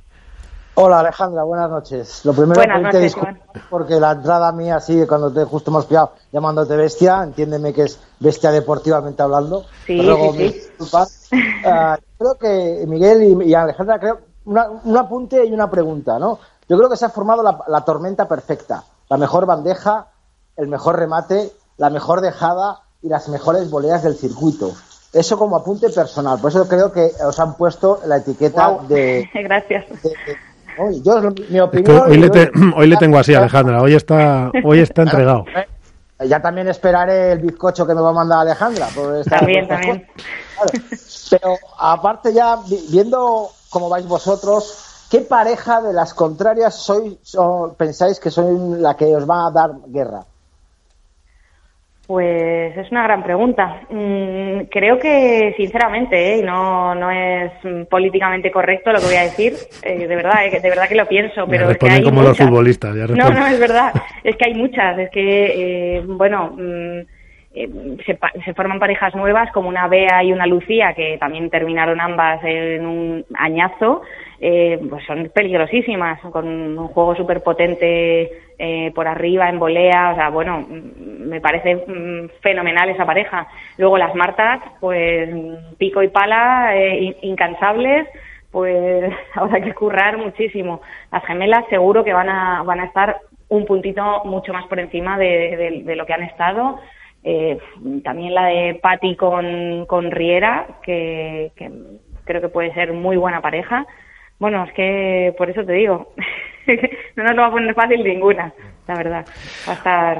Hola 0.73 0.99
Alejandra, 0.99 1.43
buenas 1.43 1.69
noches. 1.69 2.23
Lo 2.23 2.33
primero 2.33 2.61
que 2.61 3.09
te 3.09 3.11
porque 3.69 3.99
la 3.99 4.11
entrada 4.11 4.51
mía 4.53 4.77
así 4.77 5.05
cuando 5.05 5.31
te 5.31 5.43
justo 5.43 5.69
hemos 5.69 5.85
pillado 5.85 6.13
llamándote 6.31 6.77
bestia, 6.77 7.23
entiéndeme 7.23 7.73
que 7.73 7.83
es 7.83 7.99
bestia 8.19 8.51
deportivamente 8.51 9.21
hablando. 9.21 9.65
Sí, 9.85 9.99
sí, 9.99 10.71
sí. 10.79 11.37
Ah, 11.65 11.97
creo 12.17 12.35
que 12.35 12.85
Miguel 12.87 13.43
y, 13.43 13.53
Alejandra, 13.53 13.99
creo, 13.99 14.19
un 14.45 14.97
apunte 14.97 15.45
y 15.45 15.51
una 15.53 15.69
pregunta, 15.69 16.17
¿no? 16.17 16.39
Yo 16.69 16.77
creo 16.77 16.89
que 16.89 16.95
se 16.95 17.05
ha 17.05 17.09
formado 17.09 17.43
la, 17.43 17.81
tormenta 17.81 18.29
perfecta, 18.29 18.83
la 19.09 19.17
mejor 19.17 19.45
bandeja, 19.45 20.07
el 20.55 20.69
mejor 20.69 20.97
remate, 20.97 21.51
la 21.77 21.89
mejor 21.89 22.21
dejada 22.21 22.79
y 23.01 23.09
las 23.09 23.27
mejores 23.27 23.69
voleas 23.69 24.03
del 24.03 24.15
circuito. 24.15 24.71
Eso 25.11 25.37
como 25.37 25.57
apunte 25.57 25.89
personal, 25.89 26.39
por 26.39 26.51
eso 26.51 26.65
creo 26.69 26.93
que 26.93 27.11
os 27.25 27.37
han 27.41 27.55
puesto 27.55 27.99
la 28.05 28.17
etiqueta 28.17 28.79
de... 28.87 29.29
Gracias. 29.43 29.85
Yo, 31.03 31.21
mi 31.49 31.59
opinión... 31.59 32.01
hoy, 32.75 32.87
le 32.87 32.97
tengo 32.97 33.17
así, 33.17 33.33
Alejandra, 33.33 33.81
hoy 33.81 33.93
está, 33.93 34.51
hoy 34.63 34.79
está 34.79 35.03
entregado. 35.03 35.45
Ya 36.27 36.41
también 36.41 36.67
esperaré 36.67 37.31
el 37.31 37.39
bizcocho 37.39 37.85
que 37.87 37.95
me 37.95 38.01
va 38.01 38.09
a 38.09 38.13
mandar 38.13 38.39
Alejandra. 38.39 38.87
Por 38.93 39.23
también, 39.25 39.67
también. 39.67 40.07
Pero 41.29 41.55
aparte 41.79 42.33
ya, 42.33 42.57
viendo 42.89 43.49
cómo 43.69 43.89
vais 43.89 44.07
vosotros, 44.07 45.05
¿qué 45.09 45.21
pareja 45.21 45.81
de 45.81 45.93
las 45.93 46.13
contrarias 46.13 46.75
sois, 46.75 47.17
pensáis 47.77 48.19
que 48.19 48.29
soy 48.29 48.55
la 48.79 48.95
que 48.95 49.15
os 49.15 49.27
va 49.27 49.47
a 49.47 49.51
dar 49.51 49.71
guerra? 49.87 50.25
Pues 52.11 52.75
es 52.75 52.91
una 52.91 53.03
gran 53.03 53.23
pregunta. 53.23 53.83
Mm, 53.89 54.63
creo 54.69 54.99
que, 54.99 55.53
sinceramente, 55.55 56.33
¿eh? 56.33 56.43
no, 56.43 56.93
no 56.93 57.09
es 57.09 57.53
políticamente 57.89 58.51
correcto 58.51 58.91
lo 58.91 58.99
que 58.99 59.05
voy 59.05 59.15
a 59.15 59.23
decir, 59.23 59.53
eh, 59.81 60.07
de 60.09 60.15
verdad, 60.17 60.45
eh, 60.45 60.59
de 60.59 60.69
verdad 60.69 60.89
que 60.89 60.95
lo 60.95 61.07
pienso, 61.07 61.47
pero 61.47 61.71
es 61.71 61.77
que 61.77 61.89
hay 61.89 62.03
como 62.03 62.21
los 62.21 62.37
futbolistas. 62.37 62.93
Ya 62.97 63.07
no, 63.07 63.29
no, 63.29 63.47
es 63.47 63.57
verdad. 63.57 63.93
Es 64.25 64.35
que 64.35 64.43
hay 64.45 64.53
muchas. 64.55 64.99
Es 64.99 65.09
que, 65.09 66.03
bueno. 66.05 66.53
Mm, 67.53 67.97
se, 68.05 68.17
se, 68.45 68.53
forman 68.53 68.79
parejas 68.79 69.13
nuevas 69.15 69.51
como 69.51 69.67
una 69.67 69.87
Bea 69.87 70.23
y 70.23 70.31
una 70.31 70.45
Lucía 70.47 70.93
que 70.93 71.17
también 71.17 71.49
terminaron 71.49 71.99
ambas 71.99 72.41
en 72.43 72.85
un 72.85 73.25
añazo 73.33 74.01
eh, 74.43 74.79
pues 74.89 75.05
son 75.05 75.29
peligrosísimas, 75.29 76.19
con 76.31 76.47
un 76.47 76.87
juego 76.87 77.15
súper 77.15 77.43
potente 77.43 78.31
eh, 78.57 78.91
por 78.95 79.07
arriba, 79.07 79.47
en 79.47 79.59
volea, 79.59 80.13
o 80.13 80.15
sea, 80.15 80.29
bueno, 80.29 80.65
mm, 80.67 81.29
me 81.29 81.39
parece 81.39 81.75
mm, 81.75 82.29
fenomenal 82.41 82.89
esa 82.89 83.05
pareja. 83.05 83.47
Luego 83.77 83.99
las 83.99 84.15
Martas, 84.15 84.59
pues 84.79 85.29
pico 85.77 86.01
y 86.01 86.07
pala, 86.07 86.75
eh, 86.75 87.15
incansables, 87.21 88.07
pues 88.49 89.13
habrá 89.35 89.61
que 89.61 89.75
currar 89.75 90.17
muchísimo. 90.17 90.81
Las 91.11 91.23
gemelas 91.25 91.65
seguro 91.69 92.03
que 92.03 92.13
van 92.13 92.29
a, 92.29 92.63
van 92.63 92.79
a 92.79 92.85
estar 92.85 93.17
un 93.49 93.65
puntito 93.65 94.23
mucho 94.25 94.53
más 94.53 94.65
por 94.65 94.79
encima 94.79 95.19
de, 95.19 95.83
lo 95.95 96.05
que 96.07 96.13
han 96.13 96.23
estado. 96.23 96.79
Eh, 97.23 97.59
también 98.03 98.33
la 98.33 98.45
de 98.45 98.79
Patti 98.81 99.15
con, 99.15 99.85
con 99.85 100.11
Riera, 100.11 100.67
que, 100.83 101.51
que 101.55 101.71
creo 102.25 102.41
que 102.41 102.49
puede 102.49 102.73
ser 102.73 102.93
muy 102.93 103.17
buena 103.17 103.41
pareja. 103.41 103.85
Bueno, 104.39 104.63
es 104.63 104.73
que 104.73 105.35
por 105.37 105.49
eso 105.49 105.63
te 105.63 105.73
digo, 105.73 106.13
no 107.15 107.23
nos 107.23 107.35
lo 107.35 107.41
va 107.43 107.47
a 107.47 107.51
poner 107.51 107.75
fácil 107.75 108.03
ninguna, 108.03 108.51
la 108.87 108.95
verdad. 108.95 109.25
Va 109.67 109.73
a 109.73 109.75
estar, 109.75 110.17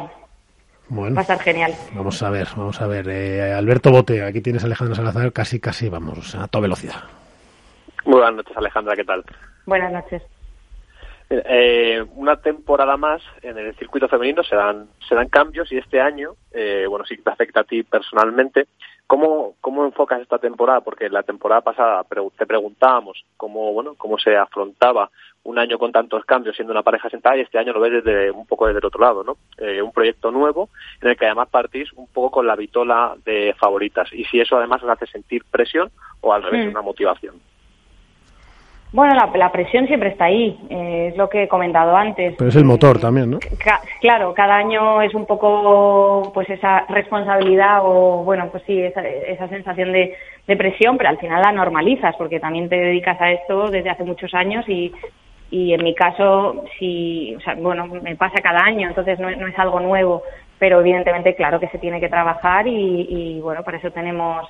va 0.92 1.18
a 1.18 1.22
estar 1.22 1.40
genial. 1.40 1.74
Vamos 1.94 2.22
a 2.22 2.30
ver, 2.30 2.48
vamos 2.56 2.82
a 2.82 2.88
ver. 2.88 3.08
Eh, 3.10 3.54
Alberto 3.54 3.92
Bote, 3.92 4.24
aquí 4.24 4.42
tienes 4.42 4.64
a 4.64 4.68
Alejandra 4.68 4.96
Salazar, 4.96 5.34
casi, 5.34 5.60
casi, 5.60 5.90
vamos, 5.90 6.36
a 6.36 6.48
toda 6.48 6.64
velocidad. 6.64 7.02
Muy 8.06 8.16
buenas 8.16 8.36
noches, 8.36 8.58
Alejandra, 8.58 8.96
¿qué 8.96 9.04
tal? 9.04 9.24
Buenas 9.66 9.92
noches. 9.92 10.22
Eh, 11.34 12.04
una 12.16 12.36
temporada 12.36 12.98
más 12.98 13.22
en 13.42 13.58
el 13.58 13.74
circuito 13.76 14.10
femenino 14.10 14.44
se 14.44 14.56
dan, 14.56 14.90
se 15.08 15.16
dan 15.16 15.30
cambios 15.30 15.72
y 15.72 15.78
este 15.78 16.02
año, 16.02 16.34
eh, 16.52 16.86
bueno, 16.90 17.06
sí 17.06 17.16
te 17.18 17.30
afecta 17.30 17.62
a 17.62 17.64
ti 17.64 17.84
personalmente, 17.84 18.68
¿Cómo, 19.12 19.56
¿Cómo 19.60 19.84
enfocas 19.84 20.22
esta 20.22 20.38
temporada? 20.38 20.80
Porque 20.80 21.10
la 21.10 21.24
temporada 21.24 21.60
pasada 21.60 22.02
te 22.38 22.46
preguntábamos 22.46 23.26
cómo, 23.36 23.74
bueno, 23.74 23.94
cómo 23.98 24.18
se 24.18 24.38
afrontaba 24.38 25.12
un 25.44 25.60
año 25.60 25.78
con 25.78 25.92
tantos 25.92 26.24
cambios 26.24 26.56
siendo 26.56 26.72
una 26.72 26.82
pareja 26.82 27.10
sentada 27.10 27.36
y 27.36 27.42
este 27.42 27.58
año 27.58 27.74
lo 27.74 27.82
ves 27.82 28.06
desde 28.06 28.32
un 28.32 28.48
poco 28.48 28.68
desde 28.68 28.80
el 28.80 28.86
otro 28.86 29.02
lado, 29.02 29.26
¿no? 29.26 29.36
Eh, 29.58 29.82
un 29.82 29.92
proyecto 29.92 30.32
nuevo 30.32 30.70
en 31.02 31.10
el 31.10 31.18
que 31.18 31.26
además 31.26 31.50
partís 31.50 31.92
un 31.92 32.08
poco 32.08 32.32
con 32.32 32.48
la 32.48 32.56
vitola 32.56 33.16
de 33.26 33.54
favoritas 33.60 34.08
y 34.14 34.24
si 34.24 34.40
eso 34.40 34.56
además 34.56 34.82
os 34.82 34.90
hace 34.90 35.08
sentir 35.08 35.44
presión 35.52 35.92
o 36.22 36.32
al 36.32 36.44
revés, 36.44 36.68
mm. 36.68 36.70
una 36.70 36.82
motivación. 36.82 37.36
Bueno, 38.94 39.14
la, 39.36 39.52
presión 39.54 39.88
siempre 39.88 40.10
está 40.10 40.26
ahí, 40.26 40.60
eh, 40.70 41.08
es 41.12 41.18
lo 41.18 41.30
que 41.30 41.44
he 41.44 41.48
comentado 41.48 41.96
antes. 41.96 42.36
Pero 42.38 42.50
es 42.50 42.56
el 42.58 42.66
motor 42.66 43.00
también, 43.00 43.32
¿no? 43.32 43.40
claro, 44.02 44.34
cada 44.34 44.58
año 44.58 45.02
es 45.02 45.14
un 45.14 45.26
poco 45.26 46.30
pues 46.34 46.50
esa 46.50 46.82
responsabilidad 46.90 47.80
o, 47.84 48.24
bueno, 48.26 48.50
pues 48.52 48.64
sí, 48.68 48.82
esa, 48.82 49.02
esa 49.08 49.48
sensación 49.48 49.94
de, 49.94 50.14
de, 50.46 50.58
presión, 50.58 50.98
pero 50.98 51.10
al 51.10 51.20
final 51.20 51.42
la 51.42 51.54
normalizas 51.54 52.16
porque 52.18 52.42
también 52.42 52.68
te 52.68 52.76
dedicas 52.76 53.20
a 53.22 53.32
esto 53.32 53.70
desde 53.70 53.90
hace 53.90 54.04
muchos 54.04 54.34
años 54.34 54.68
y, 54.68 54.92
y 55.52 55.74
en 55.74 55.84
mi 55.86 55.96
caso, 55.96 56.66
sí, 56.78 57.34
o 57.38 57.40
sea, 57.40 57.56
bueno, 57.56 57.86
me 57.86 58.18
pasa 58.18 58.42
cada 58.42 58.60
año, 58.60 58.90
entonces 58.90 59.18
no, 59.20 59.32
no 59.32 59.48
es 59.48 59.58
algo 59.58 59.80
nuevo, 59.80 60.24
pero 60.60 60.82
evidentemente 60.82 61.34
claro 61.36 61.62
que 61.62 61.70
se 61.70 61.78
tiene 61.78 62.02
que 62.02 62.10
trabajar 62.10 62.68
y, 62.68 63.08
y 63.10 63.40
bueno, 63.40 63.64
para 63.64 63.78
eso 63.78 63.90
tenemos 63.92 64.46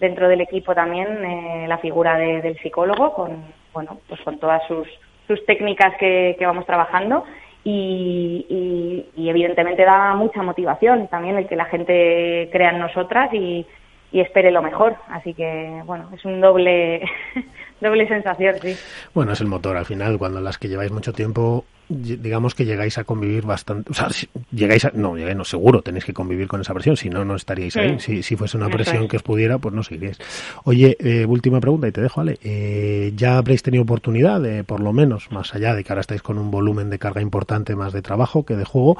dentro 0.00 0.28
del 0.28 0.40
equipo 0.40 0.74
también 0.74 1.24
eh, 1.24 1.66
la 1.68 1.76
figura 1.78 2.16
del 2.16 2.58
psicólogo 2.58 3.12
con 3.12 3.61
bueno 3.72 3.98
pues 4.08 4.20
con 4.22 4.38
todas 4.38 4.62
sus, 4.66 4.88
sus 5.26 5.44
técnicas 5.46 5.94
que, 5.98 6.36
vamos 6.40 6.66
trabajando 6.66 7.24
y, 7.64 9.06
y, 9.16 9.28
evidentemente 9.28 9.84
da 9.84 10.14
mucha 10.14 10.42
motivación 10.42 11.08
también 11.08 11.36
el 11.36 11.46
que 11.46 11.56
la 11.56 11.66
gente 11.66 12.48
crea 12.52 12.70
en 12.70 12.80
nosotras 12.80 13.32
y, 13.32 13.64
y 14.12 14.20
espere 14.20 14.50
lo 14.50 14.62
mejor. 14.62 14.96
Así 15.08 15.34
que, 15.34 15.82
bueno, 15.86 16.08
es 16.14 16.24
un 16.24 16.40
doble, 16.40 17.02
doble 17.80 18.06
sensación, 18.06 18.56
sí. 18.60 18.76
Bueno, 19.14 19.32
es 19.32 19.40
el 19.40 19.46
motor 19.48 19.76
al 19.76 19.86
final, 19.86 20.18
cuando 20.18 20.40
las 20.40 20.58
que 20.58 20.68
lleváis 20.68 20.92
mucho 20.92 21.12
tiempo 21.12 21.64
digamos 21.92 22.54
que 22.54 22.64
llegáis 22.64 22.98
a 22.98 23.04
convivir 23.04 23.44
bastante, 23.44 23.90
o 23.90 23.94
sea, 23.94 24.08
llegáis 24.50 24.84
a, 24.84 24.92
no, 24.94 25.16
llegáis, 25.16 25.36
no, 25.36 25.44
seguro 25.44 25.82
tenéis 25.82 26.04
que 26.04 26.12
convivir 26.12 26.48
con 26.48 26.60
esa 26.60 26.74
presión, 26.74 26.96
si 26.96 27.10
no, 27.10 27.24
no 27.24 27.36
estaríais 27.36 27.76
ahí. 27.76 27.98
Si, 27.98 28.22
si 28.22 28.36
fuese 28.36 28.56
una 28.56 28.68
presión 28.68 29.08
que 29.08 29.16
os 29.16 29.22
pudiera, 29.22 29.58
pues 29.58 29.74
no 29.74 29.82
seguiríais. 29.82 30.18
Oye, 30.64 30.96
eh, 31.00 31.24
última 31.26 31.60
pregunta 31.60 31.88
y 31.88 31.92
te 31.92 32.00
dejo, 32.00 32.20
Ale. 32.20 32.38
Eh, 32.42 33.12
¿Ya 33.16 33.38
habréis 33.38 33.62
tenido 33.62 33.82
oportunidad 33.82 34.40
de, 34.40 34.64
por 34.64 34.80
lo 34.80 34.92
menos, 34.92 35.30
más 35.30 35.54
allá 35.54 35.74
de 35.74 35.84
que 35.84 35.92
ahora 35.92 36.00
estáis 36.00 36.22
con 36.22 36.38
un 36.38 36.50
volumen 36.50 36.90
de 36.90 36.98
carga 36.98 37.20
importante 37.20 37.76
más 37.76 37.92
de 37.92 38.02
trabajo 38.02 38.44
que 38.44 38.56
de 38.56 38.64
juego, 38.64 38.96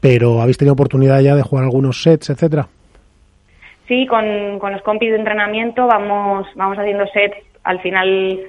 pero 0.00 0.40
habéis 0.40 0.58
tenido 0.58 0.74
oportunidad 0.74 1.20
ya 1.20 1.34
de 1.34 1.42
jugar 1.42 1.64
algunos 1.64 2.02
sets, 2.02 2.30
etcétera? 2.30 2.68
Sí, 3.88 4.06
con, 4.06 4.58
con 4.58 4.72
los 4.72 4.82
compis 4.82 5.10
de 5.10 5.16
entrenamiento 5.16 5.86
vamos, 5.86 6.46
vamos 6.54 6.78
haciendo 6.78 7.06
sets. 7.08 7.36
Al 7.64 7.80
final 7.80 8.40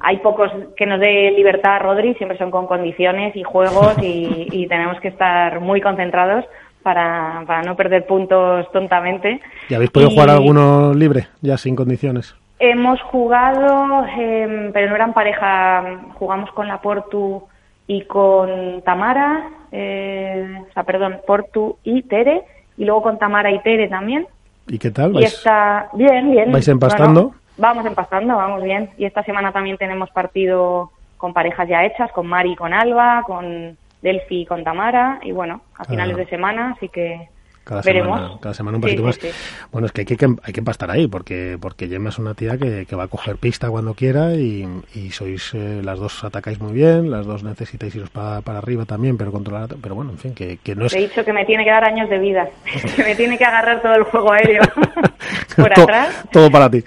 hay 0.00 0.18
pocos 0.18 0.50
que 0.76 0.86
nos 0.86 1.00
dé 1.00 1.30
libertad 1.32 1.80
Rodri, 1.80 2.14
siempre 2.14 2.38
son 2.38 2.50
con 2.50 2.66
condiciones 2.66 3.34
y 3.36 3.42
juegos 3.42 3.94
y, 4.02 4.66
tenemos 4.68 5.00
que 5.00 5.08
estar 5.08 5.60
muy 5.60 5.80
concentrados 5.80 6.44
para, 6.82 7.44
para, 7.46 7.62
no 7.62 7.76
perder 7.76 8.06
puntos 8.06 8.70
tontamente. 8.72 9.40
¿Y 9.68 9.74
habéis 9.74 9.90
podido 9.90 10.10
jugar 10.10 10.30
alguno 10.30 10.94
libre, 10.94 11.28
ya 11.40 11.56
sin 11.56 11.74
condiciones? 11.74 12.34
Hemos 12.60 13.00
jugado, 13.02 14.04
em, 14.06 14.72
pero 14.72 14.88
no 14.88 14.96
eran 14.96 15.14
pareja, 15.14 16.00
jugamos 16.14 16.50
con 16.52 16.66
la 16.66 16.80
Portu 16.80 17.44
y 17.86 18.02
con 18.02 18.82
Tamara, 18.82 19.48
eh, 19.70 20.62
o 20.68 20.72
sea, 20.72 20.82
perdón, 20.82 21.20
Portu 21.26 21.78
y 21.84 22.02
Tere, 22.02 22.42
y 22.76 22.84
luego 22.84 23.02
con 23.02 23.18
Tamara 23.18 23.50
y 23.52 23.60
Tere 23.60 23.88
también. 23.88 24.26
¿Y 24.66 24.78
qué 24.78 24.90
tal? 24.90 25.14
Y 25.14 25.24
está 25.24 25.88
bien, 25.94 26.30
bien. 26.30 26.52
¿Vais 26.52 26.68
empastando? 26.68 27.32
Vamos 27.58 27.84
empastando, 27.84 28.36
vamos 28.36 28.62
bien. 28.62 28.90
Y 28.96 29.04
esta 29.04 29.24
semana 29.24 29.52
también 29.52 29.76
tenemos 29.76 30.10
partido 30.10 30.92
con 31.16 31.34
parejas 31.34 31.68
ya 31.68 31.84
hechas, 31.84 32.10
con 32.12 32.26
Mari 32.28 32.52
y 32.52 32.56
con 32.56 32.72
Alba, 32.72 33.24
con 33.26 33.76
Delphi 34.00 34.42
y 34.42 34.46
con 34.46 34.62
Tamara. 34.62 35.18
Y 35.22 35.32
bueno, 35.32 35.60
a 35.76 35.84
finales 35.84 36.16
de 36.16 36.26
semana, 36.26 36.74
así 36.76 36.88
que 36.88 37.28
cada 37.68 37.82
Veremos. 37.82 38.18
semana, 38.18 38.38
cada 38.40 38.54
semana 38.54 38.76
un 38.78 38.80
poquito 38.80 39.02
sí, 39.02 39.06
más. 39.06 39.14
sí. 39.16 39.28
Bueno, 39.70 39.86
es 39.86 39.92
que 39.92 40.00
hay 40.00 40.06
que, 40.06 40.26
hay 40.42 40.52
que 40.52 40.60
empastar 40.60 40.90
ahí, 40.90 41.06
porque 41.06 41.58
porque 41.60 41.86
Gemma 41.86 42.08
es 42.08 42.18
una 42.18 42.34
tía 42.34 42.56
que, 42.56 42.86
que 42.86 42.96
va 42.96 43.04
a 43.04 43.08
coger 43.08 43.36
pista 43.36 43.68
cuando 43.68 43.92
quiera 43.94 44.34
y, 44.34 44.66
y 44.94 45.10
sois, 45.10 45.52
eh, 45.54 45.82
las 45.84 45.98
dos 45.98 46.24
atacáis 46.24 46.58
muy 46.60 46.72
bien, 46.72 47.10
las 47.10 47.26
dos 47.26 47.42
necesitáis 47.44 47.94
iros 47.94 48.08
para, 48.10 48.40
para 48.40 48.58
arriba 48.58 48.84
también, 48.86 49.18
pero 49.18 49.30
controlar, 49.30 49.68
pero 49.82 49.94
bueno, 49.94 50.12
en 50.12 50.18
fin, 50.18 50.34
que, 50.34 50.56
que 50.62 50.74
no 50.74 50.86
es... 50.86 50.94
He 50.94 51.00
dicho 51.00 51.24
que 51.24 51.32
me 51.32 51.44
tiene 51.44 51.64
que 51.64 51.70
dar 51.70 51.84
años 51.84 52.08
de 52.08 52.18
vida, 52.18 52.48
que 52.96 53.04
me 53.04 53.14
tiene 53.14 53.36
que 53.36 53.44
agarrar 53.44 53.82
todo 53.82 53.94
el 53.94 54.04
juego 54.04 54.32
aéreo 54.32 54.62
por 55.56 55.78
atrás. 55.78 56.24
todo 56.32 56.50
para 56.50 56.70
ti. 56.70 56.82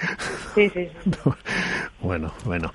Sí, 0.55 0.69
sí. 0.69 0.89
Bueno, 2.01 2.31
bueno. 2.45 2.71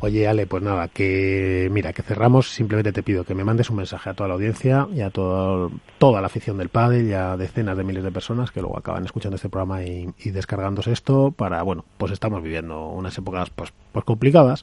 Oye, 0.00 0.28
Ale, 0.28 0.46
pues 0.46 0.62
nada, 0.62 0.86
que 0.88 1.68
mira, 1.70 1.92
que 1.92 2.02
cerramos. 2.02 2.48
Simplemente 2.48 2.92
te 2.92 3.02
pido 3.02 3.24
que 3.24 3.34
me 3.34 3.42
mandes 3.44 3.70
un 3.70 3.76
mensaje 3.76 4.10
a 4.10 4.14
toda 4.14 4.28
la 4.28 4.34
audiencia 4.34 4.86
y 4.94 5.00
a 5.00 5.10
todo, 5.10 5.70
toda 5.98 6.20
la 6.20 6.28
afición 6.28 6.58
del 6.58 6.68
pádel 6.68 7.08
y 7.08 7.12
a 7.12 7.36
decenas 7.36 7.76
de 7.76 7.82
miles 7.82 8.04
de 8.04 8.12
personas 8.12 8.52
que 8.52 8.60
luego 8.60 8.78
acaban 8.78 9.04
escuchando 9.04 9.34
este 9.34 9.48
programa 9.48 9.82
y, 9.82 10.12
descargándose 10.26 10.92
esto 10.92 11.32
para, 11.32 11.62
bueno, 11.62 11.84
pues 11.96 12.12
estamos 12.12 12.42
viviendo 12.42 12.88
unas 12.88 13.16
épocas 13.18 13.50
pues, 13.50 13.72
pues 13.92 14.04
complicadas, 14.04 14.62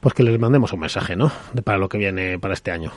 pues 0.00 0.14
que 0.14 0.22
les 0.22 0.38
mandemos 0.38 0.72
un 0.72 0.80
mensaje, 0.80 1.14
¿no? 1.14 1.30
De 1.52 1.60
para 1.60 1.78
lo 1.78 1.88
que 1.88 1.98
viene 1.98 2.38
para 2.38 2.54
este 2.54 2.70
año. 2.70 2.90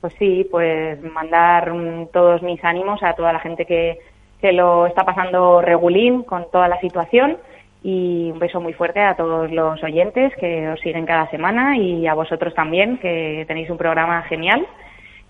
Pues 0.00 0.14
sí, 0.18 0.46
pues 0.48 1.02
mandar 1.02 1.72
todos 2.12 2.42
mis 2.42 2.62
ánimos 2.64 3.02
a 3.02 3.14
toda 3.14 3.32
la 3.32 3.40
gente 3.40 3.66
que, 3.66 3.98
que 4.40 4.52
lo 4.52 4.86
está 4.86 5.04
pasando 5.04 5.60
regulín 5.60 6.22
con 6.22 6.48
toda 6.52 6.68
la 6.68 6.80
situación 6.80 7.36
y 7.82 8.30
un 8.30 8.38
beso 8.38 8.60
muy 8.60 8.72
fuerte 8.74 9.00
a 9.00 9.16
todos 9.16 9.50
los 9.50 9.82
oyentes 9.82 10.32
que 10.38 10.68
os 10.68 10.80
siguen 10.80 11.06
cada 11.06 11.30
semana 11.30 11.76
y 11.78 12.06
a 12.06 12.14
vosotros 12.14 12.54
también, 12.54 12.98
que 12.98 13.44
tenéis 13.48 13.70
un 13.70 13.78
programa 13.78 14.22
genial. 14.22 14.66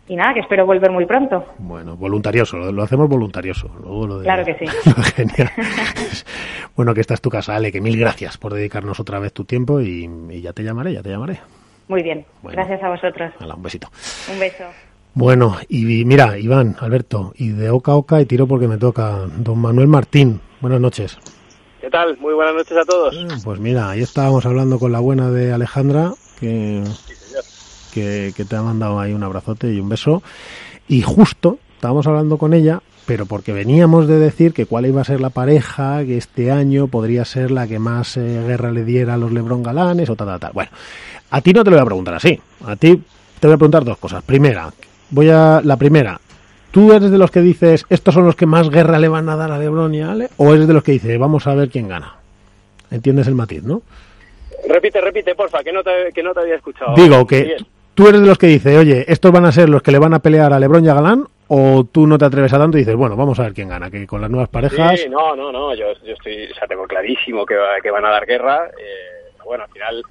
Y 0.08 0.16
nada, 0.16 0.34
que 0.34 0.40
espero 0.40 0.66
volver 0.66 0.90
muy 0.90 1.06
pronto. 1.06 1.44
Bueno, 1.58 1.96
voluntarioso, 1.96 2.56
lo, 2.56 2.72
lo 2.72 2.82
hacemos 2.82 3.08
voluntarioso. 3.08 3.70
Luego 3.80 4.06
lo 4.08 4.18
de- 4.18 4.24
Claro 4.24 4.44
que 4.44 4.54
sí. 4.58 4.66
Genial. 5.14 5.50
bueno, 6.76 6.94
que 6.94 7.00
esta 7.00 7.14
es 7.14 7.20
tu 7.20 7.30
casa, 7.30 7.54
Ale, 7.54 7.70
que 7.70 7.80
mil 7.80 7.96
gracias 7.98 8.36
por 8.36 8.52
dedicarnos 8.52 8.98
otra 8.98 9.20
vez 9.20 9.32
tu 9.32 9.44
tiempo 9.44 9.80
y, 9.80 10.10
y 10.30 10.40
ya 10.40 10.52
te 10.52 10.64
llamaré, 10.64 10.94
ya 10.94 11.02
te 11.02 11.10
llamaré. 11.10 11.38
Muy 11.86 12.02
bien. 12.02 12.24
Bueno. 12.42 12.56
Gracias 12.56 12.82
a 12.82 12.88
vosotros. 12.88 13.32
Hala, 13.38 13.54
un 13.54 13.62
besito. 13.62 13.88
Un 14.32 14.40
beso. 14.40 14.64
Bueno, 15.14 15.56
y 15.68 16.04
mira, 16.04 16.38
Iván, 16.38 16.74
Alberto, 16.80 17.32
y 17.36 17.50
de 17.50 17.70
oca 17.70 17.92
a 17.92 17.96
oca 17.96 18.20
y 18.20 18.26
tiro 18.26 18.46
porque 18.48 18.66
me 18.68 18.78
toca. 18.78 19.26
Don 19.36 19.58
Manuel 19.60 19.86
Martín, 19.88 20.40
buenas 20.60 20.80
noches. 20.80 21.18
¿Qué 21.80 21.88
tal? 21.88 22.18
Muy 22.18 22.34
buenas 22.34 22.54
noches 22.54 22.76
a 22.76 22.84
todos. 22.84 23.16
Pues 23.42 23.58
mira, 23.58 23.90
ahí 23.90 24.02
estábamos 24.02 24.44
hablando 24.44 24.78
con 24.78 24.92
la 24.92 25.00
buena 25.00 25.30
de 25.30 25.52
Alejandra, 25.52 26.12
que, 26.38 26.84
que, 27.92 28.34
que 28.36 28.44
te 28.44 28.56
ha 28.56 28.62
mandado 28.62 29.00
ahí 29.00 29.12
un 29.12 29.22
abrazote 29.22 29.72
y 29.72 29.80
un 29.80 29.88
beso. 29.88 30.22
Y 30.88 31.00
justo 31.02 31.58
estábamos 31.74 32.06
hablando 32.06 32.36
con 32.36 32.52
ella, 32.52 32.82
pero 33.06 33.24
porque 33.24 33.54
veníamos 33.54 34.06
de 34.06 34.18
decir 34.18 34.52
que 34.52 34.66
cuál 34.66 34.86
iba 34.86 35.00
a 35.00 35.04
ser 35.04 35.20
la 35.20 35.30
pareja 35.30 36.04
que 36.04 36.18
este 36.18 36.50
año 36.50 36.88
podría 36.88 37.24
ser 37.24 37.50
la 37.50 37.66
que 37.66 37.78
más 37.78 38.18
eh, 38.18 38.42
guerra 38.46 38.70
le 38.72 38.84
diera 38.84 39.14
a 39.14 39.16
los 39.16 39.32
Lebron 39.32 39.62
Galanes 39.62 40.10
o 40.10 40.16
tal, 40.16 40.26
tal, 40.28 40.40
tal. 40.40 40.52
Bueno, 40.52 40.70
a 41.30 41.40
ti 41.40 41.52
no 41.52 41.64
te 41.64 41.70
lo 41.70 41.76
voy 41.76 41.82
a 41.82 41.86
preguntar 41.86 42.14
así. 42.14 42.38
A 42.66 42.76
ti 42.76 43.02
te 43.38 43.46
voy 43.46 43.54
a 43.54 43.58
preguntar 43.58 43.84
dos 43.84 43.96
cosas. 43.96 44.22
Primera, 44.22 44.70
voy 45.10 45.30
a 45.30 45.62
la 45.64 45.76
primera. 45.78 46.20
¿Tú 46.70 46.92
eres 46.92 47.10
de 47.10 47.18
los 47.18 47.30
que 47.30 47.40
dices 47.40 47.84
estos 47.90 48.14
son 48.14 48.24
los 48.26 48.36
que 48.36 48.46
más 48.46 48.70
guerra 48.70 48.98
le 48.98 49.08
van 49.08 49.28
a 49.28 49.36
dar 49.36 49.50
a 49.50 49.58
Lebron 49.58 49.94
y 49.94 50.02
a 50.02 50.12
Ale? 50.12 50.28
¿O 50.36 50.54
eres 50.54 50.68
de 50.68 50.74
los 50.74 50.82
que 50.84 50.92
dice 50.92 51.18
vamos 51.18 51.46
a 51.46 51.54
ver 51.54 51.68
quién 51.68 51.88
gana? 51.88 52.16
¿Entiendes 52.90 53.26
el 53.26 53.34
matiz, 53.34 53.62
no? 53.62 53.82
Repite, 54.68 55.00
repite, 55.00 55.34
porfa, 55.34 55.62
que 55.64 55.72
no 55.72 55.82
te, 55.82 56.12
que 56.14 56.22
no 56.22 56.32
te 56.32 56.40
había 56.40 56.56
escuchado. 56.56 56.94
Digo 56.94 57.26
que 57.26 57.42
Bien. 57.44 57.66
tú 57.94 58.08
eres 58.08 58.20
de 58.20 58.26
los 58.26 58.38
que 58.38 58.46
dice, 58.48 58.76
oye, 58.76 59.04
estos 59.08 59.32
van 59.32 59.46
a 59.46 59.52
ser 59.52 59.68
los 59.68 59.82
que 59.82 59.90
le 59.90 59.98
van 59.98 60.14
a 60.14 60.18
pelear 60.18 60.52
a 60.52 60.58
Lebron 60.60 60.84
y 60.84 60.88
a 60.88 60.94
Galán, 60.94 61.26
o 61.48 61.84
tú 61.84 62.06
no 62.06 62.18
te 62.18 62.26
atreves 62.26 62.52
a 62.52 62.58
tanto 62.58 62.76
y 62.76 62.80
dices, 62.80 62.94
bueno, 62.94 63.16
vamos 63.16 63.38
a 63.40 63.44
ver 63.44 63.54
quién 63.54 63.68
gana, 63.68 63.90
que 63.90 64.06
con 64.06 64.20
las 64.20 64.30
nuevas 64.30 64.48
parejas. 64.48 65.00
Sí, 65.00 65.08
no, 65.08 65.34
no, 65.34 65.50
no, 65.50 65.74
yo, 65.74 65.86
yo 66.04 66.12
estoy, 66.12 66.44
o 66.50 66.54
sea, 66.54 66.68
tengo 66.68 66.86
clarísimo 66.86 67.44
que, 67.46 67.56
que 67.82 67.90
van 67.90 68.04
a 68.04 68.10
dar 68.10 68.26
guerra. 68.26 68.66
eh, 68.78 69.32
bueno, 69.44 69.64
al 69.64 69.70
final 69.70 70.02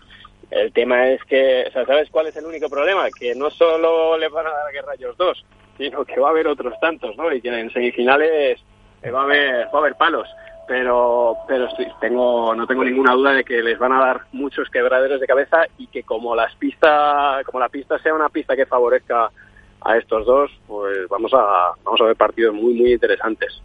el 0.52 0.74
tema 0.74 1.10
es 1.10 1.24
que, 1.26 1.66
o 1.70 1.72
sea, 1.72 1.86
¿sabes 1.86 2.10
cuál 2.10 2.28
es 2.28 2.36
el 2.36 2.46
único 2.46 2.68
problema? 2.70 3.08
Que 3.18 3.36
no 3.36 3.50
solo 3.52 4.18
les 4.18 4.32
van 4.32 4.48
a 4.48 4.50
dar 4.50 4.74
guerra 4.74 4.92
a 4.92 4.96
ellos 4.96 5.16
dos, 5.18 5.46
sino 5.80 6.04
que 6.04 6.20
va 6.20 6.28
a 6.28 6.32
haber 6.32 6.48
otros 6.48 6.74
tantos, 6.82 7.16
¿no? 7.16 7.34
Y 7.34 7.42
que 7.42 7.48
en 7.48 7.72
semifinales 7.72 8.60
eh, 9.02 9.12
va 9.12 9.22
a 9.22 9.24
haber, 9.24 9.68
va 9.68 9.72
a 9.74 9.78
haber 9.78 9.96
palos. 9.96 10.28
Pero, 10.68 11.38
pero 11.48 11.68
tengo, 12.00 12.54
no 12.54 12.68
tengo 12.68 12.84
ninguna 12.84 13.14
duda 13.14 13.32
de 13.32 13.44
que 13.44 13.64
les 13.64 13.80
van 13.80 13.94
a 13.94 14.00
dar 14.00 14.22
muchos 14.34 14.70
quebraderos 14.70 15.20
de 15.20 15.26
cabeza 15.26 15.66
y 15.80 15.88
que 15.88 16.04
como 16.04 16.36
las 16.36 16.54
pistas, 16.58 17.44
como 17.46 17.60
la 17.60 17.70
pista 17.70 17.98
sea 17.98 18.14
una 18.14 18.30
pista 18.30 18.56
que 18.56 18.68
favorezca 18.68 19.32
a 19.82 19.98
estos 19.98 20.28
dos, 20.28 20.52
pues 20.68 21.08
vamos 21.10 21.34
a, 21.34 21.72
vamos 21.84 22.02
a 22.02 22.04
ver 22.04 22.16
partidos 22.16 22.54
muy, 22.54 22.74
muy 22.74 22.94
interesantes. 22.94 23.64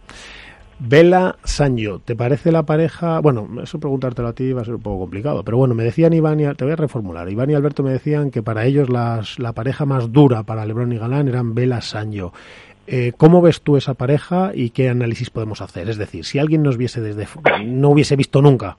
Vela 0.77 1.37
Sanyo, 1.45 1.99
¿te 1.99 2.15
parece 2.15 2.51
la 2.51 2.63
pareja? 2.63 3.19
Bueno, 3.19 3.47
eso 3.63 3.79
preguntártelo 3.79 4.27
a 4.27 4.33
ti 4.33 4.51
va 4.51 4.61
a 4.61 4.65
ser 4.65 4.75
un 4.75 4.81
poco 4.81 4.99
complicado, 4.99 5.43
pero 5.43 5.57
bueno, 5.57 5.73
me 5.73 5.83
decían 5.83 6.11
Iván 6.11 6.41
y 6.41 6.53
te 6.53 6.65
voy 6.65 6.73
a 6.73 6.75
reformular. 6.75 7.29
Iván 7.29 7.49
y 7.49 7.53
Alberto 7.53 7.81
me 7.81 7.91
decían 7.91 8.29
que 8.29 8.43
para 8.43 8.65
ellos 8.65 8.89
las, 8.89 9.39
la 9.39 9.53
pareja 9.53 9.85
más 9.85 10.11
dura 10.11 10.43
para 10.43 10.65
Lebron 10.65 10.91
y 10.91 10.97
Galán 10.97 11.29
eran 11.29 11.55
Vela 11.55 11.81
Sanyo. 11.81 12.33
Eh, 12.87 13.13
¿Cómo 13.17 13.41
ves 13.41 13.61
tú 13.61 13.77
esa 13.77 13.95
pareja 13.95 14.51
y 14.53 14.69
qué 14.69 14.89
análisis 14.89 15.31
podemos 15.31 15.61
hacer? 15.61 15.89
Es 15.89 15.97
decir, 15.97 16.23
si 16.23 16.37
alguien 16.37 16.61
nos 16.61 16.77
viese 16.77 17.01
desde 17.01 17.25
no 17.65 17.89
hubiese 17.89 18.15
visto 18.15 18.41
nunca 18.43 18.77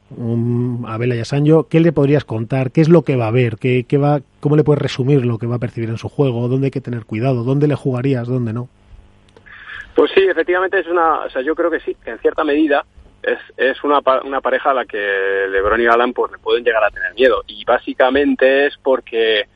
a 0.87 0.97
Vela 0.99 1.17
y 1.17 1.21
a 1.21 1.25
Sanyo, 1.25 1.67
¿qué 1.69 1.81
le 1.81 1.93
podrías 1.93 2.25
contar? 2.25 2.71
¿Qué 2.71 2.83
es 2.83 2.89
lo 2.89 3.03
que 3.03 3.17
va 3.17 3.29
a 3.29 3.33
ver? 3.33 3.57
¿Qué, 3.57 3.85
qué 3.89 3.99
va, 3.99 4.21
¿Cómo 4.41 4.55
le 4.55 4.65
puedes 4.65 4.83
resumir 4.83 5.25
lo 5.25 5.39
que 5.39 5.47
va 5.47 5.57
a 5.57 5.61
percibir 5.61 5.89
en 5.89 5.99
su 5.99 6.09
juego? 6.09 6.47
¿Dónde 6.47 6.67
hay 6.67 6.71
que 6.71 6.81
tener 6.81 7.05
cuidado? 7.05 7.43
¿Dónde 7.43 7.67
le 7.67 7.75
jugarías? 7.75 8.29
¿Dónde 8.29 8.53
no? 8.53 8.69
Pues 9.97 10.11
sí, 10.15 10.21
efectivamente 10.21 10.79
es 10.79 10.87
una, 10.89 11.21
o 11.21 11.31
sea, 11.31 11.41
yo 11.41 11.55
creo 11.55 11.71
que 11.71 11.81
sí, 11.81 11.97
que 12.05 12.11
en 12.11 12.19
cierta 12.19 12.45
medida 12.45 12.85
es, 13.23 13.39
es 13.57 13.83
una, 13.83 14.01
una 14.25 14.43
pareja 14.43 14.71
a 14.71 14.75
la 14.75 14.85
que 14.85 15.47
LeBron 15.49 15.81
y 15.81 15.85
Galán 15.85 16.13
pues 16.13 16.31
le 16.33 16.39
pueden 16.39 16.63
llegar 16.63 16.85
a 16.85 16.91
tener 16.91 17.15
miedo. 17.15 17.43
Y 17.47 17.65
básicamente 17.65 18.67
es 18.67 18.77
porque 18.77 19.49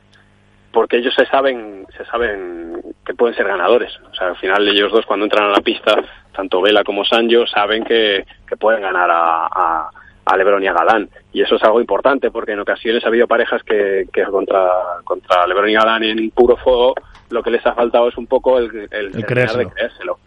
porque 0.73 0.97
ellos 0.97 1.13
se 1.15 1.27
saben 1.27 1.85
se 1.95 2.07
saben 2.07 2.81
que 3.05 3.13
pueden 3.13 3.37
ser 3.37 3.49
ganadores, 3.49 3.93
o 4.11 4.15
sea, 4.15 4.29
al 4.29 4.37
final 4.37 4.67
ellos 4.67 4.91
dos 4.91 5.05
cuando 5.05 5.27
entran 5.27 5.49
a 5.49 5.53
la 5.53 5.61
pista, 5.61 5.93
tanto 6.33 6.63
Vela 6.63 6.85
como 6.85 7.05
Sancho 7.05 7.47
saben 7.47 7.85
que, 7.85 8.25
que 8.49 8.57
pueden 8.57 8.81
ganar 8.81 9.11
a, 9.11 9.47
a, 9.47 9.91
a 10.25 10.37
LeBron 10.39 10.63
y 10.63 10.69
a 10.69 10.73
Galán. 10.73 11.11
Y 11.35 11.43
eso 11.43 11.57
es 11.57 11.63
algo 11.65 11.81
importante 11.83 12.31
porque 12.31 12.53
en 12.53 12.61
ocasiones 12.61 13.05
ha 13.05 13.09
habido 13.09 13.27
parejas 13.27 13.63
que, 13.63 14.07
que 14.11 14.25
contra 14.25 14.71
contra 15.05 15.47
LeBron 15.47 15.69
y 15.69 15.75
Galán 15.75 16.03
en 16.05 16.31
puro 16.31 16.57
fuego 16.57 16.95
lo 17.31 17.43
que 17.43 17.51
les 17.51 17.65
ha 17.67 17.75
faltado 17.75 18.09
es 18.09 18.17
un 18.17 18.27
poco 18.27 18.59
el, 18.59 18.65
el, 18.75 18.89
terminar 18.91 19.27
creérselo. 19.27 19.65
de 19.65 19.71
creérselo. 19.71 20.19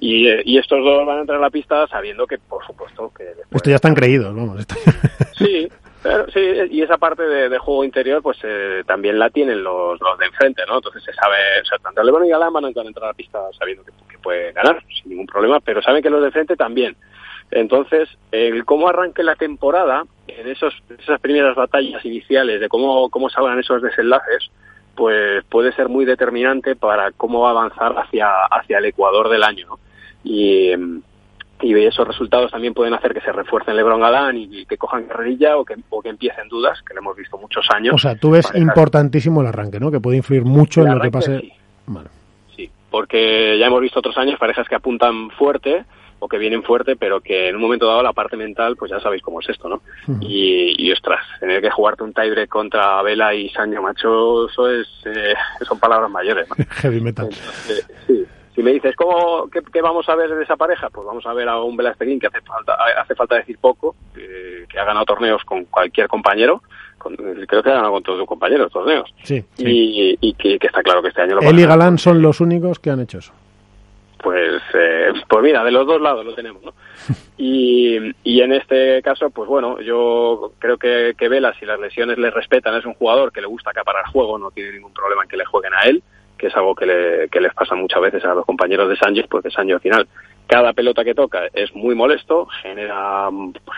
Y, 0.00 0.28
eh, 0.28 0.42
y 0.44 0.58
estos 0.58 0.82
dos 0.84 1.06
van 1.06 1.18
a 1.18 1.20
entrar 1.22 1.38
a 1.38 1.42
la 1.42 1.50
pista 1.50 1.86
sabiendo 1.88 2.26
que, 2.26 2.38
por 2.38 2.64
supuesto, 2.66 3.12
que 3.16 3.24
después- 3.24 3.46
Esto 3.52 3.70
ya 3.70 3.76
están 3.76 3.94
creídos, 3.94 4.34
vamos. 4.34 4.66
sí, 5.36 5.68
pero 6.02 6.26
sí, 6.30 6.40
y 6.70 6.82
esa 6.82 6.98
parte 6.98 7.22
de, 7.22 7.48
de 7.48 7.58
juego 7.58 7.84
interior, 7.84 8.22
pues 8.22 8.38
eh, 8.42 8.82
también 8.86 9.18
la 9.18 9.30
tienen 9.30 9.62
los, 9.62 10.00
los 10.00 10.18
de 10.18 10.26
enfrente, 10.26 10.62
¿no? 10.68 10.76
Entonces 10.76 11.02
se 11.04 11.12
sabe, 11.12 11.36
o 11.62 11.64
sea, 11.64 11.78
tanto 11.78 12.02
Lebron 12.02 12.26
y 12.26 12.30
Galán 12.30 12.52
van 12.52 12.64
a 12.64 12.68
entrar 12.68 13.04
a 13.04 13.08
la 13.08 13.14
pista 13.14 13.38
sabiendo 13.58 13.84
que, 13.84 13.92
que 14.08 14.18
pueden 14.18 14.54
ganar 14.54 14.82
sin 14.88 15.10
ningún 15.10 15.26
problema, 15.26 15.60
pero 15.60 15.80
saben 15.82 16.02
que 16.02 16.10
los 16.10 16.20
de 16.20 16.26
enfrente 16.28 16.56
también. 16.56 16.96
Entonces, 17.50 18.08
el 18.30 18.64
cómo 18.64 18.88
arranque 18.88 19.22
la 19.22 19.36
temporada, 19.36 20.04
en 20.26 20.48
esos, 20.48 20.74
esas 20.98 21.20
primeras 21.20 21.54
batallas 21.54 22.02
iniciales, 22.04 22.60
de 22.60 22.68
cómo, 22.68 23.10
cómo 23.10 23.28
salgan 23.28 23.58
esos 23.58 23.82
desenlaces, 23.82 24.50
pues 24.94 25.44
puede 25.48 25.72
ser 25.72 25.88
muy 25.88 26.04
determinante 26.04 26.76
para 26.76 27.10
cómo 27.12 27.40
va 27.40 27.48
a 27.48 27.52
avanzar 27.52 27.94
hacia, 27.96 28.28
hacia 28.50 28.78
el 28.78 28.86
Ecuador 28.86 29.28
del 29.28 29.42
año. 29.42 29.66
¿no? 29.66 29.78
Y, 30.24 30.72
y 31.62 31.84
esos 31.84 32.06
resultados 32.06 32.50
también 32.50 32.74
pueden 32.74 32.94
hacer 32.94 33.14
que 33.14 33.20
se 33.20 33.32
refuercen 33.32 33.76
LeBron 33.76 34.00
Galán 34.00 34.36
y, 34.36 34.48
y 34.50 34.66
que 34.66 34.76
cojan 34.76 35.04
carrerilla 35.04 35.56
o 35.56 35.64
que, 35.64 35.76
o 35.90 36.02
que 36.02 36.08
empiecen 36.08 36.48
dudas, 36.48 36.80
que 36.86 36.94
lo 36.94 37.00
hemos 37.00 37.16
visto 37.16 37.38
muchos 37.38 37.66
años. 37.74 37.94
O 37.94 37.98
sea, 37.98 38.16
tú 38.16 38.32
ves 38.32 38.52
importantísimo 38.54 39.40
el 39.40 39.46
arranque, 39.46 39.80
¿no? 39.80 39.90
Que 39.90 40.00
puede 40.00 40.18
influir 40.18 40.44
mucho 40.44 40.82
en 40.82 40.94
lo 40.94 41.00
que 41.00 41.10
pase. 41.10 41.40
sí. 41.40 41.52
Sí, 42.56 42.70
porque 42.90 43.58
ya 43.58 43.66
hemos 43.66 43.80
visto 43.80 44.00
otros 44.00 44.16
años 44.18 44.38
parejas 44.38 44.68
que 44.68 44.74
apuntan 44.74 45.30
fuerte 45.30 45.84
o 46.24 46.28
que 46.28 46.38
vienen 46.38 46.62
fuerte, 46.62 46.94
pero 46.94 47.20
que 47.20 47.48
en 47.48 47.56
un 47.56 47.62
momento 47.62 47.84
dado 47.86 48.00
la 48.00 48.12
parte 48.12 48.36
mental, 48.36 48.76
pues 48.76 48.92
ya 48.92 49.00
sabéis 49.00 49.22
cómo 49.22 49.40
es 49.40 49.48
esto, 49.48 49.68
¿no? 49.68 49.82
Y, 50.20 50.72
y 50.78 50.92
ostras, 50.92 51.18
tener 51.40 51.60
que 51.60 51.68
jugarte 51.70 52.04
un 52.04 52.12
tiebreak 52.14 52.48
contra 52.48 53.02
Vela 53.02 53.34
y 53.34 53.48
Sancho 53.48 53.82
Macho, 53.82 54.48
eso 54.48 54.70
es, 54.70 54.86
eh, 55.04 55.34
son 55.66 55.80
palabras 55.80 56.08
mayores, 56.10 56.48
¿no? 56.48 56.54
Heavy 56.76 57.00
metal. 57.00 57.28
Eh, 57.28 57.82
sí. 58.06 58.24
Si 58.54 58.62
me 58.62 58.72
dices, 58.72 58.94
¿cómo, 58.94 59.48
qué, 59.50 59.60
qué 59.72 59.80
vamos 59.82 60.08
a 60.08 60.14
ver 60.14 60.30
de 60.32 60.44
esa 60.44 60.54
pareja? 60.56 60.90
Pues 60.90 61.04
vamos 61.06 61.26
a 61.26 61.32
ver 61.32 61.48
a 61.48 61.60
un 61.60 61.76
Velasteguín 61.76 62.20
que 62.20 62.28
hace 62.28 62.40
falta, 62.42 62.76
hace 63.00 63.14
falta 63.16 63.34
decir 63.34 63.58
poco, 63.58 63.96
que, 64.14 64.64
que 64.70 64.78
ha 64.78 64.84
ganado 64.84 65.06
torneos 65.06 65.42
con 65.44 65.64
cualquier 65.64 66.06
compañero, 66.06 66.62
con- 66.98 67.16
creo 67.16 67.62
que 67.64 67.70
ha 67.70 67.74
ganado 67.74 67.92
con 67.94 68.02
todos 68.04 68.18
sus 68.20 68.28
compañeros 68.28 68.70
torneos. 68.70 69.12
Sí. 69.24 69.42
Y, 69.58 70.16
y 70.20 70.34
que, 70.34 70.58
que 70.58 70.66
está 70.68 70.82
claro 70.82 71.02
que 71.02 71.08
este 71.08 71.22
año 71.22 71.34
lo 71.36 71.40
Él 71.40 71.58
y 71.58 71.64
Galán 71.66 71.98
son 71.98 72.22
los 72.22 72.40
únicos 72.40 72.78
que 72.78 72.90
han 72.90 73.00
hecho 73.00 73.18
eso. 73.18 73.32
Pues, 74.22 74.62
eh, 74.74 75.12
pues 75.28 75.42
mira, 75.42 75.64
de 75.64 75.70
los 75.70 75.86
dos 75.86 76.00
lados 76.00 76.24
lo 76.24 76.34
tenemos, 76.34 76.62
¿no? 76.62 76.72
Y, 77.36 77.98
y 78.22 78.40
en 78.40 78.52
este 78.52 79.02
caso, 79.02 79.30
pues 79.30 79.48
bueno, 79.48 79.80
yo 79.80 80.52
creo 80.60 80.78
que, 80.78 81.14
que 81.18 81.28
Vela, 81.28 81.52
si 81.58 81.66
las 81.66 81.80
lesiones 81.80 82.16
le 82.16 82.30
respetan, 82.30 82.76
es 82.76 82.84
un 82.84 82.94
jugador 82.94 83.32
que 83.32 83.40
le 83.40 83.48
gusta 83.48 83.70
acaparar 83.70 84.04
juego, 84.06 84.38
no 84.38 84.52
tiene 84.52 84.72
ningún 84.72 84.92
problema 84.92 85.24
en 85.24 85.28
que 85.28 85.36
le 85.36 85.44
jueguen 85.44 85.74
a 85.74 85.80
él, 85.88 86.04
que 86.38 86.46
es 86.46 86.56
algo 86.56 86.76
que, 86.76 86.86
le, 86.86 87.28
que 87.30 87.40
les 87.40 87.52
pasa 87.52 87.74
muchas 87.74 88.00
veces 88.00 88.24
a 88.24 88.34
los 88.34 88.46
compañeros 88.46 88.88
de 88.88 88.96
Sánchez, 88.96 89.26
porque 89.28 89.50
Sánchez 89.50 89.74
al 89.74 89.80
final 89.80 90.08
cada 90.46 90.72
pelota 90.72 91.02
que 91.02 91.14
toca 91.14 91.46
es 91.52 91.74
muy 91.74 91.94
molesto, 91.94 92.46
genera, 92.62 93.28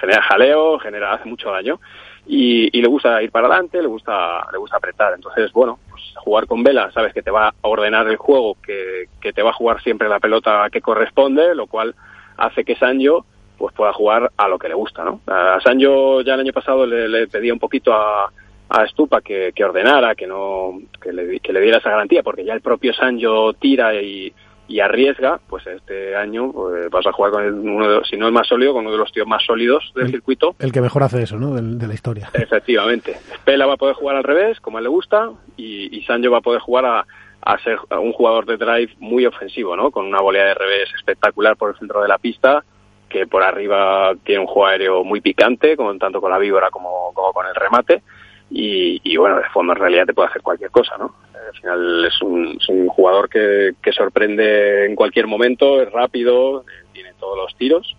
genera 0.00 0.22
jaleo, 0.22 0.78
genera, 0.78 1.14
hace 1.14 1.28
mucho 1.28 1.50
daño 1.50 1.80
y, 2.26 2.76
y 2.76 2.82
le 2.82 2.88
gusta 2.88 3.22
ir 3.22 3.30
para 3.30 3.46
adelante, 3.46 3.80
le 3.80 3.88
gusta, 3.88 4.46
le 4.50 4.58
gusta 4.58 4.76
apretar. 4.76 5.14
Entonces, 5.14 5.52
bueno, 5.52 5.78
pues 5.90 6.02
jugar 6.16 6.46
con 6.46 6.62
Vela, 6.62 6.90
sabes 6.92 7.12
que 7.12 7.22
te 7.22 7.30
va 7.30 7.48
a 7.48 7.54
ordenar 7.62 8.08
el 8.08 8.16
juego, 8.16 8.56
que, 8.64 9.08
que 9.20 9.32
te 9.32 9.42
va 9.42 9.50
a 9.50 9.54
jugar 9.54 9.82
siempre 9.82 10.08
la 10.08 10.20
pelota 10.20 10.68
que 10.70 10.80
corresponde, 10.80 11.54
lo 11.54 11.66
cual 11.66 11.94
hace 12.36 12.64
que 12.64 12.76
Sancho 12.76 13.24
pues 13.58 13.72
pueda 13.74 13.92
jugar 13.92 14.32
a 14.36 14.48
lo 14.48 14.58
que 14.58 14.68
le 14.68 14.74
gusta, 14.74 15.04
¿no? 15.04 15.20
A 15.26 15.60
Sancho 15.60 16.22
ya 16.22 16.34
el 16.34 16.40
año 16.40 16.52
pasado 16.52 16.86
le, 16.86 17.08
le 17.08 17.28
pedía 17.28 17.52
un 17.52 17.60
poquito 17.60 17.92
a, 17.92 18.30
a 18.68 18.86
Stupa 18.88 19.20
que, 19.20 19.52
que 19.54 19.64
ordenara, 19.64 20.14
que 20.14 20.26
no 20.26 20.80
que 21.00 21.12
le, 21.12 21.38
que 21.40 21.52
le 21.52 21.60
diera 21.60 21.78
esa 21.78 21.90
garantía, 21.90 22.22
porque 22.22 22.44
ya 22.44 22.54
el 22.54 22.60
propio 22.60 22.92
Sancho 22.92 23.52
tira 23.54 23.94
y, 23.94 24.32
y 24.66 24.80
arriesga, 24.80 25.40
pues 25.48 25.66
este 25.66 26.16
año 26.16 26.50
pues, 26.52 26.88
vas 26.90 27.06
a 27.06 27.12
jugar 27.12 27.32
con 27.32 27.44
el- 27.44 27.52
uno 27.52 27.88
de, 27.88 27.94
los- 27.96 28.08
si 28.08 28.16
no 28.16 28.26
el 28.26 28.32
más 28.32 28.46
sólido, 28.48 28.72
con 28.72 28.82
uno 28.82 28.92
de 28.92 28.98
los 28.98 29.12
tíos 29.12 29.26
más 29.26 29.42
sólidos 29.44 29.92
del 29.94 30.10
circuito. 30.10 30.54
El 30.58 30.72
que 30.72 30.80
mejor 30.80 31.02
hace 31.02 31.22
eso, 31.22 31.36
¿no? 31.38 31.54
De, 31.54 31.60
de 31.76 31.86
la 31.86 31.94
historia. 31.94 32.30
Efectivamente. 32.34 33.16
Pela 33.44 33.66
va 33.66 33.74
a 33.74 33.78
poder 33.78 33.94
jugar 33.94 34.16
al 34.16 34.24
revés, 34.24 34.60
como 34.60 34.78
a 34.78 34.80
él 34.80 34.84
le 34.84 34.90
gusta, 34.90 35.30
y, 35.56 35.94
y 35.96 36.02
Sancho 36.04 36.30
va 36.30 36.38
a 36.38 36.42
poder 36.42 36.60
jugar 36.60 36.86
a, 36.86 37.06
a 37.42 37.58
ser 37.58 37.78
un 38.00 38.12
jugador 38.12 38.46
de 38.46 38.56
drive 38.56 38.94
muy 39.00 39.26
ofensivo, 39.26 39.76
¿no? 39.76 39.90
Con 39.90 40.06
una 40.06 40.20
volea 40.22 40.44
de 40.46 40.54
revés 40.54 40.88
espectacular 40.96 41.56
por 41.56 41.70
el 41.70 41.78
centro 41.78 42.00
de 42.00 42.08
la 42.08 42.16
pista, 42.18 42.64
que 43.10 43.26
por 43.26 43.42
arriba 43.42 44.12
tiene 44.24 44.40
un 44.40 44.46
juego 44.46 44.66
aéreo 44.66 45.04
muy 45.04 45.20
picante, 45.20 45.76
con, 45.76 45.98
tanto 45.98 46.20
con 46.20 46.30
la 46.30 46.38
víbora 46.38 46.70
como, 46.70 47.12
como 47.14 47.32
con 47.32 47.46
el 47.46 47.54
remate, 47.54 48.02
y, 48.50 49.00
y 49.02 49.16
bueno, 49.16 49.36
de 49.36 49.48
fondo 49.50 49.72
en 49.72 49.78
realidad 49.78 50.06
te 50.06 50.14
puede 50.14 50.28
hacer 50.28 50.42
cualquier 50.42 50.70
cosa, 50.70 50.96
¿no? 50.98 51.14
Al 51.34 51.60
final 51.60 52.04
es 52.06 52.22
un, 52.22 52.56
es 52.60 52.68
un 52.68 52.88
jugador 52.88 53.28
que, 53.28 53.72
que 53.82 53.92
sorprende 53.92 54.86
en 54.86 54.94
cualquier 54.94 55.26
momento, 55.26 55.80
es 55.82 55.90
rápido, 55.92 56.60
eh, 56.62 56.86
tiene 56.92 57.12
todos 57.18 57.36
los 57.36 57.54
tiros. 57.56 57.96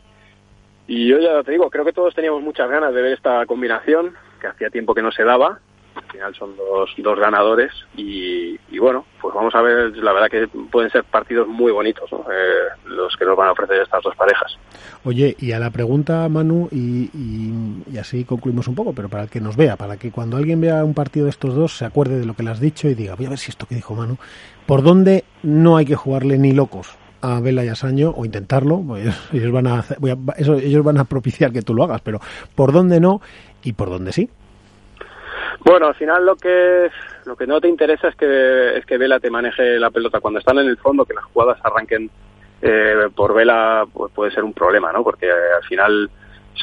Y 0.87 1.07
yo 1.07 1.19
ya 1.19 1.43
te 1.43 1.51
digo, 1.51 1.69
creo 1.69 1.85
que 1.85 1.93
todos 1.93 2.13
teníamos 2.13 2.41
muchas 2.41 2.69
ganas 2.69 2.93
de 2.93 3.01
ver 3.01 3.13
esta 3.13 3.45
combinación, 3.45 4.15
que 4.39 4.47
hacía 4.47 4.69
tiempo 4.69 4.93
que 4.93 5.01
no 5.01 5.11
se 5.11 5.23
daba. 5.23 5.59
Al 5.95 6.03
final 6.11 6.35
son 6.35 6.55
dos, 6.57 6.89
dos 6.97 7.19
ganadores 7.19 7.71
y, 7.95 8.57
y 8.69 8.79
bueno, 8.79 9.05
pues 9.21 9.33
vamos 9.33 9.53
a 9.55 9.61
ver, 9.61 9.95
la 9.97 10.11
verdad 10.13 10.29
que 10.29 10.47
pueden 10.71 10.89
ser 10.91 11.03
partidos 11.05 11.47
muy 11.47 11.71
bonitos. 11.71 12.09
Eh, 12.11 12.87
los 12.87 13.15
que 13.17 13.25
nos 13.25 13.37
van 13.37 13.49
a 13.49 13.51
ofrecer 13.53 13.81
estas 13.81 14.03
dos 14.03 14.15
parejas. 14.15 14.57
Oye, 15.03 15.35
y 15.39 15.51
a 15.51 15.59
la 15.59 15.69
pregunta, 15.69 16.27
Manu, 16.29 16.67
y, 16.71 17.09
y- 17.13 17.97
así 17.97 18.25
concluimos 18.25 18.67
un 18.67 18.75
poco, 18.75 18.93
pero 18.93 19.07
para 19.09 19.27
que 19.27 19.39
nos 19.39 19.55
vea, 19.55 19.75
para 19.77 19.97
que 19.97 20.11
cuando 20.11 20.37
alguien 20.37 20.59
vea 20.61 20.83
un 20.83 20.93
partido 20.93 21.25
de 21.25 21.29
estos 21.31 21.55
dos 21.55 21.77
se 21.77 21.85
acuerde 21.85 22.19
de 22.19 22.25
lo 22.25 22.33
que 22.35 22.43
le 22.43 22.51
has 22.51 22.59
dicho 22.59 22.87
y 22.89 22.93
diga, 22.95 23.15
voy 23.15 23.25
a 23.25 23.29
ver 23.29 23.37
si 23.39 23.51
esto 23.51 23.65
que 23.65 23.75
dijo 23.75 23.95
Manu, 23.95 24.17
¿por 24.65 24.83
dónde 24.83 25.23
no 25.43 25.77
hay 25.77 25.85
que 25.85 25.95
jugarle 25.95 26.37
ni 26.37 26.51
locos 26.51 26.97
a 27.21 27.39
Vela 27.39 27.63
y 27.63 27.69
a 27.69 27.75
Saño 27.75 28.11
o 28.15 28.25
intentarlo? 28.25 28.81
Pues 28.85 29.07
ellos, 29.33 29.51
van 29.51 29.67
a- 29.67 29.85
eso, 30.37 30.55
ellos 30.55 30.83
van 30.83 30.97
a 30.97 31.05
propiciar 31.05 31.51
que 31.51 31.61
tú 31.61 31.73
lo 31.73 31.83
hagas, 31.83 32.01
pero 32.01 32.19
¿por 32.55 32.71
dónde 32.71 32.99
no 32.99 33.21
y 33.63 33.73
por 33.73 33.89
dónde 33.89 34.11
sí? 34.11 34.29
Bueno, 35.63 35.87
al 35.87 35.95
final 35.95 36.25
lo 36.25 36.35
que 36.35 36.89
lo 37.25 37.35
que 37.35 37.47
no 37.47 37.59
te 37.59 37.67
interesa 37.67 38.09
es 38.09 38.15
que 38.15 38.77
es 38.77 38.85
que 38.85 38.97
Vela 38.97 39.19
te 39.19 39.29
maneje 39.29 39.79
la 39.79 39.89
pelota 39.89 40.19
cuando 40.19 40.39
están 40.39 40.59
en 40.59 40.67
el 40.67 40.77
fondo, 40.77 41.05
que 41.05 41.13
las 41.13 41.25
jugadas 41.25 41.59
arranquen 41.63 42.09
eh, 42.61 43.09
por 43.15 43.33
Vela 43.33 43.85
pues 43.91 44.11
puede 44.13 44.31
ser 44.31 44.43
un 44.43 44.53
problema, 44.53 44.91
¿no? 44.91 45.03
Porque 45.03 45.27
eh, 45.27 45.53
al 45.57 45.63
final 45.63 46.09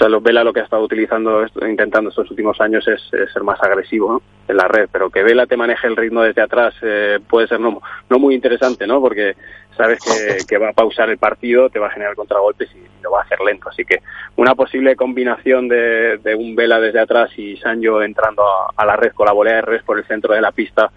o 0.01 0.21
Vela 0.21 0.43
lo 0.43 0.53
que 0.53 0.61
ha 0.61 0.65
estado 0.65 0.83
utilizando, 0.83 1.45
intentando 1.69 2.11
estos 2.11 2.31
últimos 2.31 2.61
años 2.61 2.87
es, 2.89 3.01
es 3.13 3.33
ser 3.33 3.43
más 3.43 3.63
agresivo 3.63 4.13
¿no? 4.13 4.23
en 4.49 4.57
la 4.57 4.67
red, 4.67 4.89
pero 4.91 5.11
que 5.11 5.23
Vela 5.23 5.47
te 5.47 5.57
maneje 5.57 5.87
el 5.87 5.97
ritmo 5.97 6.23
desde 6.23 6.43
atrás 6.43 6.75
eh, 6.83 7.21
puede 7.29 7.47
ser 7.47 7.61
no, 7.61 7.81
no 8.09 8.19
muy 8.19 8.35
interesante, 8.35 8.87
¿no? 8.87 9.01
Porque 9.01 9.37
sabes 9.77 9.99
que, 10.01 10.45
que 10.47 10.59
va 10.59 10.71
a 10.71 10.73
pausar 10.73 11.09
el 11.11 11.19
partido, 11.19 11.69
te 11.71 11.79
va 11.79 11.87
a 11.89 11.91
generar 11.91 12.15
contragolpes 12.15 12.71
y 12.75 13.03
lo 13.03 13.11
va 13.13 13.21
a 13.21 13.23
hacer 13.25 13.41
lento. 13.41 13.69
Así 13.69 13.85
que 13.85 13.99
una 14.37 14.55
posible 14.55 14.95
combinación 14.97 15.69
de, 15.69 16.19
de 16.19 16.35
un 16.35 16.55
Vela 16.55 16.79
desde 16.81 17.01
atrás 17.01 17.31
y 17.39 17.57
Sancho 17.57 18.03
entrando 18.03 18.43
a, 18.43 18.71
a 18.77 18.87
la 18.87 18.97
red 18.97 19.13
con 19.13 19.27
la 19.27 19.33
volea 19.33 19.57
de 19.57 19.63
red 19.63 19.81
por 19.85 19.99
el 19.99 20.05
centro 20.07 20.35
de 20.35 20.41
la 20.41 20.53
pista 20.53 20.91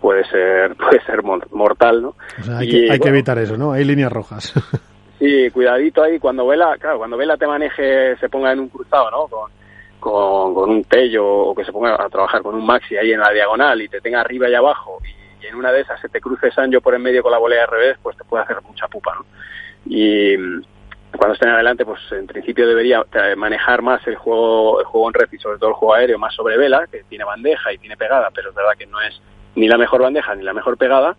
puede 0.00 0.24
ser 0.24 0.74
puede 0.76 1.00
ser 1.04 1.22
mor- 1.22 1.46
mortal, 1.52 2.02
¿no? 2.02 2.14
O 2.40 2.42
sea, 2.42 2.58
hay, 2.58 2.68
Y, 2.68 2.86
que, 2.86 2.92
hay 2.92 2.98
que 2.98 3.08
evitar 3.08 3.38
eso, 3.38 3.56
¿no? 3.56 3.72
Hay 3.72 3.84
líneas 3.84 4.12
rojas. 4.12 4.52
Sí, 5.20 5.50
cuidadito 5.50 6.02
ahí 6.02 6.18
cuando 6.18 6.46
Vela, 6.46 6.78
claro, 6.80 6.96
cuando 6.96 7.18
Vela 7.18 7.36
te 7.36 7.46
maneje, 7.46 8.16
se 8.16 8.30
ponga 8.30 8.52
en 8.52 8.60
un 8.60 8.68
cruzado, 8.70 9.10
¿no? 9.10 9.26
Con, 9.28 9.50
con, 10.00 10.54
con 10.54 10.70
un 10.70 10.84
Tello 10.84 11.26
o 11.28 11.54
que 11.54 11.62
se 11.62 11.72
ponga 11.72 11.94
a 11.94 12.08
trabajar 12.08 12.40
con 12.40 12.54
un 12.54 12.64
Maxi 12.64 12.96
ahí 12.96 13.12
en 13.12 13.20
la 13.20 13.30
diagonal 13.30 13.82
y 13.82 13.88
te 13.90 14.00
tenga 14.00 14.22
arriba 14.22 14.48
y 14.48 14.54
abajo 14.54 14.96
y, 15.04 15.19
y 15.40 15.46
en 15.46 15.54
una 15.54 15.72
de 15.72 15.80
esas 15.80 16.00
se 16.00 16.08
te 16.08 16.20
cruce 16.20 16.50
Sancho 16.50 16.80
por 16.80 16.94
en 16.94 17.02
medio 17.02 17.22
con 17.22 17.32
la 17.32 17.38
volea 17.38 17.60
de 17.60 17.66
revés, 17.66 17.98
pues 18.02 18.16
te 18.16 18.24
puede 18.24 18.44
hacer 18.44 18.60
mucha 18.62 18.88
pupa, 18.88 19.14
¿no? 19.14 19.26
Y 19.86 20.36
cuando 21.16 21.34
estén 21.34 21.48
adelante, 21.48 21.84
pues 21.84 22.00
en 22.12 22.26
principio 22.26 22.66
debería 22.66 23.04
eh, 23.12 23.34
manejar 23.36 23.82
más 23.82 24.06
el 24.06 24.16
juego, 24.16 24.80
el 24.80 24.86
juego 24.86 25.08
en 25.08 25.14
red 25.14 25.28
y 25.32 25.38
sobre 25.38 25.58
todo 25.58 25.70
el 25.70 25.74
juego 25.74 25.94
aéreo 25.94 26.18
más 26.18 26.34
sobre 26.34 26.56
Vela, 26.56 26.86
que 26.90 27.04
tiene 27.04 27.24
bandeja 27.24 27.72
y 27.72 27.78
tiene 27.78 27.96
pegada, 27.96 28.30
pero 28.34 28.50
es 28.50 28.54
verdad 28.54 28.72
que 28.78 28.86
no 28.86 29.00
es 29.00 29.20
ni 29.56 29.66
la 29.68 29.78
mejor 29.78 30.02
bandeja 30.02 30.34
ni 30.34 30.44
la 30.44 30.52
mejor 30.52 30.76
pegada 30.76 31.16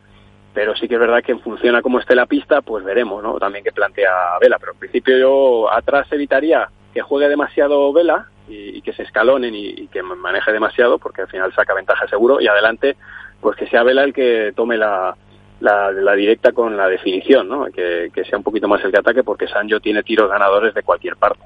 pero 0.53 0.76
sí 0.76 0.88
que 0.88 0.95
es 0.95 0.99
verdad 0.99 1.23
que 1.23 1.31
en 1.31 1.39
función 1.39 1.76
a 1.76 1.81
cómo 1.81 1.99
esté 1.99 2.15
la 2.15 2.26
pista, 2.26 2.61
pues 2.61 2.84
veremos, 2.84 3.23
¿no? 3.23 3.39
También 3.39 3.64
que 3.64 3.72
plantea 3.72 4.11
Vela, 4.39 4.60
pero 4.60 4.73
en 4.73 4.80
principio 4.80 5.18
yo 5.18 5.72
atrás 5.72 6.07
evitaría 6.11 6.69
que 6.93 7.02
juegue 7.02 7.30
demasiado 7.30 7.93
Vela 7.93 8.27
y, 8.48 8.81
que 8.81 8.91
se 8.93 9.03
escalonen 9.03 9.56
y 9.56 9.88
que 9.88 10.03
maneje 10.03 10.52
demasiado, 10.52 10.99
porque 10.99 11.22
al 11.22 11.30
final 11.30 11.53
saca 11.53 11.73
ventaja 11.73 12.06
seguro, 12.07 12.41
y 12.41 12.48
adelante, 12.48 12.98
pues 13.41 13.57
que 13.57 13.68
sea 13.68 13.84
Vela 13.84 14.03
el 14.03 14.13
que 14.13 14.53
tome 14.55 14.77
la, 14.77 15.15
la, 15.59 16.13
directa 16.13 16.51
con 16.51 16.77
la 16.77 16.88
definición, 16.88 17.49
¿no? 17.49 17.65
Que, 17.65 18.11
que 18.13 18.23
sea 18.26 18.38
un 18.38 18.43
poquito 18.43 18.68
más 18.68 18.84
el 18.84 18.91
que 18.91 18.99
ataque, 18.99 19.23
porque 19.23 19.47
Sancho 19.47 19.80
tiene 19.80 20.03
tiros 20.03 20.30
ganadores 20.30 20.73
de 20.73 20.84
cualquier 20.84 21.15
parte. 21.15 21.43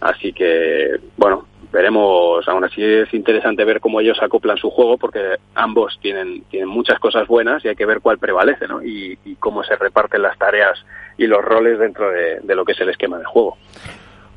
Así 0.00 0.32
que, 0.32 0.96
bueno, 1.16 1.46
veremos. 1.72 2.46
Aún 2.48 2.64
así 2.64 2.82
es 2.82 3.12
interesante 3.12 3.64
ver 3.64 3.80
cómo 3.80 4.00
ellos 4.00 4.18
acoplan 4.22 4.56
su 4.56 4.70
juego 4.70 4.96
porque 4.96 5.36
ambos 5.54 5.98
tienen, 6.00 6.42
tienen 6.44 6.68
muchas 6.68 6.98
cosas 7.00 7.26
buenas 7.26 7.64
y 7.64 7.68
hay 7.68 7.76
que 7.76 7.86
ver 7.86 8.00
cuál 8.00 8.18
prevalece, 8.18 8.68
¿no? 8.68 8.82
Y, 8.82 9.18
y 9.24 9.34
cómo 9.36 9.64
se 9.64 9.76
reparten 9.76 10.22
las 10.22 10.38
tareas 10.38 10.84
y 11.16 11.26
los 11.26 11.44
roles 11.44 11.78
dentro 11.78 12.10
de, 12.10 12.40
de 12.40 12.54
lo 12.54 12.64
que 12.64 12.72
es 12.72 12.80
el 12.80 12.90
esquema 12.90 13.18
de 13.18 13.24
juego. 13.24 13.56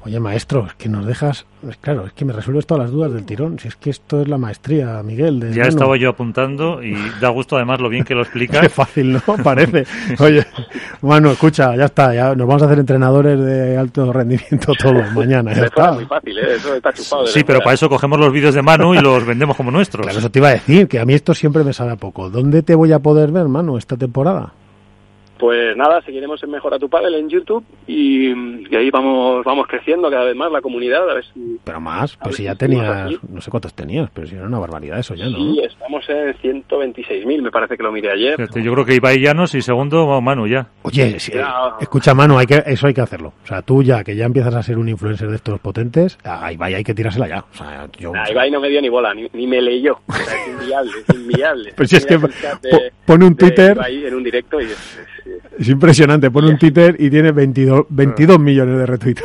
Oye, 0.03 0.19
maestro, 0.19 0.65
es 0.65 0.73
que 0.73 0.89
nos 0.89 1.05
dejas... 1.05 1.45
es 1.67 1.77
Claro, 1.77 2.07
es 2.07 2.13
que 2.13 2.25
me 2.25 2.33
resuelves 2.33 2.65
todas 2.65 2.85
las 2.85 2.91
dudas 2.91 3.13
del 3.13 3.23
tirón. 3.23 3.59
Si 3.59 3.67
es 3.67 3.75
que 3.75 3.91
esto 3.91 4.21
es 4.21 4.27
la 4.27 4.39
maestría, 4.39 5.01
Miguel. 5.03 5.39
De 5.39 5.53
Ya 5.53 5.63
estaba 5.63 5.95
yo 5.95 6.09
apuntando 6.09 6.81
y 6.81 6.95
da 7.19 7.29
gusto 7.29 7.55
además 7.55 7.79
lo 7.81 7.89
bien 7.89 8.03
que 8.03 8.15
lo 8.15 8.21
explicas. 8.23 8.61
Qué 8.61 8.69
fácil, 8.69 9.13
¿no? 9.13 9.21
Parece. 9.43 9.85
Oye, 10.19 10.45
Manu, 11.01 11.29
escucha, 11.29 11.75
ya 11.75 11.85
está. 11.85 12.15
Ya 12.15 12.33
nos 12.33 12.47
vamos 12.47 12.63
a 12.63 12.65
hacer 12.65 12.79
entrenadores 12.79 13.39
de 13.39 13.77
alto 13.77 14.11
rendimiento 14.11 14.73
todos 14.73 15.11
mañana. 15.15 15.53
Ya 15.53 15.65
está. 15.65 15.89
es 15.91 15.95
muy 15.97 16.05
fácil, 16.05 16.37
¿eh? 16.39 16.55
Eso 16.55 16.73
está 16.73 16.91
chupado. 16.93 17.27
Sí, 17.27 17.43
pero 17.43 17.59
para 17.59 17.75
eso 17.75 17.87
cogemos 17.87 18.19
los 18.19 18.33
vídeos 18.33 18.55
de 18.55 18.63
Manu 18.63 18.95
y 18.95 18.99
los 18.99 19.23
vendemos 19.23 19.55
como 19.55 19.69
nuestros. 19.69 20.03
Claro, 20.03 20.17
eso 20.17 20.31
te 20.31 20.39
iba 20.39 20.47
a 20.49 20.53
decir, 20.53 20.87
que 20.87 20.99
a 20.99 21.05
mí 21.05 21.13
esto 21.13 21.35
siempre 21.35 21.63
me 21.63 21.73
sabe 21.73 21.91
a 21.91 21.95
poco. 21.97 22.31
¿Dónde 22.31 22.63
te 22.63 22.73
voy 22.73 22.91
a 22.91 22.99
poder 22.99 23.31
ver, 23.31 23.47
Manu, 23.47 23.77
esta 23.77 23.97
temporada? 23.97 24.53
Pues 25.41 25.75
nada, 25.75 26.03
seguiremos 26.03 26.41
en 26.43 26.51
Mejora 26.51 26.77
tu 26.77 26.87
Padel 26.87 27.15
en 27.15 27.27
YouTube 27.27 27.65
y, 27.87 28.27
y 28.29 28.75
ahí 28.75 28.91
vamos 28.91 29.43
vamos 29.43 29.65
creciendo 29.67 30.07
cada 30.11 30.25
vez 30.25 30.35
más 30.35 30.51
la 30.51 30.61
comunidad. 30.61 31.09
A 31.09 31.15
ver 31.15 31.25
si, 31.25 31.57
Pero 31.63 31.81
más, 31.81 32.15
A 32.19 32.25
pues 32.25 32.35
si 32.35 32.43
ya 32.43 32.53
tenías, 32.53 33.11
no 33.27 33.41
sé 33.41 33.49
cuántos 33.49 33.73
tenías, 33.73 34.07
pero 34.13 34.27
si 34.27 34.35
era 34.35 34.45
una 34.45 34.59
barbaridad 34.59 34.99
eso 34.99 35.15
ya, 35.15 35.25
¿no? 35.25 35.37
Sí, 35.37 35.59
estamos 35.63 36.07
en 36.09 36.35
126.000, 36.35 37.41
me 37.41 37.49
parece 37.49 37.75
que 37.75 37.81
lo 37.81 37.91
miré 37.91 38.11
ayer. 38.11 38.35
Fíjate, 38.37 38.61
Yo 38.61 38.71
creo 38.71 38.85
que 38.85 38.93
Ibai 38.93 39.19
Llanos 39.19 39.55
y 39.55 39.61
segundo 39.63 40.21
Manu 40.21 40.45
ya. 40.45 40.67
Oye, 40.83 41.17
Ya. 41.17 41.73
escucha, 41.79 42.13
Manu, 42.13 42.37
hay 42.37 42.45
que, 42.45 42.61
eso 42.67 42.85
hay 42.85 42.93
que 42.93 43.01
hacerlo. 43.01 43.33
O 43.43 43.47
sea, 43.47 43.63
tú 43.63 43.81
ya, 43.81 44.03
que 44.03 44.15
ya 44.15 44.25
empiezas 44.25 44.53
a 44.53 44.61
ser 44.61 44.77
un 44.77 44.89
influencer 44.89 45.27
de 45.29 45.37
estos 45.37 45.59
potentes, 45.59 46.19
ahí 46.23 46.55
vaya, 46.55 46.77
hay 46.77 46.83
que 46.83 46.93
tirársela 46.93 47.27
ya. 47.27 47.45
O 47.51 47.57
sea, 47.57 47.87
yo... 47.97 48.11
Nah, 48.13 48.29
Ibai 48.29 48.51
no 48.51 48.59
me 48.59 48.69
dio 48.69 48.79
ni 48.79 48.89
bola, 48.89 49.11
ni, 49.15 49.27
ni 49.33 49.47
me 49.47 49.59
leyó. 49.59 49.97
O 50.07 50.13
sea, 50.13 50.35
es 50.35 50.47
inviable, 50.49 50.91
es 51.07 51.15
inviable. 51.15 51.73
Pues 51.81 51.89
si 51.89 51.95
es 51.95 52.05
que 52.05 52.19
pone 53.07 53.25
un 53.25 53.35
Twitter- 53.35 53.71
Ibai 53.75 54.05
en 54.05 54.13
un 54.13 54.23
directo 54.23 54.61
y 54.61 54.65
es, 54.65 54.71
es- 54.71 55.30
es- 55.37 55.61
Es 55.61 55.69
impresionante, 55.69 56.29
pone 56.31 56.49
un 56.49 56.57
Twitter 56.57 56.95
y 56.99 57.09
tiene 57.09 57.31
22, 57.31 57.85
22 57.89 58.39
millones 58.39 58.77
de 58.77 58.85
retweets. 58.85 59.23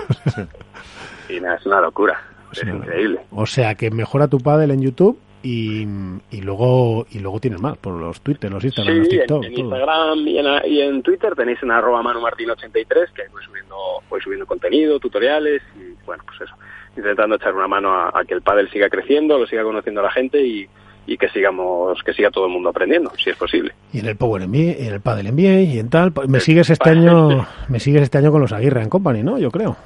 y 1.29 1.41
nada, 1.41 1.57
es 1.57 1.67
una 1.67 1.81
locura. 1.81 2.21
Es, 2.53 2.63
increíble. 2.63 3.21
O 3.31 3.47
sea, 3.47 3.75
que 3.75 3.91
mejora 3.91 4.29
tu 4.29 4.39
pádel 4.39 4.71
en 4.71 4.81
YouTube 4.83 5.19
y, 5.43 5.87
y 6.31 6.41
luego 6.41 7.07
y 7.11 7.19
luego 7.19 7.39
tienes 7.41 7.61
más 7.61 7.77
por 7.77 7.95
los 7.95 8.21
Twitter, 8.21 8.51
los 8.51 8.65
Instagram, 8.65 8.97
los 8.99 9.07
Sí, 9.09 9.19
TikTok, 9.19 9.45
en. 9.45 9.59
Instagram 9.59 10.19
y 10.27 10.39
en, 10.39 10.47
y 10.67 10.81
en 10.81 11.03
Twitter 11.03 11.35
tenéis 11.35 11.63
en 11.63 11.71
arroba 11.71 12.03
manumartin83 12.03 13.13
que 13.13 13.23
voy 13.31 13.43
subiendo, 13.45 13.77
voy 14.09 14.21
subiendo 14.21 14.47
contenido, 14.47 14.99
tutoriales 14.99 15.63
y 15.77 15.95
bueno, 16.07 16.23
pues 16.27 16.41
eso. 16.43 16.55
Intentando 16.97 17.37
echar 17.37 17.55
una 17.55 17.69
mano 17.69 17.93
a, 17.93 18.09
a 18.19 18.25
que 18.25 18.33
el 18.35 18.41
pádel 18.43 18.71
siga 18.71 18.89
creciendo, 18.89 19.39
lo 19.39 19.47
siga 19.47 19.63
conociendo 19.63 20.01
la 20.03 20.11
gente 20.11 20.41
y, 20.41 20.67
y 21.07 21.17
que 21.17 21.29
sigamos, 21.29 22.03
que 22.03 22.13
siga 22.13 22.31
todo 22.31 22.47
el 22.47 22.53
mundo 22.53 22.71
aprendiendo, 22.71 23.13
si 23.17 23.31
es 23.31 23.37
posible. 23.37 23.73
Y 23.93 24.01
en 24.01 24.07
el 24.07 24.17
Power 24.17 24.47
NBA, 24.49 24.87
en 24.87 24.95
el 24.95 25.01
Padel 25.01 25.33
NBA 25.33 25.61
y 25.61 25.79
en 25.79 25.89
tal. 25.89 26.13
Pues 26.13 26.29
Me 26.29 26.41
sigues 26.41 26.69
este 26.71 26.91
año, 26.91 27.47
me 27.69 27.81
sigues 27.81 28.03
este 28.03 28.19
año 28.19 28.33
con 28.33 28.41
los 28.41 28.53
Aguirre 28.53 28.83
en 28.83 28.89
Company, 28.89 29.23
¿no? 29.23 29.39
Yo 29.39 29.51
creo. 29.51 29.77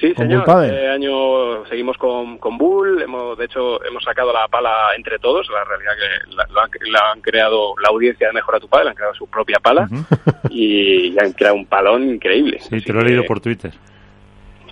Sí, 0.00 0.14
con 0.14 0.28
señor. 0.28 0.44
Este 0.64 0.88
año 0.88 1.64
seguimos 1.66 1.98
con, 1.98 2.38
con 2.38 2.56
Bull. 2.56 3.02
Hemos, 3.02 3.36
de 3.36 3.44
hecho, 3.44 3.84
hemos 3.84 4.02
sacado 4.02 4.32
la 4.32 4.48
pala 4.48 4.72
entre 4.96 5.18
todos. 5.18 5.46
La 5.50 5.62
realidad 5.64 5.92
que 5.94 6.34
la, 6.34 6.62
han, 6.62 6.70
la 6.90 7.12
han 7.12 7.20
creado 7.20 7.74
la 7.82 7.90
audiencia 7.90 8.28
de 8.28 8.32
Mejora 8.32 8.58
tu 8.58 8.68
Padre, 8.68 8.88
han 8.88 8.94
creado 8.94 9.14
su 9.14 9.26
propia 9.26 9.58
pala 9.58 9.88
y 10.50 11.18
han 11.18 11.32
creado 11.32 11.56
un 11.56 11.66
palón 11.66 12.08
increíble. 12.08 12.60
Sí, 12.60 12.80
te 12.80 12.92
lo 12.94 13.00
he 13.00 13.04
leído 13.04 13.24
por 13.24 13.40
Twitter. 13.40 13.72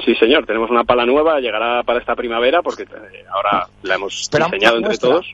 Sí, 0.03 0.15
señor. 0.15 0.47
Tenemos 0.47 0.71
una 0.71 0.85
pala 0.85 1.05
nueva, 1.05 1.41
llegará 1.41 1.83
para 1.83 1.99
esta 1.99 2.17
primavera 2.17 2.63
porque 2.63 2.85
eh, 2.85 3.25
ahora 3.31 3.67
la 3.83 3.97
hemos 3.97 4.23
Esperamos 4.23 4.53
diseñado 4.53 4.81
la 4.81 4.87
entre 4.87 4.99
todos. 4.99 5.27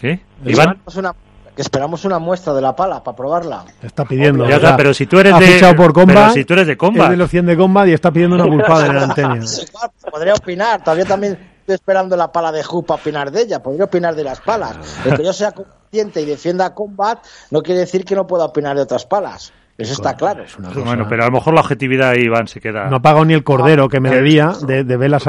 ¿Qué? 0.00 0.20
Iván. 0.44 0.68
Esperamos 0.86 0.96
una, 0.96 1.14
que 1.56 1.62
esperamos 1.62 2.04
una 2.04 2.18
muestra 2.18 2.54
de 2.54 2.60
la 2.62 2.74
pala 2.76 3.02
para 3.02 3.16
probarla. 3.16 3.64
Está 3.82 4.04
pidiendo. 4.04 4.44
Ya 4.44 4.54
o 4.54 4.56
está, 4.56 4.68
sea, 4.68 4.76
pero 4.76 4.94
si 4.94 5.06
tú 5.06 5.18
eres 5.18 5.32
ha 5.34 5.38
de- 5.38 5.46
fichado 5.46 5.74
por 5.76 5.92
pero 5.92 6.06
Combat. 6.06 6.32
si 6.34 6.44
tú 6.44 6.52
eres 6.54 6.66
de 6.68 6.76
Combat. 6.76 7.04
Es 7.06 7.10
de 7.10 7.16
los 7.16 7.30
100 7.30 7.46
de 7.46 7.56
Combat 7.56 7.88
y 7.88 7.92
está 7.92 8.10
pidiendo 8.12 8.36
una 8.36 8.44
Bull 8.46 8.62
Paddle 8.62 8.88
en 8.88 8.94
la 8.96 9.02
antena. 9.02 9.40
Podría 10.10 10.34
opinar, 10.34 10.82
todavía 10.82 11.04
también 11.04 11.32
estoy 11.60 11.74
esperando 11.74 12.16
la 12.16 12.30
pala 12.32 12.50
de 12.52 12.62
Hoop 12.64 12.86
para 12.86 13.00
opinar 13.00 13.30
de 13.30 13.42
ella, 13.42 13.62
podría 13.62 13.84
opinar 13.84 14.14
de 14.14 14.24
las 14.24 14.40
palas. 14.40 14.78
El 15.04 15.16
que 15.16 15.24
yo 15.24 15.32
sea 15.34 15.52
consciente 15.52 16.22
y 16.22 16.24
defienda 16.24 16.74
Combat 16.74 17.18
no 17.50 17.60
quiere 17.62 17.80
decir 17.80 18.04
que 18.04 18.14
no 18.14 18.26
pueda 18.26 18.44
opinar 18.46 18.74
de 18.76 18.82
otras 18.82 19.04
palas. 19.04 19.52
Eso 19.78 19.92
está 19.92 20.16
claro. 20.16 20.42
Bueno, 20.84 21.06
pero 21.08 21.22
a 21.22 21.26
lo 21.26 21.32
mejor 21.32 21.54
la 21.54 21.60
objetividad, 21.60 22.14
Iván, 22.14 22.48
se 22.48 22.60
queda. 22.60 22.90
No 22.90 22.96
ha 22.96 23.00
pagado 23.00 23.24
ni 23.24 23.32
el 23.32 23.44
cordero 23.44 23.88
que 23.88 24.00
me 24.00 24.10
debía 24.10 24.52
de, 24.66 24.82
de 24.82 24.96
Vela 24.96 25.20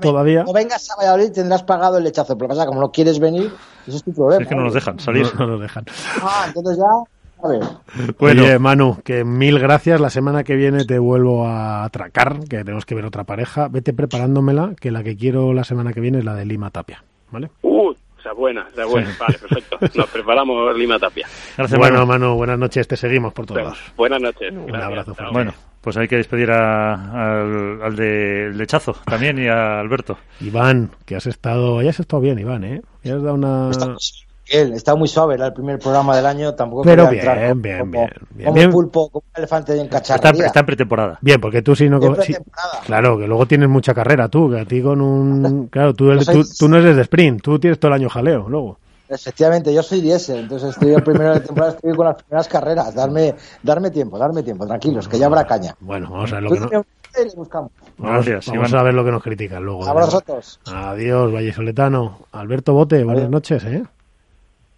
todavía. 0.00 0.44
No 0.44 0.52
vengas 0.54 0.90
a 0.90 0.96
Valladolid 0.96 1.30
tendrás 1.30 1.62
pagado 1.62 1.98
el 1.98 2.04
lechazo. 2.04 2.38
Pero 2.38 2.48
pasa, 2.48 2.64
como 2.64 2.80
no 2.80 2.90
quieres 2.90 3.18
venir, 3.18 3.52
eso 3.86 3.98
es 3.98 4.02
tu 4.02 4.14
problema. 4.14 4.42
Es 4.42 4.48
que 4.48 4.54
no 4.54 4.62
nos 4.62 4.72
dejan 4.72 4.98
salir. 4.98 5.26
No, 5.34 5.40
no 5.40 5.52
nos 5.52 5.60
dejan. 5.60 5.84
Ah, 6.22 6.44
entonces 6.46 6.78
ya, 6.78 7.44
a 7.44 7.48
ver. 7.48 7.60
Bueno. 8.18 8.42
Oye, 8.44 8.58
Manu, 8.58 8.98
que 9.04 9.24
mil 9.24 9.58
gracias. 9.58 10.00
La 10.00 10.08
semana 10.08 10.42
que 10.42 10.56
viene 10.56 10.86
te 10.86 10.98
vuelvo 10.98 11.46
a 11.46 11.84
atracar, 11.84 12.40
que 12.48 12.64
tenemos 12.64 12.86
que 12.86 12.94
ver 12.94 13.04
otra 13.04 13.24
pareja. 13.24 13.68
Vete 13.68 13.92
preparándomela, 13.92 14.72
que 14.80 14.90
la 14.90 15.02
que 15.02 15.18
quiero 15.18 15.52
la 15.52 15.64
semana 15.64 15.92
que 15.92 16.00
viene 16.00 16.20
es 16.20 16.24
la 16.24 16.34
de 16.34 16.46
Lima 16.46 16.70
Tapia. 16.70 17.04
¿Vale? 17.30 17.50
Uh, 17.60 17.92
esa 18.22 18.32
buena, 18.32 18.66
esa 18.72 18.84
buena. 18.86 19.10
Vale, 19.18 19.38
perfecto. 19.38 19.78
Nos 19.94 20.08
preparamos 20.10 20.76
Lima 20.76 20.98
Tapia. 20.98 21.26
Gracias, 21.56 21.78
bueno, 21.78 22.06
Manu. 22.06 22.06
Manu, 22.26 22.34
buenas 22.36 22.58
noches. 22.58 22.86
Te 22.88 22.96
seguimos 22.96 23.32
por 23.32 23.46
todos 23.46 23.62
lados. 23.62 23.78
buenas 23.96 24.20
noches. 24.22 24.50
Un 24.52 24.66
Gracias. 24.66 24.84
abrazo 24.86 25.14
fuerte. 25.14 25.32
Bueno, 25.32 25.54
pues 25.80 25.96
hay 25.96 26.06
que 26.08 26.16
despedir 26.16 26.50
a- 26.52 27.40
al, 27.40 27.82
al 27.82 27.96
de 27.96 28.50
lechazo 28.54 28.94
también 29.04 29.38
y 29.38 29.48
a 29.48 29.80
Alberto. 29.80 30.16
Iván, 30.40 30.90
que 31.04 31.16
has 31.16 31.26
estado, 31.26 31.82
ya 31.82 31.90
has 31.90 31.98
estado 32.00 32.22
bien, 32.22 32.38
Iván, 32.38 32.64
¿eh? 32.64 32.80
Ya 33.02 33.16
has 33.16 33.22
dado 33.22 33.34
una... 33.34 33.70
Él 34.48 34.72
está 34.72 34.94
muy 34.96 35.06
suave, 35.08 35.34
era 35.34 35.46
el 35.46 35.52
primer 35.52 35.78
programa 35.78 36.16
del 36.16 36.26
año, 36.26 36.54
tampoco 36.54 36.82
Pero 36.82 37.08
entrar 37.10 37.36
bien, 37.38 37.50
como- 37.50 37.62
bien, 37.62 37.78
como, 37.78 37.90
bien, 37.92 38.10
como 38.44 38.54
bien. 38.54 38.66
un 38.66 38.72
pulpo, 38.72 39.08
como 39.08 39.24
un 39.28 39.38
elefante 39.38 39.72
en 39.74 39.82
Está, 39.82 39.98
cacharrería. 40.00 40.46
está 40.46 40.60
en 40.60 40.66
pretemporada. 40.66 41.18
Bien, 41.20 41.40
porque 41.40 41.62
tú 41.62 41.76
sí 41.76 41.88
no... 41.88 42.00
Sí- 42.22 42.34
claro, 42.84 43.18
que 43.18 43.26
luego 43.28 43.46
tienes 43.46 43.68
mucha 43.68 43.94
carrera 43.94 44.28
tú, 44.28 44.50
que 44.50 44.60
a 44.60 44.64
ti 44.64 44.82
con 44.82 45.00
un... 45.00 45.66
Claro, 45.70 45.94
tú, 45.94 46.12
soy- 46.22 46.42
tú, 46.42 46.48
tú 46.58 46.68
no 46.68 46.76
eres 46.78 46.96
de 46.96 47.02
sprint, 47.02 47.40
tú 47.40 47.58
tienes 47.58 47.78
todo 47.78 47.88
el 47.90 48.00
año 48.00 48.08
jaleo, 48.08 48.48
luego. 48.48 48.78
Efectivamente, 49.08 49.72
yo 49.74 49.82
soy 49.82 50.00
diésel, 50.00 50.40
entonces 50.40 50.70
estoy 50.70 50.94
el 50.94 51.02
primero 51.02 51.34
de 51.34 51.40
temporada, 51.40 51.72
estoy 51.74 51.94
con 51.94 52.06
las 52.06 52.16
primeras 52.22 52.48
carreras. 52.48 52.94
Darme, 52.94 53.34
darme 53.62 53.90
tiempo, 53.90 54.16
darme 54.18 54.42
tiempo, 54.42 54.66
tranquilos, 54.66 55.06
que 55.06 55.18
ya 55.18 55.26
habrá 55.26 55.46
caña. 55.46 55.76
Bueno, 55.80 56.08
vamos 56.10 56.32
a 56.32 56.36
ver 56.36 56.44
lo 56.44 56.48
Tú 56.48 56.54
que 56.68 56.76
no... 56.76 56.84
buscamos. 57.36 57.70
Gracias, 57.98 58.46
vamos 58.46 58.72
a 58.72 58.82
ver 58.82 58.94
lo 58.94 59.04
que 59.04 59.10
nos 59.10 59.22
critican 59.22 59.62
luego. 59.62 59.86
Abrazos 59.86 60.14
a 60.14 60.20
todos. 60.22 60.60
Adiós, 60.66 61.30
Valle 61.32 61.52
Soletano. 61.52 62.20
Alberto 62.32 62.72
Bote, 62.72 63.04
buenas 63.04 63.28
noches, 63.28 63.62
¿eh? 63.64 63.84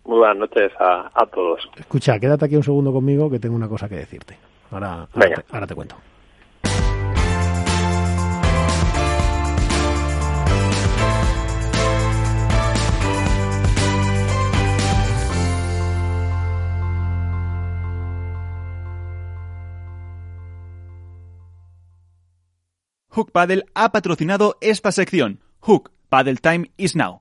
Muy 0.04 0.18
buenas 0.18 0.36
noches 0.36 0.72
a, 0.78 1.10
a 1.14 1.26
todos. 1.26 1.60
Escucha, 1.76 2.18
quédate 2.18 2.44
aquí 2.44 2.56
un 2.56 2.62
segundo 2.62 2.92
conmigo 2.92 3.30
que 3.30 3.38
tengo 3.38 3.56
una 3.56 3.68
cosa 3.68 3.88
que 3.88 3.96
decirte. 3.96 4.36
Ahora, 4.70 5.08
ahora, 5.12 5.28
te, 5.28 5.44
ahora 5.50 5.66
te 5.66 5.74
cuento. 5.74 5.96
Hook 23.14 23.30
Paddle 23.30 23.64
ha 23.74 23.92
patrocinado 23.92 24.56
esta 24.60 24.90
sección. 24.90 25.38
Hook 25.60 25.92
Paddle 26.08 26.36
Time 26.36 26.72
is 26.76 26.96
now. 26.96 27.12